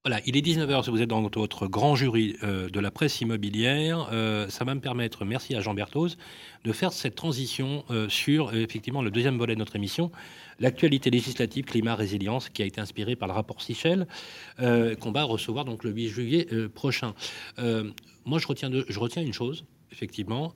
Voilà, 0.09 0.23
il 0.25 0.39
est 0.39 0.41
19h, 0.41 0.85
si 0.85 0.91
vous 0.91 1.03
êtes 1.03 1.09
dans 1.11 1.21
votre 1.21 1.67
grand 1.67 1.95
jury 1.95 2.35
euh, 2.43 2.71
de 2.71 2.81
la 2.81 2.91
presse 2.91 3.21
immobilière. 3.21 4.09
Euh, 4.11 4.49
ça 4.49 4.65
va 4.65 4.75
me 4.75 4.81
permettre, 4.81 5.27
merci 5.27 5.55
à 5.55 5.61
Jean 5.61 5.75
Berthoz, 5.75 6.17
de 6.65 6.73
faire 6.73 6.95
cette 6.95 7.15
transition 7.15 7.85
euh, 7.91 8.09
sur 8.09 8.55
effectivement 8.55 9.03
le 9.03 9.11
deuxième 9.11 9.37
volet 9.37 9.53
de 9.53 9.59
notre 9.59 9.77
émission, 9.77 10.11
l'actualité 10.61 11.11
législative, 11.11 11.67
climat, 11.67 11.95
résilience, 11.95 12.49
qui 12.49 12.63
a 12.63 12.65
été 12.65 12.81
inspiré 12.81 13.17
par 13.17 13.29
le 13.29 13.35
rapport 13.35 13.61
Sichel, 13.61 14.09
qu'on 14.57 15.13
va 15.13 15.25
recevoir 15.25 15.67
donc 15.67 15.85
le 15.85 15.91
8 15.91 16.09
juillet 16.09 16.49
prochain. 16.75 17.13
moi, 18.25 18.39
je 18.39 18.47
retiens, 18.47 18.71
je 18.89 18.99
retiens 18.99 19.21
une 19.21 19.35
chose, 19.35 19.67
effectivement, 19.93 20.55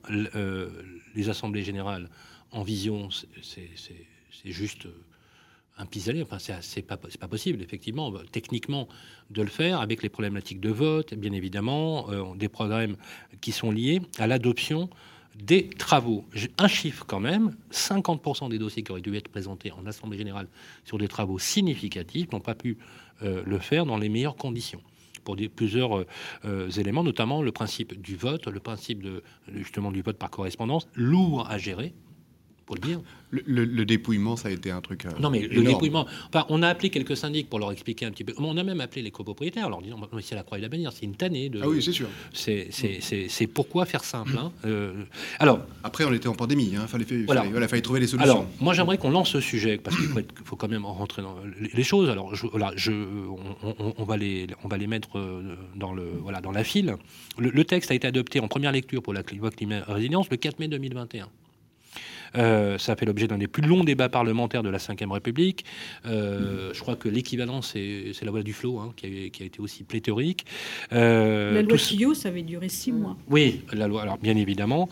les 1.13 1.29
assemblées 1.29 1.63
générales 1.63 2.09
en 2.49 2.63
vision, 2.63 3.09
c'est 3.43 4.51
juste 4.51 4.87
un 5.77 5.85
pis-aller. 5.85 6.21
Enfin, 6.21 6.37
c'est 6.39 6.81
pas, 6.81 6.97
possible, 6.97 7.61
effectivement, 7.61 8.13
techniquement, 8.31 8.87
de 9.29 9.41
le 9.41 9.49
faire 9.49 9.81
avec 9.81 10.03
les 10.03 10.09
problématiques 10.09 10.59
de 10.59 10.69
vote, 10.69 11.13
bien 11.13 11.31
évidemment, 11.31 12.09
euh, 12.09 12.35
des 12.35 12.49
problèmes 12.49 12.95
qui 13.41 13.51
sont 13.51 13.71
liés 13.71 14.01
à 14.19 14.27
l'adoption 14.27 14.89
des 15.35 15.69
travaux. 15.69 16.25
Un 16.59 16.67
chiffre 16.67 17.05
quand 17.07 17.19
même, 17.19 17.55
50% 17.71 18.49
des 18.49 18.59
dossiers 18.59 18.83
qui 18.83 18.91
auraient 18.91 19.01
dû 19.01 19.15
être 19.15 19.29
présentés 19.29 19.71
en 19.71 19.85
Assemblée 19.87 20.17
générale 20.17 20.47
sur 20.85 20.99
des 20.99 21.07
travaux 21.07 21.39
significatifs 21.39 22.31
n'ont 22.31 22.39
pas 22.39 22.53
pu 22.53 22.77
euh, 23.23 23.41
le 23.45 23.57
faire 23.57 23.85
dans 23.85 23.97
les 23.97 24.09
meilleures 24.09 24.35
conditions 24.35 24.81
pour 25.23 25.37
plusieurs 25.55 26.03
euh, 26.43 26.69
éléments, 26.71 27.03
notamment 27.03 27.41
le 27.41 27.53
principe 27.53 27.99
du 28.01 28.17
vote, 28.17 28.45
le 28.47 28.59
principe 28.59 29.01
du 29.01 30.01
vote 30.01 30.17
par 30.17 30.29
correspondance, 30.29 30.87
lourd 30.95 31.49
à 31.49 31.57
gérer, 31.57 31.93
pour 32.65 32.75
le 32.75 32.81
dire. 32.81 32.99
Le, 33.31 33.83
dépouillement, 33.83 34.35
ça 34.35 34.49
a 34.49 34.51
été 34.51 34.69
un 34.69 34.81
truc. 34.81 35.05
Euh, 35.05 35.09
non, 35.19 35.31
mais 35.31 35.39
le 35.39 35.63
dépouillement. 35.63 36.05
Enfin, 36.27 36.45
on 36.49 36.61
a 36.61 36.67
appelé 36.67 36.91
quelques 36.91 37.17
syndics 37.17 37.49
pour 37.49 37.57
leur 37.57 37.71
expliquer 37.71 38.05
un 38.05 38.11
petit 38.11 38.23
peu. 38.23 38.33
On 38.37 38.57
a 38.57 38.63
même 38.63 38.79
appelé 38.79 39.01
les 39.01 39.09
copropriétaires 39.09 39.65
en 39.65 39.69
leur 39.69 39.81
disant 39.81 39.99
c'est 40.21 40.35
la 40.35 40.43
croix 40.43 40.59
et 40.59 40.61
la 40.61 40.69
bannière, 40.69 40.91
c'est 40.91 41.05
une 41.05 41.15
tannée. 41.15 41.49
De, 41.49 41.59
ah 41.63 41.67
oui, 41.67 41.81
c'est 41.81 41.91
sûr. 41.91 42.07
C'est 42.31 43.47
pourquoi 43.47 43.85
faire 43.85 44.03
simple. 44.03 44.37
Hein. 44.37 44.51
Euh, 44.65 45.03
alors. 45.39 45.59
Après, 45.83 46.05
on 46.05 46.13
était 46.13 46.27
en 46.27 46.35
pandémie. 46.35 46.69
Il 46.71 46.77
hein. 46.77 46.87
fallait, 46.87 47.05
voilà. 47.25 47.43
fallait, 47.67 47.81
trouver 47.81 47.99
des 47.99 48.07
solutions. 48.07 48.31
Alors, 48.31 48.45
moi, 48.59 48.73
j'aimerais 48.73 48.97
qu'on 48.97 49.09
lance 49.09 49.29
ce 49.31 49.39
sujet 49.39 49.77
parce 49.77 49.97
qu'il 49.97 50.07
faut, 50.45 50.55
quand 50.55 50.69
même 50.69 50.85
rentrer 50.85 51.23
dans 51.23 51.35
les 51.73 51.83
choses. 51.83 52.09
Alors, 52.09 52.35
je, 52.35 52.45
voilà, 52.45 52.71
je, 52.75 52.91
on, 52.91 54.03
va 54.03 54.17
les, 54.17 54.47
on 54.63 54.67
va 54.67 54.77
les 54.77 54.87
mettre 54.87 55.17
euh, 55.17 55.55
dans, 55.75 55.93
le, 55.93 56.03
voilà, 56.21 56.39
dans 56.39 56.51
la 56.51 56.63
file. 56.63 56.95
Le, 57.39 57.63
texte 57.63 57.89
a 57.89 57.95
été 57.95 58.07
adopté 58.07 58.39
en 58.39 58.47
première 58.47 58.71
lecture 58.71 59.01
pour 59.01 59.13
la 59.13 59.23
climat 59.23 59.81
résilience 59.87 60.29
le 60.29 60.37
4 60.37 60.59
mai 60.59 60.67
2021. 60.67 61.29
Euh, 62.37 62.77
ça 62.77 62.95
fait 62.95 63.05
l'objet 63.05 63.27
d'un 63.27 63.37
des 63.37 63.47
plus 63.47 63.63
longs 63.63 63.83
débats 63.83 64.09
parlementaires 64.09 64.63
de 64.63 64.69
la 64.69 64.77
Ve 64.77 65.11
République. 65.11 65.65
Euh, 66.05 66.71
je 66.73 66.79
crois 66.79 66.95
que 66.95 67.09
l'équivalent, 67.09 67.61
c'est 67.61 68.11
la 68.21 68.31
loi 68.31 68.43
du 68.43 68.53
flot, 68.53 68.79
hein, 68.79 68.93
qui, 68.95 69.05
a, 69.05 69.45
été 69.45 69.59
aussi 69.59 69.83
pléthorique. 69.83 70.45
Euh, 70.91 71.53
la 71.53 71.61
loi 71.61 71.77
Tillot, 71.77 72.13
ça 72.13 72.29
avait 72.29 72.41
duré 72.41 72.69
six 72.69 72.91
mois. 72.91 73.17
Oui, 73.29 73.61
la 73.71 73.87
loi, 73.87 74.01
alors 74.01 74.17
bien 74.17 74.35
évidemment. 74.35 74.89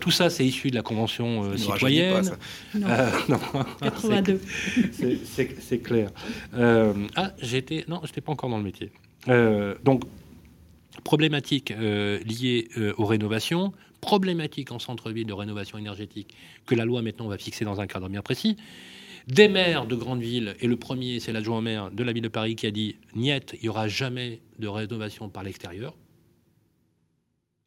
tout 0.00 0.10
ça, 0.10 0.30
c'est 0.30 0.46
issu 0.46 0.70
de 0.70 0.76
la 0.76 0.82
Convention 0.82 1.56
citoyenne. 1.56 2.30
Pas, 2.72 3.12
non. 3.28 3.38
82. 3.82 4.40
C'est 5.60 5.78
clair. 5.78 6.10
ah, 6.54 7.32
j'étais... 7.40 7.84
Non, 7.88 8.00
je 8.02 8.08
n'étais 8.08 8.20
pas 8.20 8.32
encore 8.32 8.50
dans 8.50 8.58
le 8.58 8.64
métier. 8.64 8.90
donc, 9.84 10.04
problématique 11.04 11.72
liée 11.72 12.68
aux 12.96 13.06
rénovations, 13.06 13.72
problématiques 14.00 14.72
en 14.72 14.78
centre-ville 14.78 15.26
de 15.26 15.32
rénovation 15.32 15.78
énergétique 15.78 16.34
que 16.66 16.74
la 16.74 16.84
loi 16.84 17.02
maintenant 17.02 17.28
va 17.28 17.38
fixer 17.38 17.64
dans 17.64 17.80
un 17.80 17.86
cadre 17.86 18.08
bien 18.08 18.22
précis. 18.22 18.56
Des 19.26 19.48
maires 19.48 19.86
de 19.86 19.94
grandes 19.94 20.22
villes, 20.22 20.56
et 20.60 20.66
le 20.66 20.76
premier, 20.76 21.20
c'est 21.20 21.32
l'adjoint 21.32 21.60
maire 21.60 21.90
de 21.90 22.02
la 22.02 22.12
ville 22.12 22.22
de 22.22 22.28
Paris 22.28 22.56
qui 22.56 22.66
a 22.66 22.70
dit 22.70 22.96
Niet, 23.14 23.54
il 23.54 23.60
n'y 23.62 23.68
aura 23.68 23.86
jamais 23.86 24.40
de 24.58 24.66
rénovation 24.66 25.28
par 25.28 25.42
l'extérieur. 25.42 25.94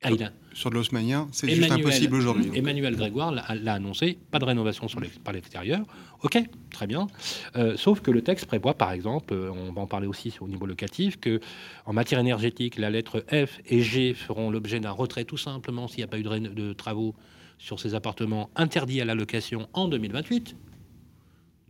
Ah, 0.04 0.10
sur 0.54 0.70
de 0.70 0.76
l'osmanien, 0.76 1.28
c'est 1.32 1.50
juste 1.50 1.72
impossible 1.72 2.16
aujourd'hui. 2.16 2.52
Emmanuel 2.54 2.96
Grégoire 2.96 3.32
l'a 3.32 3.74
annoncé, 3.74 4.18
pas 4.32 4.40
de 4.40 4.46
rénovation 4.46 4.88
sur 4.88 5.02
par 5.24 5.34
l'extérieur. 5.34 5.82
Ok, 6.22 6.38
très 6.72 6.88
bien. 6.88 7.08
Euh, 7.56 7.76
sauf 7.76 8.02
que 8.02 8.12
le 8.12 8.22
texte 8.22 8.46
prévoit, 8.46 8.76
par 8.76 8.92
exemple, 8.92 9.34
euh, 9.34 9.52
on 9.52 9.74
va 9.74 9.82
en 9.82 9.88
parler 9.88 10.08
aussi 10.08 10.34
au 10.40 10.48
niveau 10.48 10.66
locatif, 10.66 11.20
que 11.20 11.42
en 11.86 11.94
matière 11.94 12.20
énergétique, 12.20 12.78
la 12.78 12.90
lettre 12.90 13.26
F 13.30 13.60
et 13.66 13.82
G 13.82 14.14
feront 14.14 14.50
l'objet 14.50 14.80
d'un 14.80 14.92
retrait 14.92 15.26
tout 15.26 15.38
simplement 15.38 15.88
s'il 15.88 15.98
n'y 15.98 16.04
a 16.04 16.08
pas 16.08 16.20
eu 16.20 16.24
de, 16.24 16.48
de, 16.48 16.74
travaux 16.74 17.14
sur 17.58 17.80
ces 17.80 17.96
appartements 17.96 18.50
interdits 18.56 19.02
à 19.02 19.06
la 19.06 19.16
location 19.16 19.68
en 19.74 19.88
2028. 19.88 20.56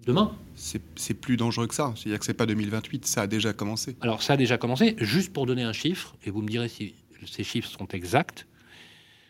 Demain 0.06 0.36
C'est 0.56 1.13
plus 1.13 1.38
dangereux 1.38 1.67
que 1.67 1.76
ça. 1.76 1.93
C'est-à-dire 1.96 2.19
que 2.19 2.26
c'est 2.26 2.34
pas 2.34 2.46
2028, 2.46 3.06
ça 3.06 3.22
a 3.22 3.28
déjà 3.28 3.54
commencé. 3.54 3.96
Alors 4.02 4.22
ça 4.22 4.34
a 4.34 4.38
déjà 4.38 4.58
commencé. 4.58 4.96
Juste 5.00 5.32
pour 5.32 5.46
donner 5.46 5.63
un 5.63 5.74
chiffre, 5.74 6.15
et 6.26 6.32
vous 6.32 6.41
me 6.41 6.48
direz 6.48 6.67
si 6.67 6.93
ces 7.27 7.43
chiffres 7.43 7.69
sont 7.69 7.88
exacts, 7.88 8.47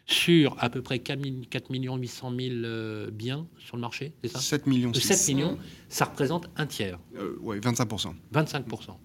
sur 0.06 0.62
à 0.62 0.69
peu 0.69 0.82
près 0.82 0.99
4 0.99 1.19
800 1.23 2.34
000 2.38 3.12
biens 3.12 3.47
sur 3.58 3.77
le 3.77 3.82
marché, 3.82 4.13
c'est 4.23 4.32
ça? 4.32 4.39
7 4.39 4.67
millions. 4.67 4.93
7 4.93 5.27
millions, 5.29 5.58
ça 5.89 6.06
représente 6.06 6.49
un 6.58 6.65
tiers. 6.65 6.99
Euh, 7.17 7.38
oui, 7.41 7.58
25%. 7.60 8.13
25%. 8.34 8.97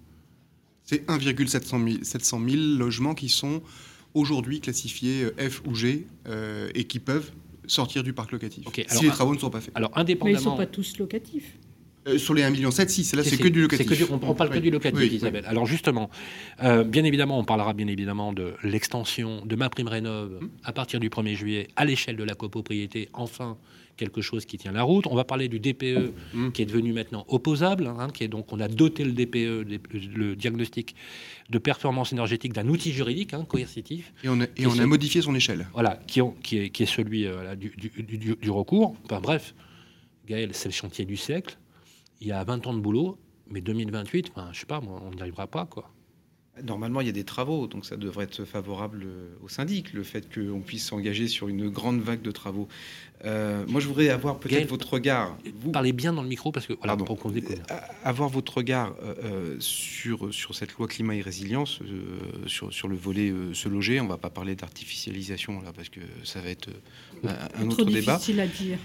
C'est 0.82 1.08
1,700 1.08 2.40
000 2.48 2.62
logements 2.78 3.14
qui 3.14 3.28
sont 3.28 3.62
aujourd'hui 4.14 4.60
classifiés 4.60 5.24
euh, 5.24 5.50
F 5.50 5.62
ou 5.66 5.74
G 5.74 6.06
euh, 6.26 6.70
et 6.74 6.84
qui 6.84 6.98
peuvent 6.98 7.30
sortir 7.66 8.02
du 8.02 8.14
parc 8.14 8.32
locatif 8.32 8.66
si 8.88 9.04
les 9.04 9.10
travaux 9.10 9.34
ne 9.34 9.38
sont 9.38 9.50
pas 9.50 9.60
faits. 9.60 9.76
Alors 9.76 9.96
indépendamment. 9.96 10.24
Mais 10.24 10.40
ils 10.40 10.44
ne 10.44 10.50
sont 10.50 10.56
pas 10.56 10.66
tous 10.66 10.98
locatifs. 10.98 11.58
Euh, 12.08 12.18
sur 12.18 12.34
les 12.34 12.42
1,7 12.42 12.50
million, 12.50 12.70
si, 12.70 13.16
là, 13.16 13.22
c'est 13.22 13.36
que 13.36 13.48
du 13.48 13.62
locatif. 13.62 14.10
on, 14.10 14.34
parle 14.34 14.50
que 14.50 14.58
du 14.58 14.70
locatif, 14.70 15.12
Isabelle. 15.12 15.44
Alors 15.46 15.66
justement, 15.66 16.10
euh, 16.62 16.84
bien 16.84 17.04
évidemment, 17.04 17.38
on 17.38 17.44
parlera 17.44 17.72
bien 17.72 17.86
évidemment 17.86 18.32
de 18.32 18.54
l'extension 18.62 19.44
de 19.44 19.56
ma 19.56 19.68
prime 19.68 19.88
rénov 19.88 20.38
hum. 20.40 20.50
à 20.64 20.72
partir 20.72 21.00
du 21.00 21.08
1er 21.08 21.34
juillet 21.34 21.68
à 21.76 21.84
l'échelle 21.84 22.16
de 22.16 22.24
la 22.24 22.34
copropriété. 22.34 23.08
Enfin, 23.12 23.56
quelque 23.96 24.22
chose 24.22 24.44
qui 24.44 24.58
tient 24.58 24.72
la 24.72 24.84
route. 24.84 25.06
On 25.08 25.16
va 25.16 25.24
parler 25.24 25.48
du 25.48 25.58
DPE 25.58 26.12
hum. 26.34 26.52
qui 26.52 26.62
est 26.62 26.66
devenu 26.66 26.92
maintenant 26.92 27.24
opposable, 27.28 27.86
hein, 27.86 28.08
qui 28.12 28.24
est 28.24 28.28
donc 28.28 28.52
on 28.52 28.60
a 28.60 28.68
doté 28.68 29.04
le 29.04 29.12
DPE, 29.12 29.66
le 30.14 30.36
diagnostic 30.36 30.94
de 31.50 31.58
performance 31.58 32.12
énergétique 32.12 32.52
d'un 32.52 32.68
outil 32.68 32.92
juridique 32.92 33.34
hein, 33.34 33.44
coercitif. 33.46 34.12
Et 34.22 34.28
on 34.28 34.40
a, 34.40 34.44
et 34.56 34.66
on 34.66 34.78
a 34.78 34.86
modifié 34.86 35.20
son 35.20 35.34
échelle. 35.34 35.66
Voilà, 35.72 35.98
qui, 36.06 36.20
qui, 36.42 36.58
est, 36.58 36.70
qui 36.70 36.84
est, 36.84 36.86
celui 36.86 37.26
euh, 37.26 37.56
du, 37.56 37.72
du, 37.76 38.36
du, 38.36 38.50
recours. 38.50 38.94
Enfin 39.04 39.20
bref, 39.20 39.54
Gaël, 40.28 40.50
c'est 40.52 40.68
le 40.68 40.74
chantier 40.74 41.04
du 41.04 41.16
siècle 41.16 41.58
il 42.20 42.28
y 42.28 42.32
a 42.32 42.42
20 42.44 42.66
ans 42.66 42.74
de 42.74 42.80
boulot, 42.80 43.18
mais 43.48 43.60
2028, 43.60 44.30
enfin, 44.30 44.50
je 44.52 44.60
sais 44.60 44.66
pas, 44.66 44.80
on 44.80 45.10
n'y 45.10 45.20
arrivera 45.20 45.46
pas, 45.46 45.66
quoi. 45.66 45.90
Normalement, 46.64 47.00
il 47.00 47.06
y 47.06 47.10
a 47.10 47.12
des 47.12 47.24
travaux, 47.24 47.66
donc 47.66 47.84
ça 47.84 47.96
devrait 47.96 48.24
être 48.24 48.44
favorable 48.44 49.04
euh, 49.06 49.28
au 49.42 49.48
syndic, 49.48 49.92
le 49.92 50.02
fait 50.02 50.28
qu'on 50.32 50.60
puisse 50.60 50.86
s'engager 50.86 51.28
sur 51.28 51.48
une 51.48 51.68
grande 51.68 52.00
vague 52.00 52.22
de 52.22 52.30
travaux. 52.30 52.68
Euh, 53.24 53.64
moi, 53.68 53.80
je 53.80 53.86
voudrais 53.86 54.08
avoir 54.08 54.38
peut-être 54.38 54.68
votre 54.68 54.92
regard. 54.94 55.36
Vous 55.60 55.70
parlez 55.70 55.92
bien 55.92 56.12
dans 56.12 56.22
le 56.22 56.28
micro 56.28 56.52
parce 56.52 56.66
que 56.66 56.72
voilà, 56.72 56.96
pour 56.96 57.18
qu'on 57.18 57.30
euh, 57.30 57.40
avoir 58.04 58.28
votre 58.28 58.58
regard 58.58 58.94
sur 59.58 60.32
sur 60.32 60.54
cette 60.54 60.72
loi 60.74 60.88
climat 60.88 61.14
et 61.14 61.20
résilience, 61.20 61.80
sur 62.46 62.72
sur 62.72 62.88
le 62.88 62.96
volet 62.96 63.32
se 63.52 63.68
loger. 63.68 64.00
On 64.00 64.06
va 64.06 64.18
pas 64.18 64.30
parler 64.30 64.54
d'artificialisation 64.54 65.60
là 65.60 65.72
parce 65.72 65.88
que 65.88 66.00
ça 66.24 66.40
va 66.40 66.50
être 66.50 66.68
un, 67.24 67.68
autre 67.68 67.84
débat. 67.84 68.14
Difficile 68.14 68.40
à 68.40 68.46
dire 68.46 68.78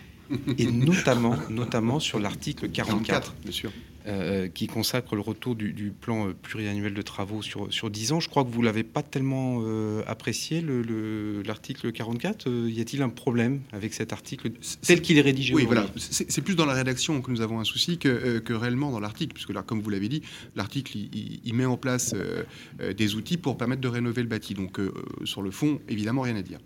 et 0.58 0.66
notamment, 0.66 1.36
notamment 1.50 2.00
sur 2.00 2.20
l'article 2.20 2.70
44, 2.70 3.36
bien 3.44 3.52
sûr. 3.52 3.72
Euh, 4.06 4.50
qui 4.50 4.68
consacre 4.68 5.16
le 5.16 5.22
retour 5.22 5.56
du, 5.56 5.94
plan 5.98 6.28
euh, 6.28 6.34
pluriannuel 6.34 6.94
de 6.94 7.02
travaux 7.02 7.42
sur, 7.42 7.72
sur 7.72 7.90
10 7.90 8.12
ans. 8.12 8.20
Je 8.20 8.28
crois 8.28 8.44
que 8.44 8.50
vous 8.50 8.60
ne 8.60 8.66
l'avez 8.66 8.84
pas 8.84 9.02
tellement 9.02 9.62
euh, 9.62 10.04
apprécié, 10.08 10.62
l'article 11.46 11.90
44. 11.94 12.50
y 12.68 12.82
a-t-il 12.82 13.02
un 13.02 13.08
problème 13.08 13.62
avec 13.72 13.94
cet 13.94 14.12
article 14.12 14.52
tel 14.82 15.02
qu'il 15.02 15.18
est 15.18 15.22
rédigé 15.22 15.54
Oui, 15.54 15.64
voilà. 15.66 15.86
C'est 15.96 16.42
plus 16.42 16.56
dans 16.56 16.66
la 16.66 16.74
rédaction 16.74 17.22
que 17.22 17.32
nous 17.32 17.40
avons 17.40 17.62
un 17.62 17.64
souci 17.64 17.98
que, 17.98 18.40
que 18.40 18.52
réellement 18.52 18.92
dans 18.92 19.00
l'article, 19.00 19.36
puisque 19.36 19.54
là, 19.54 19.64
comme 19.64 19.80
vous 19.80 19.90
l'avez 19.90 20.10
dit, 20.10 20.22
l'article, 20.58 20.98
il, 20.98 21.54
met 21.54 21.64
en 21.64 21.78
place 21.78 22.14
des 22.98 23.16
outils 23.16 23.38
pour 23.38 23.56
permettre 23.58 23.82
de 23.82 23.88
rénover 23.88 24.22
le 24.22 24.28
bâti. 24.28 24.54
Donc, 24.54 24.82
sur 25.24 25.42
le 25.42 25.52
fond, 25.52 25.80
évidemment, 25.88 26.24
rien 26.24 26.36
à 26.36 26.42
dire. 26.42 26.60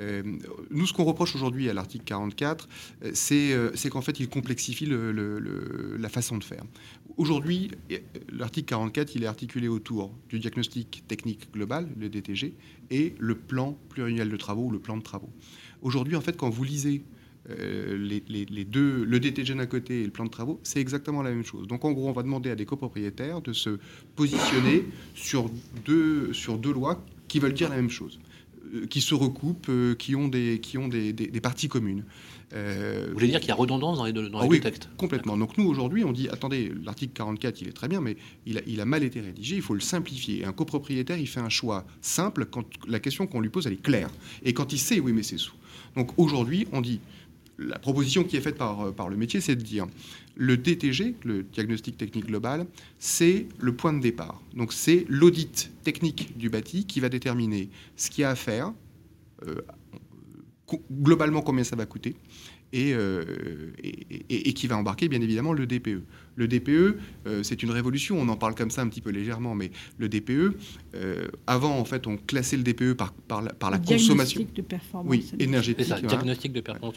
Euh, 0.00 0.22
nous, 0.70 0.86
ce 0.86 0.92
qu'on 0.92 1.04
reproche 1.04 1.34
aujourd'hui 1.34 1.68
à 1.68 1.74
l'article 1.74 2.04
44, 2.04 2.68
euh, 3.04 3.12
euh, 3.32 3.70
c'est 3.74 3.90
qu'en 3.90 4.00
fait, 4.00 4.18
il 4.20 4.28
complexifie 4.28 4.86
la 4.86 6.08
façon 6.08 6.38
de 6.38 6.44
faire. 6.44 6.64
Aujourd'hui, 7.16 7.70
l'article 8.32 8.68
44, 8.68 9.14
il 9.14 9.24
est 9.24 9.26
articulé 9.26 9.68
autour 9.68 10.12
du 10.28 10.38
diagnostic 10.38 11.04
technique 11.06 11.52
global, 11.52 11.88
le 11.98 12.08
DTG, 12.08 12.54
et 12.90 13.14
le 13.18 13.34
plan 13.34 13.76
pluriannuel 13.90 14.30
de 14.30 14.36
travaux 14.36 14.66
ou 14.66 14.70
le 14.70 14.78
plan 14.78 14.96
de 14.96 15.02
travaux. 15.02 15.30
Aujourd'hui, 15.82 16.16
en 16.16 16.20
fait, 16.20 16.36
quand 16.36 16.50
vous 16.50 16.64
lisez 16.64 17.02
les, 17.48 18.64
deux, 18.64 19.04
le 19.04 19.18
DTG 19.18 19.54
d'un 19.54 19.66
côté 19.66 20.02
et 20.02 20.04
le 20.04 20.10
plan 20.10 20.24
de 20.24 20.30
travaux, 20.30 20.60
c'est 20.62 20.80
exactement 20.80 21.22
la 21.22 21.30
même 21.30 21.44
chose. 21.44 21.66
Donc 21.66 21.84
en 21.84 21.92
gros, 21.92 22.08
on 22.08 22.12
va 22.12 22.22
demander 22.22 22.50
à 22.50 22.54
des 22.54 22.64
copropriétaires 22.64 23.40
de 23.40 23.52
se 23.52 23.78
positionner 24.14 24.84
sur 25.14 25.50
deux, 25.84 26.32
sur 26.32 26.58
deux 26.58 26.72
lois 26.72 27.04
qui 27.26 27.38
veulent 27.40 27.54
dire 27.54 27.70
la 27.70 27.76
même 27.76 27.90
chose, 27.90 28.20
qui 28.88 29.00
se 29.00 29.14
recoupent, 29.14 29.70
qui 29.98 30.14
ont 30.14 30.28
des, 30.28 30.60
qui 30.60 30.78
ont 30.78 30.88
des, 30.88 31.12
des 31.12 31.40
parties 31.40 31.68
communes. 31.68 32.04
Euh, 32.52 33.04
Vous 33.08 33.14
voulez 33.14 33.28
dire 33.28 33.40
qu'il 33.40 33.48
y 33.48 33.52
a 33.52 33.56
redondance 33.56 33.98
dans 33.98 34.04
les 34.04 34.12
deux, 34.12 34.28
dans 34.28 34.40
ah 34.40 34.46
oui, 34.46 34.60
textes 34.60 34.88
Complètement. 34.96 35.36
Donc 35.36 35.56
nous, 35.56 35.66
aujourd'hui, 35.66 36.04
on 36.04 36.12
dit, 36.12 36.28
attendez, 36.28 36.72
l'article 36.84 37.12
44, 37.14 37.62
il 37.62 37.68
est 37.68 37.72
très 37.72 37.88
bien, 37.88 38.00
mais 38.00 38.16
il 38.46 38.58
a, 38.58 38.60
il 38.66 38.80
a, 38.80 38.84
mal 38.84 39.04
été 39.04 39.20
rédigé, 39.20 39.56
il 39.56 39.62
faut 39.62 39.74
le 39.74 39.80
simplifier. 39.80 40.40
Et 40.40 40.44
un 40.44 40.52
copropriétaire, 40.52 41.18
il 41.18 41.28
fait 41.28 41.40
un 41.40 41.48
choix 41.48 41.84
simple 42.00 42.46
quand 42.46 42.64
la 42.88 42.98
question 42.98 43.26
qu'on 43.26 43.40
lui 43.40 43.50
pose, 43.50 43.66
elle 43.66 43.74
est 43.74 43.82
claire. 43.82 44.10
Et 44.42 44.52
quand 44.52 44.72
il 44.72 44.78
sait 44.78 44.98
où 44.98 45.08
il 45.08 45.14
met 45.14 45.22
ses 45.22 45.38
sous. 45.38 45.54
Donc 45.96 46.18
aujourd'hui, 46.18 46.66
on 46.72 46.80
dit, 46.80 47.00
la 47.60 47.78
proposition 47.78 48.24
qui 48.24 48.36
est 48.36 48.40
faite 48.40 48.56
par, 48.56 48.92
par 48.94 49.08
le 49.08 49.16
métier, 49.16 49.40
c'est 49.40 49.54
de 49.54 49.62
dire, 49.62 49.86
le 50.36 50.56
DTG, 50.56 51.16
le 51.24 51.42
diagnostic 51.42 51.96
technique 51.98 52.26
global, 52.26 52.66
c'est 52.98 53.46
le 53.58 53.74
point 53.74 53.92
de 53.92 54.00
départ. 54.00 54.40
Donc 54.54 54.72
c'est 54.72 55.04
l'audit 55.08 55.70
technique 55.84 56.36
du 56.36 56.48
bâti 56.48 56.86
qui 56.86 57.00
va 57.00 57.08
déterminer 57.08 57.68
ce 57.96 58.10
qu'il 58.10 58.22
y 58.22 58.24
a 58.24 58.30
à 58.30 58.34
faire, 58.34 58.72
euh, 59.46 59.60
globalement 60.90 61.42
combien 61.42 61.64
ça 61.64 61.76
va 61.76 61.84
coûter, 61.86 62.16
euh, 62.74 63.72
et, 63.82 64.52
qui 64.54 64.66
va 64.66 64.76
embarquer 64.76 65.08
bien 65.08 65.20
évidemment 65.20 65.52
le 65.52 65.66
DPE. 65.66 66.02
Le 66.36 66.48
DPE, 66.48 66.70
euh, 67.26 67.42
c'est 67.42 67.62
une 67.62 67.70
révolution, 67.70 68.18
on 68.18 68.28
en 68.28 68.36
parle 68.36 68.54
comme 68.54 68.70
ça 68.70 68.82
un 68.82 68.88
petit 68.88 69.00
peu 69.00 69.10
légèrement, 69.10 69.54
mais 69.54 69.70
le 69.98 70.08
DPE, 70.08 70.54
euh, 70.94 71.28
avant 71.46 71.78
en 71.78 71.84
fait 71.84 72.06
on 72.06 72.16
classait 72.16 72.56
le 72.56 72.62
DPE 72.62 72.94
par, 72.94 73.12
par 73.12 73.42
la, 73.42 73.52
par 73.52 73.70
la 73.70 73.78
consommation. 73.78 74.46
de 74.54 74.62
performance. 74.62 75.10
Oui, 75.10 75.30
énergétique. 75.38 75.86
Ça, 75.86 76.00
diagnostic 76.00 76.52
de 76.52 76.60
performance. 76.60 76.94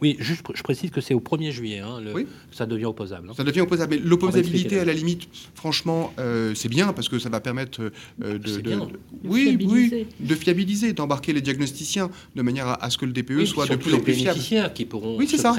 Oui, 0.00 0.16
juste 0.18 0.44
je 0.54 0.62
précise 0.62 0.90
que 0.90 1.00
c'est 1.00 1.14
au 1.14 1.20
1er 1.20 1.50
juillet, 1.50 1.80
hein, 1.80 2.00
oui. 2.14 2.26
ça 2.52 2.66
devient 2.66 2.86
opposable. 2.86 3.28
Hein. 3.28 3.34
Ça 3.36 3.44
devient 3.44 3.60
opposable, 3.60 3.96
mais 3.96 4.00
l'opposabilité 4.00 4.78
à 4.78 4.84
la 4.84 4.92
limite, 4.92 5.28
franchement, 5.54 6.12
c'est 6.54 6.68
bien 6.68 6.92
parce 6.92 7.08
que 7.08 7.18
ça 7.18 7.28
va 7.28 7.40
permettre 7.40 7.90
de, 8.18 8.38
de, 8.38 8.78
oui, 9.24 9.58
oui, 9.68 10.06
de 10.20 10.34
fiabiliser, 10.34 10.92
d'embarquer 10.92 11.32
les 11.32 11.40
diagnosticiens 11.40 12.10
de 12.34 12.42
manière 12.42 12.82
à, 12.82 12.90
ce 12.90 12.98
que 12.98 13.04
le 13.04 13.12
DPE 13.12 13.44
soit 13.44 13.66
de 13.66 13.76
plus 13.76 13.94
en 13.94 14.00
plus 14.00 14.14
fiable. 14.14 14.72
qui 14.72 14.84
pourront 14.84 15.16
oui, 15.16 15.26
c'est 15.28 15.38
ça. 15.38 15.54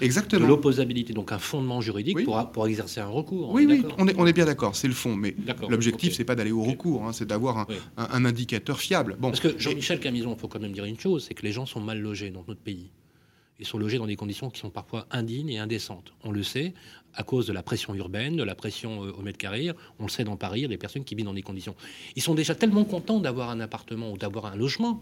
Exactement. 0.00 0.46
l'opposabilité, 0.46 1.12
donc 1.12 1.32
un 1.32 1.38
fondement 1.38 1.80
juridique 1.80 2.24
pour, 2.24 2.51
pour, 2.52 2.66
exercer 2.66 3.00
un 3.00 3.08
recours. 3.08 3.50
Oui, 3.50 3.66
oui, 3.66 3.84
on 3.98 4.06
est, 4.08 4.14
on 4.18 4.26
est 4.26 4.32
bien 4.32 4.44
d'accord, 4.44 4.76
c'est 4.76 4.88
le 4.88 4.94
fond. 4.94 5.16
Mais 5.16 5.34
l'objectif, 5.68 6.14
c'est 6.14 6.24
pas 6.24 6.34
d'aller 6.34 6.52
au 6.52 6.62
recours, 6.62 7.04
hein, 7.04 7.12
c'est 7.12 7.26
d'avoir 7.26 7.58
un, 7.58 7.66
un, 7.96 8.24
indicateur 8.24 8.78
fiable. 8.78 9.16
Bon, 9.18 9.28
Parce 9.28 9.40
que 9.40 9.58
Jean-Michel 9.58 10.00
Camison, 10.00 10.34
il 10.34 10.38
faut 10.38 10.48
quand 10.48 10.60
même 10.60 10.72
dire 10.72 10.84
une 10.84 10.98
chose, 10.98 11.24
c'est 11.26 11.34
que 11.34 11.42
les 11.42 11.52
gens 11.52 11.66
sont 11.66 11.80
mal 11.80 12.00
logés 12.00 12.30
dans 12.30 12.44
notre 12.46 12.60
pays. 12.60 12.90
Ils 13.62 13.66
sont 13.66 13.78
logés 13.78 13.98
dans 13.98 14.06
des 14.06 14.16
conditions 14.16 14.50
qui 14.50 14.58
sont 14.58 14.70
parfois 14.70 15.06
indignes 15.12 15.50
et 15.50 15.58
indécentes. 15.58 16.12
On 16.24 16.32
le 16.32 16.42
sait, 16.42 16.74
à 17.14 17.22
cause 17.22 17.46
de 17.46 17.52
la 17.52 17.62
pression 17.62 17.94
urbaine, 17.94 18.36
de 18.36 18.42
la 18.42 18.54
pression 18.54 19.04
euh, 19.04 19.12
au 19.12 19.22
mètre 19.22 19.38
carré. 19.38 19.70
On 19.98 20.04
le 20.04 20.08
sait 20.08 20.24
dans 20.24 20.36
Paris, 20.36 20.66
les 20.66 20.78
personnes 20.78 21.04
qui 21.04 21.14
vivent 21.14 21.26
dans 21.26 21.34
des 21.34 21.42
conditions. 21.42 21.76
Ils 22.16 22.22
sont 22.22 22.34
déjà 22.34 22.54
tellement 22.54 22.84
contents 22.84 23.20
d'avoir 23.20 23.50
un 23.50 23.60
appartement 23.60 24.10
ou 24.10 24.18
d'avoir 24.18 24.46
un 24.46 24.56
logement 24.56 25.00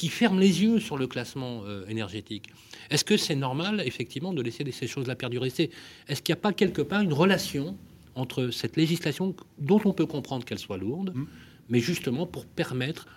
qui 0.00 0.08
ferment 0.08 0.40
les 0.40 0.62
yeux 0.62 0.80
sur 0.80 0.96
le 0.96 1.06
classement 1.06 1.60
euh, 1.66 1.84
énergétique. 1.86 2.48
Est-ce 2.88 3.04
que 3.04 3.18
c'est 3.18 3.34
normal, 3.34 3.82
effectivement, 3.84 4.32
de 4.32 4.40
laisser 4.40 4.64
ces 4.72 4.86
choses-là 4.86 5.14
perdurer? 5.14 5.48
Est-ce 5.48 6.22
qu'il 6.22 6.32
n'y 6.32 6.38
a 6.38 6.40
pas 6.40 6.54
quelque 6.54 6.80
part 6.80 7.02
une 7.02 7.12
relation 7.12 7.76
entre 8.14 8.48
cette 8.48 8.78
législation 8.78 9.36
dont 9.58 9.82
on 9.84 9.92
peut 9.92 10.06
comprendre 10.06 10.46
qu'elle 10.46 10.58
soit 10.58 10.78
lourde, 10.78 11.12
mmh. 11.14 11.26
mais 11.68 11.80
justement 11.80 12.24
pour 12.26 12.46
permettre 12.46 13.08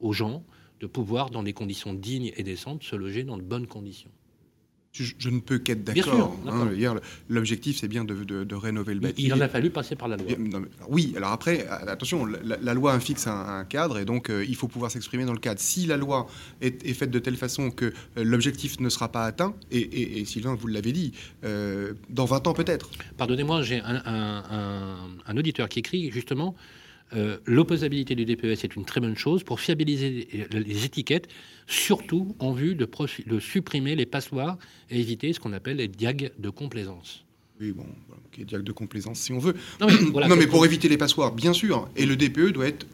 aux 0.00 0.12
gens 0.12 0.42
de 0.80 0.88
pouvoir, 0.88 1.30
dans 1.30 1.44
des 1.44 1.52
conditions 1.52 1.94
dignes 1.94 2.32
et 2.36 2.42
décentes, 2.42 2.82
se 2.82 2.96
loger 2.96 3.22
dans 3.22 3.36
de 3.36 3.42
bonnes 3.42 3.68
conditions? 3.68 4.10
Je, 5.02 5.30
ne 5.30 5.40
peux 5.40 5.58
qu'être 5.58 5.84
d'accord. 5.84 6.36
Hein, 6.46 6.70
L'objectif, 7.28 7.78
c'est 7.78 7.88
bien 7.88 8.04
de, 8.04 8.54
rénover 8.54 8.94
le 8.94 9.00
bâtiment. 9.00 9.34
Il 9.34 9.34
en 9.34 9.44
a 9.44 9.48
fallu 9.48 9.70
passer 9.70 9.96
par 9.96 10.08
la 10.08 10.16
loi. 10.16 10.26
oui, 10.88 11.12
alors 11.16 11.32
après, 11.32 11.66
attention, 11.68 12.26
la, 12.26 12.74
loi 12.74 12.98
fixe 13.00 13.26
un, 13.26 13.64
cadre 13.64 13.98
et 13.98 14.04
donc 14.04 14.30
euh, 14.30 14.44
il 14.46 14.54
faut 14.54 14.68
pouvoir 14.68 14.90
s'exprimer 14.90 15.24
dans 15.24 15.32
le 15.32 15.38
cadre. 15.38 15.60
Si 15.60 15.86
la 15.86 15.96
loi 15.96 16.26
est, 16.60 16.92
faite 16.94 17.10
de 17.10 17.18
telle 17.18 17.36
façon 17.36 17.70
que 17.70 17.86
euh, 17.86 18.24
l'objectif 18.24 18.80
ne 18.80 18.88
sera 18.88 19.10
pas 19.10 19.24
atteint, 19.24 19.54
et, 19.70 20.24
Sylvain, 20.24 20.54
vous 20.54 20.66
l'avez 20.66 20.92
dit, 20.92 21.12
euh, 21.44 21.92
dans 22.08 22.24
20 22.24 22.46
ans 22.46 22.54
peut-être. 22.54 22.90
Pardonnez-moi, 23.16 23.62
j'ai 23.62 23.80
un, 23.84 25.36
auditeur 25.36 25.68
qui 25.68 25.80
écrit 25.80 26.10
justement 26.10 26.54
euh, 27.14 27.38
l'opposabilité 27.44 28.14
du 28.14 28.24
DPS 28.24 28.64
est 28.64 28.76
une 28.76 28.84
très 28.84 29.00
bonne 29.00 29.16
chose 29.16 29.44
pour 29.44 29.60
fiabiliser 29.60 30.48
les 30.50 30.84
étiquettes, 30.84 31.28
surtout 31.66 32.34
en 32.38 32.52
vue 32.52 32.74
de, 32.74 32.88
de 33.26 33.40
supprimer 33.40 33.94
les 33.94 34.06
passoires 34.06 34.58
et 34.90 34.98
éviter 34.98 35.32
ce 35.32 35.40
qu'on 35.40 35.52
appelle 35.52 35.76
les 35.76 35.88
diags 35.88 36.32
de 36.38 36.50
complaisance. 36.50 37.25
Oui, 37.58 37.72
bon, 37.72 37.86
qui 38.32 38.42
est 38.42 38.44
de 38.44 38.72
complaisance 38.72 39.18
si 39.18 39.32
on 39.32 39.38
veut. 39.38 39.54
Non, 39.80 40.36
mais, 40.36 40.46
pour 40.46 40.64
éviter 40.66 40.88
les 40.88 40.98
passoires, 40.98 41.32
bien 41.32 41.54
sûr. 41.54 41.88
Et 41.96 42.04
le 42.04 42.16
DPE 42.16 42.52
doit 42.52 42.66
être 42.66 42.86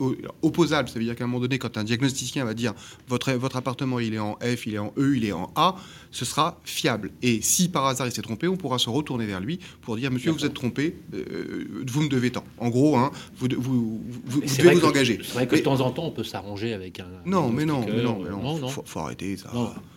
opposable. 0.42 0.88
Ça 0.88 0.98
veut 1.00 1.04
dire 1.04 1.16
qu'à 1.16 1.24
un 1.24 1.26
moment 1.26 1.40
donné, 1.40 1.58
quand 1.58 1.76
un 1.76 1.84
diagnosticien 1.84 2.44
va 2.44 2.54
dire 2.54 2.72
votre, 3.08 3.32
votre 3.32 3.56
appartement 3.56 3.98
il 3.98 4.14
est 4.14 4.20
en 4.20 4.36
F, 4.36 4.66
il 4.66 4.74
est 4.74 4.78
en 4.78 4.92
E, 4.96 5.16
il 5.16 5.24
est 5.24 5.32
en 5.32 5.50
A, 5.56 5.74
ce 6.12 6.24
sera 6.24 6.60
fiable. 6.62 7.10
Et 7.22 7.42
si 7.42 7.68
par 7.68 7.86
hasard 7.86 8.06
il 8.06 8.12
s'est 8.12 8.22
trompé, 8.22 8.46
on 8.46 8.56
pourra 8.56 8.78
se 8.78 8.88
retourner 8.88 9.26
vers 9.26 9.40
lui 9.40 9.58
pour 9.80 9.96
dire 9.96 10.12
monsieur, 10.12 10.30
vous 10.30 10.44
êtes 10.44 10.54
trompé, 10.54 10.96
euh, 11.12 11.66
vous 11.88 12.02
me 12.02 12.08
devez 12.08 12.30
tant. 12.30 12.44
En 12.58 12.68
gros, 12.68 12.96
hein, 12.96 13.10
vous, 13.36 13.48
vous, 13.58 14.00
vous, 14.26 14.40
devez 14.40 14.74
vous 14.74 14.86
engager. 14.86 15.18
C'est 15.24 15.34
vrai 15.34 15.48
que 15.48 15.56
de 15.56 15.60
temps 15.60 15.80
en 15.80 15.90
temps, 15.90 16.06
on 16.06 16.12
peut 16.12 16.24
s'arranger 16.24 16.72
avec 16.72 17.00
un. 17.00 17.06
Non, 17.26 17.50
mais 17.50 17.64
non, 17.64 17.84
mais 17.84 18.02
non, 18.02 18.20
mais 18.22 18.30
non, 18.30 18.68
Faut, 18.68 18.84
faut, 18.86 19.00
arrêter 19.00 19.36
ça. 19.36 19.50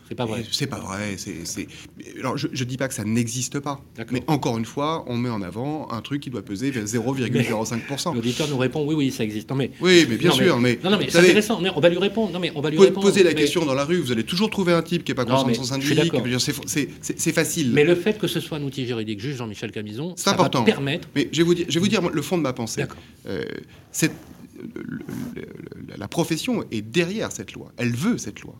C'est 0.08 0.16
pas 0.16 0.26
vrai. 0.26 0.44
C'est 0.52 0.68
pas 0.68 0.80
vrai. 0.80 1.16
C'est, 1.18 1.68
Alors, 2.20 2.38
je, 2.38 2.48
ne 2.48 2.64
dis 2.64 2.78
pas 2.78 2.88
que 2.88 2.94
ça 2.94 3.04
n'existe 3.04 3.60
pas. 3.60 3.82
Mais 4.12 4.24
encore 4.28 4.58
une 4.58 4.66
fois, 4.66 5.04
on 5.08 5.18
met 5.18 5.30
en 5.30 5.42
avant 5.42 5.92
un 5.92 6.02
truc 6.02 6.22
qui 6.22 6.30
doit 6.30 6.44
peser 6.44 6.72
0,05%. 6.72 8.14
L'auditeur 8.14 8.48
nous 8.48 8.58
répond 8.58 8.86
oui, 8.86 8.96
oui, 8.96 9.12
ça 9.12 9.24
existe. 9.24 9.50
Non, 9.50 9.56
mais, 9.56 9.72
oui, 9.82 10.06
mais 10.08 10.18
bien 10.18 10.32
sûr. 10.32 10.60
Mais, 10.60 10.80
non, 10.84 10.92
non, 10.92 10.98
mais 10.98 11.10
c'est 11.10 11.20
intéressant. 11.20 11.62
on 11.76 11.80
va 11.80 11.90
lui 11.90 11.98
répondre. 11.98 12.32
Non, 12.32 12.40
mais 12.40 12.52
on 12.56 12.62
va 12.62 12.70
lui 12.70 12.78
répondre. 12.78 13.06
Poser 13.06 13.24
la 13.24 13.34
question 13.34 13.66
dans 13.66 13.74
la 13.74 13.86
rue, 13.86 14.00
vous 14.00 14.12
allez 14.12 14.24
toujours 14.24 14.50
trouver 14.50 14.74
un 14.74 14.82
type 14.82 15.04
qui 15.04 15.12
n'est 15.12 15.16
pas 15.16 15.26
conscient 15.26 15.48
de 15.48 15.54
son 15.54 15.64
syndic. 15.64 15.98
C'est 17.02 17.34
facile. 17.34 17.72
Mais 17.74 17.84
le 17.84 17.96
fait 17.96 18.18
que 18.18 18.28
ce 18.28 18.40
soit 18.40 18.58
un 18.58 18.64
outil 18.64 18.86
juridique, 18.86 19.20
juste 19.20 19.38
Jean-Michel 19.38 19.72
Camison, 19.72 20.14
ça 20.16 20.32
important. 20.32 20.60
va 20.60 20.66
permettre. 20.66 21.08
Mais 21.16 21.30
je 21.32 21.38
vais 21.38 21.44
vous 21.44 21.56
dire, 21.56 21.66
je 21.68 21.74
vais 21.74 21.80
vous 21.80 21.88
dire 21.88 22.02
le 22.02 22.22
fond 22.22 22.38
de 22.38 22.44
ma 22.44 22.54
pensée. 22.54 22.84
Euh, 23.28 23.44
la 25.98 26.08
profession 26.08 26.64
est 26.72 26.82
derrière 26.82 27.32
cette 27.32 27.54
loi. 27.54 27.72
Elle 27.78 27.96
veut 27.96 28.18
cette 28.18 28.42
loi 28.42 28.56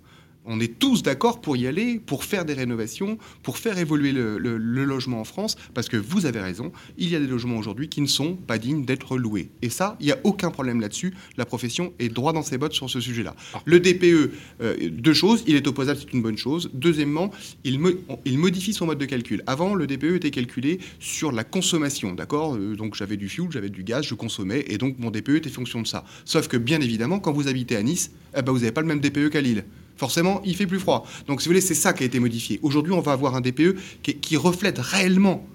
on 0.46 0.60
est 0.60 0.80
tous 0.80 1.04
d'accord 1.04 1.42
pour 1.42 1.58
y 1.58 1.68
aller, 1.68 2.00
pour 2.00 2.24
faire 2.24 2.46
des 2.46 2.54
rénovations, 2.54 3.18
pour 3.44 3.58
faire 3.58 3.78
évoluer 3.78 4.12
le, 4.12 4.38
logement 4.58 5.20
en 5.20 5.24
France, 5.24 5.56
parce 5.74 5.90
que 5.90 5.98
vous 5.98 6.26
avez 6.26 6.40
raison, 6.40 6.72
il 6.98 7.10
y 7.10 7.16
a 7.16 7.20
des 7.20 7.28
logements 7.28 7.58
aujourd'hui 7.58 7.90
qui 7.90 8.02
ne 8.02 8.08
sont 8.08 8.36
pas 8.36 8.58
dignes 8.58 8.86
d'être 8.86 9.18
loués. 9.18 9.50
Et 9.62 9.70
ça, 9.70 9.98
il 10.00 10.06
n'y 10.06 10.12
a 10.12 10.20
aucun 10.24 10.52
problème 10.52 10.80
là-dessus. 10.80 11.14
La 11.38 11.46
profession 11.46 11.94
est 12.00 12.10
droit 12.10 12.34
dans 12.34 12.44
ses 12.44 12.58
bottes 12.58 12.74
sur 12.74 12.90
ce 12.90 13.00
sujet-là. 13.00 13.36
Le 13.66 13.80
DPE, 13.80 14.32
euh, 14.62 14.90
deux 14.90 15.14
choses, 15.14 15.44
il 15.48 15.56
est 15.56 15.68
opposable, 15.68 16.00
c'est 16.00 16.14
une 16.14 16.22
bonne 16.22 16.38
chose. 16.38 16.70
Deuxièmement, 16.74 17.32
il, 17.64 17.80
il, 18.26 18.38
modifie 18.38 18.74
son 18.74 18.86
mode 18.86 19.00
de 19.00 19.06
calcul. 19.06 19.44
Avant, 19.48 19.74
le 19.74 19.88
DPE 19.88 20.16
était 20.16 20.32
calculé 20.32 20.80
sur 21.00 21.32
la 21.32 21.44
consommation, 21.44 22.14
d'accord 22.14 22.56
euh, 22.56 22.76
Donc 22.76 22.96
j'avais 22.96 23.18
du 23.18 23.30
fuel, 23.30 23.48
j'avais 23.50 23.70
du 23.70 23.84
gaz, 23.84 24.06
je 24.06 24.16
consommais, 24.16 24.64
et 24.68 24.78
donc 24.78 25.00
mon 25.00 25.12
DPE 25.12 25.30
était 25.30 25.50
fonction 25.50 25.82
de 25.82 25.88
ça. 25.88 26.06
Sauf 26.26 26.48
que 26.48 26.58
bien 26.58 26.82
évidemment, 26.82 27.20
quand 27.20 27.34
vous 27.34 27.48
habitez 27.48 27.76
à 27.76 27.84
Nice, 27.84 28.12
eh 28.38 28.42
ben, 28.42 28.52
vous 28.52 28.60
n'avez 28.60 28.72
pas 28.72 28.82
le 28.82 28.88
même 28.88 29.00
DPE 29.00 29.30
qu'à 29.30 29.42
Lille 29.42 29.66
forcément, 29.96 30.42
il 30.46 30.56
fait 30.56 30.68
plus 30.68 30.80
froid. 30.80 31.06
Donc, 31.28 31.42
si 31.42 31.48
vous 31.48 31.52
voulez, 31.52 31.62
c'est 31.62 31.76
ça 31.76 31.94
qui 31.94 32.04
a 32.04 32.06
été 32.06 32.20
modifié. 32.20 32.60
Aujourd'hui, 32.62 32.94
on 32.94 33.02
va 33.02 33.14
avoir 33.14 33.36
un 33.36 33.42
DPE 33.42 33.76
qui, 34.02 34.38
reflète 34.38 34.80
réellement 34.80 35.46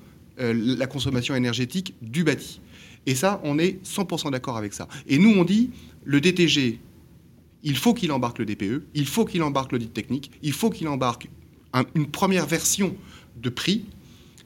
euh, 0.40 0.52
la 0.54 0.86
consommation 0.86 1.34
énergétique 1.34 1.94
du 2.02 2.24
bâti. 2.24 2.60
Et 3.06 3.14
ça, 3.14 3.40
on 3.44 3.58
est 3.58 3.84
100% 3.84 4.30
d'accord 4.30 4.56
avec 4.56 4.72
ça. 4.72 4.88
Et 5.06 5.18
nous, 5.18 5.30
on 5.30 5.44
dit, 5.44 5.70
le 6.04 6.20
DTG, 6.20 6.80
il 7.62 7.76
faut 7.76 7.94
qu'il 7.94 8.12
embarque 8.12 8.38
le 8.38 8.46
DPE, 8.46 8.84
il 8.94 9.06
faut 9.06 9.24
qu'il 9.24 9.42
embarque 9.42 9.72
l'audit 9.72 9.92
technique, 9.92 10.30
il 10.42 10.52
faut 10.52 10.70
qu'il 10.70 10.88
embarque 10.88 11.28
une 11.94 12.06
première 12.06 12.46
version 12.46 12.96
de 13.40 13.48
prix. 13.48 13.84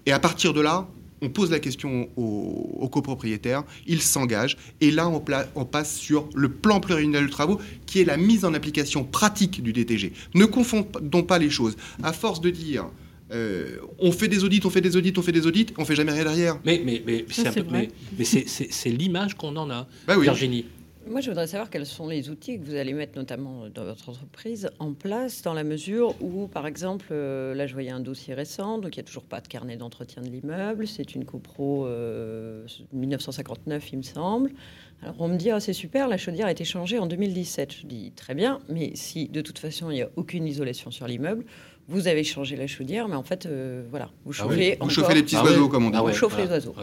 Et 0.06 0.12
à 0.12 0.18
partir 0.18 0.52
de 0.52 0.60
là, 0.60 0.88
on 1.22 1.28
pose 1.30 1.50
la 1.50 1.58
question 1.58 2.08
aux, 2.16 2.88
copropriétaires, 2.88 3.64
ils 3.86 4.02
s'engagent, 4.02 4.56
et 4.80 4.90
là 4.90 5.08
on, 5.08 5.22
on, 5.54 5.64
passe 5.64 5.96
sur 5.96 6.28
le 6.34 6.48
plan 6.48 6.80
pluriannuel 6.80 7.26
de 7.26 7.30
travaux, 7.30 7.60
qui 7.86 8.00
est 8.00 8.04
la 8.04 8.16
mise 8.16 8.44
en 8.44 8.54
application 8.54 9.04
pratique 9.04 9.62
du 9.62 9.72
DTG. 9.72 10.12
Ne 10.34 10.44
confondons 10.44 11.22
pas 11.22 11.38
les 11.38 11.50
choses. 11.50 11.76
À 12.02 12.12
force 12.12 12.40
de 12.40 12.50
dire 12.50 12.86
euh, 13.32 13.78
on 13.98 14.12
fait 14.12 14.28
des 14.28 14.44
audits, 14.44 14.60
on 14.64 14.70
fait 14.70 14.80
des 14.80 14.96
audits, 14.96 15.14
on 15.16 15.22
fait 15.22 15.32
des 15.32 15.46
audits, 15.46 15.66
on 15.78 15.84
fait 15.84 15.96
jamais 15.96 16.12
rien 16.12 16.24
derrière. 16.24 16.58
Mais, 16.64 16.82
mais, 16.84 17.02
mais 17.06 17.24
c'est 17.28 18.90
l'image 18.90 19.34
qu'on 19.34 19.56
en 19.56 19.70
a, 19.70 19.88
bah 20.06 20.18
Virginie. 20.18 20.66
Moi, 21.06 21.20
je 21.20 21.28
voudrais 21.28 21.46
savoir 21.46 21.68
quels 21.68 21.84
sont 21.84 22.08
les 22.08 22.30
outils 22.30 22.58
que 22.58 22.64
vous 22.64 22.74
allez 22.74 22.94
mettre, 22.94 23.18
notamment 23.18 23.68
dans 23.68 23.84
votre 23.84 24.08
entreprise, 24.08 24.70
en 24.78 24.94
place, 24.94 25.42
dans 25.42 25.52
la 25.52 25.62
mesure 25.62 26.14
où, 26.22 26.48
par 26.48 26.66
exemple, 26.66 27.08
euh, 27.10 27.54
là, 27.54 27.66
je 27.66 27.74
voyais 27.74 27.90
un 27.90 28.00
dossier 28.00 28.32
récent, 28.32 28.78
donc 28.78 28.96
il 28.96 29.00
n'y 29.00 29.04
a 29.04 29.06
toujours 29.06 29.24
pas 29.24 29.42
de 29.42 29.48
carnet 29.48 29.76
d'entretien 29.76 30.22
de 30.22 30.28
l'immeuble. 30.28 30.86
C'est 30.86 31.14
une 31.14 31.26
copro 31.26 31.86
1959, 32.92 33.84
euh, 33.84 33.88
il 33.92 33.98
me 33.98 34.02
semble. 34.02 34.52
Alors, 35.02 35.16
on 35.18 35.28
me 35.28 35.36
dit, 35.36 35.50
ah, 35.50 35.60
c'est 35.60 35.74
super, 35.74 36.08
la 36.08 36.16
chaudière 36.16 36.46
a 36.46 36.50
été 36.50 36.64
changée 36.64 36.98
en 36.98 37.06
2017. 37.06 37.72
Je 37.72 37.86
dis, 37.86 38.12
très 38.12 38.34
bien, 38.34 38.60
mais 38.70 38.92
si 38.94 39.28
de 39.28 39.42
toute 39.42 39.58
façon, 39.58 39.90
il 39.90 39.96
n'y 39.96 40.02
a 40.02 40.08
aucune 40.16 40.46
isolation 40.46 40.90
sur 40.90 41.06
l'immeuble, 41.06 41.44
vous 41.86 42.08
avez 42.08 42.24
changé 42.24 42.56
la 42.56 42.66
chaudière, 42.66 43.08
mais 43.08 43.14
en 43.14 43.22
fait, 43.22 43.44
euh, 43.44 43.82
voilà, 43.90 44.10
vous 44.24 44.32
ah 44.38 44.44
chauffez. 44.44 44.78
Vous 44.80 44.88
chauffez 44.88 45.14
les 45.14 45.22
petits 45.22 45.36
ah 45.36 45.44
oiseaux, 45.44 45.68
comme 45.68 45.86
on 45.86 45.90
dit. 45.90 45.98
vous 45.98 46.12
chauffez 46.12 46.42
les 46.42 46.48
oiseaux. 46.48 46.74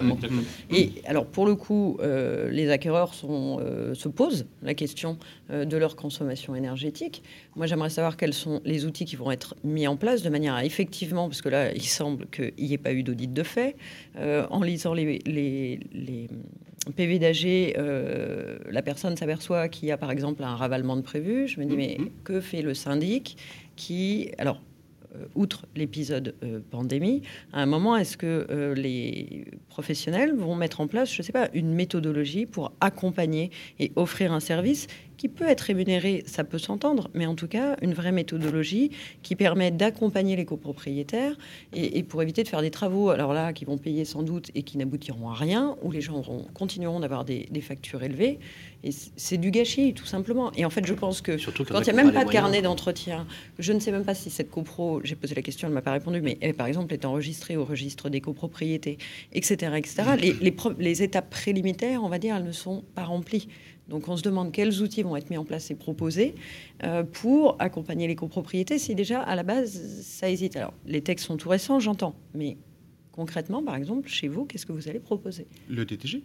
Et 0.69 0.91
alors, 1.05 1.25
pour 1.25 1.45
le 1.45 1.55
coup, 1.55 1.97
euh, 2.01 2.49
les 2.51 2.69
acquéreurs 2.69 3.13
sont, 3.13 3.59
euh, 3.61 3.95
se 3.95 4.07
posent 4.07 4.45
la 4.61 4.73
question 4.73 5.17
de 5.49 5.75
leur 5.75 5.95
consommation 5.97 6.55
énergétique. 6.55 7.23
Moi, 7.55 7.65
j'aimerais 7.65 7.89
savoir 7.89 8.15
quels 8.15 8.33
sont 8.33 8.61
les 8.63 8.85
outils 8.85 9.03
qui 9.03 9.17
vont 9.17 9.31
être 9.31 9.55
mis 9.65 9.85
en 9.85 9.97
place 9.97 10.21
de 10.21 10.29
manière 10.29 10.53
à 10.53 10.63
effectivement, 10.63 11.27
parce 11.27 11.41
que 11.41 11.49
là, 11.49 11.73
il 11.73 11.83
semble 11.83 12.27
qu'il 12.27 12.53
n'y 12.57 12.73
ait 12.73 12.77
pas 12.77 12.93
eu 12.93 13.03
d'audit 13.03 13.33
de 13.33 13.43
fait, 13.43 13.75
en 14.17 14.61
lisant 14.61 14.93
les, 14.93 15.19
les, 15.25 15.79
les 15.91 16.29
PV 16.95 17.19
d'AG, 17.19 17.75
la 18.71 18.81
personne 18.81 19.17
s'aperçoit 19.17 19.67
qu'il 19.67 19.89
y 19.89 19.91
a 19.91 19.97
par 19.97 20.11
exemple 20.11 20.43
un 20.43 20.55
ravalement 20.55 20.95
de 20.95 21.01
prévu. 21.01 21.47
Je 21.47 21.59
me 21.59 21.65
dis, 21.65 21.75
mais 21.75 21.97
que 22.23 22.39
fait 22.39 22.61
le 22.61 22.73
syndic 22.73 23.35
qui. 23.75 24.31
Alors, 24.37 24.61
outre 25.35 25.65
l'épisode 25.75 26.35
euh, 26.43 26.59
pandémie, 26.69 27.21
à 27.53 27.61
un 27.61 27.65
moment, 27.65 27.97
est-ce 27.97 28.17
que 28.17 28.47
euh, 28.49 28.73
les 28.73 29.45
professionnels 29.69 30.35
vont 30.35 30.55
mettre 30.55 30.81
en 30.81 30.87
place, 30.87 31.13
je 31.13 31.21
ne 31.21 31.25
sais 31.25 31.33
pas, 31.33 31.49
une 31.53 31.73
méthodologie 31.73 32.45
pour 32.45 32.71
accompagner 32.81 33.51
et 33.79 33.91
offrir 33.95 34.33
un 34.33 34.39
service 34.39 34.87
qui 35.21 35.29
peut 35.29 35.47
être 35.47 35.61
rémunéré, 35.61 36.23
ça 36.25 36.43
peut 36.43 36.57
s'entendre, 36.57 37.11
mais 37.13 37.27
en 37.27 37.35
tout 37.35 37.47
cas, 37.47 37.77
une 37.83 37.93
vraie 37.93 38.11
méthodologie 38.11 38.89
qui 39.21 39.35
permet 39.35 39.69
d'accompagner 39.69 40.35
les 40.35 40.45
copropriétaires 40.45 41.37
et, 41.73 42.01
pour 42.01 42.23
éviter 42.23 42.41
de 42.41 42.47
faire 42.47 42.63
des 42.63 42.71
travaux, 42.71 43.11
alors 43.11 43.31
là, 43.31 43.53
qui 43.53 43.63
vont 43.63 43.77
payer 43.77 44.03
sans 44.03 44.23
doute 44.23 44.49
et 44.55 44.63
qui 44.63 44.79
n'aboutiront 44.79 45.29
à 45.29 45.35
rien, 45.35 45.77
où 45.83 45.91
les 45.91 46.01
gens 46.01 46.23
continueront 46.55 47.01
d'avoir 47.01 47.23
des, 47.23 47.47
factures 47.61 48.01
élevées. 48.01 48.39
Et 48.83 48.89
c'est 49.15 49.37
du 49.37 49.51
gâchis, 49.51 49.93
tout 49.93 50.07
simplement. 50.07 50.51
Et 50.53 50.65
en 50.65 50.71
fait, 50.71 50.87
je 50.87 50.93
pense 50.95 51.21
que 51.21 51.33
quand 51.65 51.81
il 51.81 51.83
n'y 51.83 51.99
a 51.99 52.03
même 52.03 52.13
pas 52.13 52.25
de 52.25 52.31
carnet 52.31 52.63
d'entretien, 52.63 53.27
je 53.59 53.73
ne 53.73 53.79
sais 53.79 53.91
même 53.91 54.03
pas 54.03 54.15
si 54.15 54.31
cette 54.31 54.49
copro, 54.49 55.01
j'ai 55.03 55.15
posé 55.15 55.35
la 55.35 55.43
question, 55.43 55.67
elle 55.67 55.73
ne 55.73 55.75
m'a 55.75 55.83
pas 55.83 55.91
répondu, 55.91 56.21
mais 56.21 56.39
elle, 56.41 56.55
par 56.55 56.65
exemple, 56.65 56.95
est 56.95 57.05
enregistrée 57.05 57.57
au 57.57 57.63
registre 57.63 58.09
des 58.09 58.21
copropriétés, 58.21 58.97
etc. 59.33 59.73
etc. 59.77 60.03
Les, 60.19 60.33
les, 60.33 60.55
les 60.79 61.03
étapes 61.03 61.29
préliminaires, 61.29 62.03
on 62.03 62.09
va 62.09 62.17
dire, 62.17 62.35
elles 62.37 62.43
ne 62.43 62.51
sont 62.51 62.83
pas 62.95 63.03
remplies. 63.03 63.47
Donc 63.91 64.07
on 64.07 64.15
se 64.15 64.23
demande 64.23 64.53
quels 64.53 64.81
outils 64.81 65.03
vont 65.03 65.17
être 65.17 65.29
mis 65.29 65.37
en 65.37 65.43
place 65.43 65.69
et 65.69 65.75
proposés 65.75 66.33
euh, 66.83 67.03
pour 67.03 67.57
accompagner 67.59 68.07
les 68.07 68.15
copropriétés 68.15 68.79
si 68.79 68.95
déjà 68.95 69.21
à 69.21 69.35
la 69.35 69.43
base 69.43 70.01
ça 70.01 70.29
hésite. 70.29 70.55
Alors 70.55 70.73
les 70.85 71.01
textes 71.01 71.27
sont 71.27 71.35
tout 71.35 71.49
récents, 71.49 71.81
j'entends, 71.81 72.15
mais 72.33 72.57
concrètement, 73.11 73.61
par 73.61 73.75
exemple, 73.75 74.07
chez 74.07 74.29
vous, 74.29 74.45
qu'est-ce 74.45 74.65
que 74.65 74.71
vous 74.71 74.87
allez 74.87 75.01
proposer? 75.01 75.45
Le 75.67 75.83
DTG, 75.83 76.23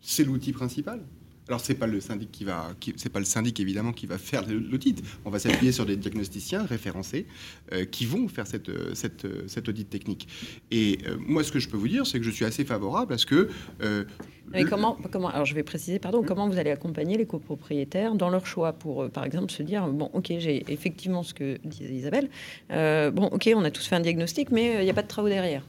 c'est 0.00 0.22
l'outil 0.22 0.52
principal. 0.52 1.00
Alors 1.48 1.60
c'est 1.60 1.74
pas 1.74 1.86
le 1.86 2.00
syndic 2.00 2.30
qui 2.30 2.44
va, 2.44 2.74
c'est 2.96 3.08
pas 3.08 3.18
le 3.18 3.24
syndic 3.24 3.58
évidemment 3.60 3.92
qui 3.92 4.06
va 4.06 4.18
faire 4.18 4.44
l'audit. 4.48 5.02
On 5.24 5.30
va 5.30 5.38
s'appuyer 5.38 5.72
sur 5.72 5.86
des 5.86 5.96
diagnosticiens 5.96 6.64
référencés 6.64 7.26
euh, 7.72 7.84
qui 7.84 8.06
vont 8.06 8.28
faire 8.28 8.46
cette, 8.46 8.70
cette, 8.94 9.26
cet 9.48 9.68
audit 9.68 9.88
technique. 9.88 10.28
Et 10.70 10.98
euh, 11.06 11.16
moi, 11.18 11.42
ce 11.42 11.50
que 11.50 11.58
je 11.58 11.68
peux 11.68 11.76
vous 11.76 11.88
dire, 11.88 12.06
c'est 12.06 12.18
que 12.18 12.24
je 12.24 12.30
suis 12.30 12.44
assez 12.44 12.64
favorable 12.64 13.14
à 13.14 13.18
ce 13.18 13.26
que 13.26 13.48
mais 14.52 14.64
comment, 14.64 14.96
comment, 15.10 15.28
alors 15.28 15.44
je 15.44 15.54
vais 15.54 15.62
préciser, 15.62 15.98
pardon, 15.98 16.22
comment 16.22 16.48
vous 16.48 16.58
allez 16.58 16.70
accompagner 16.70 17.16
les 17.16 17.26
copropriétaires 17.26 18.14
dans 18.14 18.30
leur 18.30 18.46
choix 18.46 18.72
pour, 18.72 19.02
euh, 19.02 19.08
par 19.08 19.24
exemple, 19.24 19.50
se 19.50 19.62
dire, 19.62 19.86
bon, 19.88 20.10
ok, 20.12 20.32
j'ai 20.38 20.64
effectivement 20.72 21.22
ce 21.22 21.34
que 21.34 21.58
disait 21.64 21.94
Isabelle, 21.94 22.28
euh, 22.70 23.10
bon, 23.10 23.26
ok, 23.26 23.50
on 23.54 23.64
a 23.64 23.70
tous 23.70 23.86
fait 23.86 23.96
un 23.96 24.00
diagnostic, 24.00 24.50
mais 24.50 24.76
euh, 24.76 24.80
il 24.82 24.84
n'y 24.84 24.90
a 24.90 24.94
pas 24.94 25.02
de 25.02 25.08
travaux 25.08 25.28
derrière. 25.28 25.66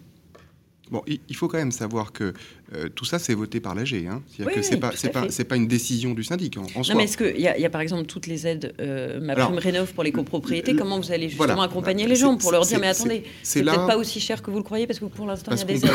Bon, 0.91 1.03
il 1.05 1.35
faut 1.35 1.47
quand 1.47 1.59
même 1.59 1.71
savoir 1.71 2.11
que 2.11 2.33
euh, 2.75 2.89
tout 2.89 3.05
ça, 3.05 3.19
c'est 3.19 3.33
voté 3.33 3.59
par 3.59 3.73
l'AG. 3.73 3.93
Hein. 3.93 4.21
C'est-à-dire 4.27 4.55
que 4.55 4.61
c'est 4.61 4.77
pas, 4.77 4.91
c'est 4.95 5.09
pas, 5.09 5.25
c'est 5.29 5.43
pas 5.43 5.55
une 5.55 5.67
décision 5.67 6.13
du 6.13 6.23
syndic 6.23 6.57
en, 6.57 6.61
non, 6.61 6.95
mais 6.95 7.05
est-ce 7.05 7.17
qu'il 7.17 7.37
y, 7.37 7.41
y, 7.41 7.65
a 7.65 7.69
par 7.69 7.81
exemple 7.81 8.05
toutes 8.05 8.27
les 8.27 8.45
aides, 8.45 8.73
euh, 8.79 9.19
ma 9.19 9.35
prime 9.35 9.57
rénov 9.57 9.93
pour 9.93 10.03
les 10.03 10.11
copropriétés 10.11 10.75
Comment 10.75 10.99
vous 10.99 11.11
allez 11.11 11.29
justement 11.29 11.61
accompagner 11.61 12.07
les 12.07 12.15
gens 12.15 12.37
pour 12.37 12.51
leur 12.51 12.65
dire, 12.65 12.79
mais 12.79 12.87
attendez, 12.87 13.23
c'est, 13.43 13.63
peut-être 13.63 13.87
pas 13.87 13.97
aussi 13.97 14.19
cher 14.19 14.41
que 14.41 14.51
vous 14.51 14.57
le 14.57 14.63
croyez 14.63 14.87
parce 14.87 14.99
que 14.99 15.05
pour 15.05 15.25
l'instant, 15.25 15.51
il 15.53 15.57
y 15.57 15.61
a 15.61 15.65
des 15.65 15.85
aides. 15.85 15.91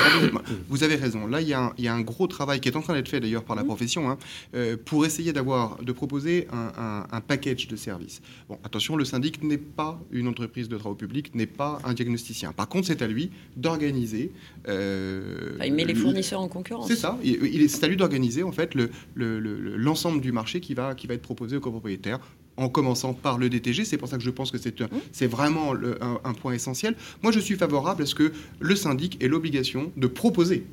Vous 0.68 0.83
avez 0.83 0.97
raison. 0.97 1.27
Là, 1.27 1.41
il 1.41 1.49
y, 1.49 1.55
a 1.55 1.61
un, 1.61 1.72
il 1.79 1.85
y, 1.85 1.89
a 1.89 1.95
un 1.95 2.01
gros 2.01 2.27
travail 2.27 2.61
qui 2.61 2.68
est 2.68 2.77
en 2.77 2.83
train 2.83 2.95
d'être 2.95 3.09
fait 3.09 3.20
d'ailleurs 3.20 3.45
par 3.45 3.57
la 3.57 3.62
mmh. 3.62 3.66
profession 3.66 4.11
hein, 4.11 4.18
euh, 4.55 4.77
pour 4.83 5.07
essayer 5.07 5.33
d'avoir, 5.33 5.83
de 5.83 5.93
proposer 5.93 6.49
un, 6.53 7.07
un, 7.11 7.20
package 7.20 7.68
de 7.68 7.77
services. 7.77 8.20
Bon, 8.49 8.59
attention, 8.64 8.97
le 8.97 9.05
syndic 9.05 9.43
n'est 9.43 9.59
pas 9.59 10.01
une 10.11 10.29
entreprise 10.29 10.68
de 10.68 10.77
travaux 10.77 10.95
publics, 10.95 11.35
n'est 11.35 11.47
pas 11.47 11.79
un 11.85 11.95
diagnosticien. 11.95 12.53
Par 12.53 12.68
contre, 12.68 12.89
c'est 12.89 13.03
à 13.03 13.07
lui 13.07 13.31
d'organiser. 13.57 14.33
Euh, 14.68 15.57
il 15.64 15.72
met 15.72 15.85
les 15.85 15.95
fournisseurs 15.95 16.41
en 16.41 16.49
concurrence. 16.49 16.64
C'est 16.87 16.97
ça 16.97 17.19
il 17.23 17.62
est, 17.62 17.85
à 17.85 17.89
lui 17.89 17.97
d'organiser 17.97 18.43
en 18.43 18.53
fait 18.53 18.75
l'ensemble 19.15 20.21
du 20.21 20.33
marché 20.33 20.61
qui 20.61 20.75
va, 20.75 20.95
qui 20.95 21.07
va 21.07 21.15
être 21.15 21.23
proposé 21.23 21.57
aux 21.57 21.61
copropriétaires 21.61 22.21
en 22.57 22.69
commençant 22.69 23.15
par 23.15 23.39
le 23.39 23.49
DTG. 23.49 23.85
C'est 23.85 23.99
pour 23.99 24.09
ça 24.09 24.17
que 24.17 24.23
je 24.23 24.31
pense 24.31 24.51
que 24.51 24.59
c'est 24.59 24.81
mmh. 24.81 25.27
vraiment 25.27 25.75
un, 25.75 26.35
point 26.35 26.53
essentiel. 26.53 26.97
Moi, 27.23 27.33
je 27.33 27.41
suis 27.41 27.57
favorable 27.57 28.03
à 28.03 28.07
ce 28.07 28.15
que 28.15 28.33
le 28.61 28.77
syndic 28.77 29.23
ait 29.23 29.29
l'obligation 29.29 29.93
de 29.97 30.07
proposer 30.07 30.67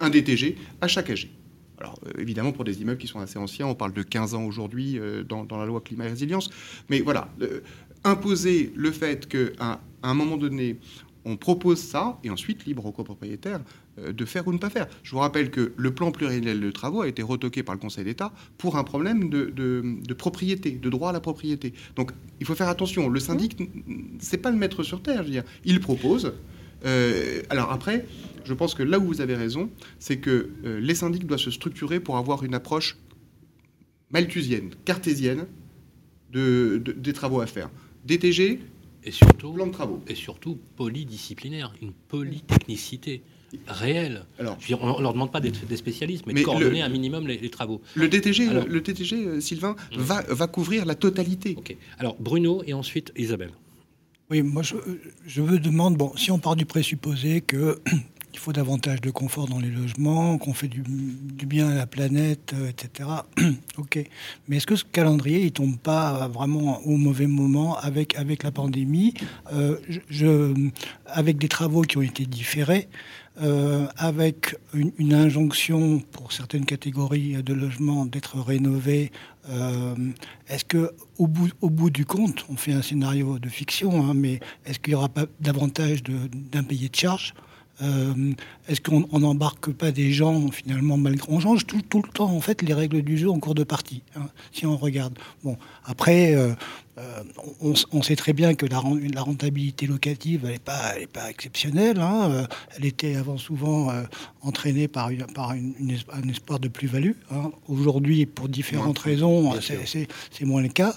un 0.00 0.10
DTG 0.10 0.56
à 0.80 0.88
chaque 0.88 1.10
AG. 1.10 1.30
Alors, 1.78 1.98
euh, 2.06 2.20
évidemment, 2.20 2.52
pour 2.52 2.64
des 2.64 2.80
immeubles 2.80 3.00
qui 3.00 3.08
sont 3.08 3.18
assez 3.18 3.38
anciens, 3.38 3.66
on 3.66 3.74
parle 3.74 3.92
de 3.92 4.02
15 4.02 4.34
ans 4.34 4.44
aujourd'hui 4.44 4.98
euh, 4.98 5.24
dans, 5.24 5.44
la 5.50 5.66
loi 5.66 5.80
climat 5.80 6.06
et 6.06 6.08
résilience. 6.08 6.50
Mais 6.88 7.00
voilà, 7.00 7.28
euh, 7.42 7.60
imposer 8.04 8.72
le 8.76 8.92
fait 8.92 9.26
qu'à 9.26 9.80
un 10.02 10.14
moment 10.14 10.36
donné, 10.36 10.78
on 11.24 11.36
propose 11.36 11.78
ça, 11.78 12.18
et 12.22 12.30
ensuite, 12.30 12.64
libre 12.66 12.84
aux 12.86 12.92
copropriétaires 12.92 13.60
euh, 13.60 13.83
de 13.98 14.24
faire 14.24 14.46
ou 14.48 14.52
ne 14.52 14.58
pas 14.58 14.70
faire. 14.70 14.88
Je 15.02 15.12
vous 15.12 15.18
rappelle 15.18 15.50
que 15.50 15.72
le 15.76 15.94
plan 15.94 16.10
pluriannuel 16.10 16.60
de 16.60 16.70
travaux 16.70 17.02
a 17.02 17.08
été 17.08 17.22
retoqué 17.22 17.62
par 17.62 17.74
le 17.74 17.80
Conseil 17.80 18.04
d'État 18.04 18.32
pour 18.58 18.76
un 18.76 18.84
problème 18.84 19.28
de, 19.28 20.14
propriété, 20.14 20.72
de 20.72 20.90
droit 20.90 21.10
à 21.10 21.12
la 21.12 21.20
propriété. 21.20 21.74
Donc, 21.96 22.12
il 22.40 22.46
faut 22.46 22.54
faire 22.54 22.68
attention. 22.68 23.08
Le 23.08 23.20
syndic, 23.20 23.56
c'est 24.18 24.38
pas 24.38 24.50
le 24.50 24.56
maître 24.56 24.82
sur 24.82 25.02
terre. 25.02 25.18
Je 25.18 25.24
veux 25.24 25.30
dire. 25.30 25.44
Il 25.64 25.80
propose. 25.80 26.32
Euh, 26.84 27.42
alors 27.50 27.72
après, 27.72 28.06
je 28.44 28.52
pense 28.52 28.74
que 28.74 28.82
là 28.82 28.98
où 28.98 29.04
vous 29.04 29.20
avez 29.20 29.34
raison, 29.34 29.70
c'est 29.98 30.18
que 30.18 30.50
euh, 30.64 30.80
les 30.80 30.94
syndics 30.94 31.26
doivent 31.26 31.40
se 31.40 31.50
structurer 31.50 32.00
pour 32.00 32.16
avoir 32.16 32.44
une 32.44 32.54
approche 32.54 32.98
malthusienne, 34.10 34.70
cartésienne 34.84 35.46
de, 36.30 36.82
des 36.96 37.12
travaux 37.12 37.40
à 37.40 37.46
faire. 37.46 37.70
DTG, 38.04 38.60
et 39.04 39.10
surtout, 39.10 39.52
plan 39.52 39.66
de 39.66 39.72
travaux. 39.72 40.02
Et 40.08 40.14
surtout 40.14 40.58
polydisciplinaire, 40.76 41.74
une 41.80 41.92
polytechnicité 41.92 43.22
réelle. 43.66 44.24
Alors, 44.38 44.58
on 44.80 44.98
ne 44.98 45.02
leur 45.02 45.12
demande 45.12 45.32
pas 45.32 45.40
d'être 45.40 45.66
des 45.66 45.76
spécialistes, 45.76 46.24
mais, 46.26 46.34
de 46.34 46.42
coordonner 46.42 46.82
un 46.82 46.88
minimum 46.88 47.26
les, 47.26 47.50
travaux. 47.50 47.80
Le 47.94 48.08
DTG, 48.08 48.48
le 48.66 48.80
DTG 48.80 49.26
euh, 49.26 49.40
Sylvain, 49.40 49.76
hum. 49.94 50.00
va, 50.00 50.22
va, 50.28 50.46
couvrir 50.46 50.84
la 50.84 50.94
totalité. 50.94 51.54
Ok. 51.56 51.76
Alors, 51.98 52.16
Bruno 52.18 52.62
et 52.66 52.74
ensuite 52.74 53.12
Isabelle. 53.16 53.50
Oui, 54.30 54.42
moi, 54.42 54.62
je, 54.62 54.74
je 55.26 55.42
veux 55.42 55.58
demander, 55.58 55.96
bon, 55.96 56.12
si 56.16 56.30
on 56.30 56.38
part 56.38 56.56
du 56.56 56.64
présupposé 56.64 57.40
que 57.40 57.78
il 58.34 58.40
faut 58.40 58.52
davantage 58.52 59.00
de 59.00 59.10
confort 59.10 59.46
dans 59.46 59.60
les 59.60 59.70
logements, 59.70 60.38
qu'on 60.38 60.54
fait 60.54 60.66
du, 60.66 60.82
bien 61.46 61.68
à 61.68 61.74
la 61.74 61.86
planète, 61.86 62.52
euh, 62.54 62.68
etc. 62.68 63.08
ok. 63.78 64.04
Mais 64.48 64.56
est-ce 64.56 64.66
que 64.66 64.74
ce 64.76 64.84
calendrier, 64.84 65.42
il 65.42 65.52
tombe 65.52 65.78
pas 65.78 66.26
vraiment 66.28 66.80
au 66.84 66.96
mauvais 66.96 67.28
moment 67.28 67.78
avec, 67.78 68.16
avec 68.16 68.42
la 68.42 68.50
pandémie, 68.50 69.14
euh, 69.52 69.76
je, 70.10 70.52
avec 71.06 71.38
des 71.38 71.48
travaux 71.48 71.82
qui 71.82 71.96
ont 71.96 72.02
été 72.02 72.26
différés, 72.26 72.88
euh, 73.42 73.86
avec 73.96 74.56
une, 74.72 75.12
injonction 75.12 76.00
pour 76.12 76.32
certaines 76.32 76.64
catégories 76.64 77.42
de 77.42 77.52
logements 77.52 78.06
d'être 78.06 78.38
rénovés. 78.40 79.10
est-ce 80.48 80.64
que 80.64 80.92
au 81.18 81.26
bout, 81.26 81.90
du 81.90 82.06
compte, 82.06 82.46
on 82.48 82.56
fait 82.56 82.72
un 82.72 82.82
scénario 82.82 83.38
de 83.38 83.48
fiction, 83.48 84.04
hein, 84.04 84.14
mais 84.14 84.40
est-ce 84.64 84.78
qu'il 84.78 84.92
n'y 84.92 84.96
aura 84.96 85.08
pas 85.08 85.26
davantage 85.40 86.02
d'impayés 86.02 86.88
de 86.88 86.96
charges 86.96 87.34
euh, 87.82 88.32
est-ce 88.68 88.80
qu'on 88.80 89.18
n'embarque 89.18 89.72
pas 89.72 89.90
des 89.90 90.12
gens 90.12 90.48
finalement 90.52 90.96
malgré 90.96 91.26
on 91.32 91.40
change 91.40 91.66
tout, 91.66 91.82
le 91.92 92.08
temps 92.08 92.30
en 92.30 92.40
fait 92.40 92.62
les 92.62 92.72
règles 92.72 93.02
du 93.02 93.18
jeu 93.18 93.28
en 93.28 93.40
cours 93.40 93.56
de 93.56 93.64
partie 93.64 94.02
hein, 94.14 94.28
si 94.52 94.64
on 94.64 94.76
regarde 94.76 95.18
bon 95.42 95.56
après 95.84 96.36
euh, 96.36 96.52
euh, 96.96 97.22
on, 97.60 98.02
sait 98.02 98.14
très 98.14 98.32
bien 98.32 98.54
que 98.54 98.66
la, 98.66 98.80
la 99.12 99.22
rentabilité 99.22 99.88
locative, 99.88 100.42
elle 100.44 100.52
n'est 100.52 100.58
pas, 100.60 100.92
pas, 101.12 101.28
exceptionnelle. 101.28 101.98
Hein. 101.98 102.30
Euh, 102.30 102.46
elle 102.76 102.84
était 102.84 103.16
avant 103.16 103.36
souvent 103.36 103.90
euh, 103.90 104.02
entraînée 104.42 104.86
par, 104.86 105.10
par 105.34 105.50
un 105.50 106.28
espoir 106.28 106.60
de 106.60 106.68
plus-value. 106.68 107.14
Hein. 107.32 107.50
Aujourd'hui, 107.66 108.26
pour 108.26 108.48
différentes 108.48 109.00
raisons, 109.00 109.54
c'est 109.60 110.44
moins 110.44 110.62
le 110.62 110.68
cas. 110.68 110.94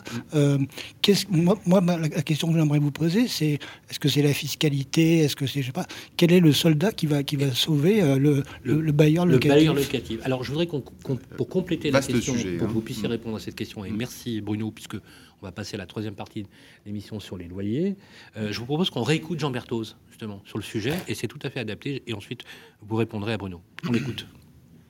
moi, 1.31 1.59
moi, 1.65 1.81
la 1.81 2.21
question 2.21 2.49
que 2.51 2.59
j'aimerais 2.59 2.79
vous 2.79 2.91
poser, 2.91 3.27
c'est 3.27 3.57
est-ce 3.89 3.99
que 3.99 4.09
c'est 4.09 4.21
la 4.21 4.33
fiscalité 4.33 5.19
Est-ce 5.19 5.35
que 5.35 5.47
c'est, 5.47 5.61
je 5.61 5.67
sais 5.67 5.71
pas, 5.71 5.87
quel 6.15 6.31
est 6.31 6.39
le 6.39 6.53
soldat 6.53 6.91
qui 6.91 7.07
va, 7.07 7.23
qui 7.23 7.37
va 7.37 7.51
sauver 7.53 8.01
le, 8.19 8.43
le, 8.63 8.91
bailleur 8.91 9.25
locatif? 9.25 9.49
Le 9.49 9.55
bailleur 9.55 9.73
locatif. 9.73 10.19
Alors, 10.23 10.43
je 10.43 10.51
voudrais 10.51 10.67
qu'on, 10.67 10.81
pour 10.81 11.49
compléter 11.49 11.89
la 11.89 12.01
question, 12.01 12.33
pour 12.33 12.43
que 12.43 12.63
hein. 12.63 12.67
vous 12.71 12.81
puissiez 12.81 13.07
répondre 13.07 13.37
à 13.37 13.39
cette 13.39 13.55
question, 13.55 13.83
et 13.83 13.89
mm. 13.89 13.95
merci 13.97 14.41
Bruno, 14.41 14.69
puisque 14.69 14.97
on 15.41 15.45
va 15.45 15.51
passer 15.51 15.75
à 15.75 15.77
la 15.77 15.85
troisième 15.85 16.15
partie 16.15 16.43
de 16.43 16.47
l'émission 16.85 17.19
sur 17.19 17.37
les 17.37 17.47
loyers. 17.47 17.95
Euh, 18.37 18.51
je 18.51 18.59
vous 18.59 18.65
propose 18.65 18.89
qu'on 18.89 19.03
réécoute 19.03 19.39
Jean 19.39 19.51
Berthoz, 19.51 19.97
justement, 20.09 20.41
sur 20.45 20.57
le 20.57 20.63
sujet, 20.63 20.93
et 21.07 21.15
c'est 21.15 21.27
tout 21.27 21.39
à 21.43 21.49
fait 21.49 21.59
adapté. 21.59 22.03
Et 22.07 22.13
ensuite, 22.13 22.43
vous 22.81 22.95
répondrez 22.95 23.33
à 23.33 23.37
Bruno. 23.37 23.61
On 23.89 23.93
écoute. 23.93 24.27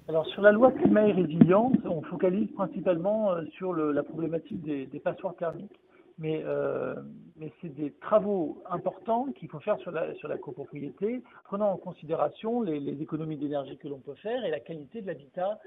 Alors, 0.07 0.25
sur 0.27 0.41
la 0.41 0.53
loi 0.53 0.71
climat 0.71 1.07
et 1.07 1.11
résilience, 1.11 1.75
on 1.83 2.01
focalise 2.01 2.49
principalement 2.55 3.31
euh, 3.31 3.43
sur 3.57 3.73
la 3.73 4.03
problématique 4.03 4.61
des, 4.61 4.99
passoires 4.99 5.35
thermiques. 5.35 5.79
Mais 6.19 6.41
euh, 6.45 6.95
mais 7.39 7.51
c'est 7.61 7.73
des 7.75 7.91
travaux 8.01 8.63
importants 8.69 9.27
qu'il 9.35 9.49
faut 9.49 9.59
faire 9.59 9.77
sur 9.79 9.91
la, 9.91 10.37
copropriété, 10.37 11.21
prenant 11.45 11.71
en 11.71 11.77
considération 11.77 12.61
les, 12.61 13.01
économies 13.01 13.37
d'énergie 13.37 13.77
que 13.77 13.87
l'on 13.87 13.99
peut 13.99 14.15
faire 14.15 14.43
et 14.43 14.49
la 14.49 14.59
qualité 14.59 15.01
de 15.01 15.07
l'habitat 15.07 15.59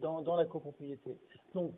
dans, 0.00 0.20
dans, 0.22 0.36
la 0.36 0.44
copropriété. 0.44 1.16
Donc, 1.54 1.72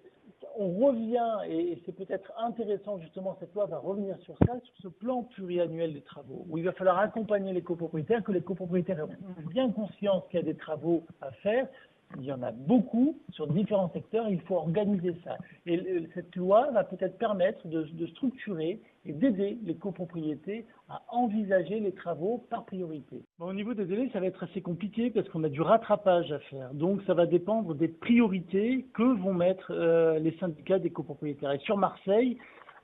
on 0.57 0.69
revient, 0.87 1.39
et 1.49 1.81
c'est 1.85 1.93
peut-être 1.93 2.33
intéressant 2.39 2.99
justement, 2.99 3.37
cette 3.41 3.55
loi 3.55 3.67
va 3.67 3.79
revenir 3.79 4.19
sur 4.21 4.37
ça, 4.47 4.59
sur 4.63 4.75
ce 4.83 4.89
plan 4.89 5.23
pluriannuel 5.23 5.95
des 5.95 6.03
travaux, 6.03 6.45
où 6.49 6.59
il 6.59 6.65
va 6.65 6.73
falloir 6.73 6.99
accompagner 6.99 7.53
les 7.53 7.63
copropriétaires, 7.63 8.23
que 8.23 8.33
les 8.33 8.41
copropriétaires 8.41 9.01
aient 9.01 9.49
bien 9.49 9.71
conscience 9.71 10.25
qu'il 10.31 10.41
y 10.41 10.43
a 10.43 10.47
des 10.47 10.57
travaux 10.57 11.05
à 11.21 11.31
faire, 11.33 11.69
il 12.19 12.25
y 12.25 12.33
en 12.33 12.43
a 12.43 12.53
beaucoup 12.53 13.17
sur 13.31 13.47
différents 13.47 13.91
secteurs, 13.93 14.29
il 14.29 14.41
faut 14.43 14.57
organiser 14.57 15.15
ça. 15.25 15.37
Et 15.67 16.07
cette 16.15 16.35
loi 16.37 16.71
va 16.73 16.85
peut-être 16.85 17.19
permettre 17.19 17.67
de, 17.67 18.07
structurer 18.07 18.81
et 19.07 19.13
d'aider 19.13 19.59
les 19.65 19.75
copropriétés 19.75 20.65
à 20.89 21.03
envisager 21.11 21.81
les 21.81 21.93
travaux 21.93 22.45
par 22.51 22.65
priorité. 22.65 23.23
au 23.41 23.53
niveau 23.53 23.75
des 23.75 23.85
délais, 23.85 24.09
ça 24.13 24.21
va 24.21 24.27
être 24.27 24.45
assez 24.45 24.61
compliqué 24.61 25.11
parce 25.11 25.29
qu'on 25.29 25.45
a 25.45 25.49
du 25.49 25.61
rattrapage 25.61 26.31
à 26.33 26.39
faire. 26.39 26.73
Donc 26.75 27.03
ça 27.07 27.15
va 27.15 27.27
dépendre 27.27 27.75
des 27.75 27.89
priorités 27.89 28.87
que 28.95 29.03
vont 29.03 29.35
mettre 29.35 29.73
euh, 29.73 30.19
les 30.19 30.37
syndicats 30.39 30.79
des 30.79 30.91
copropriétaires. 30.91 31.53
Et 31.53 31.59
sur 31.59 31.77
Marseille, 31.77 32.39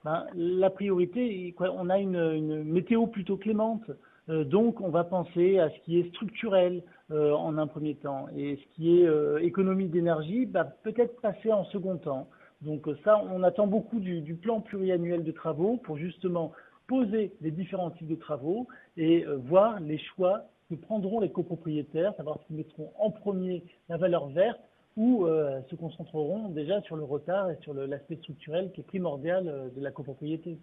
ben, 0.05 0.27
la 0.35 0.71
priorité, 0.71 1.55
on 1.59 1.91
a 1.91 1.99
une, 1.99 2.65
météo 2.65 3.07
plutôt 3.07 3.37
clémente. 3.37 3.85
Euh, 4.29 4.45
donc, 4.45 4.81
on 4.81 4.89
va 4.89 5.05
penser 5.05 5.59
à 5.59 5.71
ce 5.71 5.79
qui 5.85 5.99
est 5.99 6.09
structurel 6.09 6.83
euh, 7.11 7.33
en 7.33 7.59
un 7.59 7.67
premier 7.67 7.95
temps, 7.95 8.27
et 8.37 8.57
ce 8.57 8.75
qui 8.75 9.01
est 9.01 9.07
euh, 9.07 9.39
économie 9.39 9.89
d'énergie, 9.89 10.45
va 10.47 10.65
peut-être 10.65 11.21
passer 11.21 11.53
en 11.53 11.65
second 11.67 11.97
temps. 11.97 12.29
Donc 12.63 12.87
ça, 13.05 13.23
on 13.33 13.43
attend 13.43 13.67
beaucoup 13.67 14.01
du, 14.01 14.35
plan 14.35 14.61
pluriannuel 14.61 15.25
de 15.25 15.33
travaux 15.33 15.79
pour 15.79 15.97
justement 15.97 16.53
poser 16.87 17.33
les 17.41 17.51
différents 17.51 17.91
types 17.91 18.09
de 18.09 18.17
travaux 18.17 18.67
et 18.97 19.25
voir 19.47 19.81
les 19.81 19.97
choix 19.97 20.45
que 20.69 20.75
prendront 20.75 21.21
les 21.21 21.31
copropriétaires, 21.31 22.15
savoir 22.17 22.39
s'ils 22.47 22.57
mettront 22.57 22.93
en 22.99 23.11
premier 23.11 23.65
la 23.89 23.97
valeur 23.97 24.29
verte 24.29 24.61
ou 24.97 25.27
se 25.71 25.75
concentreront 25.75 26.51
déjà 26.51 26.83
sur 26.83 26.97
le 26.97 27.05
retard 27.05 27.51
et 27.51 27.57
sur 27.63 27.73
l'aspect 27.73 28.17
structurel 28.17 28.71
qui 28.73 28.83
est 28.83 28.85
primordial 28.85 29.71
de 29.75 29.81
la 29.81 29.91
copropriété. 29.91 30.59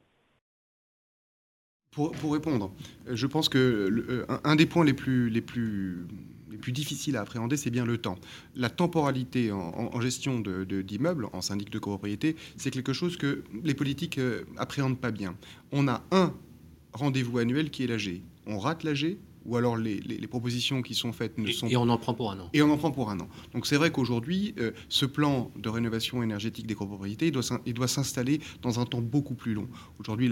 Pour, 1.98 2.32
répondre, 2.32 2.72
euh, 3.08 3.16
je 3.16 3.26
pense 3.26 3.50
que 3.50 3.58
euh, 3.58 4.26
un 4.43 4.56
des 4.56 4.68
points 4.68 4.86
les 4.86 4.93
plus, 4.93 5.32
les 5.32 5.41
plus, 5.41 6.06
les 6.58 6.62
plus 6.62 6.72
difficiles 6.72 7.16
à 7.18 7.22
appréhender, 7.22 7.55
c'est 7.55 7.70
bien 7.70 7.86
le 7.86 7.99
temps. 7.99 8.18
La 8.55 8.70
temporalité 8.70 9.51
en, 9.51 10.01
gestion 10.01 10.39
d'immeubles, 10.39 11.28
en 11.32 11.41
syndic 11.41 11.70
de 11.70 11.78
copropriété, 11.78 12.36
c'est 12.58 12.72
quelque 12.72 12.93
chose 12.93 13.16
que 13.16 13.43
les 13.64 13.76
politiques 13.76 14.18
euh, 14.18 14.43
appréhendent 14.58 14.99
pas 14.99 15.12
bien. 15.12 15.36
On 15.72 15.88
a 15.88 16.03
un 16.12 16.34
rendez-vous 16.93 17.38
annuel 17.38 17.70
qui 17.70 17.84
est 17.84 17.88
l'AG. 17.88 18.22
On 18.47 18.58
rate 18.58 18.84
l'AG, 18.84 19.18
ou 19.48 19.56
alors 19.56 19.78
les, 19.78 20.28
propositions 20.28 20.82
qui 20.82 20.93
sont 20.93 21.14
faites 21.14 21.38
ne 21.38 21.50
sont... 21.50 21.68
Et 21.68 21.78
on 21.78 21.88
en 21.88 21.98
prend 21.98 22.14
pour 22.14 22.32
un 22.32 22.39
an. 22.39 22.50
Et 22.54 22.62
on 22.62 22.70
en 22.70 22.78
prend 22.78 22.91
pour 22.91 23.10
un 23.10 23.20
an. 23.22 23.30
Donc 23.54 23.66
c'est 23.66 23.78
vrai 23.78 23.91
qu'aujourd'hui, 23.91 24.54
euh, 24.60 24.72
ce 24.89 25.06
plan 25.06 25.52
de 25.56 25.70
rénovation 25.70 26.22
énergétique 26.22 26.68
des 26.68 26.76
copropriétés, 26.76 27.32
il 27.66 27.74
doit 27.74 27.88
s'installer 27.88 28.41
dans 28.62 28.82
un 28.82 28.86
temps 28.86 29.02
beaucoup 29.02 29.36
plus 29.36 29.54
long. 29.54 29.70
Aujourd'hui, 30.00 30.32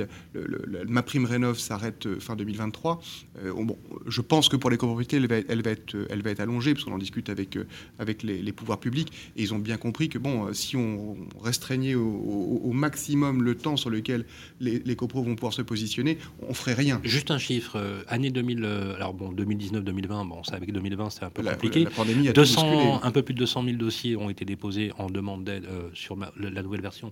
ma 0.87 1.01
prime 1.01 1.23
rénov 1.23 1.57
s'arrête 1.57 2.05
euh, 2.07 2.19
fin 2.19 2.35
2023. 2.35 3.01
Euh, 3.37 3.53
bon, 3.53 3.77
je 4.05 4.19
pense 4.19 4.49
que 4.49 4.57
pour 4.57 4.69
les 4.69 4.77
copropriétés, 4.77 5.15
elle 5.15 5.27
va, 5.27 5.37
elle 5.47 5.61
va, 5.61 5.71
être, 5.71 5.95
elle 6.09 6.21
va 6.21 6.31
être 6.31 6.41
allongée, 6.41 6.73
parce 6.73 6.83
qu'on 6.83 6.93
en 6.93 6.97
discute 6.97 7.29
avec, 7.29 7.57
avec 7.99 8.21
les, 8.21 8.51
pouvoirs 8.51 8.79
publics, 8.79 9.13
et 9.37 9.43
ils 9.43 9.53
ont 9.53 9.59
bien 9.59 9.77
compris 9.77 10.09
que 10.09 10.17
bon, 10.17 10.53
si 10.53 10.75
on 10.75 11.15
restreignait 11.41 11.95
au, 11.95 12.71
maximum 12.73 13.43
le 13.43 13.55
temps 13.55 13.77
sur 13.77 13.89
lequel 13.89 14.25
les, 14.59 14.79
les 14.79 14.95
copros 14.97 15.23
vont 15.23 15.35
pouvoir 15.35 15.53
se 15.53 15.61
positionner, 15.61 16.17
on 16.41 16.53
ferait 16.53 16.73
rien. 16.73 16.99
Juste 17.03 17.31
un 17.31 17.37
chiffre, 17.37 18.03
année 18.07 18.31
2000 18.31 18.65
alors 18.65 19.04
bon, 19.13 19.33
2019-2020, 19.33 20.27
bon, 20.27 20.43
ça 20.43 20.55
avec 20.55 20.71
2020, 20.71 21.09
c'est 21.09 21.23
un 21.23 21.29
peu 21.29 21.43
compliqué. 21.43 21.83
La, 21.83 21.89
pandémie 21.89 22.29
a 22.29 22.33
200, 22.33 23.03
un 23.03 23.11
peu 23.11 23.21
plus 23.21 23.33
de 23.33 23.39
200 23.39 23.63
000 23.63 23.77
dossiers 23.77 24.15
ont 24.15 24.29
été 24.29 24.45
déposés 24.45 24.91
en 24.97 25.09
demande 25.09 25.43
d'aide 25.43 25.65
euh, 25.65 25.89
sur 25.93 26.17
la, 26.17 26.61
nouvelle 26.61 26.81
version 26.81 27.11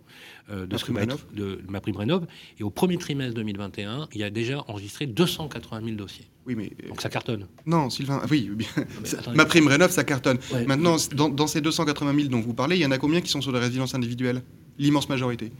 euh, 0.49 0.65
de, 0.65 0.91
ma 0.91 1.05
de 1.05 1.61
ma 1.67 1.81
prime 1.81 1.97
rénov. 1.97 2.25
Et 2.59 2.63
au 2.63 2.69
premier 2.69 2.97
trimestre 2.97 3.35
2021, 3.35 4.07
il 4.13 4.21
y 4.21 4.23
a 4.23 4.29
déjà 4.29 4.63
enregistré 4.67 5.05
280 5.05 5.81
000 5.83 5.95
dossiers. 5.95 6.25
Oui, 6.45 6.55
mais 6.55 6.71
donc 6.87 7.01
ça 7.01 7.09
cartonne. 7.09 7.47
Non, 7.65 7.89
Sylvain, 7.89 8.21
oui, 8.29 8.51
ma 9.33 9.45
prime 9.45 9.67
rénov, 9.67 9.91
ça 9.91 10.03
cartonne. 10.03 10.39
Maintenant, 10.67 10.97
dans, 11.13 11.29
dans, 11.29 11.47
ces 11.47 11.61
280 11.61 12.15
000 12.15 12.27
dont 12.27 12.41
vous 12.41 12.53
parlez, 12.53 12.75
il 12.75 12.81
y 12.81 12.85
en 12.85 12.91
a 12.91 12.97
combien 12.97 13.21
qui 13.21 13.29
sont 13.29 13.41
sur 13.41 13.53
des 13.53 13.59
résidences 13.59 13.95
individuelles? 13.95 14.41
L'immense 14.77 15.07
majorité. 15.07 15.51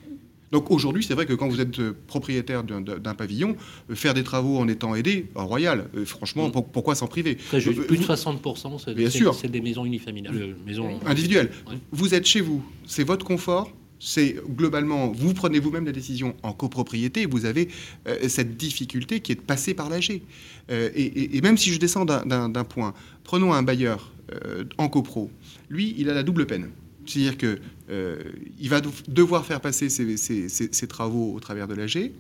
Donc 0.53 0.69
aujourd'hui, 0.69 1.03
c'est 1.03 1.15
vrai 1.15 1.25
que 1.25 1.33
quand 1.33 1.49
vous 1.49 1.59
êtes 1.59 1.79
euh, 1.79 1.97
propriétaire 2.05 2.63
d'un 2.63 3.15
pavillon, 3.15 3.57
euh, 3.89 3.95
faire 3.95 4.13
des 4.13 4.23
travaux 4.23 4.59
en 4.59 4.67
étant 4.67 4.93
aidé, 4.93 5.25
royal, 5.33 5.89
euh, 5.97 6.05
franchement, 6.05 6.49
mm. 6.49 6.51
pourquoi 6.71 6.93
s'en 6.93 7.07
priver? 7.07 7.35
Plus 7.49 7.97
de 7.97 8.03
60%, 8.03 9.33
c'est 9.33 9.51
des 9.51 9.61
maisons 9.61 9.83
unifamiliales, 9.83 10.55
maisons 10.63 10.99
individuelles. 11.07 11.49
Vous 11.91 12.13
êtes 12.13 12.27
chez 12.27 12.39
vous, 12.39 12.63
c'est 12.85 13.03
votre 13.03 13.25
confort, 13.25 13.71
c'est 13.99 14.35
globalement, 14.47 15.11
vous 15.11 15.33
prenez 15.33 15.59
vous-même 15.59 15.85
la 15.85 15.91
décision 15.91 16.35
en 16.43 16.53
copropriété, 16.53 17.25
vous 17.25 17.45
avez 17.45 17.69
cette 18.27 18.55
difficulté 18.55 19.21
qui 19.21 19.31
est 19.31 19.35
de 19.35 19.41
passer 19.41 19.73
par 19.73 19.89
l'AG. 19.89 20.21
et, 20.69 21.41
même 21.41 21.57
si 21.57 21.73
je 21.73 21.79
descends 21.79 22.05
d'un 22.05 22.63
point, 22.63 22.93
prenons 23.23 23.53
un 23.53 23.63
bailleur 23.63 24.11
en 24.77 24.87
copro, 24.87 25.31
lui, 25.69 25.95
il 25.97 26.11
a 26.11 26.13
la 26.13 26.21
double 26.21 26.45
peine. 26.45 26.69
C'est-à-dire 27.05 27.37
qu'il 27.37 27.59
euh, 27.89 28.23
va 28.63 28.81
devoir 29.07 29.45
faire 29.45 29.61
passer 29.61 29.89
ses, 29.89 30.87
travaux 30.87 31.33
au 31.33 31.39
travers 31.39 31.67
de 31.67 31.73
l'AG, 31.73 32.11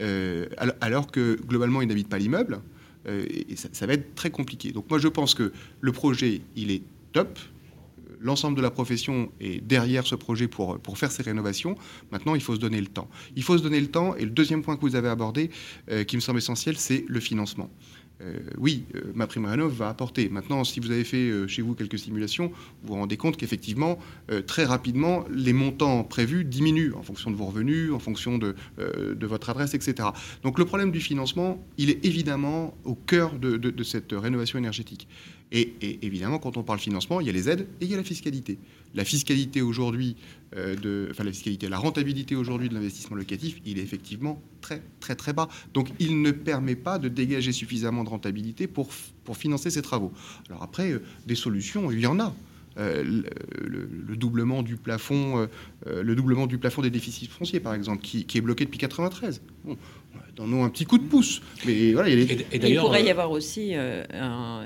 euh, 0.00 0.46
alors 0.80 1.10
que 1.10 1.38
globalement, 1.46 1.82
il 1.82 1.88
n'habite 1.88 2.08
pas 2.08 2.18
l'immeuble. 2.18 2.60
Euh, 3.08 3.24
et 3.28 3.56
ça, 3.56 3.86
va 3.86 3.94
être 3.94 4.14
très 4.14 4.30
compliqué. 4.30 4.72
Donc 4.72 4.88
moi, 4.88 4.98
je 4.98 5.08
pense 5.08 5.34
que 5.34 5.52
le 5.80 5.92
projet, 5.92 6.40
il 6.56 6.70
est 6.70 6.82
top. 7.12 7.38
L'ensemble 8.20 8.56
de 8.56 8.62
la 8.62 8.70
profession 8.70 9.32
est 9.40 9.60
derrière 9.60 10.06
ce 10.06 10.14
projet 10.14 10.46
pour, 10.46 10.78
pour 10.78 10.96
faire 10.96 11.10
ces 11.10 11.24
rénovations. 11.24 11.76
Maintenant, 12.12 12.36
il 12.36 12.40
faut 12.40 12.54
se 12.54 12.60
donner 12.60 12.80
le 12.80 12.86
temps. 12.86 13.10
Il 13.34 13.42
faut 13.42 13.58
se 13.58 13.62
donner 13.64 13.80
le 13.80 13.88
temps. 13.88 14.14
Et 14.14 14.24
le 14.24 14.30
deuxième 14.30 14.62
point 14.62 14.76
que 14.76 14.82
vous 14.82 14.94
avez 14.94 15.08
abordé, 15.08 15.50
qui 16.06 16.14
me 16.14 16.20
semble 16.20 16.38
essentiel, 16.38 16.76
c'est 16.76 17.04
le 17.08 17.18
financement. 17.18 17.68
Euh, 18.22 18.38
oui, 18.58 18.84
euh, 18.94 19.12
ma 19.14 19.26
prime 19.26 19.46
rénov 19.46 19.72
va 19.72 19.88
apporter. 19.88 20.28
Maintenant, 20.28 20.64
si 20.64 20.80
vous 20.80 20.90
avez 20.90 21.04
fait 21.04 21.28
euh, 21.28 21.48
chez 21.48 21.62
vous 21.62 21.74
quelques 21.74 21.98
simulations, 21.98 22.52
vous 22.82 22.88
vous 22.88 22.94
rendez 22.94 23.16
compte 23.16 23.36
qu'effectivement, 23.36 23.98
très 24.46 24.64
rapidement, 24.64 25.24
les 25.30 25.52
montants 25.52 26.04
prévus 26.04 26.44
diminuent 26.44 26.92
en 26.94 27.02
fonction 27.02 27.30
de 27.30 27.36
vos 27.36 27.46
revenus, 27.46 27.92
en 27.92 27.98
fonction 27.98 28.38
de, 28.38 28.54
votre 29.20 29.50
adresse, 29.50 29.74
etc. 29.74 30.08
Donc 30.42 30.58
le 30.58 30.64
problème 30.64 30.90
du 30.90 31.00
financement, 31.00 31.64
il 31.78 31.90
est 31.90 32.04
évidemment 32.04 32.74
au 32.84 32.94
cœur 32.94 33.38
de 33.38 33.82
cette 33.82 34.12
rénovation 34.12 34.58
énergétique. 34.58 35.06
Et, 35.52 35.98
évidemment, 36.00 36.38
quand 36.38 36.56
on 36.56 36.62
parle 36.62 36.78
financement, 36.78 37.20
il 37.20 37.26
y 37.26 37.30
a 37.30 37.32
les 37.32 37.50
aides 37.50 37.66
et 37.80 37.84
il 37.84 37.90
y 37.90 37.94
a 37.94 37.98
la 37.98 38.02
fiscalité. 38.02 38.58
La 38.94 39.04
fiscalité 39.04 39.60
aujourd'hui, 39.60 40.16
de, 40.54 41.08
enfin 41.10 41.24
la 41.24 41.32
fiscalité, 41.32 41.68
la 41.68 41.78
rentabilité 41.78 42.36
aujourd'hui 42.36 42.68
de 42.68 42.74
l'investissement 42.74 43.16
locatif, 43.16 43.60
il 43.64 43.78
est 43.78 43.82
effectivement 43.82 44.42
très 44.60 44.82
très 45.00 45.14
très 45.14 45.32
bas. 45.32 45.48
Donc 45.74 45.88
il 45.98 46.22
ne 46.22 46.30
permet 46.30 46.76
pas 46.76 46.98
de 46.98 47.08
dégager 47.08 47.52
suffisamment 47.52 48.04
de 48.04 48.08
rentabilité 48.08 48.66
pour, 48.66 48.92
financer 49.34 49.70
ces 49.70 49.82
travaux. 49.82 50.12
Alors 50.48 50.62
après, 50.62 50.92
euh, 50.92 51.02
des 51.26 51.34
solutions, 51.34 51.90
il 51.90 52.00
y 52.00 52.06
en 52.06 52.20
a. 52.20 52.34
Euh, 52.78 53.22
le, 53.60 54.16
doublement 54.16 54.62
du 54.62 54.76
plafond, 54.76 55.46
des 56.82 56.90
déficits 56.90 57.26
fonciers, 57.26 57.60
par 57.60 57.74
exemple, 57.74 58.02
qui, 58.02 58.24
qui 58.24 58.38
est 58.38 58.40
bloqué 58.40 58.64
depuis 58.64 58.78
93. 58.78 59.42
Bon, 59.64 59.76
donnons 60.34 60.64
un 60.64 60.70
petit 60.70 60.84
coup 60.84 60.98
de 60.98 61.04
pouce. 61.04 61.42
Mais 61.66 61.92
voilà, 61.92 62.08
il, 62.08 62.20
il 62.52 62.78
pourrait 62.78 63.04
y 63.04 63.08
euh, 63.08 63.10
avoir 63.10 63.30
aussi 63.30 63.72
euh, 63.74 64.04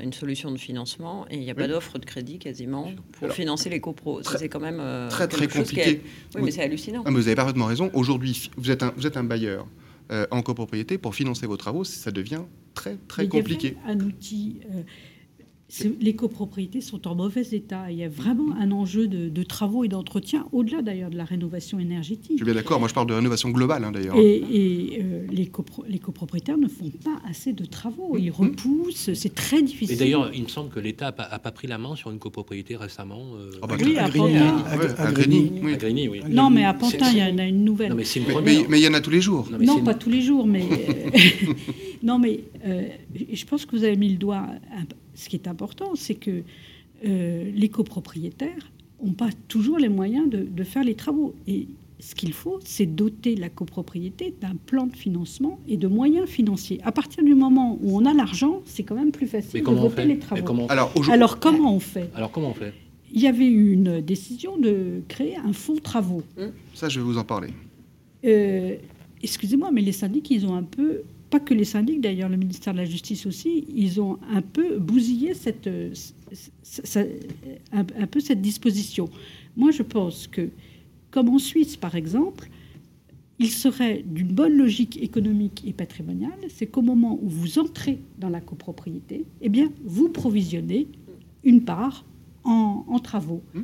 une 0.03 0.13
solution 0.13 0.51
de 0.51 0.57
financement 0.57 1.27
et 1.31 1.37
il 1.37 1.41
n'y 1.41 1.51
a 1.51 1.55
pas 1.55 1.69
d'offre 1.69 1.99
de 1.99 2.05
crédit 2.05 2.39
quasiment 2.39 2.91
pour 3.13 3.33
financer 3.33 3.71
les 3.71 3.81
copros. 3.81 4.23
C'est 4.23 4.49
quand 4.49 4.61
même 4.61 4.81
euh, 4.81 5.09
très 5.09 5.29
très 5.29 5.49
compliqué. 5.49 6.03
Oui, 6.35 6.43
mais 6.45 6.51
c'est 6.51 6.63
hallucinant. 6.63 7.03
Ah, 7.05 7.11
vous 7.11 7.27
avez 7.27 7.37
parfaitement 7.37 7.67
raison. 7.67 7.91
Aujourd'hui, 7.95 8.51
vous 8.57 8.71
êtes 8.71 8.83
un, 8.83 8.93
vous 8.97 9.07
êtes 9.07 9.17
un 9.17 9.25
bailleur 9.25 9.67
en 10.31 10.41
copropriété 10.41 10.99
pour 10.99 11.17
financer 11.17 11.47
vos 11.49 11.57
travaux, 11.57 11.83
ça 11.83 12.13
devient 12.13 12.43
très 12.75 12.97
très 13.09 13.27
compliqué. 13.27 13.77
un 13.87 13.99
outil 13.99 14.61
les 16.01 16.15
copropriétés 16.15 16.81
sont 16.81 17.09
en 17.09 17.17
mauvais 17.17 17.43
état. 17.53 17.91
Il 17.91 17.97
y 17.97 18.05
a 18.05 18.09
vraiment 18.09 18.55
un 18.57 18.71
enjeu 18.71 19.09
de, 19.09 19.43
travaux 19.43 19.85
et 19.85 19.89
d'entretien, 19.89 20.47
au-delà 20.53 20.83
d'ailleurs 20.83 21.11
de 21.11 21.17
la 21.17 21.25
rénovation 21.25 21.79
énergétique. 21.79 22.33
Je 22.33 22.37
suis 22.37 22.45
bien 22.45 22.55
d'accord, 22.55 22.79
moi 22.79 22.89
je 22.89 22.95
parle 22.95 23.09
de 23.09 23.15
rénovation 23.15 23.51
globale 23.51 23.85
hein, 23.85 23.93
d'ailleurs. 23.93 24.17
Et, 24.17 25.03
euh, 25.03 25.27
les, 25.31 25.51
les, 25.89 25.99
copropriétaires 25.99 26.59
ne 26.59 26.69
font 26.69 26.91
pas 27.05 27.21
assez 27.29 27.53
de 27.53 27.65
travaux, 27.65 28.17
ils 28.17 28.29
mmh. 28.29 28.33
repoussent, 28.33 29.13
c'est 29.15 29.35
très 29.35 29.63
difficile. 29.63 29.97
Et 29.97 29.99
d'ailleurs, 29.99 30.31
il 30.33 30.45
me 30.45 30.49
semble 30.49 30.71
que 30.71 30.79
l'État 30.79 31.07
n'a 31.07 31.39
pas, 31.39 31.51
pris 31.51 31.67
la 31.67 31.79
main 31.79 31.97
sur 31.97 32.11
une 32.11 32.19
copropriété 32.19 32.77
récemment. 32.77 33.23
Euh, 33.37 33.51
ah 33.63 33.67
bah, 33.67 33.77
oui, 33.81 33.99
à 33.99 34.09
Grigny, 34.09 36.09
oui. 36.09 36.21
Non, 36.29 36.51
mais 36.51 36.65
à 36.65 36.75
Pantin, 36.75 37.11
il 37.11 37.19
y 37.19 37.23
en 37.23 37.39
a 37.39 37.45
une 37.45 37.65
nouvelle. 37.65 37.91
Non, 37.91 37.97
mais, 37.97 38.05
mais, 38.69 38.81
il 38.81 38.85
y 38.85 38.89
en 38.89 38.95
a 38.95 39.01
tous 39.01 39.11
les 39.11 39.21
jours. 39.21 39.49
Non, 39.61 39.83
pas 39.83 39.95
tous 39.95 40.11
les 40.11 40.23
jours, 40.23 40.47
mais... 40.47 40.65
non, 42.03 42.19
mais 42.19 42.45
euh, 42.65 42.89
je 43.33 43.45
pense 43.45 43.67
que 43.67 43.77
vous 43.77 43.85
avez 43.85 43.97
mis 43.97 44.11
le 44.11 44.17
doigt 44.17 44.47
ce 45.17 45.29
qui 45.29 45.37
est 45.37 45.49
important, 45.49 45.95
c'est 45.95 46.15
que 46.15 46.43
euh, 47.05 47.51
les 47.55 47.69
copropriétaires 47.69 48.71
n'ont 49.03 49.13
pas 49.13 49.31
toujours 49.49 49.79
les 49.79 49.89
moyens 49.89 50.29
de, 50.31 50.65
faire 50.65 50.85
les 50.85 50.95
travaux. 50.95 51.35
Et 51.47 51.67
ce 51.99 52.15
qu'il 52.15 52.33
faut, 52.33 52.61
c'est 52.65 52.87
doter 52.87 53.35
la 53.35 53.49
copropriété 53.49 54.35
d'un 54.41 54.55
plan 54.55 54.87
de 54.87 54.95
financement 54.95 55.59
et 55.69 55.77
de 55.77 55.89
moyens 55.89 56.29
financiers. 56.29 56.81
À 56.85 56.93
partir 56.93 57.25
du 57.25 57.35
moment 57.35 57.79
où 57.83 57.99
on 57.99 58.05
a 58.05 58.15
l'argent, 58.15 58.63
c'est 58.65 58.83
quand 58.83 58.95
même 58.95 59.11
plus 59.11 59.27
facile 59.27 59.63
de 59.63 59.71
voter 59.71 60.05
les 60.05 60.19
travaux. 60.19 60.67
Alors, 60.69 60.93
Alors, 61.11 61.39
comment 61.39 61.75
on 61.75 61.81
fait 61.81 62.11
Alors 62.15 62.31
comment 62.31 62.51
on 62.51 62.55
fait 62.55 62.73
Il 63.13 63.21
y 63.21 63.27
avait 63.27 63.47
eu 63.47 63.73
une 63.73 64.01
décision 64.01 64.59
de 64.59 65.03
créer 65.09 65.37
un 65.37 65.53
fonds 65.53 65.77
travaux. 65.77 66.23
Ça, 66.75 66.89
je 66.89 67.01
vais 67.01 67.05
vous 67.05 67.19
en 67.19 67.25
parler. 67.25 67.49
Euh, 68.25 68.77
excusez-moi, 69.23 69.71
mais 69.73 69.83
les 69.83 69.93
syndics, 69.93 70.31
ils 70.31 70.47
ont 70.47 70.55
un 70.55 70.63
peu, 70.63 71.03
pas 71.31 71.41
que 71.41 71.55
les 71.55 71.65
syndics 71.65 72.01
d'ailleurs, 72.01 72.29
le 72.29 72.37
ministère 72.37 72.73
de 72.73 72.79
la 72.79 72.85
Justice 72.85 73.27
aussi, 73.27 73.65
ils 73.69 74.01
ont 74.01 74.19
un 74.31 74.43
peu 74.43 74.79
bousillé 74.79 75.35
cette, 75.35 75.69
cette 76.63 78.41
disposition. 78.41 79.09
Moi, 79.57 79.71
je 79.71 79.83
pense 79.83 80.27
que 80.27 80.51
comme 81.11 81.29
en 81.29 81.39
Suisse 81.39 81.77
par 81.77 81.95
exemple, 81.95 82.49
il 83.39 83.51
serait 83.51 84.03
d'une 84.07 84.33
bonne 84.33 84.57
logique 84.57 85.03
économique 85.03 85.63
et 85.67 85.73
patrimoniale, 85.73 86.39
c'est 86.49 86.67
qu'au 86.67 86.83
moment 86.83 87.19
où 87.21 87.29
vous 87.29 87.59
entrez 87.59 87.99
dans 88.19 88.31
la 88.31 88.41
copropriété, 88.41 89.25
eh 89.43 89.49
bien, 89.49 89.71
vous 89.85 90.09
provisionnez 90.09 90.89
une 91.45 91.63
part 91.63 92.05
en, 92.47 92.99
travaux. 92.99 93.43
Hmm. 93.55 93.63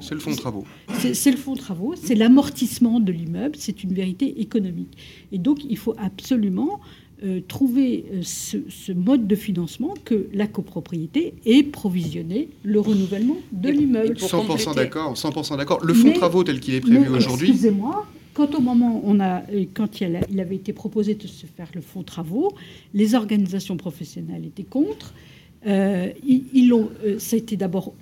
c'est 0.00 0.14
le 0.14 0.20
fonds 0.20 0.32
de 0.32 0.36
travaux. 0.36 0.64
C'est 1.12 1.30
le 1.30 1.36
fonds 1.36 1.54
de 1.54 1.58
travaux, 1.58 1.94
c'est 1.96 2.14
l'amortissement 2.14 3.00
de 3.00 3.12
l'immeuble, 3.12 3.56
c'est 3.58 3.82
une 3.82 3.92
vérité 3.92 4.40
économique. 4.40 4.96
Et 5.32 5.38
donc, 5.38 5.64
il 5.64 5.76
faut 5.76 5.94
absolument 5.98 6.80
euh, 7.24 7.40
trouver 7.48 8.04
euh, 8.12 8.20
ce, 8.22 8.92
mode 8.92 9.26
de 9.26 9.34
financement 9.34 9.94
que 10.04 10.28
la 10.32 10.46
copropriété 10.46 11.34
ait 11.46 11.64
provisionné 11.64 12.48
le 12.62 12.78
renouvellement 12.78 13.36
de 13.50 13.70
l'immeuble. 13.70 14.14
100% 14.14 14.76
d'accord, 14.76 15.14
100% 15.14 15.56
d'accord. 15.56 15.84
Le 15.84 15.94
fonds 15.94 16.10
de 16.10 16.14
travaux 16.14 16.44
tel 16.44 16.60
qu'il 16.60 16.74
est 16.74 16.80
prévu 16.80 17.08
aujourd'hui. 17.08 17.48
Excusez-moi, 17.48 18.06
quand 18.34 18.54
au 18.54 18.60
moment 18.60 19.00
on 19.04 19.18
a, 19.18 19.42
euh, 19.50 19.64
quand 19.74 20.00
il, 20.00 20.40
avait 20.40 20.54
été 20.54 20.72
proposé 20.72 21.16
de 21.16 21.26
se 21.26 21.46
faire 21.46 21.68
le 21.74 21.80
fonds 21.80 22.00
de 22.00 22.06
travaux, 22.06 22.52
les 22.94 23.16
organisations 23.16 23.76
professionnelles 23.76 24.44
étaient 24.44 24.62
contre. 24.62 25.12
ils, 25.66 26.72
ont, 26.72 26.88
ça 27.18 27.34
a 27.34 27.38
été 27.38 27.56
d'abord 27.56 27.94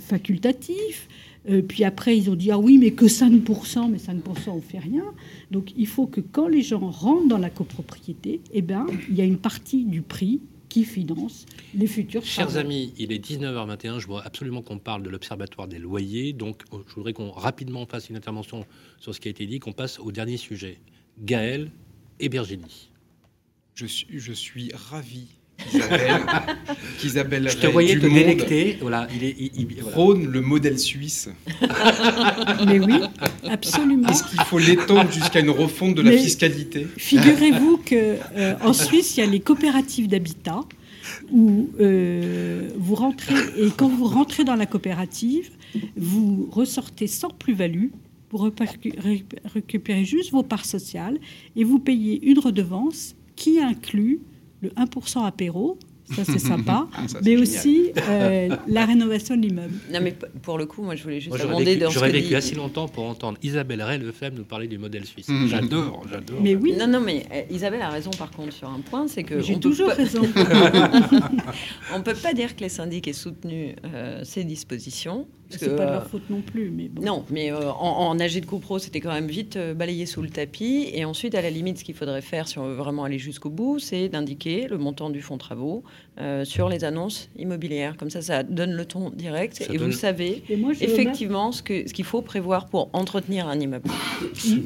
facultatif. 0.00 1.08
Euh, 1.48 1.62
puis 1.62 1.84
après, 1.84 2.16
ils 2.16 2.30
ont 2.30 2.34
dit, 2.34 2.50
ah 2.50 2.58
oui, 2.58 2.78
mais 2.78 2.92
que 2.92 3.06
5%, 3.06 3.90
mais 3.90 3.98
5%, 3.98 4.50
on 4.50 4.60
fait 4.60 4.78
rien. 4.78 5.04
Donc 5.50 5.72
il 5.76 5.86
faut 5.86 6.06
que 6.06 6.20
quand 6.20 6.48
les 6.48 6.62
gens 6.62 6.90
rentrent 6.90 7.28
dans 7.28 7.38
la 7.38 7.50
copropriété, 7.50 8.40
eh 8.52 8.62
ben, 8.62 8.86
il 9.08 9.14
y 9.14 9.20
a 9.20 9.24
une 9.24 9.38
partie 9.38 9.84
du 9.84 10.02
prix 10.02 10.40
qui 10.68 10.84
finance 10.84 11.46
les 11.74 11.86
futurs 11.86 12.24
Chers 12.24 12.56
amis, 12.56 12.92
il 12.98 13.12
est 13.12 13.24
19h21. 13.24 14.00
Je 14.00 14.06
vois 14.06 14.22
absolument 14.26 14.62
qu'on 14.62 14.78
parle 14.78 15.02
de 15.02 15.08
l'Observatoire 15.08 15.68
des 15.68 15.78
loyers. 15.78 16.32
Donc, 16.32 16.62
euh, 16.72 16.78
je 16.88 16.94
voudrais 16.94 17.12
qu'on 17.12 17.30
rapidement 17.30 17.86
fasse 17.86 18.10
une 18.10 18.16
intervention 18.16 18.66
sur 18.98 19.14
ce 19.14 19.20
qui 19.20 19.28
a 19.28 19.30
été 19.30 19.46
dit, 19.46 19.60
qu'on 19.60 19.72
passe 19.72 20.00
au 20.00 20.10
dernier 20.10 20.36
sujet. 20.36 20.78
Gaël 21.20 21.70
et 22.18 22.28
Virginie. 22.28 22.90
Je 23.74 23.86
suis, 23.86 24.06
je 24.10 24.32
suis 24.32 24.72
ravi 24.74 25.28
Isabelle, 25.72 26.22
qu'Isabelle 26.98 27.50
Je 27.50 27.56
te 27.56 27.66
voyais 27.66 27.98
te 27.98 28.06
délecter. 28.06 28.78
Voilà, 28.80 29.08
il 29.14 29.24
est, 29.24 29.80
Prône 29.80 30.26
le 30.26 30.40
modèle 30.40 30.78
suisse. 30.78 31.28
Mais 32.66 32.78
oui, 32.78 33.00
absolument. 33.48 34.08
Est-ce 34.08 34.24
qu'il 34.24 34.40
faut 34.40 34.58
l'étendre 34.58 35.10
jusqu'à 35.10 35.40
une 35.40 35.50
refonte 35.50 35.94
de 35.94 36.02
la 36.02 36.12
fiscalité? 36.12 36.86
Figurez-vous 36.96 37.78
qu'en 37.78 37.94
euh, 37.94 38.72
Suisse, 38.72 39.16
il 39.16 39.20
y 39.20 39.22
a 39.22 39.26
les 39.26 39.40
coopératives 39.40 40.08
d'habitat 40.08 40.60
où 41.30 41.70
euh, 41.80 42.68
vous 42.76 42.94
rentrez 42.94 43.34
et 43.56 43.70
quand 43.76 43.88
vous 43.88 44.06
rentrez 44.06 44.44
dans 44.44 44.56
la 44.56 44.66
coopérative, 44.66 45.50
vous 45.96 46.48
ressortez 46.50 47.06
sans 47.06 47.30
plus-value 47.30 47.88
pour 48.28 48.50
récupérer 49.54 50.04
juste 50.04 50.32
vos 50.32 50.42
parts 50.42 50.64
sociales 50.64 51.18
et 51.54 51.64
vous 51.64 51.78
payez 51.78 52.24
une 52.28 52.38
redevance 52.38 53.14
qui 53.36 53.60
inclut 53.60 54.20
le 54.60 54.70
1% 54.70 55.24
apéro, 55.24 55.78
ça 56.14 56.24
c'est 56.24 56.38
sympa, 56.38 56.86
ah, 56.94 57.00
mais 57.24 57.36
aussi 57.36 57.92
euh, 57.96 58.56
la 58.68 58.86
rénovation 58.86 59.36
de 59.36 59.42
l'immeuble. 59.42 59.74
Non, 59.92 60.00
mais 60.02 60.14
pour 60.42 60.58
le 60.58 60.66
coup, 60.66 60.82
moi 60.82 60.94
je 60.94 61.02
voulais 61.02 61.20
juste 61.20 61.36
demander 61.40 61.76
dans 61.76 61.90
J'aurais 61.90 62.10
vécu 62.10 62.34
assez 62.34 62.54
longtemps 62.54 62.88
pour 62.88 63.04
entendre 63.04 63.38
Isabelle 63.42 63.82
Ray 63.82 63.98
Lefebvre 63.98 64.36
nous 64.36 64.44
parler 64.44 64.68
du 64.68 64.78
modèle 64.78 65.04
suisse. 65.04 65.28
Mhm. 65.28 65.48
J'adore, 65.48 66.04
j'adore. 66.10 66.40
Mais 66.40 66.54
oui. 66.54 66.74
Non, 66.78 66.86
non, 66.86 67.00
mais 67.00 67.26
euh, 67.32 67.42
Isabelle 67.50 67.82
a 67.82 67.90
raison 67.90 68.10
par 68.10 68.30
contre 68.30 68.52
sur 68.52 68.68
un 68.68 68.80
point, 68.80 69.08
c'est 69.08 69.24
que. 69.24 69.40
J'ai 69.40 69.58
toujours 69.58 69.90
raison. 69.90 70.22
on 71.94 71.98
ne 71.98 72.02
peut 72.02 72.14
pas 72.14 72.34
dire 72.34 72.54
que 72.54 72.60
les 72.60 72.68
syndics 72.68 73.08
aient 73.08 73.12
soutenu 73.12 73.74
euh, 73.84 74.20
ces 74.24 74.44
dispositions. 74.44 75.26
C'est 75.50 75.76
pas 75.76 75.86
de 75.86 75.90
leur 75.92 76.06
faute 76.08 76.28
non 76.30 76.40
plus, 76.40 76.70
mais 76.70 76.88
bon. 76.88 77.02
Non, 77.02 77.24
mais 77.30 77.52
en, 77.52 77.58
en, 77.58 78.18
AG 78.18 78.40
de 78.40 78.46
CoPro, 78.46 78.78
c'était 78.78 79.00
quand 79.00 79.12
même 79.12 79.28
vite 79.28 79.58
balayé 79.58 80.06
sous 80.06 80.22
le 80.22 80.28
tapis. 80.28 80.90
Et 80.92 81.04
ensuite, 81.04 81.34
à 81.34 81.42
la 81.42 81.50
limite, 81.50 81.78
ce 81.78 81.84
qu'il 81.84 81.94
faudrait 81.94 82.22
faire, 82.22 82.48
si 82.48 82.58
on 82.58 82.66
veut 82.66 82.74
vraiment 82.74 83.04
aller 83.04 83.18
jusqu'au 83.18 83.50
bout, 83.50 83.78
c'est 83.78 84.08
d'indiquer 84.08 84.66
le 84.68 84.78
montant 84.78 85.10
du 85.10 85.22
fonds 85.22 85.38
travaux, 85.38 85.84
euh, 86.18 86.46
sur 86.46 86.70
les 86.70 86.82
annonces 86.82 87.28
immobilières. 87.38 87.94
Comme 87.98 88.08
ça, 88.08 88.22
ça 88.22 88.42
donne 88.42 88.72
le 88.72 88.86
ton 88.86 89.10
direct 89.10 89.62
et 89.70 89.76
vous 89.76 89.92
savez 89.92 90.42
effectivement 90.80 91.52
ce 91.52 91.62
qu'il 91.62 91.86
ce 91.86 91.92
qu'il 91.92 92.06
faut 92.06 92.22
prévoir 92.22 92.68
pour 92.68 92.88
entretenir 92.94 93.46
un 93.48 93.60
immeuble. 93.60 93.90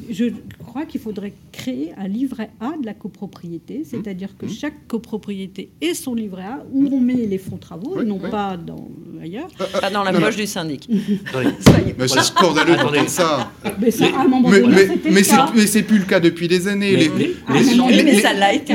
Je 0.09 0.31
crois 0.63 0.85
qu'il 0.85 1.01
faudrait 1.01 1.33
créer 1.51 1.91
un 1.97 2.07
livret 2.07 2.51
A 2.61 2.71
de 2.79 2.85
la 2.85 2.93
copropriété, 2.93 3.79
mmh. 3.79 3.83
c'est-à-dire 3.83 4.29
que 4.37 4.45
mmh. 4.45 4.49
chaque 4.49 4.87
copropriété 4.87 5.71
ait 5.81 5.93
son 5.93 6.15
livret 6.15 6.43
A 6.43 6.65
où 6.71 6.87
on 6.89 7.01
met 7.01 7.15
les 7.15 7.37
fonds 7.37 7.57
travaux, 7.57 8.01
et 8.01 8.05
non 8.05 8.17
pas 8.17 8.55
dans, 8.55 8.87
ailleurs. 9.21 9.49
Euh, 9.59 9.65
euh, 9.75 9.79
pas 9.81 9.89
dans 9.89 10.03
la 10.03 10.13
poche 10.13 10.37
du 10.37 10.47
syndic. 10.47 10.87
mais 11.97 12.07
c'est 12.07 12.23
scandaleux 12.23 12.77
d'entendre 12.77 13.09
ça. 13.09 13.51
Mais, 13.77 13.91
ça, 13.91 14.05
à 14.05 14.21
un 14.21 14.27
moment 14.29 14.49
donné, 14.49 14.87
mais, 15.03 15.23
mais 15.53 15.67
c'est 15.67 15.83
plus 15.83 15.99
le 15.99 16.05
cas 16.05 16.21
depuis 16.21 16.47
des 16.47 16.69
années. 16.69 16.93
Mais, 16.93 17.59
les, 17.91 18.03
mais, 18.03 18.21
ça 18.21 18.31
l'a 18.31 18.53
été. 18.53 18.73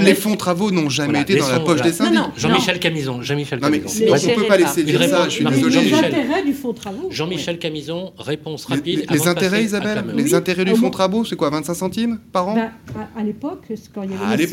les 0.00 0.14
fonds 0.14 0.36
travaux 0.36 0.70
n'ont 0.70 0.88
jamais 0.88 0.99
jamais 1.06 1.22
été 1.22 1.36
dans 1.36 1.48
la 1.48 1.60
poche 1.60 1.82
des 1.82 1.92
syndics. 1.92 2.20
Jean-Michel 2.36 2.78
Camison. 2.78 3.22
Jean-Michel 3.22 3.60
Camison. 3.60 3.88
on 3.88 4.14
ne 4.14 4.34
peut 4.34 4.46
pas 4.46 4.56
laisser 4.56 4.82
dire 4.84 5.02
ça. 5.02 5.24
Je 5.24 5.30
suis 5.30 5.44
désolé. 5.44 5.80
Les 5.80 5.94
intérêts 5.94 6.44
du 6.44 6.52
fonds 6.52 6.72
travaux. 6.72 7.08
Jean-Michel 7.10 7.58
Camison, 7.58 8.12
réponse 8.18 8.66
rapide. 8.66 9.06
Les 9.10 9.28
intérêts, 9.28 9.64
Isabelle 9.64 10.04
Les 10.14 10.34
intérêts 10.34 10.64
du 10.64 10.74
fonds 10.74 10.90
travaux, 10.90 11.24
c'est 11.24 11.36
quoi 11.36 11.50
25 11.50 11.74
centimes 11.74 12.18
par 12.32 12.48
an? 12.48 12.54
Bah, 12.54 13.08
À 13.16 13.22
l'époque, 13.22 13.64
quand 13.94 14.02
il 14.02 14.10
y 14.12 14.14
avait 14.14 14.36
les 14.36 14.46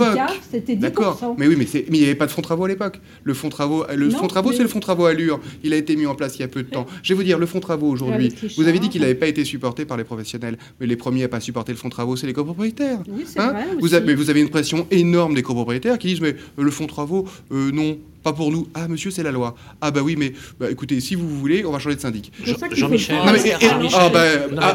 c'était 0.52 0.76
10%. 0.76 0.80
D'accord. 0.80 1.36
Mais 1.38 1.48
oui, 1.48 1.56
mais 1.58 1.66
il 1.66 1.92
n'y 1.92 2.04
avait 2.04 2.16
pas 2.16 2.26
de 2.26 2.32
fonds 2.32 2.42
travaux 2.42 2.66
à 2.66 2.68
l'époque. 2.68 3.00
Le 3.24 3.34
fonds 3.34 3.50
travaux, 3.50 3.86
le 3.94 4.10
fonds 4.10 4.28
travaux, 4.28 4.52
c'est 4.52 4.64
le 4.64 4.70
fonds 4.70 4.80
travaux 4.80 5.06
Allure. 5.06 5.40
Il 5.64 5.74
a 5.74 5.78
été 5.78 5.96
mis 5.96 6.06
en 6.06 6.16
place 6.16 6.38
il 6.38 6.42
y 6.42 6.46
a 6.46 6.48
peu 6.48 6.64
de 6.64 6.70
temps. 6.70 6.86
Je 7.04 7.14
vais 7.14 7.18
vous 7.18 7.24
dire, 7.24 7.40
le 7.40 7.46
fonds 7.46 7.60
travaux 7.60 7.90
aujourd'hui, 7.90 8.34
vous 8.58 8.68
avez 8.68 8.80
dit 8.80 8.90
qu'il 8.90 9.02
n'avait 9.02 9.16
pas 9.16 9.28
été 9.28 9.46
supporté 9.46 9.86
par 9.86 9.98
les 9.98 10.04
professionnels. 10.04 10.58
Mais 10.80 10.88
les 10.88 10.96
premiers 10.96 11.24
à 11.24 11.28
pas 11.28 11.40
supporter 11.40 11.72
le 11.72 11.78
fonds 11.78 11.90
travaux, 11.90 12.16
c'est 12.16 12.28
les 12.28 12.34
copropriétaires. 12.34 13.00
Oui, 13.10 13.24
c'est 13.26 13.40
hein? 13.40 13.54
vrai. 13.54 14.02
Mais 14.06 14.16
vous 14.16 14.30
avez 14.30 14.42
une 14.42 14.50
pression 14.50 14.88
énorme 14.92 15.34
des 15.34 15.44
copropriétaires 15.44 15.98
qui 15.98 16.08
disent 16.08 16.22
mais 16.22 16.36
le 16.58 16.72
fonds 16.72 16.88
travaux 16.88 17.28
euh, 17.52 17.72
non, 17.72 17.98
pas 18.24 18.34
pour 18.34 18.52
nous. 18.52 18.68
Ah, 18.74 18.88
monsieur, 18.88 19.12
c'est 19.12 19.24
la 19.24 19.32
loi. 19.32 19.56
Ah, 19.82 19.92
bah 19.92 20.02
oui, 20.02 20.16
mais 20.18 20.34
bah, 20.60 20.70
écoutez, 20.70 21.00
si 21.00 21.16
vous 21.16 21.28
voulez, 21.30 21.66
on 21.66 21.72
va 21.72 21.80
changer 21.80 21.96
de 21.96 22.02
syndic. 22.02 22.32
Jean-Michel. 22.44 23.18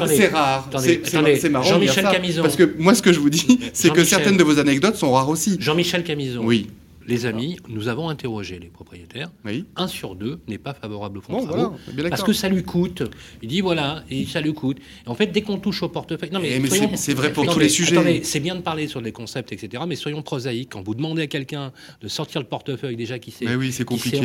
c'est 0.08 0.28
rare. 0.28 0.68
C'est 0.78 1.48
marrant. 1.50 1.64
Jean-Michel 1.64 2.08
Camison. 2.10 2.42
Parce 2.42 2.56
que 2.56 2.74
moi, 2.78 2.94
ce 2.94 3.02
que 3.02 3.12
je 3.12 3.20
vous 3.20 3.30
dis, 3.30 3.60
c'est 3.72 3.92
que 3.92 4.04
certaines 4.04 4.36
de 4.36 4.44
vos 4.44 4.58
anecdotes 4.58 4.96
sont 4.96 5.12
rares 5.12 5.28
aussi. 5.28 5.56
Jean-Michel 5.60 6.04
Camison. 6.04 6.42
Oui 6.44 6.68
les 7.06 7.26
amis, 7.26 7.58
nous 7.68 7.88
avons 7.88 8.08
interrogé 8.08 8.58
les 8.58 8.68
propriétaires. 8.68 9.30
Un 9.76 9.86
sur 9.86 10.14
deux 10.14 10.40
n'est 10.48 10.58
pas 10.58 10.74
favorable 10.74 11.18
au 11.18 11.20
fonds 11.20 11.42
de 11.42 11.46
travaux 11.46 11.76
parce 12.08 12.22
que 12.22 12.32
ça 12.32 12.48
lui 12.48 12.62
coûte. 12.62 13.02
Il 13.42 13.48
dit 13.48 13.60
voilà, 13.60 14.02
et 14.10 14.24
ça 14.26 14.40
lui 14.40 14.54
coûte. 14.54 14.78
Et 15.06 15.08
en 15.08 15.14
fait, 15.14 15.26
dès 15.26 15.42
qu'on 15.42 15.58
touche 15.58 15.82
au 15.82 15.88
portefeuille, 15.88 16.30
non 16.30 16.40
mais, 16.40 16.50
eh, 16.56 16.96
c'est 16.96 17.14
vrai 17.14 17.32
pour 17.32 17.46
tous 17.46 17.58
les 17.58 17.68
sujets. 17.68 18.22
C'est 18.22 18.40
bien 18.40 18.54
de 18.54 18.60
parler 18.60 18.86
sur 18.88 19.00
les 19.00 19.12
concepts, 19.12 19.52
etc. 19.52 19.82
Mais 19.86 19.96
soyons 19.96 20.22
prosaïques. 20.22 20.70
Quand 20.72 20.82
vous 20.82 20.94
demandez 20.94 21.22
à 21.22 21.26
quelqu'un 21.26 21.72
de 22.00 22.08
sortir 22.08 22.40
le 22.40 22.46
portefeuille 22.46 22.96
déjà 22.96 23.18
qui 23.18 23.30
s'est 23.30 23.46
oui, 23.54 23.74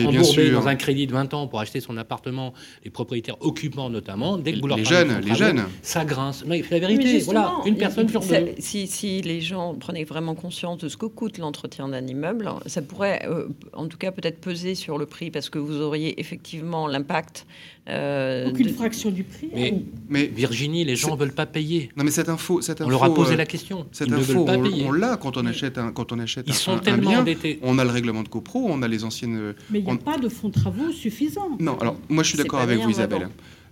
embourbé 0.06 0.52
dans 0.52 0.68
un 0.68 0.76
crédit 0.76 1.08
de 1.08 1.14
20 1.14 1.34
ans 1.34 1.48
pour 1.48 1.60
acheter 1.60 1.80
son 1.80 1.98
appartement, 1.98 2.54
les 2.84 2.92
propriétaires 2.92 3.38
occupants 3.42 3.90
notamment, 3.90 4.38
dès 4.38 4.54
que 4.54 4.60
vous 4.60 4.68
leur 4.68 4.78
les 4.78 4.86
jeunes, 4.86 5.20
les 5.22 5.36
jeunes, 5.36 5.64
ça 5.82 6.06
grince. 6.06 6.44
Mais 6.46 6.64
la 6.70 6.80
vérité, 6.80 7.20
voilà, 7.20 7.54
une 7.66 7.78
personne 7.78 8.10
sur 8.10 8.22
deux. 8.22 8.56
Si, 8.60 8.88
si 8.88 9.22
les 9.22 9.42
gens 9.42 9.76
prenaient 9.76 10.04
vraiment 10.04 10.36
conscience 10.36 10.78
de 10.80 10.90
ce 10.90 10.98
que 10.98 11.06
coûte 11.06 11.38
l'entretien 11.38 11.90
d'un 11.90 12.06
immeuble, 12.06 12.50
ça 12.68 12.82
pourrait, 12.82 13.26
euh, 13.26 13.48
en 13.74 13.88
tout 13.88 13.98
cas, 13.98 14.12
peut-être 14.12 14.40
peser 14.40 14.76
sur 14.76 14.98
le 14.98 15.06
prix 15.06 15.32
parce 15.32 15.50
que 15.50 15.58
vous 15.60 15.82
auriez 15.82 16.20
effectivement 16.20 16.88
l'impact. 16.88 17.48
Euh, 17.90 18.50
Aucune 18.50 18.70
fraction 18.70 19.10
du 19.10 19.24
prix. 19.24 19.50
Mais, 19.54 19.74
mais 20.10 20.26
Virginie, 20.26 20.84
les 20.84 20.96
gens 20.96 21.16
ne 21.16 21.20
veulent 21.20 21.34
pas 21.34 21.46
payer. 21.46 21.90
Non, 21.96 22.04
mais 22.04 22.12
cette 22.12 22.30
info, 22.30 22.62
cette 22.62 22.82
info 22.82 22.88
on 22.88 22.92
leur 22.92 23.04
a 23.04 23.14
posé 23.14 23.34
euh, 23.34 23.38
la 23.38 23.46
question. 23.46 23.88
Cette 23.92 24.12
info, 24.12 24.46
on, 24.48 24.92
l'a 24.92 25.18
quand 25.18 25.38
on 25.38 25.46
achète 25.46 25.78
un, 25.78 25.92
quand 25.92 26.12
on 26.12 26.20
achète 26.20 26.46
Ils 26.48 26.54
sont 26.54 26.80
tellement 26.80 27.12
endettés. 27.12 27.60
On 27.64 27.80
a 27.80 27.84
le 27.86 27.92
règlement 27.92 28.24
de 28.24 28.28
copro, 28.30 28.68
on 28.70 28.82
a 28.82 28.88
les 28.88 29.04
anciennes. 29.04 29.54
Mais 29.70 29.80
il 29.80 29.86
n'y 29.86 29.92
a 29.92 29.96
pas 29.96 30.18
de 30.18 30.28
fonds 30.30 30.50
de 30.50 30.54
travaux 30.54 30.92
suffisants. 30.92 31.58
Non, 31.60 31.78
alors 31.80 31.98
moi 32.10 32.24
je 32.24 32.30
suis 32.30 32.38
d'accord 32.38 32.60
avec 32.60 32.80
vous, 32.80 32.90
Isabelle. 32.90 33.30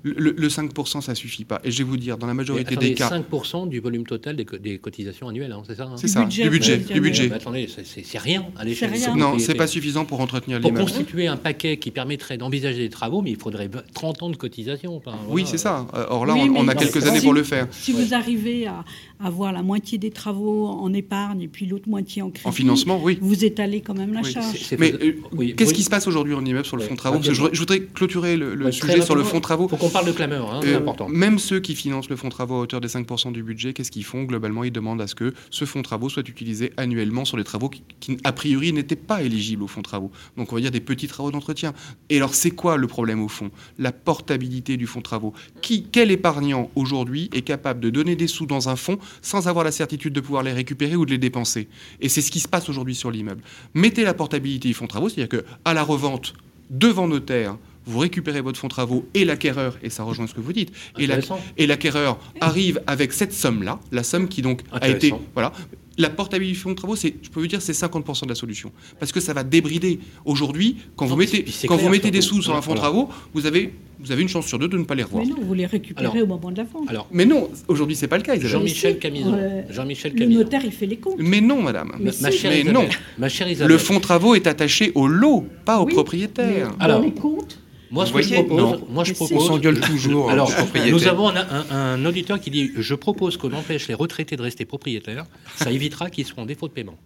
Le, 0.08 0.48
5%, 0.48 1.02
ça 1.02 1.16
suffit 1.16 1.46
pas. 1.46 1.60
Et 1.64 1.72
je 1.72 1.80
vais 1.80 1.84
vous 1.84 1.98
dire, 1.98 2.20
dans 2.20 2.28
la 2.28 2.36
majorité 2.36 2.76
des 2.76 2.94
cas. 2.94 3.10
5% 3.10 3.68
du 3.68 3.80
volume 3.80 4.06
total 4.06 4.36
des, 4.36 4.78
cotisations 4.78 5.30
annuelles, 5.30 5.52
hein, 5.52 5.64
c'est 5.68 5.76
ça 5.76 5.86
hein 5.86 5.96
C'est 5.98 6.08
ça, 6.08 6.26
du 6.26 6.48
budget. 6.48 6.78
Du 6.78 7.02
budget. 7.02 7.32
attendez, 7.32 7.68
c'est 7.68 8.18
rien 8.20 8.46
à 8.56 8.64
l'échelle 8.64 8.92
Non, 9.16 9.40
c'est 9.40 9.56
pas 9.56 9.66
suffisant 9.66 10.06
pour 10.06 10.22
entretenir 10.22 10.60
l'immeuble. 10.60 10.78
Pour 10.78 10.86
constituer 10.86 11.26
un 11.26 11.38
paquet 11.38 11.78
qui 11.78 11.90
permettrait 11.90 12.38
d'envisager 12.38 12.80
des 12.80 12.90
travaux, 12.90 13.24
mais 13.24 13.32
il 13.32 13.38
faudrait 13.38 13.70
30 13.94 14.24
ans 14.24 14.30
de 14.30 14.36
cotisation. 14.36 15.02
Oui, 15.28 15.46
c'est 15.48 15.58
ça. 15.58 15.88
Or 16.10 16.28
là, 16.28 16.36
on, 16.36 16.68
a 16.68 16.76
quelques 16.76 17.06
années 17.08 17.22
pour 17.22 17.34
le 17.34 17.44
faire. 17.44 17.68
Si 17.72 17.92
vous 17.92 18.14
arrivez 18.14 18.68
à 18.68 18.86
avoir 19.20 19.52
la 19.52 19.64
moitié 19.64 19.98
des 19.98 20.12
travaux 20.12 20.68
en 20.68 20.94
épargne 20.94 21.42
et 21.42 21.48
puis 21.48 21.66
l'autre 21.66 21.88
moitié 21.88 22.22
en 22.22 22.30
crédit. 22.30 22.48
En 22.48 22.52
financement, 22.52 23.00
oui. 23.02 23.18
Vous 23.22 23.46
étalez 23.46 23.82
quand 23.82 23.94
même 23.94 24.14
la 24.14 24.24
charge. 24.24 24.76
Mais 24.78 24.94
euh, 24.94 25.54
qu'est-ce 25.56 25.74
qui 25.74 25.84
se 25.84 25.90
passe 25.90 26.08
aujourd'hui 26.08 26.34
en 26.34 26.44
immeuble 26.44 26.66
sur 26.66 26.78
le 26.78 26.84
fonds 26.84 26.94
de 26.94 27.00
travaux 27.00 27.22
je, 27.22 27.32
voudrais 27.32 27.82
clôturer 27.82 28.38
le, 28.38 28.72
sujet 28.72 29.02
sur 29.02 29.16
le 29.16 29.24
fonds 29.24 29.38
de 29.38 29.42
travaux. 29.42 29.66
Il 29.66 29.70
faut 29.70 29.78
qu'on 29.78 29.90
parle 29.90 30.08
de 30.08 30.12
clameur, 30.12 30.54
hein, 30.54 30.60
c'est 30.64 30.74
euh, 30.74 30.78
important. 30.78 31.08
Même 31.10 31.40
ceux 31.40 31.60
qui 31.60 31.76
financent 31.76 32.10
le 32.10 32.16
fonds 32.16 32.28
de 32.28 32.34
travaux 32.34 32.56
à 32.56 32.60
hauteur 32.60 32.82
des 32.82 32.88
5% 32.88 33.32
du 33.32 33.44
budget, 33.44 33.74
qu'est-ce 33.74 33.92
qu'ils 33.92 34.04
font 34.04 34.24
Globalement, 34.24 34.64
ils 34.64 34.72
demandent 34.72 35.02
à 35.02 35.08
ce 35.08 35.16
que 35.16 35.34
ce 35.50 35.66
fonds 35.66 35.80
de 35.80 35.86
travaux 35.86 36.10
soit 36.10 36.28
utilisé 36.28 36.74
annuellement 36.78 37.26
sur 37.26 37.38
les 37.38 37.44
travaux 37.44 37.70
qui, 37.70 38.18
a 38.24 38.32
priori, 38.32 38.74
n'étaient 38.74 38.96
pas 38.96 39.24
éligibles 39.24 39.64
au 39.64 39.68
fonds 39.68 39.82
de 39.82 39.86
travaux. 39.86 40.12
Donc, 40.38 40.52
on 40.52 40.56
va 40.56 40.62
dire 40.62 40.72
des 40.72 40.82
petits 40.82 41.08
travaux 41.08 41.32
d'entretien. 41.32 41.74
Et 42.10 42.18
alors, 42.18 42.34
c'est 42.34 42.52
quoi 42.52 42.78
le 42.78 42.88
problème 42.88 43.22
au 43.22 43.28
fond? 43.28 43.52
La 43.80 43.92
portabilité 43.92 44.78
du 44.78 44.88
fonds 44.88 45.00
de 45.00 45.04
travaux. 45.04 45.34
Qui, 45.62 45.84
quel 45.92 46.12
épargnant 46.12 46.70
aujourd'hui 46.76 47.30
est 47.34 47.42
capable 47.42 47.80
de 47.80 47.90
donner 47.90 48.16
des 48.16 48.28
sous 48.28 48.46
dans 48.46 48.70
un 48.70 48.76
fonds 48.76 48.98
sans 49.22 49.48
avoir 49.48 49.64
la 49.66 49.72
certitude 49.72 50.14
de 50.14 50.22
pouvoir 50.22 50.44
les 50.44 50.54
récupérer 50.54 50.96
ou 50.96 51.06
de 51.06 51.12
les 51.12 51.18
dépenser. 51.18 51.68
Et 52.02 52.10
c'est 52.10 52.22
ce 52.22 52.32
qui 52.32 52.40
se 52.40 52.48
passe 52.48 52.70
aujourd'hui 52.70 52.96
sur 52.96 53.12
l'immeuble. 53.12 53.42
Mettez 53.74 54.04
la 54.04 54.14
portabilité 54.14 54.74
fonds 54.74 54.88
travaux, 54.88 55.10
c'est-à-dire 55.10 55.42
qu'à 55.42 55.74
la 55.74 55.84
revente, 55.84 56.34
devant 56.70 57.08
notaire, 57.08 57.58
vous 57.86 58.00
récupérez 58.00 58.42
votre 58.42 58.60
fonds 58.60 58.68
travaux 58.68 59.08
et 59.14 59.26
l'acquéreur, 59.26 59.78
et 59.84 59.90
ça 59.90 60.04
rejoint 60.04 60.28
ce 60.28 60.34
que 60.34 60.42
vous 60.42 60.54
dites, 60.54 60.72
et 60.98 61.68
l'acquéreur 61.68 62.18
arrive 62.42 62.82
avec 62.88 63.14
cette 63.14 63.34
somme-là, 63.34 63.80
la 63.92 64.04
somme 64.04 64.28
qui 64.28 64.42
donc 64.42 64.62
a 64.72 64.90
été... 64.90 65.14
Voilà, 65.34 65.54
la 65.98 66.10
portabilité 66.10 66.56
du 66.56 66.60
fonds 66.60 66.72
de 66.72 66.76
travaux, 66.76 66.96
c'est, 66.96 67.16
je 67.22 67.30
peux 67.30 67.40
vous 67.40 67.48
dire, 67.48 67.62
c'est 67.62 67.74
50% 67.74 68.24
de 68.24 68.30
la 68.30 68.36
solution. 68.36 68.72
Parce 69.00 69.12
que 69.12 69.20
ça 69.20 69.34
va 69.34 69.44
débrider. 69.44 70.00
Aujourd'hui, 70.26 70.78
quand 70.96 71.06
vous 71.06 71.16
mettez, 71.16 71.46
quand 71.68 71.78
vous 71.78 71.90
mettez 71.90 72.12
des 72.12 72.22
sous 72.22 72.42
sur 72.42 72.56
un 72.56 72.62
fonds 72.62 72.74
de 72.74 72.80
travaux, 72.80 73.10
vous 73.34 73.46
avez, 73.46 73.74
vous 74.00 74.12
avez 74.12 74.22
une 74.22 74.30
chance 74.30 74.46
sur 74.46 74.60
deux 74.60 74.68
de 74.68 74.78
ne 74.78 74.84
pas 74.84 74.96
les 74.96 75.04
revoir. 75.04 75.24
Mais 75.26 75.32
non, 75.32 75.38
vous 75.42 75.54
les 75.54 75.66
récupérez 75.66 76.22
au 76.22 76.28
moment 76.28 76.52
de 76.52 76.58
la 76.58 76.64
vente. 76.64 76.90
Alors, 76.90 77.08
mais 77.12 77.26
non, 77.26 77.50
aujourd'hui, 77.68 77.96
c'est 77.96 78.08
pas 78.08 78.18
le 78.18 78.24
cas. 78.24 78.40
Jean-Michel 78.40 79.00
Camison. 79.00 79.38
Jean-Michel 79.70 80.14
Le 80.16 80.26
notaire, 80.26 80.62
il 80.66 80.72
fait 80.72 80.86
les 80.86 80.98
comptes. 80.98 81.16
Mais 81.20 81.42
non, 81.42 81.62
madame. 81.62 81.94
Mais, 82.00 82.12
ma, 82.22 82.32
chère 82.32 82.74
non. 82.74 82.88
Ma 83.18 83.30
chère 83.30 83.48
Le 83.68 83.78
fonds 83.78 83.96
de 83.96 84.02
travaux 84.02 84.36
est 84.36 84.48
attaché 84.48 84.92
au 84.96 85.08
lot, 85.08 85.46
pas 85.64 85.80
au 85.80 85.86
propriétaire. 85.86 86.72
Alors, 86.80 87.02
les 87.02 87.12
comptes, 87.12 87.60
moi, 87.92 88.06
ce 88.06 88.14
que 88.14 88.22
je 88.22 88.34
propose, 88.34 88.80
moi, 88.90 89.04
je 89.04 89.14
propose. 89.14 89.38
On 89.38 89.48
s'engueule 89.48 89.80
toujours. 89.80 90.30
Alors, 90.36 90.52
nous 90.90 91.08
avons 91.08 91.32
un, 91.72 92.06
auditeur 92.06 92.40
qui 92.40 92.52
dit 92.52 92.72
Je 92.76 92.96
propose 92.96 93.38
qu'on 93.38 93.54
empêche 93.54 93.88
les 93.88 93.94
retraités 93.94 94.36
de 94.36 94.42
rester 94.42 94.66
propriétaires. 94.66 95.26
Ça 95.56 95.72
évitera 95.72 96.10
qu'ils 96.10 96.26
soient 96.26 96.44
en 96.44 96.46
défaut 96.46 96.68
de 96.68 96.74
paiement. 96.74 96.98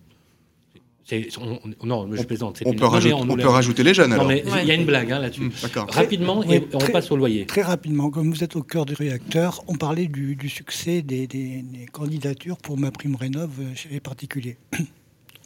non, 1.83 2.09
je 2.13 2.23
plaisante. 2.23 2.61
On, 2.65 2.73
peut, 2.73 2.85
rajouter, 2.85 3.13
on, 3.13 3.35
peut 3.35 3.47
rajouter 3.47 3.83
les 3.83 3.93
jeunes. 3.93 4.15
Non, 4.15 4.25
mais 4.25 4.43
il 4.61 4.67
y 4.67 4.71
a 4.71 4.75
une 4.75 4.85
blague 4.85 5.11
hein, 5.11 5.19
là-dessus. 5.19 5.41
Mmh, 5.41 5.51
rapidement, 5.89 6.43
et 6.43 6.63
on 6.73 6.79
passe 6.91 7.11
au 7.11 7.17
loyer. 7.17 7.45
Très 7.45 7.63
rapidement, 7.63 8.09
comme 8.09 8.31
vous 8.31 8.43
êtes 8.43 8.55
au 8.55 8.63
cœur 8.63 8.85
du 8.85 8.93
réacteur, 8.93 9.63
on 9.67 9.75
parlait 9.75 10.07
du, 10.07 10.37
succès 10.49 11.01
des, 11.01 11.27
des, 11.27 11.63
candidatures 11.91 12.57
pour 12.57 12.77
ma 12.77 12.91
prime 12.91 13.15
rénov 13.15 13.51
chez 13.75 13.89
les 13.89 13.99
particuliers 13.99 14.57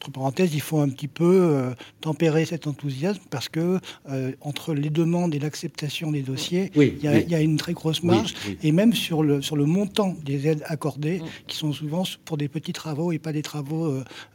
entre 0.04 0.12
parenthèses, 0.12 0.54
il 0.54 0.62
faut 0.62 0.80
un 0.80 0.89
petit 0.89 1.08
peu 1.08 1.24
euh, 1.24 1.74
tempérer 2.01 2.43
cet 2.43 2.68
enthousiasme 2.68 3.22
parce 3.30 3.47
que 3.47 3.80
euh, 4.10 4.34
entre 4.41 4.74
les 4.74 4.89
demandes 4.89 5.34
et 5.34 5.39
l'acceptation 5.39 6.12
des 6.12 6.24
dossiers, 6.24 6.72
il, 6.76 6.99
y 7.01 7.08
a, 7.08 7.41
une 7.41 7.56
très 7.56 7.72
grosse 7.72 8.04
marge. 8.04 8.34
et 8.62 8.74
même 8.74 8.93
sur 8.93 9.24
le, 9.24 9.41
sur 9.41 9.56
le 9.56 9.66
montant 9.66 10.14
des 10.26 10.47
aides 10.47 10.64
accordées, 10.66 11.20
mm. 11.20 11.26
qui 11.47 11.56
sont 11.56 11.72
souvent 11.72 12.04
pour 12.26 12.36
des 12.36 12.49
petits 12.49 12.74
travaux 12.74 13.14
et 13.14 13.20
pas 13.20 13.32
des 13.32 13.41
travaux 13.41 13.86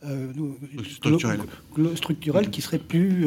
euh, 0.05 0.33
structurels. 1.95 2.51
qui 2.51 2.63
seraient 2.63 2.79
plus, 2.79 3.27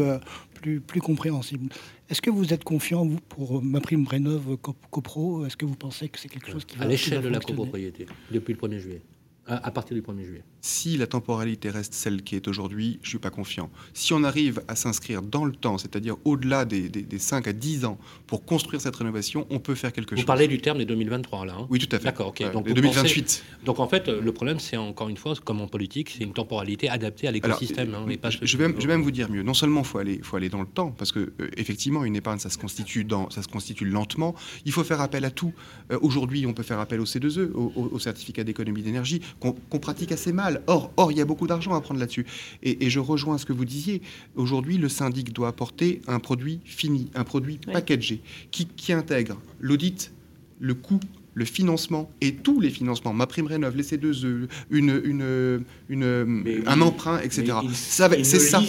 plus, 0.55 0.79
plus 0.81 0.99
compréhensibles. 0.99 1.69
Est-ce 2.09 2.23
que 2.23 2.31
vous 2.31 2.53
êtes 2.53 2.63
confiant, 2.63 3.05
vous, 3.05 3.19
pour 3.29 3.61
ma 3.61 3.81
prime 3.81 4.07
rénov 4.07 4.57
copro? 4.57 5.45
Est-ce 5.45 5.57
que 5.57 5.65
vous 5.65 5.75
pensez 5.75 6.09
que 6.09 6.19
c'est 6.19 6.27
quelque 6.27 6.51
chose 6.51 6.65
qui 6.65 6.77
va... 6.77 6.85
À 6.85 6.87
l'échelle 6.87 7.21
de 7.21 7.29
la 7.29 7.39
copropriété, 7.39 8.07
depuis 8.31 8.53
le 8.53 8.59
1er 8.59 8.79
juillet, 8.79 9.01
à 9.45 9.69
partir 9.69 9.95
du 9.95 10.01
1er 10.01 10.23
juillet 10.23 10.43
si 10.61 10.97
la 10.97 11.07
temporalité 11.07 11.69
reste 11.69 11.93
celle 11.93 12.21
qui 12.21 12.35
est 12.35 12.47
aujourd'hui, 12.47 12.99
je 13.01 13.07
ne 13.07 13.09
suis 13.09 13.19
pas 13.19 13.31
confiant. 13.31 13.69
Si 13.93 14.13
on 14.13 14.23
arrive 14.23 14.61
à 14.67 14.75
s'inscrire 14.75 15.21
dans 15.21 15.43
le 15.43 15.53
temps, 15.53 15.77
c'est-à-dire 15.77 16.15
au-delà 16.23 16.65
des, 16.65 16.87
des, 16.89 17.19
5 17.19 17.47
à 17.47 17.53
10 17.53 17.85
ans, 17.85 17.97
pour 18.27 18.45
construire 18.45 18.79
cette 18.81 18.95
rénovation, 18.95 19.47
on 19.49 19.59
peut 19.59 19.75
faire 19.75 19.91
quelque 19.91 20.15
chose. 20.15 20.21
Vous 20.21 20.27
parlez 20.27 20.47
du 20.47 20.61
terme 20.61 20.77
des 20.77 20.85
2023, 20.85 21.45
là 21.45 21.55
hein 21.59 21.67
Oui, 21.69 21.79
tout 21.79 21.93
à 21.95 21.99
fait. 21.99 22.05
D'accord, 22.05 22.27
ok. 22.27 22.51
donc 22.51 22.67
2028. 22.67 23.43
Donc 23.65 23.79
en 23.79 23.87
fait, 23.87 24.07
le 24.07 24.31
problème, 24.31 24.59
c'est 24.59 24.77
encore 24.77 25.09
une 25.09 25.17
fois, 25.17 25.33
comme 25.43 25.61
en 25.61 25.67
politique, 25.67 26.15
c'est 26.17 26.23
une 26.23 26.33
temporalité 26.33 26.89
adaptée 26.89 27.27
à 27.27 27.31
l'écosystème. 27.31 27.95
Hein, 27.95 28.05
je, 28.41 28.57
vais 28.57 28.67
même, 28.67 28.79
je, 28.79 28.87
vais 28.87 28.93
même, 28.93 29.01
vous 29.01 29.11
dire 29.11 29.29
mieux. 29.29 29.43
Non 29.43 29.53
seulement 29.53 29.81
il 29.81 29.87
faut 29.87 29.97
aller, 29.97 30.19
faut 30.21 30.37
aller 30.37 30.49
dans 30.49 30.61
le 30.61 30.67
temps, 30.67 30.91
parce 30.91 31.11
que 31.11 31.19
euh, 31.19 31.49
effectivement, 31.57 32.03
une 32.05 32.15
épargne, 32.15 32.39
ça 32.39 32.49
se, 32.49 32.57
constitue 32.57 33.03
dans, 33.03 33.29
ça 33.29 33.41
se 33.41 33.47
constitue 33.47 33.85
lentement. 33.85 34.35
Il 34.65 34.71
faut 34.71 34.83
faire 34.83 35.01
appel 35.01 35.25
à 35.25 35.31
tout. 35.31 35.53
Euh, 35.91 35.97
aujourd'hui, 36.01 36.45
on 36.45 36.53
peut 36.53 36.63
faire 36.63 36.79
appel 36.79 36.99
au 36.99 37.05
C2E, 37.05 37.51
au, 37.53 37.99
certificat 37.99 38.43
d'économie 38.43 38.81
d'énergie, 38.81 39.21
qu'on 39.39 39.79
pratique 39.79 40.11
assez 40.11 40.33
mal. 40.33 40.50
Or, 40.67 40.91
or, 40.97 41.11
il 41.11 41.17
y 41.17 41.21
a 41.21 41.25
beaucoup 41.25 41.47
d'argent 41.47 41.73
à 41.73 41.81
prendre 41.81 41.99
là-dessus. 41.99 42.25
Et, 42.63 42.89
je 42.89 42.99
rejoins 42.99 43.37
ce 43.37 43.45
que 43.45 43.53
vous 43.53 43.65
disiez. 43.65 44.01
Aujourd'hui, 44.35 44.77
le 44.77 44.89
syndic 44.89 45.33
doit 45.33 45.47
apporter 45.47 46.01
un 46.07 46.19
produit 46.19 46.59
fini, 46.65 47.09
un 47.15 47.23
produit 47.23 47.57
packagé, 47.57 48.21
qui, 48.51 48.65
qui 48.65 48.93
intègre 48.93 49.37
l'audit, 49.59 50.11
le 50.59 50.73
coût 50.73 50.99
le 51.33 51.45
financement 51.45 52.09
et 52.19 52.33
tous 52.33 52.59
les 52.59 52.69
financements, 52.69 53.13
ma 53.13 53.25
prime 53.25 53.47
rénov, 53.47 53.75
les 53.75 53.83
C2E, 53.83 54.47
une, 54.69 55.01
une, 55.03 55.63
une 55.89 56.63
un 56.65 56.81
emprunt, 56.81 57.19
etc. 57.19 57.53
C'est 57.73 58.39
ça. 58.39 58.61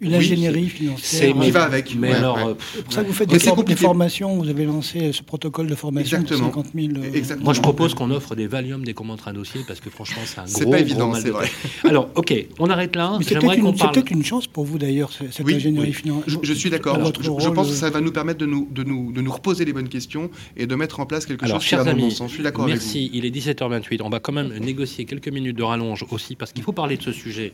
Une 0.00 0.14
ingénierie 0.14 0.68
financière. 0.68 1.34
qui 1.40 1.50
va 1.50 1.64
avec. 1.64 1.94
Mais 1.94 2.12
alors, 2.12 2.38
euh, 2.38 2.54
C'est 2.74 2.84
pour 2.84 2.92
ça 2.92 3.02
que 3.02 3.06
vous 3.06 3.12
faites 3.12 3.28
des, 3.28 3.76
formations, 3.76 4.36
vous 4.36 4.48
avez 4.48 4.64
lancé 4.64 5.12
ce 5.12 5.22
protocole 5.22 5.66
de 5.66 5.74
formation 5.74 6.18
Exactement. 6.18 6.48
de 6.48 6.54
50 6.54 6.66
000. 6.74 6.88
Euh, 6.96 7.36
Moi, 7.40 7.54
je 7.54 7.60
propose 7.60 7.94
qu'on 7.94 8.10
offre 8.10 8.34
des 8.34 8.46
Valium, 8.46 8.84
des 8.84 8.94
commandes 8.94 9.20
un 9.26 9.32
dossier, 9.32 9.60
parce 9.66 9.80
que 9.80 9.90
franchement, 9.90 10.22
c'est 10.24 10.40
un 10.40 10.44
gros. 10.44 10.52
C'est 10.52 10.70
pas 10.70 10.80
évident, 10.80 11.14
c'est 11.14 11.30
vrai. 11.30 11.48
Alors, 11.84 12.10
ok, 12.14 12.34
on 12.58 12.70
arrête 12.70 12.96
là. 12.96 13.18
C'est 13.22 13.38
peut-être 13.38 14.10
une, 14.10 14.24
chance 14.24 14.46
pour 14.46 14.64
vous 14.64 14.78
d'ailleurs, 14.78 15.10
cette 15.12 15.48
ingénierie 15.48 15.92
financière. 15.92 16.38
Je, 16.42 16.52
suis 16.52 16.70
d'accord. 16.70 16.98
Je, 17.20 17.48
pense 17.50 17.68
que 17.68 17.74
ça 17.74 17.90
va 17.90 18.00
nous 18.00 18.12
permettre 18.12 18.38
de 18.38 18.46
nous, 18.46 18.68
de, 18.70 18.82
nous, 18.82 19.12
de 19.12 19.20
nous 19.20 19.32
reposer 19.32 19.64
les 19.64 19.72
bonnes 19.72 19.88
questions 19.88 20.30
et 20.56 20.66
de 20.66 20.74
mettre 20.74 21.00
en 21.00 21.06
place 21.06 21.26
quelque 21.26 21.46
chose 21.46 21.51
alors, 21.52 21.62
chers 21.62 21.86
amis, 21.86 22.18
merci. 22.66 23.10
Il 23.12 23.24
est 23.24 23.30
17h28. 23.30 24.02
On 24.02 24.08
va 24.08 24.20
quand 24.20 24.32
même 24.32 24.56
négocier 24.58 25.04
quelques 25.04 25.28
minutes 25.28 25.56
de 25.56 25.62
rallonge 25.62 26.04
aussi 26.10 26.36
parce 26.36 26.52
qu'il 26.52 26.62
faut 26.62 26.72
parler 26.72 26.96
de 26.96 27.02
ce 27.02 27.12
sujet 27.12 27.52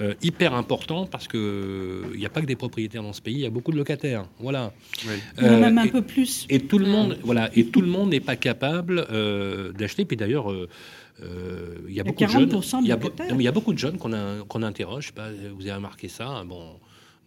euh, 0.00 0.14
hyper 0.22 0.54
important 0.54 1.06
parce 1.06 1.28
que 1.28 2.04
il 2.08 2.14
euh, 2.14 2.18
n'y 2.18 2.26
a 2.26 2.28
pas 2.28 2.40
que 2.40 2.46
des 2.46 2.56
propriétaires 2.56 3.02
dans 3.02 3.12
ce 3.12 3.22
pays, 3.22 3.34
il 3.34 3.40
y 3.40 3.46
a 3.46 3.50
beaucoup 3.50 3.72
de 3.72 3.76
locataires. 3.76 4.26
Voilà. 4.38 4.72
Euh, 5.42 5.60
même 5.60 5.78
un 5.78 5.88
peu 5.88 6.02
plus. 6.02 6.46
Et 6.48 6.60
tout 6.60 6.78
le 6.78 6.86
monde, 6.86 7.18
voilà, 7.22 7.50
et 7.54 7.66
tout 7.66 7.80
le 7.80 7.88
monde 7.88 8.10
n'est 8.10 8.20
pas 8.20 8.36
capable 8.36 9.06
d'acheter. 9.76 10.04
Puis 10.04 10.16
d'ailleurs. 10.16 10.52
il 11.88 11.94
y 11.94 12.00
a 12.00 12.04
beaucoup 12.04 12.24
de 12.24 12.30
jeunes. 12.30 12.50
Il 12.82 12.88
y 12.88 12.92
a, 12.92 12.98
il 13.30 13.42
y 13.42 13.48
a 13.48 13.52
beaucoup 13.52 13.72
de 13.72 13.78
jeunes 13.78 13.98
qu'on 13.98 14.12
qu'on 14.48 14.62
interroge. 14.62 15.12
Pas, 15.12 15.30
vous 15.56 15.62
avez 15.62 15.74
remarqué 15.74 16.08
ça 16.08 16.44
Bon, 16.46 16.78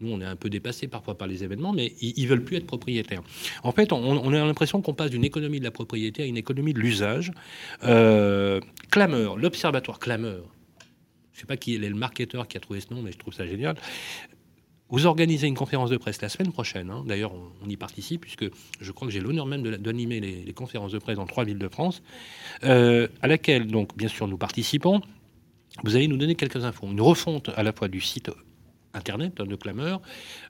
nous, 0.01 0.11
on 0.11 0.21
est 0.21 0.25
un 0.25 0.35
peu 0.35 0.49
dépassé 0.49 0.87
parfois 0.87 1.17
par 1.17 1.27
les 1.27 1.43
événements, 1.43 1.73
mais 1.73 1.93
ils, 2.01 2.23
ne 2.23 2.27
veulent 2.27 2.43
plus 2.43 2.57
être 2.57 2.65
propriétaires. 2.65 3.21
En 3.63 3.71
fait, 3.71 3.91
on, 3.93 4.33
a 4.33 4.45
l'impression 4.45 4.81
qu'on 4.81 4.93
passe 4.93 5.11
d'une 5.11 5.23
économie 5.23 5.59
de 5.59 5.63
la 5.63 5.71
propriété 5.71 6.23
à 6.23 6.25
une 6.25 6.37
économie 6.37 6.73
de 6.73 6.79
l'usage. 6.79 7.31
Euh, 7.83 8.59
Clameur, 8.89 9.37
l'observatoire 9.37 9.99
Clameur. 9.99 10.43
Je 11.31 11.37
ne 11.37 11.39
sais 11.41 11.45
pas 11.45 11.57
qui 11.57 11.75
est 11.75 11.77
le 11.77 11.95
marketeur 11.95 12.47
qui 12.47 12.57
a 12.57 12.59
trouvé 12.59 12.81
ce 12.81 12.93
nom, 12.93 13.01
mais 13.01 13.11
je 13.11 13.17
trouve 13.17 13.33
ça 13.33 13.45
génial. 13.45 13.75
Vous 14.89 15.05
organisez 15.05 15.47
une 15.47 15.55
conférence 15.55 15.89
de 15.89 15.95
presse 15.95 16.21
la 16.21 16.27
semaine 16.27 16.51
prochaine. 16.51 16.89
Hein. 16.89 17.05
D'ailleurs, 17.07 17.31
on, 17.33 17.69
y 17.69 17.77
participe 17.77 18.21
puisque 18.21 18.45
je 18.81 18.91
crois 18.91 19.07
que 19.07 19.13
j'ai 19.13 19.21
l'honneur 19.21 19.45
même 19.45 19.63
d'animer 19.77 20.19
les, 20.19 20.53
conférences 20.53 20.91
de 20.91 20.99
presse 20.99 21.15
dans 21.15 21.25
trois 21.25 21.45
villes 21.45 21.57
de 21.57 21.69
France, 21.69 22.03
euh, 22.65 23.07
à 23.21 23.27
laquelle, 23.27 23.67
donc, 23.67 23.95
bien 23.95 24.09
sûr, 24.09 24.27
nous 24.27 24.37
participons. 24.37 25.01
Vous 25.83 25.95
allez 25.95 26.09
nous 26.09 26.17
donner 26.17 26.35
quelques 26.35 26.65
infos. 26.65 26.87
Une 26.87 26.99
refonte 26.99 27.49
à 27.55 27.63
la 27.63 27.71
fois 27.71 27.87
du 27.87 28.01
site 28.01 28.29
Internet 28.93 29.35
de 29.41 29.55
clameur, 29.55 30.01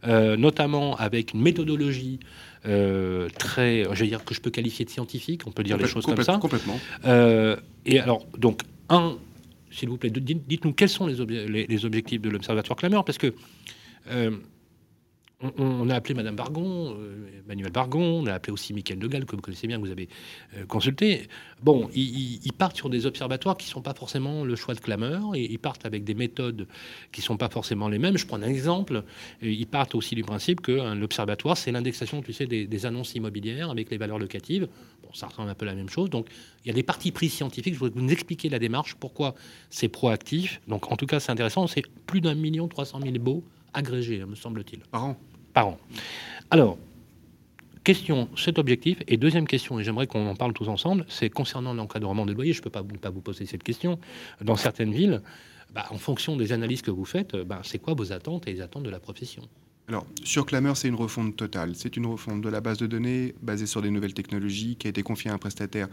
euh, 0.08 0.38
notamment 0.38 0.96
avec 0.98 1.34
une 1.34 1.42
méthodologie 1.42 2.20
euh, 2.66 3.30
très, 3.38 3.84
je 3.84 4.04
veux 4.04 4.08
dire 4.08 4.24
que 4.24 4.34
je 4.34 4.42
peux 4.42 4.52
qualifier 4.52 4.86
de 4.86 4.90
scientifique, 4.90 5.44
on 5.46 5.52
peut 5.52 5.64
dire 5.64 5.78
les 5.78 5.88
choses 5.88 6.06
comme 6.06 6.22
ça. 6.24 6.38
Complètement. 6.38 6.80
Euh, 7.06 7.56
et 7.86 8.00
alors, 8.00 8.26
donc, 8.38 8.62
un, 8.90 9.18
s'il 9.72 9.90
vous 9.90 9.98
plaît, 9.98 10.10
dites-nous 10.10 10.74
quels 10.74 10.90
sont 10.90 11.08
les, 11.08 11.68
les, 11.68 11.86
objectifs 11.86 12.22
de 12.22 12.30
l'Observatoire 12.30 12.78
Clameur, 12.78 13.06
parce 13.06 13.18
que 13.18 13.34
on, 15.58 15.90
a 15.90 15.96
appelé 15.96 16.14
Madame 16.14 16.36
Bargon, 16.36 16.96
euh, 16.98 17.42
Emmanuel 17.46 17.72
Bargon, 17.72 18.22
on 18.24 18.26
a 18.28 18.34
appelé 18.34 18.54
aussi 18.54 18.74
Michael 18.74 19.00
Degal, 19.00 19.26
que 19.26 19.36
vous 19.36 19.42
connaissez 19.42 19.68
bien, 19.68 19.78
que 19.78 19.86
vous 19.86 19.92
avez 19.92 20.10
euh, 20.56 20.66
consulté. 20.66 21.28
Bon, 21.64 21.90
ils, 21.94 22.52
partent 22.58 22.76
sur 22.76 22.90
des 22.90 23.06
observatoires 23.06 23.58
qui 23.58 23.68
ne 23.68 23.72
sont 23.72 23.82
pas 23.82 23.94
forcément 23.94 24.44
le 24.44 24.56
choix 24.56 24.74
de 24.74 24.80
clameur, 24.80 25.36
et 25.36 25.44
ils 25.44 25.60
partent 25.60 25.86
avec 25.86 26.04
des 26.04 26.14
méthodes 26.14 26.68
qui 27.12 27.22
ne 27.22 27.26
sont 27.26 27.38
pas 27.38 27.50
forcément 27.50 27.90
les 27.90 28.00
mêmes. 28.00 28.18
Je 28.18 28.26
prends 28.26 28.38
un 28.38 28.44
exemple. 28.44 29.04
Ils 29.42 29.68
partent 29.68 29.96
aussi 29.96 30.16
du 30.16 30.24
principe 30.24 30.62
que 30.62 30.94
l'observatoire, 30.96 31.58
c'est 31.58 31.72
l'indexation, 31.72 32.22
tu 32.22 32.34
sais, 32.34 32.46
des, 32.46 32.86
annonces 32.86 33.14
immobilières 33.16 33.70
avec 33.70 33.92
les 33.92 33.98
valeurs 33.98 34.20
locatives. 34.20 34.68
Bon, 35.04 35.10
ça 35.14 35.28
ressemble 35.28 35.50
un 35.50 35.56
peu 35.56 35.66
à 35.66 35.70
la 35.70 35.76
même 35.76 35.90
chose. 35.90 36.10
Donc, 36.10 36.28
il 36.66 36.68
y 36.68 36.72
a 36.72 36.74
des 36.74 36.84
parties 36.84 37.12
pris 37.12 37.30
scientifiques. 37.30 37.76
Je 37.76 37.80
voudrais 37.80 38.00
vous 38.00 38.10
expliquer 38.10 38.50
la 38.50 38.60
démarche, 38.60 38.96
pourquoi 38.96 39.36
c'est 39.70 39.88
proactif. 39.88 40.62
Donc, 40.68 40.92
en 40.92 40.96
tout 40.96 41.06
cas, 41.06 41.20
c'est 41.20 41.32
intéressant. 41.32 41.68
C'est 41.68 41.84
plus 42.06 42.22
d'un 42.22 42.36
million 42.36 42.68
trois 42.68 42.86
cent 42.86 43.00
mille 43.00 43.20
baux 43.20 43.44
agrégés, 43.74 44.26
me 44.26 44.36
semble-t-il. 44.36 44.80
Par 44.92 45.06
an 45.06 45.18
par 45.54 45.68
an. 45.68 45.78
Alors, 46.50 46.78
question, 47.84 48.30
cet 48.36 48.60
objectif. 48.60 49.00
Et 49.08 49.18
deuxième 49.18 49.48
question, 49.48 49.80
et 49.80 49.84
j'aimerais 49.84 50.08
qu'on 50.08 50.28
en 50.28 50.36
parle 50.36 50.54
tous 50.54 50.70
ensemble, 50.70 51.06
c'est 51.10 51.30
concernant 51.30 51.74
l'encadrement 51.74 52.26
des 52.26 52.34
loyers. 52.34 52.54
Je 52.54 52.60
ne 52.60 52.64
peux 52.64 52.70
pas, 52.70 52.84
pas, 52.84 53.10
vous 53.10 53.22
poser 53.22 53.46
cette 53.46 53.64
question. 53.64 54.00
Dans 54.42 54.56
certaines 54.56 54.94
villes, 54.94 55.22
bah, 55.74 55.86
en 55.90 55.98
fonction 55.98 56.36
des 56.36 56.52
analyses 56.52 56.82
que 56.82 56.92
vous 56.92 57.06
faites, 57.06 57.36
bah, 57.36 57.62
c'est 57.64 57.80
quoi 57.80 57.94
vos 57.94 58.12
attentes 58.12 58.48
et 58.48 58.54
les 58.54 58.62
attentes 58.62 58.84
de 58.84 58.90
la 58.90 59.00
profession 59.00 59.44
alors, 59.88 60.06
sur 60.24 60.46
Clameur, 60.46 60.78
c'est 60.78 60.88
une 60.88 60.96
refonte 60.96 61.36
totale. 61.36 61.76
C'est 61.76 61.98
une 61.98 62.06
refonte 62.06 62.40
de 62.40 62.48
la 62.48 62.62
base 62.62 62.78
de 62.78 62.88
données 62.88 63.36
basée 63.42 63.66
sur 63.66 63.82
des 63.82 63.90
nouvelles 63.90 64.14
technologies 64.14 64.78
qui 64.78 64.88
a 64.88 64.90
été 64.90 65.04
confiée 65.04 65.32
à 65.32 65.34
un 65.34 65.38
prestataire 65.38 65.90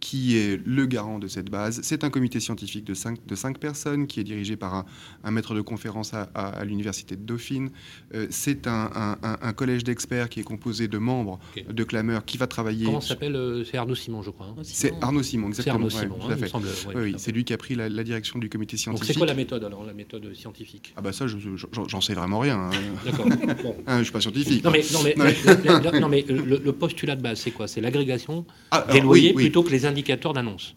qui 0.00 0.36
est 0.36 0.60
le 0.64 0.86
garant 0.86 1.18
de 1.18 1.26
cette 1.26 1.50
base. 1.50 1.80
C'est 1.82 2.04
un 2.04 2.10
comité 2.10 2.40
scientifique 2.40 2.84
de 2.84 2.94
cinq, 2.94 3.24
de 3.26 3.34
cinq 3.34 3.58
personnes 3.58 4.06
qui 4.06 4.20
est 4.20 4.24
dirigé 4.24 4.56
par 4.56 4.84
un, 5.24 5.30
maître 5.30 5.54
de 5.54 5.60
conférence 5.60 6.12
à, 6.14 6.64
l'université 6.64 7.16
de 7.16 7.22
Dauphine. 7.22 7.70
Euh, 8.14 8.26
c'est 8.30 8.66
un, 8.66 9.16
collège 9.56 9.84
d'experts 9.84 10.28
qui 10.28 10.40
est 10.40 10.44
composé 10.44 10.88
de 10.88 10.98
membres 10.98 11.38
de 11.68 11.84
clameurs 11.84 12.24
qui 12.24 12.36
va 12.36 12.46
travailler. 12.46 12.86
Comment 12.86 13.00
s'appelle 13.00 13.36
euh, 13.36 13.64
C'est 13.64 13.78
Arnaud 13.78 13.94
Simon, 13.94 14.22
je 14.22 14.30
crois. 14.30 14.46
Hein. 14.46 14.62
C'est 14.62 14.92
Arnaud 15.02 15.22
Simon, 15.22 15.48
exactement. 15.48 15.88
C'est 15.88 16.04
Arnaud 16.04 16.66
Simon, 16.66 16.94
oui, 16.94 17.14
c'est 17.18 17.32
lui 17.32 17.44
qui 17.44 17.52
a 17.52 17.58
pris 17.58 17.74
la, 17.74 17.88
direction 18.06 18.38
du 18.38 18.48
comité 18.48 18.76
scientifique. 18.76 19.14
c'est 19.14 19.18
quoi 19.18 19.26
la 19.26 19.34
méthode 19.34 19.64
alors, 19.64 19.84
la 19.84 19.94
méthode 19.94 20.32
scientifique? 20.34 20.92
Ah 20.96 21.00
bah 21.00 21.12
ça, 21.12 21.26
j'en 21.26 22.00
sais 22.00 22.14
vraiment 22.14 22.38
rien. 22.38 22.58
Hein. 22.58 22.70
D'accord. 23.04 23.26
Bon. 23.62 23.74
Hein, 23.86 23.98
je 23.98 24.04
suis 24.04 24.12
pas 24.12 24.20
scientifique. 24.20 24.62
Non 24.62 24.70
mais, 24.70 24.84
non, 26.00 26.08
mais, 26.08 26.24
le, 26.28 26.72
postulat 26.72 27.16
de 27.16 27.22
base, 27.22 27.40
c'est 27.40 27.50
quoi? 27.50 27.66
C'est 27.66 27.80
l'agrégation 27.80 28.44
ah, 28.70 28.86
des 28.92 29.00
loyers 29.00 29.32
plutôt 29.32 29.62
que 29.62 29.70
les 29.70 29.85
indicateurs 29.86 30.32
d'annonce. 30.32 30.76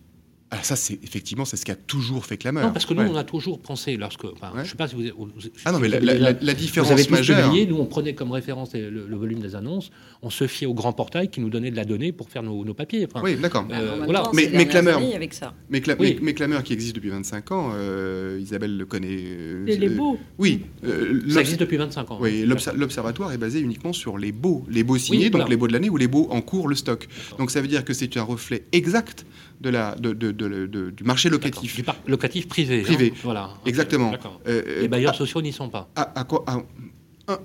Ah, 0.51 0.57
ça, 0.63 0.75
c'est 0.75 0.99
effectivement, 1.03 1.45
c'est 1.45 1.57
ce 1.57 1.65
qui 1.65 1.69
a 1.71 1.75
toujours 1.75 2.25
fait 2.25 2.37
clameur. 2.37 2.65
Non, 2.65 2.73
parce 2.73 2.87
que 2.87 2.95
nous, 2.95 3.03
on 3.03 3.15
a 3.15 3.23
toujours 3.23 3.59
pensé, 3.59 3.97
lorsque. 3.97 4.25
Enfin, 4.25 4.51
Je 4.63 4.69
sais 4.69 4.75
pas 4.75 4.87
si 4.87 4.95
vous. 4.95 5.29
ah 5.65 5.71
non, 5.71 5.79
mais 5.79 5.87
la, 5.87 6.53
différence 6.53 6.91
vous 6.91 7.11
majeure. 7.11 7.53
nous, 7.53 7.77
on 7.77 7.85
prenait 7.85 8.15
comme 8.15 8.31
référence 8.31 8.73
le, 8.73 9.15
volume 9.15 9.39
des 9.39 9.55
annonces, 9.55 9.91
on 10.23 10.29
se 10.29 10.47
fiait 10.47 10.65
au 10.65 10.73
grand 10.73 10.93
portail 10.93 11.29
qui 11.29 11.39
nous 11.39 11.49
donnait 11.49 11.69
de 11.69 11.75
la 11.75 11.85
donnée 11.85 12.11
pour 12.11 12.29
faire 12.29 12.41
nos, 12.41 12.73
papiers. 12.73 13.07
oui, 13.23 13.35
d'accord. 13.35 13.67
Euh, 13.71 14.01
voilà. 14.05 14.23
mais, 14.33 14.49
mais 14.53 14.67
clameur. 14.67 14.99
Avec 15.15 15.33
ça. 15.33 15.53
Mais, 15.69 15.81
mais, 16.21 16.33
clameur 16.33 16.63
qui 16.63 16.73
existe 16.73 16.95
depuis 16.95 17.09
25 17.09 17.51
ans, 17.51 17.71
euh, 17.73 18.39
Isabelle 18.41 18.75
le 18.75 18.85
connaît. 18.85 19.17
Euh, 19.19 19.65
les, 19.65 19.89
beaux. 19.89 20.17
Oui. 20.39 20.61
ça 21.29 21.41
existe 21.41 21.59
depuis 21.59 21.77
25 21.77 22.11
ans. 22.11 22.17
Oui, 22.21 22.43
l'observatoire 22.45 23.31
est 23.31 23.37
basé 23.37 23.59
uniquement 23.59 23.93
sur 23.93 24.17
les 24.17 24.31
beaux. 24.31 24.65
Les 24.67 24.83
beaux 24.83 24.97
signés, 24.97 25.29
donc 25.29 25.47
les 25.47 25.57
beaux 25.57 25.67
de 25.67 25.73
l'année, 25.73 25.89
ou 25.89 25.97
les 25.97 26.07
beaux 26.07 26.27
en 26.31 26.41
cours, 26.41 26.67
le 26.67 26.75
stock. 26.75 27.07
Donc 27.37 27.51
ça 27.51 27.61
veut 27.61 27.67
dire 27.67 27.85
que 27.85 27.93
c'est 27.93 28.17
un 28.17 28.23
reflet 28.23 28.63
exact 28.71 29.25
de 29.59 29.69
la, 29.69 29.95
de, 29.95 30.13
de, 30.13 30.31
de, 30.31 30.89
du 30.91 31.03
marché 31.03 31.29
locatif. 31.29 31.75
Du 31.75 31.83
locatif 32.07 32.47
privé. 32.47 32.81
Privé. 32.81 33.13
Hein. 33.13 33.19
voilà. 33.23 33.49
Exactement. 33.65 34.13
Euh, 34.47 34.81
Les 34.81 34.87
bailleurs 34.87 35.15
sociaux 35.15 35.41
n'y 35.41 35.51
sont 35.51 35.69
pas. 35.69 35.89
À, 35.95 36.23
quoi, 36.23 36.45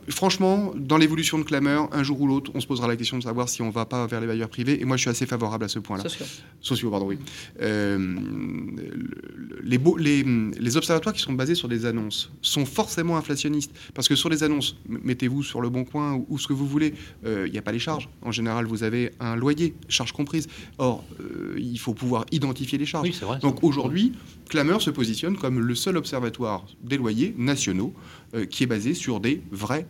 franchement, 0.08 0.72
dans 0.76 0.96
l'évolution 0.96 1.38
de 1.38 1.44
Clameur, 1.44 1.88
un 1.92 2.02
jour 2.02 2.20
ou 2.20 2.26
l'autre, 2.26 2.50
on 2.54 2.60
se 2.60 2.66
posera 2.66 2.88
la 2.88 2.96
question 2.96 3.18
de 3.18 3.22
savoir 3.22 3.48
si 3.48 3.62
on 3.62 3.66
ne 3.66 3.72
va 3.72 3.86
pas 3.86 4.06
vers 4.06 4.20
les 4.20 4.26
bailleurs 4.26 4.48
privés. 4.48 4.80
Et 4.80 4.84
moi, 4.84 4.96
je 4.96 5.02
suis 5.02 5.10
assez 5.10 5.26
favorable 5.26 5.64
à 5.64 5.68
ce 5.68 5.78
point-là. 5.78 6.02
Sociaux. 6.02 6.26
Sociaux, 6.60 6.90
pardon, 6.90 7.06
oui. 7.06 7.18
Euh, 7.60 8.16
les, 9.62 9.78
les, 9.98 10.22
les, 10.58 10.76
observatoires 10.76 11.14
qui 11.14 11.22
sont 11.22 11.32
basés 11.32 11.54
sur 11.54 11.68
des 11.68 11.86
annonces 11.86 12.30
sont 12.42 12.66
forcément 12.66 13.16
inflationnistes. 13.16 13.72
Parce 13.94 14.08
que 14.08 14.14
sur 14.14 14.28
les 14.28 14.42
annonces, 14.42 14.76
mettez-vous 14.88 15.42
sur 15.42 15.60
le 15.60 15.68
bon 15.68 15.84
coin 15.84 16.22
ou, 16.28 16.38
ce 16.38 16.46
que 16.46 16.52
vous 16.52 16.66
voulez, 16.66 16.94
euh, 17.24 17.46
il 17.46 17.52
n'y 17.52 17.58
a 17.58 17.62
pas 17.62 17.72
les 17.72 17.78
charges. 17.78 18.08
En 18.22 18.32
général, 18.32 18.66
vous 18.66 18.82
avez 18.82 19.12
un 19.20 19.36
loyer, 19.36 19.74
charges 19.88 20.12
comprises. 20.12 20.48
Or, 20.78 21.04
euh, 21.20 21.54
il 21.58 21.78
faut 21.78 21.94
pouvoir 21.94 22.24
identifier 22.32 22.78
les 22.78 22.86
charges. 22.86 23.08
Oui, 23.08 23.18
vrai, 23.20 23.38
Donc 23.40 23.62
aujourd'hui, 23.62 24.12
Clameur 24.48 24.82
se 24.82 24.90
positionne 24.90 25.36
comme 25.36 25.60
le 25.60 25.74
seul 25.74 25.96
observatoire 25.96 26.66
des 26.82 26.96
loyers 26.96 27.34
nationaux 27.38 27.94
euh, 28.34 28.46
qui 28.46 28.64
est 28.64 28.66
basé 28.66 28.94
sur 28.94 29.20
des 29.20 29.40
vrais 29.52 29.86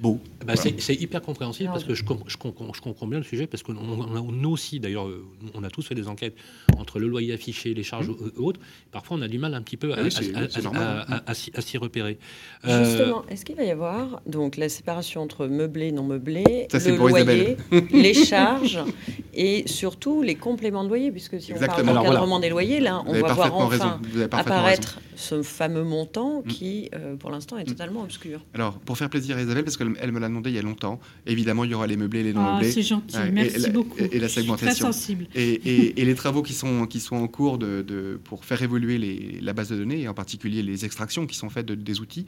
beaux. 0.00 0.20
Bah, 0.44 0.52
c'est 0.54 0.94
hyper 0.94 1.22
compréhensible 1.22 1.70
parce 1.72 1.84
que 1.84 1.94
je, 1.94 2.04
je, 2.26 2.36
comprends 2.36 3.06
bien 3.06 3.18
le 3.18 3.24
sujet 3.24 3.46
parce 3.46 3.62
que 3.62 3.72
nous 3.72 4.50
aussi, 4.50 4.80
d'ailleurs, 4.80 5.08
euh, 5.08 5.24
on 5.54 5.64
a 5.64 5.70
tous 5.70 5.86
fait 5.86 5.94
des 5.94 6.06
enquêtes 6.06 6.34
entre 6.76 6.98
le 6.98 7.08
loyer 7.08 7.32
affiché, 7.32 7.72
les 7.72 7.82
charges 7.82 8.08
mmh. 8.10 8.32
autres. 8.36 8.60
Parfois, 8.92 9.16
on 9.16 9.22
a 9.22 9.28
du 9.28 9.38
mal 9.38 9.54
un 9.54 9.62
petit 9.62 9.78
peu 9.78 9.94
à, 9.94 10.10
s'y 11.34 11.78
repérer. 11.78 12.18
Euh, 12.66 12.84
Justement, 12.84 13.24
est-ce 13.30 13.46
qu'il 13.46 13.56
va 13.56 13.64
y 13.64 13.70
avoir 13.70 14.20
donc 14.26 14.58
la 14.58 14.68
séparation 14.68 15.22
entre 15.22 15.46
meublé, 15.46 15.90
non 15.90 16.02
meublé, 16.02 16.68
le 16.70 16.96
loyer, 16.96 17.56
les 17.92 18.12
charges 18.14 18.80
et 19.32 19.66
surtout 19.66 20.20
les 20.20 20.34
compléments 20.34 20.84
de 20.84 20.90
loyer, 20.90 21.10
puisque 21.10 21.40
si 21.40 21.54
on 21.54 21.58
parle 21.58 21.86
d'encadrement 21.86 22.40
des 22.40 22.50
loyers, 22.50 22.80
là, 22.80 23.02
on 23.06 23.14
va 23.14 23.32
voir 23.32 23.54
enfin 23.56 24.00
apparaître 24.32 25.00
ce 25.16 25.42
fameux 25.42 25.84
montant 25.84 26.40
mmh. 26.40 26.48
qui, 26.48 26.90
pour 27.18 27.30
l'instant, 27.30 27.56
est 27.56 27.69
totalement 27.70 28.02
obscur. 28.02 28.40
Alors, 28.54 28.78
pour 28.78 28.96
faire 28.98 29.10
plaisir 29.10 29.36
à 29.36 29.42
Isabelle, 29.42 29.64
parce 29.64 29.76
qu'elle 29.76 29.88
me 29.88 30.18
l'a 30.18 30.28
demandé 30.28 30.50
il 30.50 30.56
y 30.56 30.58
a 30.58 30.62
longtemps, 30.62 31.00
évidemment, 31.26 31.64
il 31.64 31.70
y 31.70 31.74
aura 31.74 31.86
les 31.86 31.96
meublés 31.96 32.20
et 32.20 32.24
les 32.24 32.32
non 32.32 32.44
ah, 32.44 32.52
meublés. 32.54 32.70
c'est 32.70 32.82
gentil, 32.82 33.16
merci 33.32 33.70
beaucoup. 33.70 33.98
Et, 33.98 34.18
la 34.18 34.28
segmentation. 34.28 34.66
très 34.66 34.76
sensible. 34.76 35.26
Et, 35.34 35.92
les 35.96 36.14
travaux 36.14 36.42
qui 36.42 36.52
sont, 36.52 36.86
qui 36.86 37.00
sont 37.00 37.16
en 37.16 37.28
cours 37.28 37.58
de, 37.58 38.20
pour 38.24 38.44
faire 38.44 38.62
évoluer 38.62 38.98
les, 38.98 39.40
la 39.40 39.52
base 39.52 39.70
de 39.70 39.76
données, 39.76 40.00
et 40.00 40.08
en 40.08 40.14
particulier 40.14 40.62
les 40.62 40.84
extractions 40.84 41.26
qui 41.26 41.36
sont 41.36 41.50
faites 41.50 41.70
des 41.70 42.00
outils, 42.00 42.26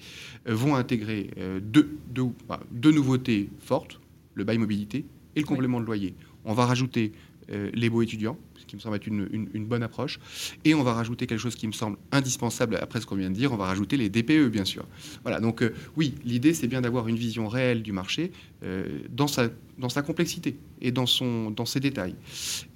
euh, 0.49 0.55
vont 0.55 0.77
intégrer 0.77 1.31
euh, 1.39 1.61
deux, 1.61 1.97
deux, 2.11 2.25
deux, 2.71 2.93
nouveautés 2.93 3.49
fortes, 3.59 4.01
le 4.35 4.45
bail 4.45 4.59
mobilité 4.59 5.05
et 5.37 5.41
le 5.41 5.47
complément 5.47 5.81
de 5.81 5.87
loyer. 5.87 6.15
On 6.45 6.55
va 6.55 6.67
rajouter 6.67 7.13
euh, 7.51 7.71
les 7.75 7.91
beaux 7.91 8.03
étudiants, 8.03 8.39
qui 8.73 8.77
me 8.77 8.81
semble 8.81 8.97
être 8.97 9.07
une, 9.07 9.67
bonne 9.67 9.83
approche. 9.83 10.19
Et 10.65 10.75
on 10.75 10.83
va 10.83 10.95
rajouter 10.95 11.27
quelque 11.27 11.39
chose 11.39 11.57
qui 11.57 11.67
me 11.67 11.73
semble 11.73 11.99
indispensable 12.11 12.77
après 12.77 13.03
ce 13.03 13.07
qu'on 13.07 13.17
vient 13.17 13.29
de 13.29 13.35
dire, 13.35 13.53
on 13.53 13.59
va 13.59 13.67
rajouter 13.67 13.99
les 13.99 14.09
DPE, 14.09 14.49
bien 14.49 14.65
sûr. 14.65 14.87
Voilà, 15.25 15.41
donc 15.41 15.63
euh, 15.63 15.75
oui, 15.99 16.15
l'idée, 16.25 16.55
c'est 16.55 16.69
bien 16.69 16.81
d'avoir 16.81 17.07
une 17.07 17.17
vision 17.17 17.49
réelle 17.49 17.83
du 17.83 17.93
marché 17.93 18.33
euh, 18.65 19.01
dans, 19.11 19.27
sa, 19.27 19.49
dans 19.77 19.91
sa 19.91 20.01
complexité 20.01 20.57
et 20.81 20.91
dans, 20.91 21.05
son, 21.05 21.51
dans 21.51 21.67
ses 21.67 21.81
détails. 21.81 22.15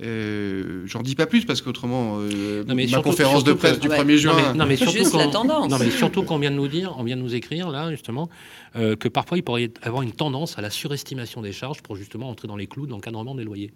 Euh, 0.03 0.83
J'en 0.85 1.01
dis 1.01 1.15
pas 1.15 1.25
plus 1.25 1.47
parce 1.47 1.63
qu'autrement, 1.63 2.19
euh, 2.21 2.63
ma 2.67 3.01
conférence 3.01 3.43
de 3.43 3.55
presse 3.55 3.81
du 3.81 3.89
1er 3.89 4.17
juin... 4.17 4.53
Non 4.53 4.67
mais, 4.67 4.77
surtout 4.77 4.99
Non, 5.47 5.79
mais 5.79 5.91
surtout 5.91 6.25
qu'on 6.25 6.39
vient 6.39 6.51
de 6.51 6.57
nous 6.57 6.69
dire, 6.69 6.95
on 6.99 7.05
vient 7.05 7.17
de 7.17 7.23
nous 7.23 7.35
écrire, 7.35 7.71
là, 7.71 7.91
justement, 7.91 8.29
que 8.75 9.09
parfois, 9.09 9.39
il 9.39 9.43
pourrait 9.43 9.63
y 9.63 9.71
avoir 9.81 10.03
une 10.03 10.13
tendance 10.13 10.59
à 10.59 10.61
la 10.61 10.69
surestimation 10.69 11.41
des 11.41 11.53
charges 11.53 11.81
pour 11.81 11.97
justement 11.97 12.29
entrer 12.29 12.49
dans 12.49 12.57
les 12.57 12.67
clous 12.67 12.87
d'encadrement 12.87 13.35
des 13.35 13.45
loyers. 13.45 13.73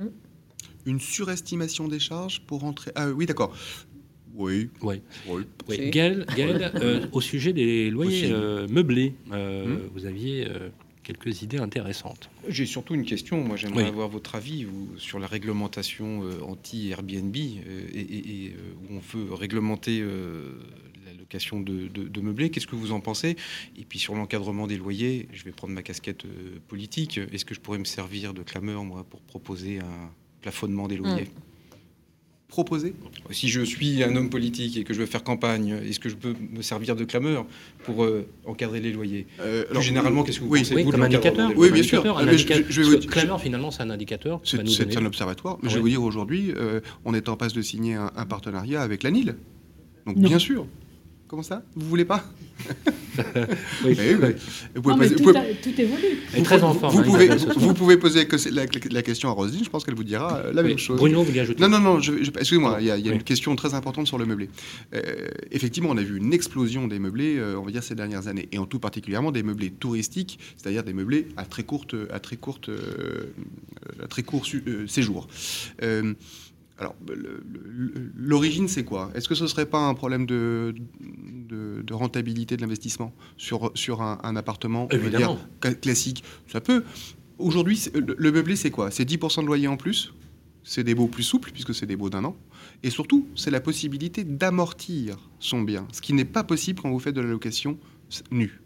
Mmh 0.00 0.06
une 0.86 1.00
surestimation 1.00 1.88
des 1.88 1.98
charges 1.98 2.40
pour 2.46 2.64
entrer. 2.64 2.92
Ah 2.94 3.08
oui, 3.10 3.26
d'accord. 3.26 3.54
Oui. 4.34 4.70
oui. 4.82 5.02
oui. 5.68 5.90
Gaël, 5.90 6.26
euh, 6.76 7.06
au 7.12 7.20
sujet 7.20 7.52
des 7.52 7.90
loyers 7.90 8.30
euh, 8.30 8.66
meublés, 8.68 9.14
euh, 9.32 9.66
hmm. 9.66 9.90
vous 9.92 10.06
aviez 10.06 10.48
quelques 11.02 11.42
idées 11.42 11.58
intéressantes. 11.58 12.30
J'ai 12.48 12.66
surtout 12.66 12.94
une 12.94 13.04
question. 13.04 13.42
Moi, 13.42 13.56
j'aimerais 13.56 13.86
avoir 13.86 14.08
votre 14.08 14.34
avis 14.34 14.66
sur 14.96 15.18
la 15.18 15.26
réglementation 15.26 16.22
anti-Airbnb 16.46 17.36
et, 17.36 18.54
où 18.82 18.94
on 18.94 18.98
veut 18.98 19.32
réglementer 19.34 20.00
la 20.00 21.12
location 21.18 21.60
de, 21.60 21.88
de 21.88 22.20
meublés. 22.20 22.50
Qu'est-ce 22.50 22.68
que 22.68 22.76
vous 22.76 22.92
en 22.92 23.00
pensez? 23.00 23.36
Et 23.76 23.84
puis 23.84 23.98
sur 23.98 24.14
l'encadrement 24.14 24.66
des 24.66 24.76
loyers, 24.76 25.28
je 25.32 25.42
vais 25.44 25.52
prendre 25.52 25.74
ma 25.74 25.82
casquette 25.82 26.24
politique. 26.68 27.18
Est-ce 27.32 27.44
que 27.44 27.54
je 27.54 27.60
pourrais 27.60 27.78
me 27.78 27.84
servir 27.84 28.32
de 28.32 28.42
clameur, 28.42 28.84
moi, 28.84 29.04
pour 29.08 29.20
proposer 29.22 29.80
un 29.80 30.10
plafonnement 30.40 30.88
des 30.88 30.96
loyers. 30.96 31.24
Mm. 31.24 31.50
Proposer 32.48 32.94
Si 33.30 33.48
je 33.48 33.60
suis 33.60 34.02
un 34.02 34.16
homme 34.16 34.28
politique 34.28 34.76
et 34.76 34.82
que 34.82 34.92
je 34.92 34.98
veux 34.98 35.06
faire 35.06 35.22
campagne, 35.22 35.80
est-ce 35.88 36.00
que 36.00 36.08
je 36.08 36.16
peux 36.16 36.34
me 36.52 36.62
servir 36.62 36.96
de 36.96 37.04
clameur 37.04 37.46
pour 37.84 38.02
euh, 38.02 38.26
encadrer 38.44 38.80
les 38.80 38.92
loyers 38.92 39.28
euh, 39.40 39.64
Plus 39.70 39.82
généralement, 39.82 40.24
qu'est-ce 40.24 40.40
que 40.40 40.44
vous 40.44 40.56
pensez 40.56 40.84
comme 40.84 41.02
indicateur 41.02 41.52
Oui, 41.56 41.70
bien 41.70 41.84
sûr. 41.84 42.02
Clameur, 43.08 43.40
finalement, 43.40 43.70
c'est 43.70 43.84
un 43.84 43.90
indicateur. 43.90 44.40
C'est 44.42 44.96
un 44.96 45.06
observatoire. 45.06 45.58
Mais 45.62 45.70
je 45.70 45.76
vais 45.76 45.80
vous 45.80 45.88
dire 45.88 46.02
aujourd'hui, 46.02 46.52
euh, 46.56 46.80
on 47.04 47.14
est 47.14 47.28
en 47.28 47.36
passe 47.36 47.52
de 47.52 47.62
signer 47.62 47.94
un, 47.94 48.26
partenariat 48.26 48.82
avec 48.82 49.04
la 49.04 49.12
NIL. 49.12 49.36
Donc, 50.06 50.18
bien 50.18 50.40
sûr. 50.40 50.66
Comment 51.30 51.44
ça? 51.44 51.62
Vous 51.76 51.86
voulez 51.86 52.04
pas? 52.04 52.24
Oui. 53.84 53.96
Vous 54.74 54.82
pouvez 54.82 54.96
poser, 54.96 55.14
tout, 55.14 55.32
tout, 55.62 55.80
évolue. 55.80 56.18
Vous, 56.34 56.42
très 56.42 56.62
en 56.64 56.74
forme, 56.74 56.96
vous, 56.96 57.02
pouvez, 57.04 57.28
vous, 57.28 57.74
pouvez, 57.74 57.96
poser 57.96 58.26
la, 58.50 58.66
la, 58.90 59.02
question 59.02 59.28
à 59.28 59.32
Roselyne, 59.32 59.64
je 59.64 59.70
pense 59.70 59.84
qu'elle 59.84 59.94
vous 59.94 60.04
dira 60.04 60.38
euh, 60.38 60.52
la 60.52 60.64
même 60.64 60.78
chose. 60.78 60.98
Bruno, 60.98 61.22
vous 61.22 61.38
ajouter 61.38 61.60
Non, 61.60 61.68
non, 61.68 61.78
non, 61.78 62.00
excusez-moi, 62.00 62.78
il 62.80 62.86
y 62.86 62.90
a, 62.90 62.98
y 62.98 63.08
a 63.08 63.12
une 63.12 63.22
question 63.22 63.54
très 63.54 63.74
importante 63.74 64.08
sur 64.08 64.18
le 64.18 64.26
meublé. 64.26 64.48
Euh, 64.94 65.28
effectivement, 65.52 65.90
on 65.90 65.96
a 65.98 66.02
vu 66.02 66.16
une 66.18 66.32
explosion 66.32 66.88
des 66.88 66.98
meublés, 66.98 67.36
euh, 67.36 67.58
on 67.58 67.62
va 67.62 67.70
dire, 67.70 67.84
ces 67.84 67.94
dernières 67.94 68.26
années, 68.26 68.48
et 68.50 68.58
en 68.58 68.66
tout 68.66 68.80
particulièrement 68.80 69.30
des 69.30 69.44
meublés 69.44 69.70
touristiques, 69.70 70.40
c'est-à-dire 70.56 70.82
des 70.82 70.94
meublés 70.94 71.28
à 71.36 71.44
très 71.44 71.62
courte, 71.62 71.94
à 72.12 72.18
très 72.18 72.36
courte, 72.36 72.70
euh, 72.70 73.32
à 74.02 74.08
très 74.08 74.24
court 74.24 74.46
séjour. 74.88 75.28
Alors, 76.80 76.96
l'origine, 78.16 78.66
c'est 78.66 78.84
quoi? 78.84 79.10
Est-ce 79.14 79.28
que 79.28 79.34
ce 79.34 79.42
ne 79.42 79.48
serait 79.48 79.66
pas 79.66 79.86
un 79.86 79.92
problème 79.92 80.24
de, 80.24 80.74
de, 80.98 81.92
rentabilité 81.92 82.56
de 82.56 82.62
l'investissement 82.62 83.12
sur, 83.36 83.70
sur 83.74 84.00
un, 84.00 84.36
appartement? 84.36 84.86
Dire, 84.86 85.36
classique 85.82 86.24
Ça 86.46 86.62
peut. 86.62 86.82
Aujourd'hui, 87.38 87.82
le, 87.94 88.32
meublé, 88.32 88.56
c'est 88.56 88.70
quoi? 88.70 88.90
C'est 88.90 89.08
10% 89.08 89.42
de 89.42 89.46
loyer 89.46 89.68
en 89.68 89.76
plus? 89.76 90.14
C'est 90.64 90.82
des 90.82 90.94
baux 90.94 91.06
plus 91.06 91.22
souples, 91.22 91.50
puisque 91.52 91.74
c'est 91.74 91.84
des 91.84 91.96
baux 91.96 92.08
d'un 92.08 92.24
an. 92.24 92.36
Et 92.82 92.88
surtout, 92.88 93.28
c'est 93.34 93.50
la 93.50 93.60
possibilité 93.60 94.24
d'amortir 94.24 95.28
son 95.38 95.60
bien, 95.60 95.86
ce 95.92 96.00
qui 96.00 96.14
n'est 96.14 96.24
pas 96.24 96.44
possible 96.44 96.80
quand 96.80 96.90
vous 96.90 96.98
faites 96.98 97.14
de 97.14 97.20
la 97.20 97.28
location 97.28 97.78
nue. 98.30 98.62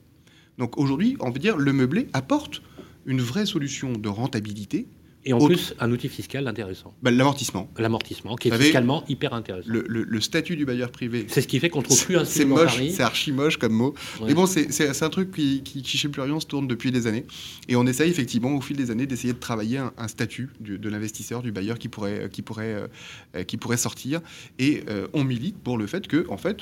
Donc 0.58 0.78
aujourd'hui, 0.78 1.16
on 1.18 1.30
veut 1.30 1.40
dire, 1.40 1.56
le 1.56 1.72
meublé 1.72 2.08
apporte 2.12 2.62
une 3.06 3.20
vraie 3.20 3.46
solution 3.46 3.92
de 3.92 4.08
rentabilité 4.08 4.86
et 5.26 5.32
en 5.32 5.38
plus, 5.38 5.74
un 5.80 5.90
outil 5.90 6.08
fiscal 6.08 6.46
intéressant. 6.46 6.94
Bah, 7.02 7.10
l'amortissement. 7.10 7.70
L'amortissement, 7.78 8.36
qui 8.36 8.48
est 8.48 8.58
fiscalement 8.58 9.04
hyper 9.08 9.32
intéressant. 9.32 9.68
Le, 9.68 10.20
statut 10.20 10.56
du 10.56 10.64
bailleur 10.64 10.90
privé. 10.90 11.26
C'est 11.28 11.40
ce 11.40 11.48
qui 11.48 11.58
fait 11.58 11.68
qu'on 11.68 11.82
trouve 11.82 12.02
plus 12.04 12.16
un 12.16 12.24
C'est 12.24 12.44
moche, 12.44 12.80
c'est 12.90 13.02
archi 13.02 13.32
moche 13.32 13.56
comme 13.56 13.72
mot. 13.72 13.94
Mais 14.24 14.34
bon, 14.34 14.46
c'est 14.46 15.02
un 15.02 15.10
truc 15.10 15.32
qui, 15.32 15.62
qui, 15.62 15.84
chez 15.84 16.08
Plurion 16.08 16.40
se 16.40 16.46
tourne 16.46 16.66
depuis 16.66 16.90
des 16.90 17.06
années. 17.06 17.24
Et 17.68 17.76
on 17.76 17.86
essaye 17.86 18.10
effectivement, 18.10 18.54
au 18.54 18.60
fil 18.60 18.76
des 18.76 18.90
années, 18.90 19.06
d'essayer 19.06 19.32
de 19.32 19.38
travailler 19.38 19.78
un, 19.78 20.08
statut 20.08 20.50
de 20.60 20.88
l'investisseur, 20.88 21.42
du 21.42 21.52
bailleur 21.52 21.78
qui 21.78 21.88
pourrait, 21.88 22.28
qui 22.30 22.42
pourrait, 22.42 22.88
euh, 23.34 23.44
qui 23.44 23.56
pourrait 23.56 23.76
sortir. 23.76 24.20
Et 24.58 24.84
euh, 24.88 25.08
on 25.12 25.24
milite 25.24 25.58
pour 25.58 25.78
le 25.78 25.86
fait 25.86 26.06
que, 26.06 26.26
en 26.28 26.36
fait, 26.36 26.58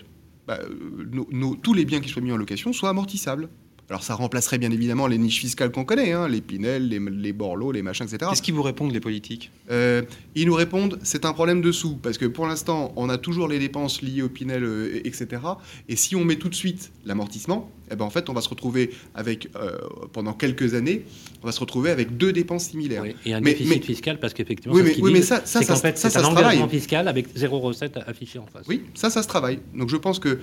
bah, 0.46 0.58
euh, 0.62 1.54
tous 1.62 1.74
les 1.74 1.84
biens 1.84 2.00
qui 2.00 2.08
soient 2.08 2.22
mis 2.22 2.32
en 2.32 2.36
location 2.36 2.72
soient 2.72 2.90
amortissables. 2.90 3.48
Alors 3.92 4.02
ça 4.02 4.14
remplacerait 4.14 4.56
bien 4.56 4.70
évidemment 4.70 5.06
les 5.06 5.18
niches 5.18 5.40
fiscales 5.40 5.70
qu'on 5.70 5.84
connaît, 5.84 6.12
hein, 6.12 6.26
les 6.26 6.40
Pinel, 6.40 6.88
les, 6.88 6.98
les 6.98 7.32
Borloo, 7.34 7.72
les 7.72 7.82
machins, 7.82 8.06
etc. 8.06 8.30
Qu'est-ce 8.30 8.40
qu'ils 8.40 8.54
vous 8.54 8.62
répondent 8.62 8.90
les 8.90 9.00
politiques? 9.00 9.50
Euh, 9.70 10.00
Ils 10.34 10.46
nous 10.46 10.54
répondent 10.54 10.98
c'est 11.02 11.26
un 11.26 11.34
problème 11.34 11.60
de 11.60 11.70
sous, 11.72 11.96
parce 11.96 12.16
que 12.16 12.24
pour 12.24 12.46
l'instant 12.46 12.94
on 12.96 13.10
a 13.10 13.18
toujours 13.18 13.48
les 13.48 13.58
dépenses 13.58 14.00
liées 14.00 14.22
au 14.22 14.30
Pinel, 14.30 14.64
euh, 14.64 15.02
etc. 15.04 15.42
Et 15.90 15.96
si 15.96 16.16
on 16.16 16.24
met 16.24 16.36
tout 16.36 16.48
de 16.48 16.54
suite 16.54 16.90
l'amortissement, 17.04 17.70
eh 17.90 17.96
ben, 17.96 18.04
en 18.04 18.10
fait 18.10 18.28
on 18.28 18.32
va 18.32 18.40
se 18.40 18.48
retrouver 18.48 18.90
avec, 19.14 19.48
euh, 19.56 19.78
pendant 20.12 20.32
quelques 20.32 20.74
années, 20.74 21.04
on 21.42 21.46
va 21.46 21.52
se 21.52 21.60
retrouver 21.60 21.90
avec 21.90 22.16
deux 22.16 22.32
dépenses 22.32 22.66
similaires. 22.66 23.04
et 23.24 23.34
un 23.34 23.40
déficit 23.40 23.84
fiscal, 23.84 24.20
parce 24.20 24.34
qu'effectivement, 24.34 24.74
oui, 24.74 25.12
mais, 25.12 25.22
ça, 25.22 25.42
ça, 25.44 25.62
ça, 25.62 25.76
fait, 25.76 25.98
c'est 25.98 26.16
un 26.16 26.24
engagement 26.24 26.68
fiscal 26.68 27.08
avec 27.08 27.26
zéro 27.34 27.60
recette 27.60 27.96
affichée 28.06 28.38
en 28.38 28.46
face. 28.46 28.66
Oui, 28.68 28.82
ça, 28.94 29.10
ça 29.10 29.22
se 29.22 29.28
travaille. 29.28 29.60
Donc 29.74 29.88
je 29.88 29.96
pense 29.96 30.18
que 30.18 30.38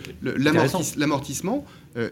l'amortissement, 0.97 1.65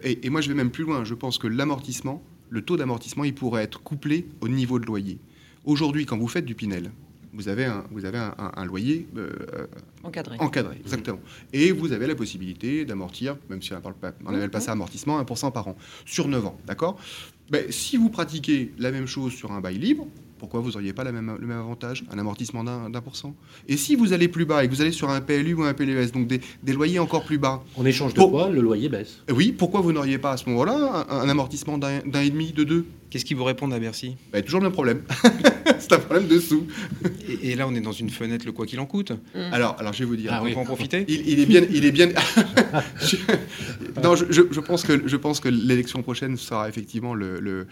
et, 0.04 0.26
et 0.26 0.30
moi 0.30 0.42
je 0.42 0.50
vais 0.50 0.56
même 0.56 0.72
plus 0.72 0.84
loin, 0.84 1.04
je 1.04 1.14
pense 1.14 1.38
que 1.38 1.48
l'amortissement, 1.48 2.24
le 2.50 2.62
taux 2.62 2.78
d'amortissement, 2.78 3.24
il 3.24 3.34
pourrait 3.34 3.64
être 3.64 3.82
couplé 3.82 4.28
au 4.42 4.48
niveau 4.48 4.80
de 4.80 4.86
loyer. 4.86 5.20
Aujourd'hui, 5.66 6.06
quand 6.06 6.18
vous 6.18 6.30
faites 6.30 6.46
du 6.46 6.56
Pinel, 6.56 6.92
vous 7.38 7.48
avez 7.48 7.66
un, 7.66 7.84
vous 7.92 8.06
avez 8.06 8.18
un, 8.18 8.66
loyer 8.66 9.08
euh, 9.16 9.30
encadré. 10.04 10.38
Encadré, 10.40 10.78
exactement. 10.80 11.20
Et 11.54 11.72
vous 11.72 11.94
avez 11.94 12.08
la 12.08 12.16
possibilité 12.16 12.84
d'amortir, 12.84 13.38
même 13.50 13.62
si 13.62 13.72
on 13.74 14.32
n'appelle 14.32 14.50
pas 14.50 14.60
ça 14.60 14.72
amortissement, 14.72 15.22
1% 15.22 15.52
par 15.52 15.68
an, 15.68 15.78
sur 16.06 16.28
9 16.28 16.48
ans. 16.48 16.58
D'accord? 16.66 17.00
Ben, 17.52 17.72
Si 17.72 17.96
vous 17.96 18.10
pratiquez 18.10 18.74
la 18.80 18.92
même 18.92 19.06
chose 19.06 19.34
sur 19.34 19.52
un 19.52 19.62
bail 19.62 19.78
libre, 19.78 20.08
pourquoi 20.40 20.62
vous 20.62 20.72
n'auriez 20.72 20.94
pas 20.94 21.04
la 21.04 21.12
même, 21.12 21.36
le 21.40 21.48
même 21.48 21.60
avantage, 21.60 22.04
un 22.12 22.18
amortissement 22.18 22.64
d'un 22.64 23.02
pour 23.02 23.16
cent 23.16 23.36
Et 23.68 23.78
si 23.78 23.96
vous 23.96 24.14
allez 24.14 24.28
plus 24.28 24.46
bas 24.46 24.64
et 24.64 24.68
que 24.68 24.74
vous 24.74 24.82
allez 24.82 24.92
sur 24.92 25.10
un 25.10 25.22
PLU 25.22 25.54
ou 25.54 25.64
un 25.64 25.74
PLS, 25.74 26.12
donc 26.12 26.28
des, 26.28 26.74
loyers 26.74 27.00
encore 27.00 27.24
plus 27.24 27.38
bas. 27.38 27.64
En 27.76 27.86
échange 27.86 28.14
de 28.14 28.22
quoi 28.22 28.50
le 28.50 28.62
loyer 28.62 28.90
baisse? 28.90 29.22
Oui, 29.32 29.52
pourquoi 29.52 29.82
vous 29.82 29.92
n'auriez 29.92 30.18
pas 30.18 30.32
à 30.32 30.38
ce 30.38 30.50
moment-là 30.50 31.06
un, 31.10 31.30
amortissement 31.30 31.78
d'un 31.78 32.02
et 32.02 32.30
demi, 32.30 32.52
de 32.52 32.64
deux? 32.64 32.86
Qu'est-ce 33.10 33.26
qui 33.26 33.34
vous 33.34 33.44
répondent 33.44 33.74
à 33.74 33.80
Bercy? 33.80 34.16
Bah, 34.34 34.42
Toujours 34.42 34.60
le 34.60 34.66
même 34.66 34.74
problème. 34.74 35.02
c'est 35.80 35.94
un 35.94 36.00
problème 36.00 36.28
de 36.28 36.40
sous. 36.40 36.68
Et, 37.42 37.56
là, 37.56 37.68
on 37.68 37.74
est 37.74 37.82
dans 37.82 37.94
une 37.94 38.10
fenêtre, 38.10 38.46
le 38.46 38.52
quoi 38.52 38.66
qu'il 38.66 38.80
en 38.80 38.86
coûte. 38.86 39.12
Mm. 39.12 39.54
Alors, 39.54 39.76
alors, 39.80 39.94
je 39.94 40.00
vais 40.00 40.06
vous 40.06 40.16
dire. 40.18 40.32
Ah, 40.34 40.44
on 40.44 40.60
en 40.60 40.66
profiter 40.66 41.06
il, 41.08 41.40
est 41.40 41.46
bien. 41.46 41.62
Il 41.72 41.86
est 41.86 41.92
bien... 41.92 42.10
je, 43.02 43.16
non, 44.04 44.16
je, 44.16 44.60
pense 44.60 44.84
que, 44.84 45.08
je 45.08 45.16
pense 45.16 45.40
que 45.40 45.50
l'élection 45.50 46.02
prochaine 46.04 46.38
sera 46.38 46.68
effectivement 46.68 47.14
le, 47.14 47.40
le, 47.40 47.68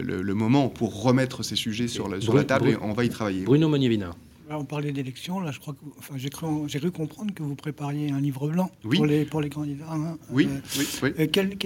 le, 0.00 0.34
moment 0.34 0.68
pour 0.68 1.02
remettre 1.02 1.42
ces 1.42 1.56
sujets 1.56 1.88
sur, 1.88 2.08
la, 2.08 2.20
sur 2.20 2.34
la 2.34 2.44
table 2.44 2.68
et 2.68 2.76
on 2.80 2.92
va 2.92 3.04
y 3.04 3.08
travailler. 3.08 3.44
Bruno 3.44 3.68
On 4.48 4.64
parlait 4.64 4.92
d'élections. 4.92 5.40
Là, 5.40 5.50
je 5.50 5.58
crois 5.58 5.74
que, 5.74 5.80
enfin, 5.98 6.14
j'ai 6.16 6.30
cru, 6.30 6.90
comprendre 6.92 7.34
que 7.34 7.42
vous 7.42 7.56
prépariez 7.56 8.12
un 8.12 8.20
livre 8.20 8.48
blanc 8.48 8.70
pour, 8.82 9.04
les, 9.04 9.24
pour 9.24 9.40
les 9.40 9.50
candidats. 9.50 9.90
Hein. 9.90 10.18
Oui, 10.30 10.48
oui, 10.78 10.86
oui. 11.02 11.12
Euh, 11.18 11.26
quelles, 11.26 11.56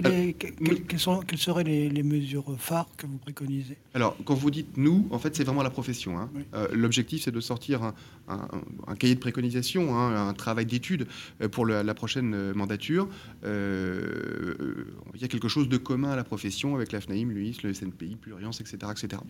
sont, 0.99 1.21
quelles, 1.21 1.39
seraient 1.39 1.65
les, 1.65 2.03
mesures 2.03 2.57
phares 2.59 2.89
que 2.97 3.07
vous 3.07 3.19
préconisez? 3.19 3.77
Alors, 3.93 4.17
quand 4.25 4.35
vous 4.35 4.51
dites 4.51 4.79
nous, 4.79 5.07
en 5.11 5.19
fait, 5.19 5.37
c'est 5.37 5.45
vraiment 5.45 5.63
la 5.63 5.71
profession. 5.71 6.19
Hein. 6.19 6.31
Euh, 6.55 6.69
l'objectif, 6.73 7.23
c'est 7.25 7.31
de 7.31 7.41
sortir 7.41 7.93
un, 8.29 8.97
cahier 8.99 9.15
de 9.15 9.21
préconisation, 9.21 9.95
hein, 9.97 10.29
un 10.29 10.33
travail 10.33 10.65
d'étude 10.65 11.07
euh, 11.43 11.49
pour 11.49 11.67
la 11.67 11.95
prochaine 11.95 12.53
mandature. 12.53 13.09
il 13.45 15.21
y 15.21 15.25
a 15.25 15.29
quelque 15.29 15.49
chose 15.49 15.69
de 15.69 15.77
commun 15.77 16.13
à 16.13 16.17
la 16.17 16.25
profession 16.25 16.75
avec 16.75 16.93
la 16.93 17.01
FNAIM, 17.01 17.31
l'UIS, 17.31 17.59
le 17.63 17.75
SNPI, 17.75 18.17
Pluriance, 18.17 18.61
etc. 18.61 18.79
etc. 18.91 19.23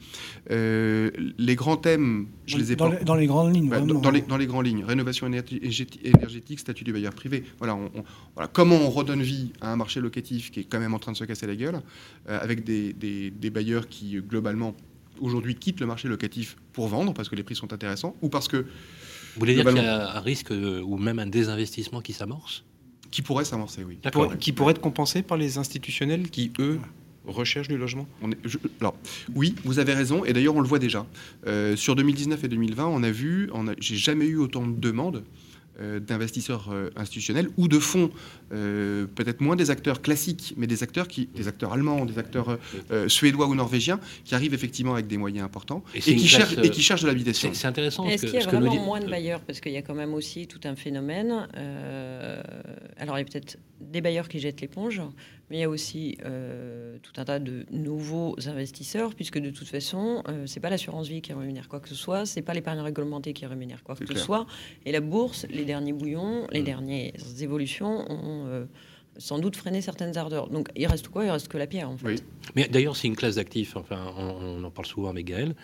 les 0.48 1.56
grands 1.56 1.76
thèmes, 1.76 2.28
je 2.46 2.56
les 2.56 2.72
ai 2.72 2.76
dans 2.76 2.90
pas... 2.90 3.02
dans 3.02 3.14
les 3.16 3.26
grands 3.26 3.39
bah, 3.44 3.80
dans, 3.80 4.10
les, 4.10 4.22
dans, 4.22 4.36
les, 4.36 4.46
grandes 4.46 4.66
lignes, 4.66 4.84
rénovation 4.84 5.26
énergétique, 5.26 6.58
statut 6.58 6.84
du 6.84 6.92
bailleur 6.92 7.14
privé. 7.14 7.44
Voilà, 7.58 7.78
voilà, 8.34 8.48
comment 8.52 8.76
on 8.76 8.90
redonne 8.90 9.22
vie 9.22 9.52
à 9.60 9.72
un 9.72 9.76
marché 9.76 10.00
locatif 10.00 10.50
qui 10.50 10.60
est 10.60 10.64
quand 10.64 10.80
même 10.80 10.94
en 10.94 10.98
train 10.98 11.12
de 11.12 11.16
se 11.16 11.24
casser 11.24 11.46
la 11.46 11.56
gueule, 11.56 11.80
euh, 12.28 12.38
avec 12.40 12.64
des, 12.64 12.92
des, 12.92 13.50
bailleurs 13.50 13.88
qui, 13.88 14.16
globalement, 14.20 14.74
aujourd'hui 15.20 15.54
quittent 15.54 15.80
le 15.80 15.86
marché 15.86 16.08
locatif 16.08 16.56
pour 16.72 16.88
vendre 16.88 17.12
parce 17.14 17.28
que 17.28 17.36
les 17.36 17.42
prix 17.42 17.56
sont 17.56 17.72
intéressants 17.72 18.16
ou 18.22 18.28
parce 18.28 18.48
que. 18.48 18.58
Vous 18.58 19.40
voulez 19.40 19.54
dire 19.54 19.64
qu'il 19.64 19.76
y 19.76 19.86
a 19.86 20.16
un 20.16 20.20
risque 20.20 20.50
euh, 20.50 20.82
ou 20.82 20.96
même 20.96 21.18
un 21.18 21.26
désinvestissement 21.26 22.00
qui 22.00 22.12
s'amorce? 22.12 22.64
Qui 23.10 23.22
pourrait 23.22 23.44
s'amorcer, 23.44 23.84
oui. 23.84 23.98
Qui 24.38 24.52
pourrait 24.52 24.72
être 24.72 24.80
compensé 24.80 25.22
par 25.22 25.36
les 25.36 25.58
institutionnels 25.58 26.30
qui, 26.30 26.52
eux, 26.58 26.80
recherche 27.26 27.68
du 27.68 27.76
logement 27.76 28.06
on 28.22 28.30
est, 28.30 28.38
Alors, 28.80 28.96
oui, 29.34 29.54
vous 29.64 29.78
avez 29.78 29.94
raison, 29.94 30.24
et 30.24 30.32
d'ailleurs 30.32 30.56
on 30.56 30.60
le 30.60 30.68
voit 30.68 30.78
déjà. 30.78 31.06
Euh, 31.46 31.76
sur 31.76 31.94
2019 31.94 32.44
et 32.44 32.48
2020, 32.48 32.86
on 32.86 33.02
a 33.02 33.10
vu, 33.10 33.50
on 33.52 33.66
j'ai 33.78 33.96
jamais 33.96 34.26
eu 34.26 34.36
autant 34.36 34.66
de 34.66 34.78
demandes 34.78 35.24
euh, 35.80 36.00
d'investisseurs 36.00 36.68
euh, 36.72 36.90
institutionnels 36.96 37.48
ou 37.56 37.68
de 37.68 37.78
fonds, 37.78 38.10
peut-être 38.50 39.40
moins 39.40 39.54
des 39.54 39.70
acteurs 39.70 40.02
classiques, 40.02 40.54
mais 40.56 40.66
des 40.66 40.82
acteurs, 40.82 41.06
qui, 41.08 41.28
des 41.34 41.46
acteurs 41.46 41.72
allemands, 41.72 42.04
des 42.04 42.18
acteurs 42.18 42.58
suédois 43.06 43.46
ou 43.46 43.54
norvégiens, 43.54 44.00
qui 44.24 44.34
arrivent 44.34 44.54
effectivement 44.54 44.94
avec 44.94 45.06
des 45.06 45.16
moyens 45.16 45.44
importants 45.44 45.84
et, 45.94 46.00
qui, 46.00 46.26
cherchent, 46.26 46.56
et 46.58 46.70
qui 46.70 46.82
cherchent 46.82 47.02
de 47.02 47.06
l'habitation. 47.06 47.50
C'est 47.52 47.68
intéressant. 47.68 48.06
Est-ce 48.06 48.26
qu'il 48.26 48.34
y 48.34 48.42
a 48.42 48.46
vraiment 48.46 48.84
moins 48.84 49.00
de 49.00 49.08
bailleurs 49.08 49.40
Parce 49.40 49.60
qu'il 49.60 49.72
y 49.72 49.76
a 49.76 49.82
quand 49.82 49.94
même 49.94 50.14
aussi 50.14 50.48
tout 50.48 50.60
un 50.64 50.74
phénomène. 50.74 51.48
alors 52.98 53.16
il 53.16 53.20
y 53.20 53.22
a 53.22 53.24
peut-être 53.24 53.58
des 53.80 54.00
bailleurs 54.00 54.28
qui 54.28 54.40
jettent 54.40 54.60
l'éponge, 54.60 55.00
mais 55.50 55.56
il 55.56 55.60
y 55.60 55.64
a 55.64 55.68
aussi 55.68 56.16
euh, 56.24 56.96
tout 57.02 57.12
un 57.16 57.24
tas 57.24 57.40
de 57.40 57.66
nouveaux 57.70 58.36
investisseurs, 58.46 59.14
puisque 59.14 59.38
de 59.38 59.50
toute 59.50 59.66
façon, 59.66 60.22
euh, 60.28 60.46
c'est 60.46 60.60
pas 60.60 60.70
l'assurance 60.70 61.08
vie 61.08 61.20
qui 61.20 61.32
rémunère 61.32 61.68
quoi 61.68 61.80
que 61.80 61.88
ce 61.88 61.96
soit, 61.96 62.24
c'est 62.24 62.42
pas 62.42 62.54
l'épargne 62.54 62.80
réglementée 62.80 63.32
qui 63.32 63.44
rémunère 63.46 63.82
quoi 63.82 63.96
que 63.96 64.06
ce 64.06 64.14
soit, 64.14 64.46
et 64.86 64.92
la 64.92 65.00
bourse, 65.00 65.46
les 65.50 65.64
derniers 65.64 65.92
bouillons, 65.92 66.46
les 66.52 66.60
mmh. 66.60 66.64
dernières 66.64 67.42
évolutions 67.42 68.10
ont 68.10 68.46
euh, 68.46 68.64
sans 69.16 69.38
doute 69.38 69.56
freiné 69.56 69.80
certaines 69.80 70.16
ardeurs. 70.16 70.48
Donc 70.48 70.68
il 70.76 70.86
reste 70.86 71.08
quoi? 71.08 71.24
Il 71.24 71.30
reste 71.30 71.48
que 71.48 71.58
la 71.58 71.66
pierre 71.66 71.90
en 71.90 71.96
fait. 71.96 72.24
Mais 72.54 72.68
d'ailleurs, 72.68 72.96
c'est 72.96 73.08
une 73.08 73.16
classe 73.16 73.36
d'actifs. 73.36 73.76
Enfin, 73.76 74.12
on, 74.16 74.62
en 74.62 74.70
parle 74.70 74.86
souvent 74.86 75.10
avec 75.10 75.26
Gaël. 75.26 75.54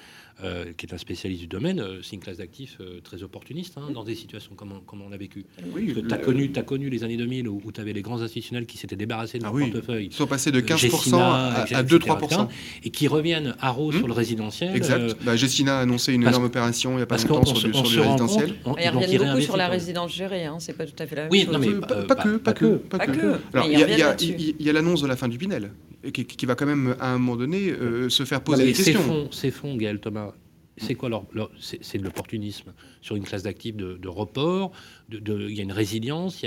Euh, 0.44 0.66
qui 0.76 0.84
est 0.84 0.92
un 0.92 0.98
spécialiste 0.98 1.40
du 1.40 1.46
domaine, 1.46 1.80
euh, 1.80 2.00
c'est 2.02 2.12
une 2.12 2.20
classe 2.20 2.36
d'actifs 2.36 2.76
euh, 2.82 3.00
très 3.02 3.22
opportuniste 3.22 3.78
hein, 3.78 3.90
dans 3.94 4.04
des 4.04 4.14
situations 4.14 4.54
comme 4.54 4.70
on, 4.70 4.80
comme 4.80 5.00
on 5.00 5.10
a 5.10 5.16
vécu. 5.16 5.46
Oui, 5.74 5.94
tu 5.94 6.14
as, 6.14 6.18
connu, 6.18 6.52
as 6.54 6.62
connu 6.62 6.90
les 6.90 7.04
années 7.04 7.16
2000 7.16 7.48
où, 7.48 7.62
tu 7.72 7.80
avais 7.80 7.94
les 7.94 8.02
grands 8.02 8.20
institutionnels 8.20 8.66
qui 8.66 8.76
s'étaient 8.76 8.96
débarrassés 8.96 9.38
de 9.38 9.44
leur 9.44 9.56
ah 9.56 9.58
portefeuille. 9.58 10.08
Ils 10.10 10.12
sont 10.12 10.26
passés 10.26 10.50
de 10.50 10.60
15% 10.60 11.14
à, 11.14 11.82
2-3%. 11.82 12.48
Et 12.84 12.90
qui 12.90 13.08
reviennent 13.08 13.54
à 13.60 13.70
Rho 13.70 13.92
sur 13.92 14.06
le 14.06 14.12
résidentiel. 14.12 14.76
Exact. 14.76 15.16
Bah, 15.24 15.36
Gessina 15.36 15.78
a 15.78 15.80
annoncé 15.80 16.12
une 16.12 16.24
énorme 16.24 16.44
opération 16.44 16.92
il 16.92 16.96
n'y 16.96 17.02
a 17.02 17.06
pas 17.06 17.16
longtemps 17.16 17.54
sur, 17.54 17.86
sur 17.86 18.02
résidentiel. 18.02 18.56
ils 18.78 18.88
reviennent 18.90 19.28
beaucoup 19.28 19.40
sur 19.40 19.56
la 19.56 19.68
résidence 19.68 20.12
gérée, 20.12 20.44
hein, 20.44 20.56
c'est 20.58 20.76
pas 20.76 20.84
tout 20.84 21.02
à 21.02 21.06
fait 21.06 21.16
la 21.16 21.22
même 21.22 21.32
oui, 21.32 21.46
chose. 21.46 21.56
mais 21.58 21.80
pas, 21.80 22.14
que, 22.14 22.36
pas 22.36 22.52
que. 22.52 22.76
Pas 22.76 23.06
que. 23.06 23.38
Il 23.64 24.66
y 24.66 24.68
a 24.68 24.72
l'annonce 24.74 25.00
de 25.00 25.06
la 25.06 25.16
fin 25.16 25.28
du 25.28 25.38
Pinel 25.38 25.70
qui 26.12 26.46
va 26.46 26.54
quand 26.54 26.66
même 26.66 26.96
à 27.00 27.12
un 27.12 27.18
moment 27.18 27.36
donné 27.36 27.72
se 28.08 28.24
faire 28.24 28.42
poser 28.42 28.64
des 28.66 28.72
questions. 28.72 29.28
Ces 29.30 29.50
fonds, 29.50 29.76
Gaël 29.76 30.00
Thomas, 30.00 30.32
c'est 30.78 30.94
quoi 30.94 31.08
leur, 31.08 31.24
C'est 31.60 31.98
de 31.98 32.04
l'opportunisme 32.04 32.72
sur 33.00 33.16
une 33.16 33.24
classe 33.24 33.42
d'actifs 33.42 33.76
de, 33.76 34.08
report. 34.08 34.72
Il 35.10 35.22
de, 35.22 35.48
y 35.48 35.60
a 35.60 35.62
une 35.62 35.72
résilience. 35.72 36.42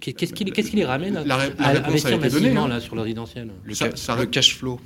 Qu'est-ce 0.00 0.32
qui, 0.32 0.76
les 0.76 0.84
ramène 0.84 1.16
à, 1.16 1.24
la, 1.24 1.36
à 1.58 1.88
investir 1.88 2.18
massivement 2.18 2.64
hein. 2.64 2.68
là, 2.68 2.80
sur 2.80 2.94
le 2.94 3.02
résidentiel 3.02 3.50
le, 3.64 3.74
ça, 3.74 4.16
le 4.16 4.26
cash 4.26 4.56
flow. 4.56 4.80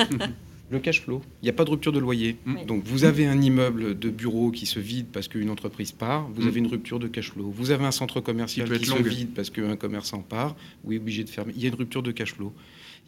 le 0.70 0.78
cash 0.78 1.02
flow. 1.02 1.22
Il 1.42 1.46
n'y 1.46 1.50
a 1.50 1.52
pas 1.52 1.64
de 1.64 1.70
rupture 1.70 1.92
de 1.92 1.98
loyer. 1.98 2.36
Mm. 2.44 2.66
Donc 2.66 2.84
vous 2.84 3.04
avez 3.04 3.26
un 3.26 3.40
immeuble 3.40 3.98
de 3.98 4.10
bureau 4.10 4.50
qui 4.50 4.66
se 4.66 4.78
vide 4.78 5.06
parce 5.12 5.28
qu'une 5.28 5.50
entreprise 5.50 5.92
part, 5.92 6.28
vous 6.34 6.42
mm. 6.42 6.48
avez 6.48 6.58
une 6.58 6.66
rupture 6.66 6.98
de 6.98 7.08
cash 7.08 7.30
flow. 7.30 7.50
Vous 7.50 7.70
avez 7.70 7.84
un 7.84 7.92
centre 7.92 8.20
commercial 8.20 8.70
qui, 8.78 8.86
se 8.86 9.02
vide 9.02 9.30
parce 9.34 9.50
qu'un 9.50 9.76
commerçant 9.76 10.20
part, 10.20 10.54
vous 10.84 10.92
êtes 10.92 11.00
obligé 11.00 11.24
de 11.24 11.30
fermer. 11.30 11.52
Il 11.56 11.62
y 11.62 11.64
a 11.64 11.68
une 11.68 11.74
rupture 11.76 12.02
de 12.02 12.12
cash 12.12 12.34
flow 12.34 12.52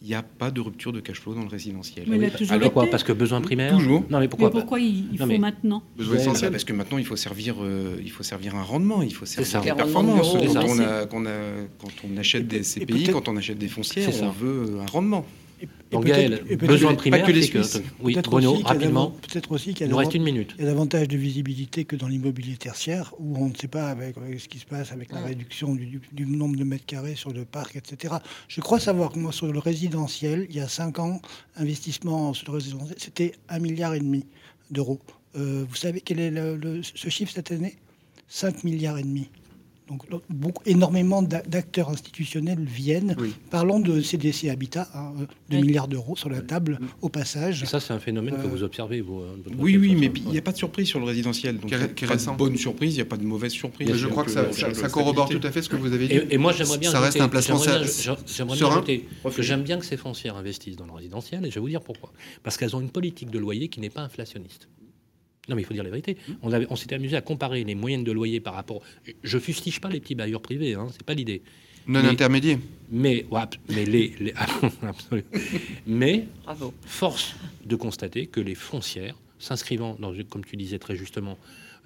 il 0.03 0.09
n'y 0.09 0.15
a 0.15 0.23
pas 0.23 0.51
de 0.51 0.61
rupture 0.61 0.93
de 0.93 1.01
cash 1.01 1.21
flow 1.21 1.35
dans 1.35 1.43
le 1.43 1.49
résidentiel. 1.49 2.07
Mais 2.09 2.31
Alors 2.51 2.73
quoi 2.73 2.87
Parce 2.91 3.03
que 3.03 3.12
besoin 3.12 3.41
primaire 3.41 3.73
Toujours. 3.73 4.05
Non, 4.11 4.21
mais 4.21 4.29
pourquoi, 4.29 4.51
pourquoi 4.51 4.79
il, 4.79 5.16
faut 5.16 5.27
maintenant 5.39 5.83
Besoin 5.97 6.16
essentiel. 6.16 6.51
Parce 6.51 6.65
que 6.65 6.75
maintenant, 6.75 6.99
il 6.99 7.07
faut 7.07 7.16
servir, 7.16 7.57
euh, 7.62 7.97
il 8.03 8.11
faut 8.11 8.23
servir 8.23 8.55
un 8.55 8.62
rendement, 8.62 9.03
il 9.03 9.15
faut 9.15 9.25
servir 9.25 9.73
une 9.73 9.77
performance. 9.79 10.33
Quand 10.33 10.65
on, 10.66 10.79
a, 10.79 11.07
quand, 11.07 11.19
on 11.19 11.27
a, 11.27 11.31
quand 11.79 11.93
on 12.05 12.16
achète 12.19 12.47
des 12.47 12.61
CPI, 12.61 13.09
quand 13.12 13.29
on 13.29 13.37
achète 13.37 13.59
des 13.59 13.69
foncières, 13.69 14.11
on 14.23 14.31
veut 14.31 14.81
un 14.81 14.87
rendement. 14.87 15.25
Donc 15.91 16.07
Gaël, 16.07 16.43
besoin 16.59 16.95
primaire, 16.95 17.25
que 17.25 17.33
les 17.33 17.43
Suisses. 17.43 17.81
Oui, 18.01 18.17
Bruno, 18.25 18.55
rapidement. 18.65 19.11
Peut-être 19.11 19.53
aussi 19.53 19.75
qu'il 19.75 19.89
y 19.89 19.93
a, 19.93 19.97
reste 19.97 20.15
une 20.15 20.25
minute. 20.25 20.55
Il 20.59 20.65
y 20.65 20.67
a 20.67 20.71
davantage 20.71 21.09
de 21.09 21.17
visibilité 21.17 21.85
que 21.85 21.95
dans 21.97 22.09
l'immobilier 22.09 22.57
tertiaire, 22.57 23.15
où 23.19 23.37
on 23.39 23.49
ne 23.49 23.55
sait 23.55 23.69
pas 23.69 23.89
avec, 23.89 24.17
ce 24.39 24.49
qui 24.49 24.59
se 24.59 24.67
passe 24.67 24.93
avec 24.93 25.13
la 25.13 25.21
réduction 25.21 25.75
du, 25.75 26.27
nombre 26.27 26.57
de 26.57 26.65
mètres 26.65 26.87
carrés 26.87 27.15
sur 27.15 27.33
le 27.33 27.45
parc, 27.45 27.77
etc. 27.77 28.15
Je 28.49 28.61
crois 28.61 28.81
savoir 28.81 29.13
que 29.13 29.19
moi, 29.19 29.33
sur 29.33 29.47
le 29.47 29.59
résidentiel, 29.59 30.47
il 30.51 30.57
y 30.57 30.61
a 30.61 30.69
cinq 30.69 30.99
ans, 30.99 31.21
investissement 31.57 32.35
sur 32.35 32.51
le 32.51 32.59
résidentiel, 32.59 32.97
c'était 32.99 33.33
un 33.49 33.61
milliard 33.61 33.95
et 33.95 34.01
demi 34.01 34.25
d'euros. 34.71 34.99
Euh, 35.37 35.65
vous 35.69 35.77
savez 35.77 36.01
quel 36.01 36.21
est 36.21 36.31
le, 36.31 36.81
ce 36.83 37.09
chiffre 37.09 37.33
cette 37.33 37.53
année? 37.53 37.77
5 38.29 38.65
milliards 38.65 38.99
et 38.99 39.03
demi. 39.03 39.29
Donc, 39.89 40.02
beaucoup, 40.31 40.62
énormément 40.65 41.20
d'acteurs 41.23 41.90
institutionnels 41.90 42.65
viennent, 42.65 43.16
parlant 43.51 43.81
de 43.81 44.01
CDC 44.01 44.48
Habitat, 44.48 44.89
2 45.51 45.56
hein, 45.59 45.61
milliards 45.61 45.89
d'euros 45.89 46.16
sur 46.16 46.31
la 46.31 46.40
table, 46.40 46.78
au 47.02 47.11
passage. 47.11 47.65
ça, 47.66 47.81
c'est 47.81 47.93
un 47.93 47.98
phénomène 47.98 48.35
que 48.35 48.47
vous 48.47 48.62
euh, 48.62 48.66
observez, 48.66 49.02
vous. 49.02 49.19
Hein, 49.19 49.36
oui, 49.59 49.77
oui, 49.77 49.94
mais 49.94 50.11
il 50.16 50.31
n'y 50.31 50.39
a 50.39 50.43
pas 50.43 50.52
de 50.52 50.56
surprise 50.56 50.89
sur 50.89 51.01
le 51.01 51.05
résidentiel. 51.05 51.59
Donc, 51.59 51.70
il 51.70 51.77
n'y 51.77 51.85
a 51.85 51.89
pas 51.89 52.16
de 52.16 52.36
bonne 52.36 52.56
surprise, 52.56 52.94
il 52.94 52.97
n'y 52.97 53.02
a 53.02 53.06
pas 53.06 53.19
de 53.19 53.24
mauvaise 53.24 53.52
surprise. 53.52 53.94
je 53.94 54.06
crois 54.06 54.24
que 54.24 54.31
ça, 54.31 54.51
ça, 54.52 54.89
corrobore 54.89 55.28
tout 55.28 55.40
à 55.43 55.51
fait 55.51 55.61
ce 55.61 55.69
que 55.69 55.77
vous 55.77 55.93
avez 55.93 56.09
dit. 56.09 56.20
Et, 56.31 56.39
moi, 56.39 56.52
j'aimerais 56.52 56.78
bien. 56.78 56.90
Ça 56.90 57.01
reste 57.01 57.20
un 57.20 57.28
placement 57.28 57.61
J'aimerais 58.27 58.56
bien 58.56 58.69
ajouter 58.69 59.06
que 59.35 59.43
j'aime 59.43 59.62
bien 59.62 59.78
que 59.78 59.85
ces 59.85 59.97
foncières 59.97 60.36
investissent 60.36 60.77
dans 60.77 60.86
le 60.86 60.93
résidentiel, 60.93 61.44
et 61.44 61.51
je 61.51 61.56
vais 61.56 61.61
vous 61.61 61.69
dire 61.69 61.82
pourquoi. 61.82 62.12
Parce 62.43 62.56
qu'elles 62.56 62.74
ont 62.74 62.81
une 62.81 62.90
politique 62.90 63.31
de 63.31 63.39
loyer 63.39 63.69
qui 63.69 63.81
n'est 63.81 63.90
pas 63.90 64.02
inflationniste. 64.02 64.69
Non, 65.49 65.57
mais 65.57 65.62
il 65.62 65.65
faut 65.65 65.75
dire 65.75 65.85
la 65.85 65.91
vérité. 65.91 66.16
On, 66.43 66.51
on 66.71 66.77
s'était 66.77 66.95
amusé 66.95 67.16
à 67.16 67.21
comparer 67.21 67.65
les 67.65 67.75
moyennes 67.75 68.05
de 68.05 68.12
loyer 68.12 68.41
par 68.41 68.55
rapport. 68.55 68.83
Je 69.23 69.39
fustige 69.39 69.81
pas 69.81 69.89
les 69.89 70.01
petits 70.01 70.15
bailleurs 70.15 70.41
privés, 70.41 70.75
hein, 70.75 70.89
c'est 70.91 71.03
pas 71.03 71.15
l'idée. 71.15 71.43
Non 71.87 72.01
intermédiaire. 72.05 72.59
Mais, 72.91 73.27
mais 73.69 73.85
les, 73.85 74.35
mais 75.87 76.27
force 76.87 77.37
de 77.65 77.77
constater 77.77 78.27
que 78.27 78.41
les 78.41 78.55
foncières, 78.55 79.16
s'inscrivant 79.39 79.97
dans, 79.99 80.15
comme 80.31 80.45
tu 80.45 80.57
disais 80.57 80.79
très 80.79 80.97
justement, 80.97 81.37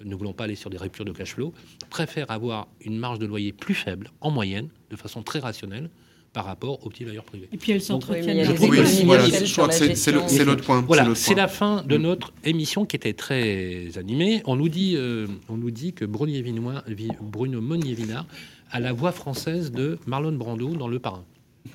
ne 0.03 0.15
voulons 0.15 0.33
pas 0.33 0.45
aller 0.45 0.55
sur 0.55 0.69
des 0.69 0.77
ruptures 0.77 1.03
de 1.03 1.11
cash 1.11 1.33
flow, 1.33 1.53
préfèrent 1.89 2.31
avoir 2.31 2.67
une 2.81 2.97
marge 2.97 3.19
de 3.19 3.25
loyer 3.25 3.51
plus 3.51 3.73
faible 3.75 4.11
en 4.21 4.31
moyenne, 4.31 4.69
de 4.89 4.95
façon 4.95 5.21
très 5.21 5.39
rationnelle, 5.39 5.89
par 6.33 6.45
rapport 6.45 6.85
aux 6.85 6.89
petits 6.89 7.05
bailleurs 7.05 7.23
privés. 7.23 7.49
Et 7.51 7.57
puis 7.57 7.71
elles 7.71 7.81
s'entretiennent. 7.81 8.45
Je 8.45 8.53
trouve 8.53 8.69
que 8.69 9.95
c'est 9.95 10.45
l'autre 10.45 10.63
point. 10.63 10.81
Voilà, 10.81 11.13
c'est 11.15 11.35
la 11.35 11.47
fin 11.47 11.83
de 11.83 11.97
notre 11.97 12.31
émission 12.43 12.85
qui 12.85 12.95
était 12.95 13.13
très 13.13 13.87
animée. 13.97 14.41
On 14.45 14.55
nous 14.55 14.69
dit, 14.69 14.95
euh, 14.95 15.27
on 15.49 15.57
nous 15.57 15.71
dit 15.71 15.93
que 15.93 16.05
Bruno 16.05 17.61
Monnier-Vinard 17.61 18.25
a 18.71 18.79
la 18.79 18.93
voix 18.93 19.11
française 19.11 19.71
de 19.71 19.97
Marlon 20.05 20.33
Brando 20.33 20.75
dans 20.75 20.87
Le 20.87 20.99
Parrain. 20.99 21.23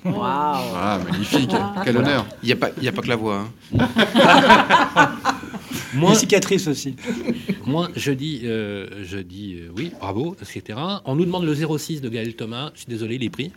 Waouh 0.03 0.15
ah, 0.17 0.99
Magnifique, 1.03 1.51
quel 1.83 1.97
honneur 1.97 2.25
Il 2.41 2.47
n'y 2.47 2.53
a, 2.53 2.55
pas, 2.55 2.67
a 2.67 2.91
pas 2.91 3.01
que 3.01 3.07
la 3.07 3.15
voix. 3.15 3.45
Hein. 3.77 3.89
Moi, 5.95 6.11
Les 6.11 6.17
cicatrices 6.17 6.67
aussi. 6.67 6.95
Moi, 7.65 7.89
je 7.95 8.11
dis, 8.11 8.41
euh, 8.43 9.03
je 9.03 9.17
dis 9.17 9.55
euh, 9.55 9.69
oui, 9.75 9.91
bravo, 9.99 10.35
etc. 10.41 10.77
On 11.05 11.15
nous 11.15 11.25
demande 11.25 11.45
le 11.45 11.55
06 11.55 12.01
de 12.01 12.09
Gaël 12.09 12.35
Thomas. 12.35 12.71
Je 12.73 12.81
suis 12.81 12.89
désolé, 12.89 13.15
il 13.15 13.23
est 13.23 13.29
pris. 13.29 13.51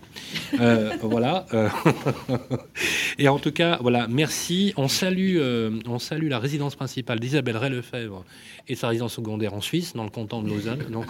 Euh, 0.61 0.97
voilà. 1.03 1.47
Et 3.19 3.29
en 3.29 3.39
tout 3.39 3.53
cas, 3.53 3.79
voilà, 3.81 4.07
merci. 4.09 4.73
On 4.77 4.89
salue, 4.89 5.39
on 5.87 5.99
salue 5.99 6.29
la 6.29 6.39
résidence 6.39 6.77
principale 6.77 7.21
d'Isabelle 7.21 7.57
Ray-Lefebvre 7.57 8.25
et 8.69 8.75
sa 8.75 8.89
résidence 8.89 9.15
secondaire 9.15 9.55
en 9.55 9.61
Suisse, 9.61 9.95
dans 9.95 10.05
le 10.05 10.11
canton 10.11 10.43
de 10.43 10.49
Lausanne. 10.49 10.85
Donc, 10.91 11.07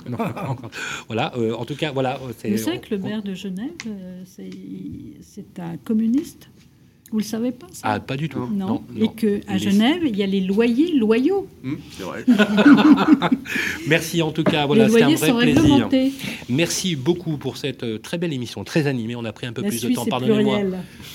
voilà. 1.08 1.32
en 1.36 1.64
tout 1.64 1.76
cas, 1.76 1.92
voilà. 1.92 2.18
Vous 2.18 2.56
savez 2.58 2.80
que 2.80 2.94
le 2.94 2.98
maire 3.00 3.22
de 3.22 3.34
Genève, 3.34 3.72
c'est 4.24 5.58
un 5.58 5.76
communiste 5.76 6.48
vous 7.10 7.18
le 7.18 7.24
savez 7.24 7.52
pas 7.52 7.66
ça 7.72 7.80
Ah, 7.84 8.00
pas 8.00 8.16
du 8.16 8.28
tout. 8.28 8.46
Non. 8.52 8.82
Et 8.98 9.08
que 9.08 9.40
à 9.48 9.56
Genève, 9.56 10.02
il 10.04 10.16
y 10.16 10.22
a 10.22 10.26
les 10.26 10.40
loyers 10.40 10.92
loyaux. 10.92 11.48
Mmh, 11.62 11.74
c'est 11.96 12.02
vrai. 12.02 12.24
Merci 13.88 14.20
en 14.20 14.30
tout 14.30 14.44
cas. 14.44 14.66
Voilà, 14.66 14.88
c'était 14.88 15.04
un 15.04 15.32
vrai 15.32 15.52
plaisir. 15.52 15.88
Merci 16.48 16.96
beaucoup 16.96 17.38
pour 17.38 17.56
cette 17.56 17.82
euh, 17.82 17.98
très 17.98 18.18
belle 18.18 18.32
émission, 18.32 18.62
très 18.64 18.86
animée. 18.86 19.16
On 19.16 19.24
a 19.24 19.32
pris 19.32 19.46
un 19.46 19.52
peu 19.52 19.62
plus 19.62 19.82
de 19.82 19.94
temps, 19.94 20.04
pardonnez-moi, 20.04 20.60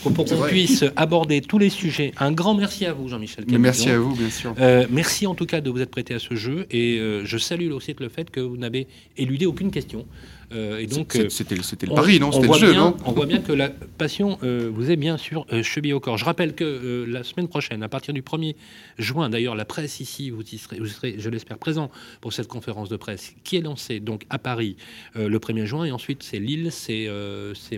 pour, 0.02 0.26
qu'on 0.26 0.42
puisse 0.48 0.84
aborder 0.96 1.42
tous 1.42 1.60
les 1.60 1.70
sujets. 1.70 2.12
Un 2.20 2.32
grand 2.32 2.56
merci 2.56 2.86
à 2.86 2.94
vous, 2.94 3.08
Jean-Michel. 3.08 3.46
Merci 3.48 3.90
à 3.90 4.00
vous, 4.00 4.16
bien 4.16 4.30
sûr. 4.30 4.56
Euh, 4.60 4.88
merci 4.90 5.28
en 5.28 5.36
tout 5.36 5.46
cas 5.46 5.62
de 5.62 5.70
vous 5.70 5.82
être 5.82 5.92
prêté 5.92 6.14
à 6.14 6.20
ce 6.20 6.36
jeu 6.36 6.66
et 6.72 6.98
euh, 6.98 7.24
je 7.26 7.38
salue 7.38 7.72
aussi 7.72 7.94
le 8.00 8.10
fait 8.10 8.30
que 8.30 8.40
vous 8.40 8.58
n'avez 8.58 8.88
éludé 9.18 9.46
aucune 9.46 9.72
question. 9.72 10.06
Euh, 10.54 10.80
et 10.80 10.88
donc, 10.88 11.16
euh, 11.16 11.30
c'était 11.30 11.56
le 11.56 11.94
pari, 11.94 12.20
non? 12.20 12.32
C'était 12.32 12.48
le 12.48 12.54
jeu, 12.54 12.74
non? 12.74 12.96
On 13.06 13.12
voit 13.12 13.26
bien 13.26 13.40
que 13.40 13.52
la 13.52 13.70
passion 13.70 14.38
euh, 14.44 14.70
vous 14.74 14.92
est 14.92 14.96
bien 14.96 15.18
sûr 15.18 15.46
chevillée 15.64 15.94
au 15.94 16.00
corps. 16.00 16.18
Je 16.18 16.26
rappelle 16.26 16.54
que 16.54 17.06
la 17.08 17.24
semaine 17.24 17.48
prochaine, 17.48 17.84
à 17.84 17.90
partir 17.90 18.14
du 18.14 18.22
1er 18.22 18.56
juin, 18.98 19.30
d'ailleurs, 19.30 19.56
la 19.56 19.66
presse 19.66 20.00
ici, 20.00 20.30
vous, 20.30 20.44
serez, 20.44 20.80
vous 20.80 20.88
serez, 20.88 21.16
je 21.18 21.30
l'espère, 21.30 21.58
présent 21.58 21.90
pour 22.22 22.34
cette 22.34 22.48
conférence 22.48 22.90
de 22.90 22.98
presse 22.98 23.34
qui 23.44 23.58
est 23.58 23.62
lancée 23.62 24.00
donc 24.00 24.24
à 24.30 24.40
Paris 24.40 24.76
le 25.16 25.38
1er 25.38 25.66
juin, 25.66 25.86
et 25.86 25.92
ensuite 25.92 26.24
c'est 26.24 26.40
Lille, 26.40 26.72
c'est 26.72 27.08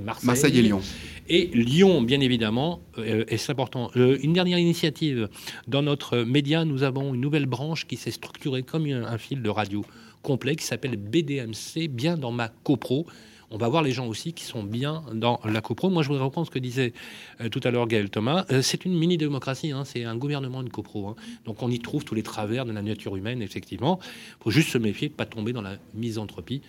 Marseille, 0.02 0.28
Marseille 0.28 0.58
et 0.58 0.62
Lyon. 0.62 0.82
Et 1.28 1.48
Lyon, 1.54 2.02
bien 2.02 2.20
évidemment, 2.20 2.82
et 2.98 3.38
c'est 3.38 3.52
important. 3.52 3.92
une 3.96 4.34
dernière 4.34 4.60
initiative 4.60 5.30
dans 5.68 5.82
notre 5.82 6.20
média, 6.20 6.66
nous 6.66 6.84
avons 6.84 7.14
une 7.14 7.22
nouvelle 7.22 7.46
branche 7.46 7.88
qui 7.88 7.98
s'est 7.98 8.12
structurée 8.12 8.64
comme 8.64 8.86
un 8.86 9.18
fil 9.18 9.42
de 9.42 9.50
radio 9.50 9.84
complet 10.26 10.56
qui 10.56 10.66
s'appelle 10.66 10.98
BDMC, 10.98 11.88
bien 11.88 12.18
dans 12.18 12.32
ma 12.32 12.50
copro. 12.50 13.06
On 13.52 13.58
va 13.58 13.70
voir 13.70 13.84
les 13.84 13.92
gens 13.92 14.08
aussi 14.08 14.34
qui 14.34 14.44
sont 14.44 14.64
bien 14.64 15.04
dans 15.14 15.40
la 15.46 15.62
copro. 15.62 15.92
Moi, 15.92 16.02
je 16.02 16.08
voudrais 16.08 16.24
reprendre 16.24 16.48
ce 16.48 16.52
que 16.52 16.58
disait 16.58 16.94
euh, 17.42 17.48
tout 17.48 17.62
à 17.64 17.70
l'heure 17.70 17.88
Gaël 17.88 18.10
Thomas. 18.10 18.46
Euh, 18.50 18.64
c'est 18.64 18.86
une 18.86 18.98
mini-démocratie, 18.98 19.72
hein. 19.72 19.86
c'est 19.86 20.04
un 20.04 20.18
gouvernement 20.18 20.64
de 20.64 20.70
copro. 20.70 21.10
Hein. 21.10 21.16
Donc, 21.46 21.62
on 21.62 21.70
y 21.70 21.78
trouve 21.80 22.04
tous 22.04 22.16
les 22.16 22.24
travers 22.24 22.66
de 22.66 22.72
la 22.72 22.82
nature 22.82 23.16
humaine, 23.16 23.44
effectivement. 23.44 24.00
Il 24.40 24.44
faut 24.44 24.52
juste 24.52 24.70
se 24.70 24.80
méfier 24.80 25.10
de 25.10 25.14
ne 25.14 25.18
pas 25.18 25.28
tomber 25.28 25.54
dans 25.54 25.62
la 25.62 25.78
misanthropie 25.94 26.64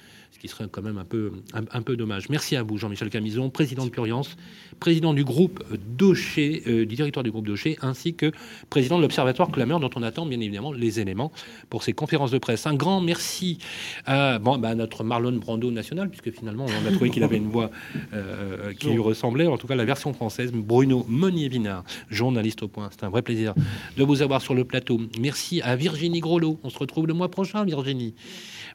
qui 0.47 0.52
serait 0.52 0.68
quand 0.70 0.82
même 0.82 0.98
un 0.98 1.05
peu, 1.05 1.32
un, 1.52 1.82
peu 1.82 1.97
dommage. 1.97 2.28
Merci 2.28 2.56
à 2.56 2.62
vous, 2.62 2.78
Jean-Michel 2.78 3.10
Camison, 3.10 3.51
président 3.51 3.85
de 3.85 3.90
Puriance, 3.90 4.36
président 4.78 5.12
du 5.12 5.24
groupe 5.24 5.64
Docher, 5.97 6.62
euh, 6.66 6.86
du 6.86 6.94
directoire 6.94 7.24
du 7.24 7.31
groupe 7.31 7.47
Docher, 7.47 7.77
ainsi 7.82 8.14
que 8.14 8.31
président 8.70 8.97
de 8.97 9.02
l'Observatoire 9.02 9.51
Clameur, 9.51 9.81
dont 9.81 9.90
on 9.97 10.02
attend 10.02 10.24
bien 10.24 10.40
évidemment 10.40 10.73
les 10.73 11.01
éléments 11.01 11.32
pour 11.68 11.82
ces 11.82 11.93
conférences 11.93 12.31
de 12.31 12.39
presse. 12.39 12.66
Un 12.66 12.74
grand 12.74 13.01
merci 13.01 13.59
à, 14.05 14.39
bon, 14.39 14.59
bah, 14.59 14.74
notre 14.74 15.02
Marlon 15.02 15.32
Brando 15.32 15.70
national, 15.70 16.10
puisque 16.10 16.31
finalement 16.31 16.66
on 16.66 16.89
a 16.89 16.93
trouvé 16.93 17.10
qu'il 17.10 17.24
avait 17.24 17.39
une 17.39 17.48
voix 17.48 17.70
euh, 18.12 18.73
qui 18.74 18.90
lui 18.90 18.98
ressemblait, 18.98 19.47
en 19.47 19.59
tout 19.59 19.66
cas 19.66 19.74
la 19.74 19.85
version 19.85 20.12
française, 20.12 20.52
Bruno 20.52 21.05
Meunier-Vinard, 21.09 21.85
journaliste 22.09 22.62
au 22.62 22.68
point. 22.68 22.89
C'est 22.93 23.05
un 23.05 23.10
vrai 23.10 23.23
plaisir 23.23 23.55
de 23.97 24.05
vous 24.05 24.23
avoir 24.23 24.40
sur 24.40 24.55
le 24.55 24.64
plateau. 24.64 25.01
Merci 25.20 25.60
à 25.62 25.74
Virginie 25.74 26.20
Grolot. 26.20 26.60
On 26.62 26.70
se 26.70 26.78
retrouve 26.78 27.06
le 27.09 27.14
mois 27.14 27.31
prochain, 27.31 27.64
Virginie. 27.64 28.14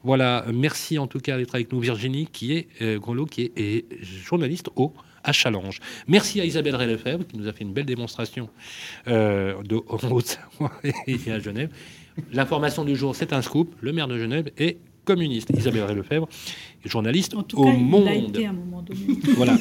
Voilà, 0.04 0.44
merci 0.52 0.98
en 0.98 1.06
tout 1.06 1.20
cas 1.20 1.36
d'être 1.36 1.54
avec 1.54 1.72
nous, 1.72 1.80
Virginie, 1.80 2.26
qui 2.26 2.54
est 2.54 2.68
euh, 2.82 2.98
qui 3.30 3.52
est, 3.56 3.86
journaliste 4.02 4.68
au 4.76 4.92
à 5.24 5.32
Challenge. 5.32 5.78
Merci 6.08 6.40
à 6.40 6.44
Isabelle 6.44 6.74
Lefebvre 6.74 7.24
qui 7.26 7.36
nous 7.36 7.46
a 7.46 7.52
fait 7.52 7.62
une 7.62 7.72
belle 7.72 7.86
démonstration 7.86 8.48
euh, 9.06 9.62
de 9.62 9.76
Haute-Savoie 9.76 10.72
et 11.06 11.30
à 11.30 11.38
Genève. 11.38 11.70
L'information 12.32 12.84
du 12.84 12.96
jour, 12.96 13.14
c'est 13.14 13.32
un 13.32 13.42
scoop. 13.42 13.74
Le 13.80 13.92
maire 13.92 14.08
de 14.08 14.18
Genève 14.18 14.50
est 14.58 14.78
communiste, 15.04 15.50
Isabelle 15.56 15.96
Lefebvre, 15.96 16.28
journaliste 16.84 17.34
au 17.54 17.66
monde. 17.66 18.04
Il 18.06 18.08
a 18.08 18.14
été 18.14 18.46
à 18.46 18.50
un 18.50 18.52
moment 18.52 18.82
donné. 18.82 19.00
voilà. 19.36 19.56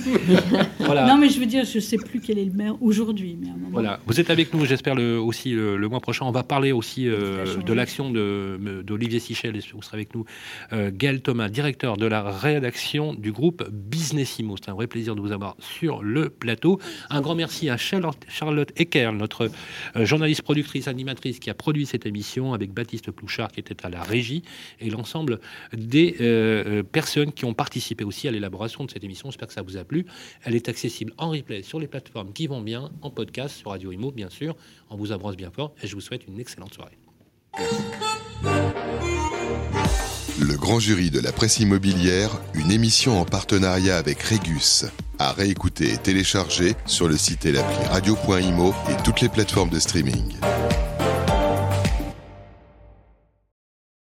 voilà. 0.79 1.07
Non, 1.07 1.17
mais 1.17 1.29
je 1.29 1.39
veux 1.39 1.45
dire, 1.45 1.65
je 1.65 1.75
ne 1.75 1.81
sais 1.81 1.97
plus 1.97 2.19
quel 2.19 2.39
est 2.39 2.45
le 2.45 2.53
maire 2.53 2.75
aujourd'hui. 2.81 3.37
Voilà. 3.71 3.99
Vous 4.07 4.19
êtes 4.19 4.29
avec 4.29 4.53
nous, 4.53 4.65
j'espère, 4.65 4.95
le, 4.95 5.19
aussi 5.19 5.51
le, 5.51 5.77
mois 5.87 5.99
prochain. 5.99 6.25
On 6.25 6.31
va 6.31 6.43
parler 6.43 6.71
aussi 6.71 7.07
euh, 7.07 7.61
de 7.61 7.73
l'action 7.73 8.11
d'Olivier 8.11 9.19
Sichel. 9.19 9.59
Vous 9.73 9.81
serez 9.81 9.97
avec 9.97 10.15
nous. 10.15 10.25
Euh, 10.73 10.91
Gaël 10.93 11.21
Thomas, 11.21 11.49
directeur 11.49 11.97
de 11.97 12.05
la 12.05 12.23
rédaction 12.23 13.13
du 13.13 13.31
groupe 13.31 13.67
Businessimo. 13.69 14.55
C'est 14.57 14.69
un 14.69 14.73
vrai 14.73 14.87
plaisir 14.87 15.15
de 15.15 15.21
vous 15.21 15.31
avoir 15.31 15.55
sur 15.59 16.01
le 16.01 16.29
plateau. 16.29 16.79
Un 17.09 17.21
grand 17.21 17.35
merci 17.35 17.69
à 17.69 17.77
Charlotte, 17.77 18.17
Charlotte 18.27 18.71
Ecker, 18.75 19.11
notre 19.13 19.49
euh, 19.95 20.05
journaliste, 20.05 20.41
productrice, 20.41 20.87
animatrice 20.87 21.39
qui 21.39 21.49
a 21.49 21.53
produit 21.53 21.85
cette 21.85 22.05
émission 22.05 22.53
avec 22.53 22.73
Baptiste 22.73 23.11
Plouchard 23.11 23.51
qui 23.51 23.59
était 23.59 23.85
à 23.85 23.89
la 23.89 24.01
régie 24.01 24.43
et 24.79 24.89
l'ensemble 24.89 25.39
des 25.73 26.15
personnes 26.91 27.10
qui 27.33 27.45
ont 27.45 27.53
participé 27.53 28.03
aussi 28.03 28.27
à 28.27 28.31
l'élaboration 28.31 28.85
de 28.85 28.91
cette 28.91 29.03
émission. 29.03 29.29
J'espère 29.29 29.47
que 29.47 29.53
ça 29.53 29.61
vous 29.61 29.77
a 29.77 29.83
plu. 29.83 30.05
Elle 30.43 30.55
est 30.55 30.69
accessible 30.69 31.13
en 31.17 31.29
replay 31.29 31.63
sur 31.63 31.79
les 31.79 31.87
plateformes 31.87 32.33
qui 32.33 32.47
vont 32.47 32.61
bien, 32.61 32.91
en 33.01 33.09
podcast 33.09 33.55
sur 33.57 33.71
Radio 33.71 33.91
Imo, 33.91 34.11
bien 34.11 34.29
sûr. 34.29 34.55
On 34.89 34.95
vous 34.95 35.11
embrasse 35.11 35.35
bien 35.35 35.51
fort 35.51 35.73
et 35.81 35.87
je 35.87 35.95
vous 35.95 36.01
souhaite 36.01 36.27
une 36.27 36.39
excellente 36.39 36.73
soirée. 36.73 36.97
Le 40.39 40.57
grand 40.57 40.79
jury 40.79 41.11
de 41.11 41.19
la 41.19 41.31
presse 41.31 41.59
immobilière, 41.59 42.41
une 42.55 42.71
émission 42.71 43.19
en 43.19 43.25
partenariat 43.25 43.97
avec 43.97 44.21
Régus, 44.21 44.85
à 45.19 45.33
réécouter 45.33 45.91
et 45.91 45.97
télécharger 45.97 46.75
sur 46.85 47.07
le 47.07 47.17
site 47.17 47.45
et 47.45 47.51
l'appli 47.51 47.85
radio.imo 47.87 48.73
et 48.89 49.03
toutes 49.03 49.21
les 49.21 49.29
plateformes 49.29 49.69
de 49.69 49.79
streaming. 49.79 50.37